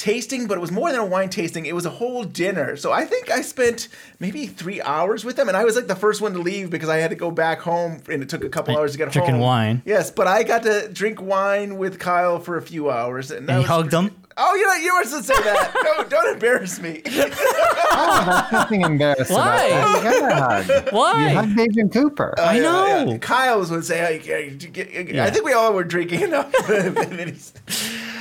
tasting, 0.00 0.46
but 0.46 0.56
it 0.56 0.60
was 0.62 0.72
more 0.72 0.90
than 0.90 1.00
a 1.00 1.04
wine 1.06 1.28
tasting. 1.28 1.66
It 1.66 1.74
was 1.74 1.84
a 1.84 1.90
whole 1.90 2.24
dinner. 2.24 2.74
So 2.76 2.90
I 2.90 3.04
think 3.04 3.30
I 3.30 3.42
spent 3.42 3.88
maybe 4.18 4.46
three 4.46 4.80
hours 4.80 5.24
with 5.26 5.38
him, 5.38 5.46
and 5.48 5.56
I 5.56 5.64
was 5.64 5.76
like 5.76 5.86
the 5.88 5.94
first 5.94 6.20
one 6.22 6.32
to 6.32 6.38
leave 6.38 6.70
because 6.70 6.88
I 6.88 6.96
had 6.96 7.10
to 7.10 7.16
go 7.16 7.30
back 7.30 7.60
home, 7.60 8.00
and 8.08 8.22
it 8.22 8.28
took 8.30 8.42
a 8.42 8.48
couple 8.48 8.76
hours 8.76 8.92
to 8.92 8.98
get 8.98 9.12
Drinking 9.12 9.34
home. 9.34 9.42
wine. 9.42 9.82
Yes, 9.84 10.10
but 10.10 10.26
I 10.26 10.42
got 10.42 10.62
to 10.62 10.88
drink 10.90 11.20
wine 11.20 11.76
with 11.76 11.98
Kyle 11.98 12.38
for 12.40 12.56
a 12.56 12.62
few 12.62 12.90
hours, 12.90 13.30
and, 13.30 13.46
that 13.48 13.52
and 13.52 13.62
you 13.62 13.68
was 13.68 13.68
hugged 13.68 13.90
them. 13.90 14.16
Oh, 14.42 14.54
you 14.54 14.66
know, 14.66 14.74
you 14.76 14.94
were 14.96 15.04
supposed 15.04 15.28
to 15.28 15.34
say 15.34 15.42
that. 15.42 15.74
don't, 15.82 16.08
don't 16.08 16.32
embarrass 16.32 16.80
me. 16.80 17.02
Oh, 17.04 18.22
that's 18.26 18.52
nothing 18.52 18.80
embarrassing 18.82 19.36
Why? 19.36 19.64
about 19.66 20.02
that. 20.02 20.66
You 20.66 20.74
hug. 20.74 20.92
Why? 20.94 21.28
You 21.28 21.34
hugged 21.36 21.60
Agent 21.60 21.92
Cooper. 21.92 22.34
Oh, 22.38 22.42
I 22.44 22.54
yeah, 22.54 22.62
know. 22.62 23.12
yeah. 23.12 23.18
Kyle's 23.18 23.70
would 23.70 23.84
say, 23.84 23.98
"Hey, 23.98 24.22
yeah, 24.24 24.38
you 24.38 24.56
get- 24.56 25.14
Yeah. 25.14 25.24
I 25.24 25.30
think 25.30 25.44
we 25.44 25.52
all 25.52 25.74
were 25.74 25.84
drinking 25.84 26.20
enough. 26.22 26.50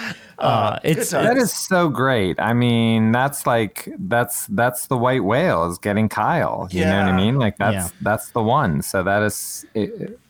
And 0.09 0.47
Uh, 0.47 0.79
it's, 0.83 1.11
good 1.11 1.23
That 1.25 1.33
times. 1.33 1.43
is 1.43 1.53
so 1.53 1.89
great. 1.89 2.39
I 2.39 2.53
mean, 2.53 3.11
that's 3.11 3.45
like 3.45 3.89
that's 3.99 4.47
that's 4.47 4.87
the 4.87 4.97
white 4.97 5.23
whale 5.25 5.69
is 5.69 5.77
getting 5.77 6.07
Kyle. 6.07 6.67
You 6.71 6.85
know 6.85 6.97
what 6.97 7.09
I 7.13 7.15
mean? 7.17 7.37
Like 7.39 7.57
that's 7.57 7.73
Yeah. 7.73 7.87
that's 8.01 8.29
the 8.31 8.41
one. 8.41 8.81
So 8.81 9.03
that 9.03 9.21
is 9.21 9.65
uh, 9.75 9.81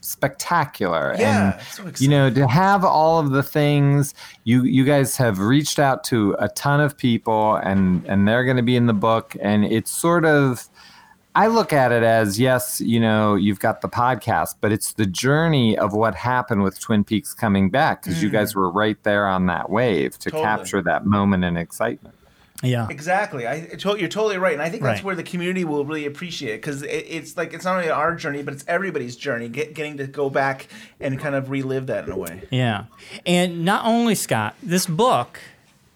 spectacular. 0.01 1.15
Yeah, 1.17 1.53
and 1.57 1.93
so 1.95 2.03
you 2.03 2.09
know 2.09 2.29
to 2.29 2.47
have 2.47 2.83
all 2.83 3.19
of 3.19 3.31
the 3.31 3.43
things 3.43 4.13
you 4.43 4.63
you 4.63 4.83
guys 4.85 5.15
have 5.17 5.39
reached 5.39 5.79
out 5.79 6.03
to 6.05 6.35
a 6.39 6.49
ton 6.49 6.79
of 6.81 6.97
people 6.97 7.55
and 7.55 8.05
and 8.07 8.27
they're 8.27 8.43
going 8.45 8.57
to 8.57 8.63
be 8.63 8.75
in 8.75 8.87
the 8.87 8.93
book 8.93 9.35
and 9.41 9.63
it's 9.65 9.91
sort 9.91 10.25
of 10.25 10.67
I 11.35 11.47
look 11.47 11.71
at 11.71 11.91
it 11.91 12.03
as 12.03 12.39
yes, 12.39 12.81
you 12.81 12.99
know, 12.99 13.35
you've 13.35 13.59
got 13.59 13.81
the 13.81 13.87
podcast, 13.89 14.55
but 14.61 14.71
it's 14.71 14.93
the 14.93 15.05
journey 15.05 15.77
of 15.77 15.93
what 15.93 16.15
happened 16.15 16.63
with 16.63 16.79
Twin 16.79 17.03
Peaks 17.03 17.33
coming 17.33 17.69
back 17.69 18.03
because 18.03 18.21
you 18.23 18.29
guys 18.29 18.55
were 18.55 18.69
right 18.69 19.01
there 19.03 19.27
on 19.27 19.45
that 19.45 19.69
wave 19.69 20.17
to 20.19 20.29
Mm. 20.29 20.31
Totally. 20.31 20.43
capture 20.43 20.81
that 20.81 21.05
moment 21.05 21.43
and 21.45 21.57
excitement. 21.57 22.15
yeah. 22.63 22.87
Exactly. 22.89 23.47
I 23.47 23.61
to- 23.77 23.97
you're 23.97 24.09
totally 24.09 24.37
right, 24.37 24.51
and 24.53 24.61
I 24.61 24.69
think 24.69 24.83
that's 24.83 24.97
Right. 24.99 25.03
where 25.05 25.15
the 25.15 25.23
community 25.23 25.63
will 25.63 25.85
really 25.85 26.05
appreciate 26.05 26.55
it 26.55 26.61
because 26.61 26.81
it, 26.81 26.87
it's 27.07 27.37
like 27.37 27.53
it's 27.53 27.63
not 27.63 27.77
only 27.77 27.89
our 27.89 28.15
journey, 28.15 28.41
but 28.43 28.53
it's 28.53 28.65
everybody's 28.67 29.15
journey. 29.15 29.47
Get, 29.47 29.73
getting 29.73 29.95
to 29.97 30.07
go 30.07 30.29
back 30.29 30.67
and 30.99 31.17
kind 31.19 31.35
of 31.35 31.49
relive 31.49 31.87
that 31.87 32.03
in 32.05 32.11
a 32.11 32.17
way. 32.17 32.41
Yeah. 32.51 32.85
And 33.25 33.63
not 33.63 33.85
only 33.85 34.13
Scott, 34.15 34.55
this 34.61 34.85
book 34.87 35.39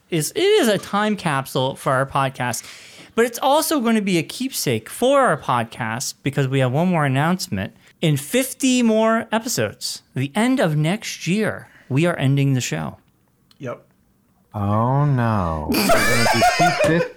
is 0.10 0.32
it 0.36 0.40
is 0.42 0.68
a 0.70 0.78
time 0.78 1.18
capsule 1.18 1.76
for 1.76 1.92
our 1.92 2.06
podcast, 2.06 2.64
but 3.16 3.26
it's 3.26 3.40
also 3.40 3.80
going 3.80 3.96
to 3.96 4.02
be 4.02 4.18
a 4.18 4.24
keepsake 4.24 4.90
for 4.90 5.22
our 5.22 5.38
podcast 5.38 6.16
because 6.24 6.48
we 6.48 6.60
have 6.60 6.72
one 6.72 6.88
more 6.88 7.06
announcement. 7.06 7.76
In 8.02 8.18
50 8.18 8.84
more 8.84 9.28
episodes, 9.32 10.02
the 10.14 10.32
end 10.36 10.60
of 10.60 10.76
next 10.76 11.28
year, 11.28 11.70
we 11.90 12.06
are 12.06 12.18
ending 12.18 12.54
the 12.54 12.62
show. 12.62 12.98
Yep. 13.60 13.86
Oh 14.56 15.06
no. 15.06 15.68
We're 15.72 15.88
gonna 15.88 16.26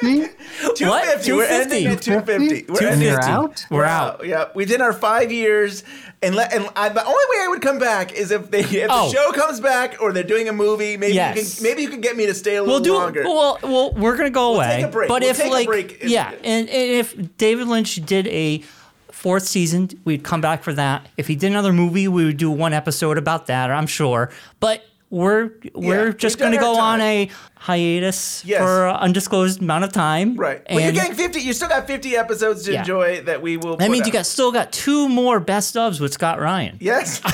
250? 0.01 0.75
250. 0.75 1.33
We're 1.33 1.45
ending 1.45 1.87
at 1.87 2.01
250. 2.03 2.73
We're 2.73 2.89
ending 2.89 3.09
out? 3.11 3.67
We're 3.71 3.85
out. 3.85 4.27
Yeah, 4.27 4.47
we 4.55 4.65
did 4.65 4.81
our 4.81 4.95
five 4.95 5.31
years, 5.31 5.85
and 6.23 6.35
let 6.35 6.55
and 6.55 6.67
I, 6.75 6.89
the 6.89 7.05
only 7.05 7.25
way 7.31 7.45
I 7.45 7.49
would 7.49 7.61
come 7.61 7.79
back 7.79 8.13
is 8.15 8.31
if 8.31 8.51
they 8.51 8.61
if 8.65 8.89
Oh. 8.91 9.09
the 9.11 9.15
show 9.15 9.33
comes 9.33 9.61
back 9.61 9.97
or 10.01 10.13
they're 10.13 10.23
doing 10.23 10.49
a 10.49 10.53
movie. 10.55 10.97
Maybe 10.97 11.15
you 11.15 11.21
can 11.21 11.45
maybe 11.63 11.83
you 11.83 11.91
can 11.91 12.01
get 12.01 12.17
me 12.17 12.25
to 12.27 12.33
stay 12.35 12.57
a 12.57 12.63
little 12.63 12.81
We'll 12.81 12.83
little 13.03 13.13
do. 13.13 13.25
longer. 13.25 13.25
Well, 13.25 13.59
well, 13.63 13.93
we're 13.93 14.17
gonna 14.17 14.31
go 14.31 14.53
We'll 14.53 14.61
away. 14.61 14.77
take 14.77 14.85
a 14.87 14.89
break. 14.89 15.09
But 15.11 15.21
We'll 15.21 15.31
if 15.31 15.37
take 15.37 15.47
a 15.49 15.51
like, 15.51 15.67
break. 15.67 15.99
yeah, 16.05 16.31
and, 16.43 16.69
and 16.69 16.71
if 16.71 17.37
David 17.37 17.69
Lynch 17.69 17.97
did 18.07 18.27
a 18.29 18.65
fourth 19.13 19.47
season, 19.47 19.91
we'd 20.05 20.23
come 20.25 20.41
back 20.41 20.63
for 20.63 20.73
that. 20.73 21.07
If 21.19 21.27
he 21.27 21.37
did 21.37 21.51
another 21.51 21.73
movie, 21.75 22.09
we 22.09 22.25
would 22.25 22.37
do 22.39 22.51
one 22.51 22.73
episode 22.73 23.19
about 23.19 23.47
that. 23.49 23.71
I'm 23.71 23.87
sure. 23.87 24.31
But 24.61 24.83
we're 25.11 25.51
we're 25.75 26.07
Yeah, 26.09 26.13
just 26.13 26.39
gonna 26.39 26.59
go 26.59 26.77
our 26.77 26.95
on 26.95 27.01
a 27.01 27.31
hiatus 27.55 28.45
Yes. 28.45 28.61
for 28.61 28.89
an 28.89 28.97
undisclosed 28.97 29.61
amount 29.63 29.85
of 29.85 29.93
time. 29.93 30.37
right. 30.37 30.63
Well, 30.71 30.81
you're 30.81 30.93
getting 30.93 31.15
50. 31.15 31.41
You 31.41 31.53
still 31.53 31.69
got 31.69 31.87
50 31.87 32.17
episodes 32.17 32.65
to 32.65 32.73
Yeah. 32.73 32.81
enjoy 32.81 33.23
that 33.23 33.41
we 33.43 33.57
will. 33.57 33.77
that 33.77 33.87
put 33.87 33.93
means 33.93 34.07
you 34.07 34.13
got 34.13 34.27
still 34.27 34.53
got 34.53 34.73
two 34.73 35.09
more 35.09 35.39
best 35.41 35.75
ofs 35.77 36.01
with 36.01 36.13
Scott 36.13 36.41
Ryan. 36.41 36.77
Yes. 36.81 37.21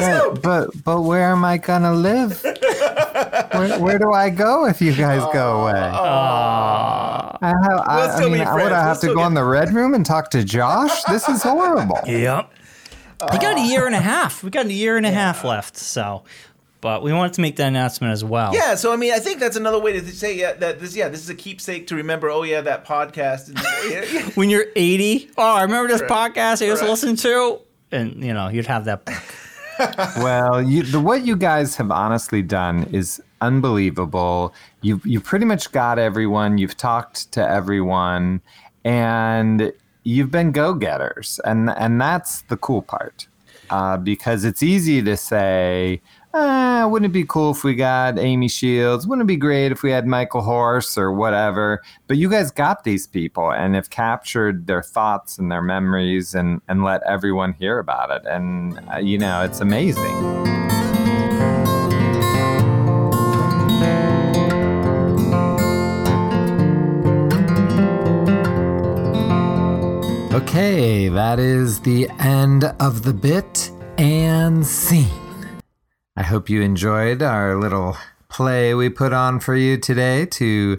But, 0.00 0.40
but 0.42 0.70
but 0.84 1.00
where 1.02 1.30
am 1.32 1.44
I 1.44 1.58
gonna 1.58 1.92
live? 1.92 2.42
where, 3.52 3.78
where 3.78 3.98
do 3.98 4.10
I 4.10 4.30
go 4.30 4.64
if 4.66 4.80
you 4.80 4.94
guys 4.94 5.20
go 5.34 5.62
away? 5.66 5.78
I, 5.78 7.38
have, 7.42 7.54
I, 7.86 7.96
We'll 7.96 8.08
I 8.10 8.14
still 8.14 8.30
mean, 8.30 8.32
be 8.32 8.38
would 8.40 8.48
friends. 8.48 8.72
I 8.72 8.76
We'll 8.76 8.82
have 8.84 8.94
to 8.94 8.98
still 9.00 9.14
go 9.14 9.26
in 9.26 9.34
the 9.34 9.44
red 9.44 9.74
room 9.74 9.92
and 9.92 10.04
talk 10.06 10.30
to 10.30 10.42
Josh? 10.44 11.02
This 11.04 11.28
is 11.28 11.42
horrible. 11.42 11.98
Yep. 12.06 12.52
We 13.32 13.38
got 13.38 13.56
a 13.56 13.60
year 13.60 13.86
and 13.86 13.94
a 13.94 14.00
half. 14.00 14.42
We 14.42 14.50
got 14.50 14.66
a 14.66 14.72
year 14.72 14.96
and 14.96 15.04
a 15.06 15.10
half 15.12 15.44
left. 15.44 15.76
So, 15.76 16.24
but 16.82 17.02
we 17.02 17.12
wanted 17.14 17.32
to 17.32 17.40
make 17.40 17.56
that 17.56 17.68
announcement 17.68 18.12
as 18.12 18.22
well. 18.24 18.52
Yeah, 18.54 18.74
so 18.74 18.92
I 18.92 18.96
mean, 18.96 19.14
I 19.14 19.18
think 19.20 19.38
that's 19.40 19.56
another 19.56 19.78
way 19.78 19.92
to 19.98 20.06
say 20.12 20.36
yeah, 20.36 20.52
that 20.54 20.80
this 20.80 20.94
yeah, 20.94 21.08
this 21.08 21.20
is 21.22 21.30
a 21.30 21.34
keepsake 21.34 21.86
to 21.86 21.94
remember. 21.96 22.28
Oh 22.28 22.42
yeah, 22.42 22.60
that 22.60 22.84
podcast. 22.84 23.48
And, 23.48 23.58
yeah, 23.90 24.04
yeah. 24.12 24.28
when 24.34 24.50
you're 24.50 24.66
80, 24.76 25.30
oh, 25.38 25.54
I 25.54 25.62
remember 25.62 25.88
this 25.88 26.02
Right. 26.02 26.10
podcast 26.34 26.60
I 26.60 26.66
used 26.66 26.80
to 26.80 26.84
Right. 26.84 26.90
listen 26.90 27.16
to, 27.16 27.60
and 27.92 28.22
you 28.22 28.34
know, 28.34 28.48
you'd 28.48 28.66
have 28.66 28.84
that. 28.84 29.08
well, 30.18 30.60
you, 30.60 30.82
the 30.82 31.00
what 31.00 31.24
you 31.24 31.36
guys 31.36 31.76
have 31.76 31.90
honestly 31.90 32.42
done 32.42 32.84
is 32.92 33.22
unbelievable. 33.40 34.52
You 34.82 35.00
you 35.04 35.20
pretty 35.20 35.44
much 35.46 35.72
got 35.72 35.98
everyone. 35.98 36.58
You've 36.58 36.76
talked 36.76 37.32
to 37.32 37.48
everyone, 37.48 38.40
and 38.84 39.72
you've 40.02 40.30
been 40.30 40.50
go 40.52 40.74
getters, 40.74 41.40
and 41.44 41.70
and 41.70 42.00
that's 42.00 42.42
the 42.42 42.56
cool 42.56 42.82
part. 42.82 43.28
Uh, 43.70 43.96
because 43.96 44.44
it's 44.44 44.62
easy 44.62 45.00
to 45.02 45.16
say, 45.16 46.02
ah, 46.34 46.86
wouldn't 46.88 47.10
it 47.10 47.12
be 47.12 47.24
cool 47.24 47.50
if 47.50 47.64
we 47.64 47.74
got 47.74 48.18
Amy 48.18 48.48
Shields? 48.48 49.06
Wouldn't 49.06 49.24
it 49.24 49.28
be 49.28 49.36
great 49.36 49.72
if 49.72 49.82
we 49.82 49.90
had 49.90 50.06
Michael 50.06 50.42
Horse 50.42 50.96
or 50.96 51.12
whatever? 51.12 51.82
But 52.06 52.16
you 52.16 52.30
guys 52.30 52.50
got 52.50 52.84
these 52.84 53.06
people 53.06 53.52
and 53.52 53.74
have 53.74 53.90
captured 53.90 54.66
their 54.66 54.82
thoughts 54.82 55.38
and 55.38 55.50
their 55.50 55.62
memories 55.62 56.34
and, 56.34 56.60
and 56.68 56.84
let 56.84 57.02
everyone 57.04 57.52
hear 57.54 57.78
about 57.78 58.10
it. 58.10 58.22
And, 58.26 58.80
uh, 58.92 58.98
you 58.98 59.18
know, 59.18 59.42
it's 59.42 59.60
amazing. 59.60 60.02
Okay, 70.34 71.08
that 71.08 71.38
is 71.38 71.80
the 71.80 72.08
end 72.18 72.64
of 72.80 73.02
the 73.02 73.12
bit 73.12 73.70
and 73.98 74.66
scene. 74.66 75.21
I 76.14 76.24
hope 76.24 76.50
you 76.50 76.60
enjoyed 76.60 77.22
our 77.22 77.58
little 77.58 77.96
play 78.28 78.74
we 78.74 78.90
put 78.90 79.14
on 79.14 79.40
for 79.40 79.56
you 79.56 79.78
today 79.78 80.26
to 80.26 80.78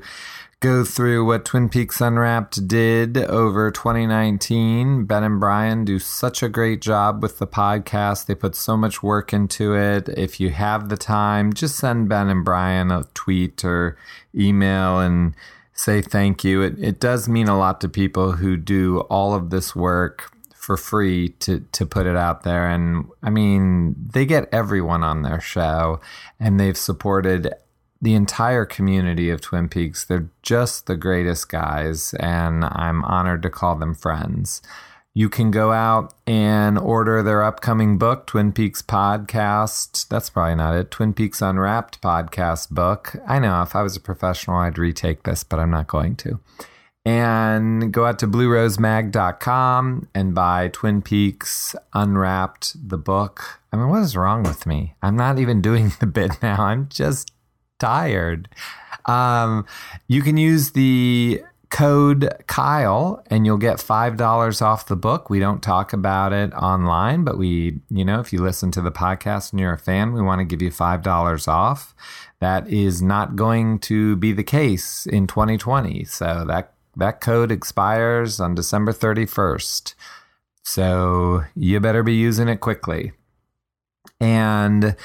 go 0.60 0.85
through 0.85 1.26
what 1.26 1.43
Twin 1.43 1.69
Peaks 1.69 1.99
Unwrapped 1.99 2.68
did 2.68 3.18
over 3.18 3.72
2019. 3.72 5.05
Ben 5.05 5.23
and 5.23 5.39
Brian 5.39 5.85
do 5.85 5.97
such 5.97 6.43
a 6.43 6.49
great 6.49 6.81
job 6.81 7.23
with 7.23 7.39
the 7.39 7.47
podcast. 7.47 8.27
They 8.27 8.35
put 8.35 8.53
so 8.53 8.77
much 8.77 9.01
work 9.01 9.34
into 9.34 9.76
it. 9.76 10.07
If 10.07 10.39
you 10.39 10.51
have 10.51 10.89
the 10.89 10.97
time, 10.97 11.51
just 11.51 11.77
send 11.77 12.10
Ben 12.10 12.30
and 12.30 12.45
Brian 12.45 12.91
a 12.91 13.05
tweet 13.15 13.65
or 13.65 13.97
email 14.35 14.99
and 14.99 15.34
say 15.73 16.03
thank 16.03 16.43
you. 16.43 16.61
It, 16.61 16.77
it 16.77 16.99
does 16.99 17.27
mean 17.27 17.47
a 17.47 17.57
lot 17.57 17.81
to 17.81 17.89
people 17.89 18.34
who 18.34 18.55
do 18.55 18.99
all 19.10 19.34
of 19.34 19.49
this 19.49 19.76
work 19.76 20.32
for 20.64 20.77
free 20.77 21.27
to 21.27 21.60
to 21.73 21.85
put 21.85 22.06
it 22.06 22.15
out 22.15 22.44
there 22.44 22.69
and 22.69 23.06
I 23.22 23.30
mean 23.30 23.95
they 24.14 24.26
get 24.26 24.48
everyone 24.49 25.03
on 25.03 25.22
their 25.22 25.41
show 25.41 25.99
and 26.40 26.57
they've 26.57 26.77
supported 26.77 27.53
the 28.02 28.14
entire 28.14 28.64
community 28.64 29.30
of 29.30 29.41
Twin 29.41 29.68
Peaks. 29.68 30.06
They're 30.06 30.30
just 30.41 30.88
the 30.88 30.95
greatest 30.95 31.49
guys 31.49 32.14
and 32.14 32.64
I'm 32.64 33.03
honored 33.03 33.44
to 33.44 33.49
call 33.49 33.76
them 33.76 33.94
friends. 33.94 34.61
You 35.14 35.27
can 35.27 35.52
go 35.52 35.73
out 35.73 36.14
and 36.26 36.80
order 36.80 37.22
their 37.22 37.44
upcoming 37.44 37.98
book, 37.98 38.26
Twin 38.27 38.53
Peaks 38.53 38.81
Podcast. 38.81 40.07
That's 40.07 40.30
probably 40.30 40.56
not 40.56 40.76
it. 40.76 40.91
Twin 40.91 41.14
Peaks 41.14 41.41
Unwrapped 41.41 42.02
podcast 42.02 42.69
book. 42.69 43.18
I 43.27 43.38
know 43.38 43.61
if 43.64 43.76
I 43.76 43.84
was 43.84 43.98
a 43.98 44.02
professional, 44.02 44.60
I'd 44.60 44.77
retake 44.77 45.23
this, 45.23 45.44
but 45.44 45.60
I'm 45.60 45.72
not 45.72 45.88
going 45.88 46.15
to 46.18 46.40
and 47.05 47.91
go 47.91 48.05
out 48.05 48.19
to 48.19 48.27
bluerosemag.com 48.27 50.07
and 50.15 50.35
buy 50.35 50.69
Twin 50.69 51.01
Peaks 51.01 51.75
Unwrapped, 51.93 52.89
the 52.89 52.97
book. 52.97 53.59
I 53.71 53.77
mean, 53.77 53.89
what 53.89 54.03
is 54.03 54.15
wrong 54.15 54.43
with 54.43 54.65
me? 54.65 54.95
I'm 55.01 55.17
not 55.17 55.39
even 55.39 55.61
doing 55.61 55.91
the 55.99 56.07
bit 56.07 56.31
now. 56.41 56.61
I'm 56.61 56.88
just 56.89 57.31
tired. 57.80 58.47
Um, 59.05 59.65
you 60.07 60.21
can 60.21 60.38
use 60.38 60.71
the 60.71 61.43
code 61.73 62.31
Kyle 62.45 63.23
and 63.31 63.47
you'll 63.47 63.57
get 63.57 63.77
$5 63.77 64.61
off 64.61 64.85
the 64.85 64.95
book. 64.95 65.30
We 65.31 65.39
don't 65.39 65.63
talk 65.63 65.91
about 65.91 66.31
it 66.31 66.53
online, 66.53 67.23
but 67.23 67.38
we, 67.38 67.80
you 67.89 68.05
know, 68.05 68.19
if 68.19 68.31
you 68.31 68.39
listen 68.39 68.69
to 68.71 68.81
the 68.81 68.91
podcast 68.91 69.51
and 69.51 69.59
you're 69.59 69.73
a 69.73 69.77
fan, 69.80 70.13
we 70.13 70.21
want 70.21 70.39
to 70.39 70.45
give 70.45 70.61
you 70.61 70.69
$5 70.69 71.47
off. 71.47 71.95
That 72.39 72.67
is 72.67 73.01
not 73.01 73.35
going 73.35 73.80
to 73.80 74.15
be 74.17 74.34
the 74.34 74.43
case 74.43 75.07
in 75.07 75.25
2020. 75.25 76.03
So 76.03 76.45
that 76.47 76.72
that 76.95 77.22
code 77.22 77.52
expires 77.52 78.40
on 78.40 78.56
December 78.56 78.94
31st. 78.94 79.95
So 80.64 81.44
you 81.56 81.80
better 81.80 82.03
be 82.03 82.14
using 82.14 82.48
it 82.48 82.61
quickly. 82.61 83.11
And 84.20 84.95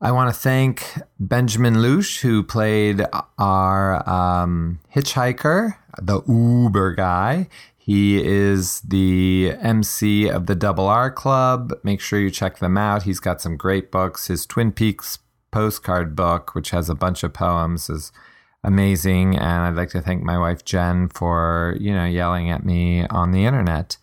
I 0.00 0.12
want 0.12 0.32
to 0.34 0.38
thank 0.38 0.84
Benjamin 1.18 1.76
Louche, 1.76 2.20
who 2.20 2.42
played 2.42 3.04
our 3.38 4.08
um, 4.08 4.80
hitchhiker, 4.94 5.76
the 6.00 6.22
Uber 6.26 6.94
guy. 6.94 7.48
He 7.76 8.22
is 8.24 8.80
the 8.82 9.54
MC 9.60 10.28
of 10.28 10.46
the 10.46 10.54
Double 10.54 10.86
R 10.86 11.10
Club. 11.10 11.72
Make 11.82 12.00
sure 12.00 12.18
you 12.18 12.30
check 12.30 12.58
them 12.58 12.78
out. 12.78 13.02
He's 13.02 13.20
got 13.20 13.40
some 13.40 13.56
great 13.56 13.90
books. 13.90 14.28
His 14.28 14.46
Twin 14.46 14.72
Peaks 14.72 15.18
postcard 15.50 16.14
book, 16.14 16.54
which 16.54 16.70
has 16.70 16.88
a 16.88 16.94
bunch 16.94 17.22
of 17.22 17.32
poems, 17.32 17.90
is 17.90 18.12
amazing. 18.64 19.36
And 19.36 19.62
I'd 19.62 19.76
like 19.76 19.90
to 19.90 20.00
thank 20.00 20.22
my 20.22 20.38
wife 20.38 20.64
Jen 20.64 21.08
for, 21.08 21.76
you 21.80 21.94
know, 21.94 22.04
yelling 22.04 22.50
at 22.50 22.64
me 22.64 23.06
on 23.06 23.32
the 23.32 23.44
internet. 23.44 23.96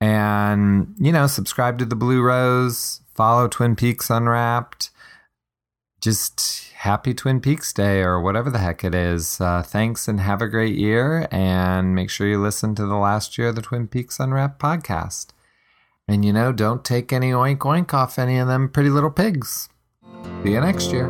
And, 0.00 0.94
you 0.98 1.12
know, 1.12 1.26
subscribe 1.26 1.78
to 1.78 1.84
the 1.84 1.94
Blue 1.96 2.22
Rose, 2.22 3.00
follow 3.14 3.48
Twin 3.48 3.76
Peaks 3.76 4.10
Unwrapped. 4.10 4.90
Just 6.00 6.72
happy 6.74 7.14
Twin 7.14 7.40
Peaks 7.40 7.72
Day 7.72 8.00
or 8.00 8.20
whatever 8.20 8.50
the 8.50 8.58
heck 8.58 8.82
it 8.82 8.94
is. 8.94 9.40
Uh, 9.40 9.62
thanks 9.62 10.08
and 10.08 10.18
have 10.18 10.42
a 10.42 10.48
great 10.48 10.74
year. 10.74 11.28
And 11.30 11.94
make 11.94 12.10
sure 12.10 12.26
you 12.26 12.42
listen 12.42 12.74
to 12.74 12.86
the 12.86 12.96
last 12.96 13.38
year 13.38 13.48
of 13.48 13.54
the 13.54 13.62
Twin 13.62 13.86
Peaks 13.86 14.18
Unwrapped 14.18 14.60
podcast. 14.60 15.28
And, 16.08 16.24
you 16.24 16.32
know, 16.32 16.50
don't 16.50 16.84
take 16.84 17.12
any 17.12 17.30
oink 17.30 17.58
oink 17.58 17.94
off 17.94 18.18
any 18.18 18.38
of 18.38 18.48
them 18.48 18.68
pretty 18.68 18.90
little 18.90 19.10
pigs. 19.10 19.68
See 20.42 20.50
you 20.50 20.60
next 20.60 20.90
year. 20.90 21.06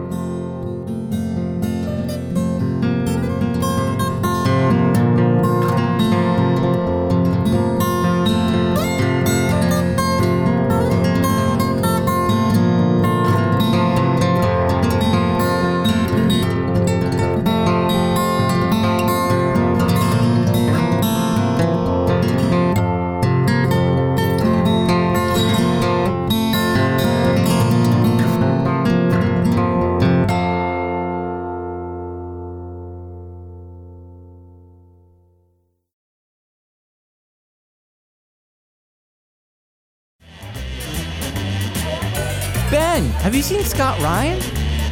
Have 43.33 43.39
you 43.39 43.43
seen 43.43 43.65
Scott 43.65 43.99
Ryan? 44.01 44.39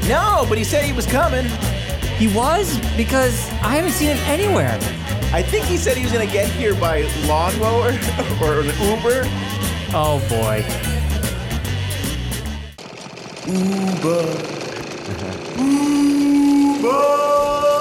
No, 0.08 0.46
but 0.48 0.56
he 0.56 0.64
said 0.64 0.82
he 0.82 0.94
was 0.94 1.04
coming. 1.04 1.44
He 2.16 2.26
was 2.28 2.78
because 2.96 3.46
I 3.60 3.76
haven't 3.76 3.92
seen 3.92 4.08
him 4.08 4.16
anywhere. 4.24 4.78
I 5.30 5.42
think 5.42 5.66
he 5.66 5.76
said 5.76 5.94
he 5.98 6.02
was 6.04 6.10
going 6.10 6.26
to 6.26 6.32
get 6.32 6.48
here 6.48 6.74
by 6.74 7.02
lawnmower 7.26 7.88
or 8.42 8.60
an 8.60 8.68
Uber. 8.80 9.24
Oh 9.92 10.24
boy. 10.30 10.64
Uber. 13.46 14.24
Uber. 16.82 17.79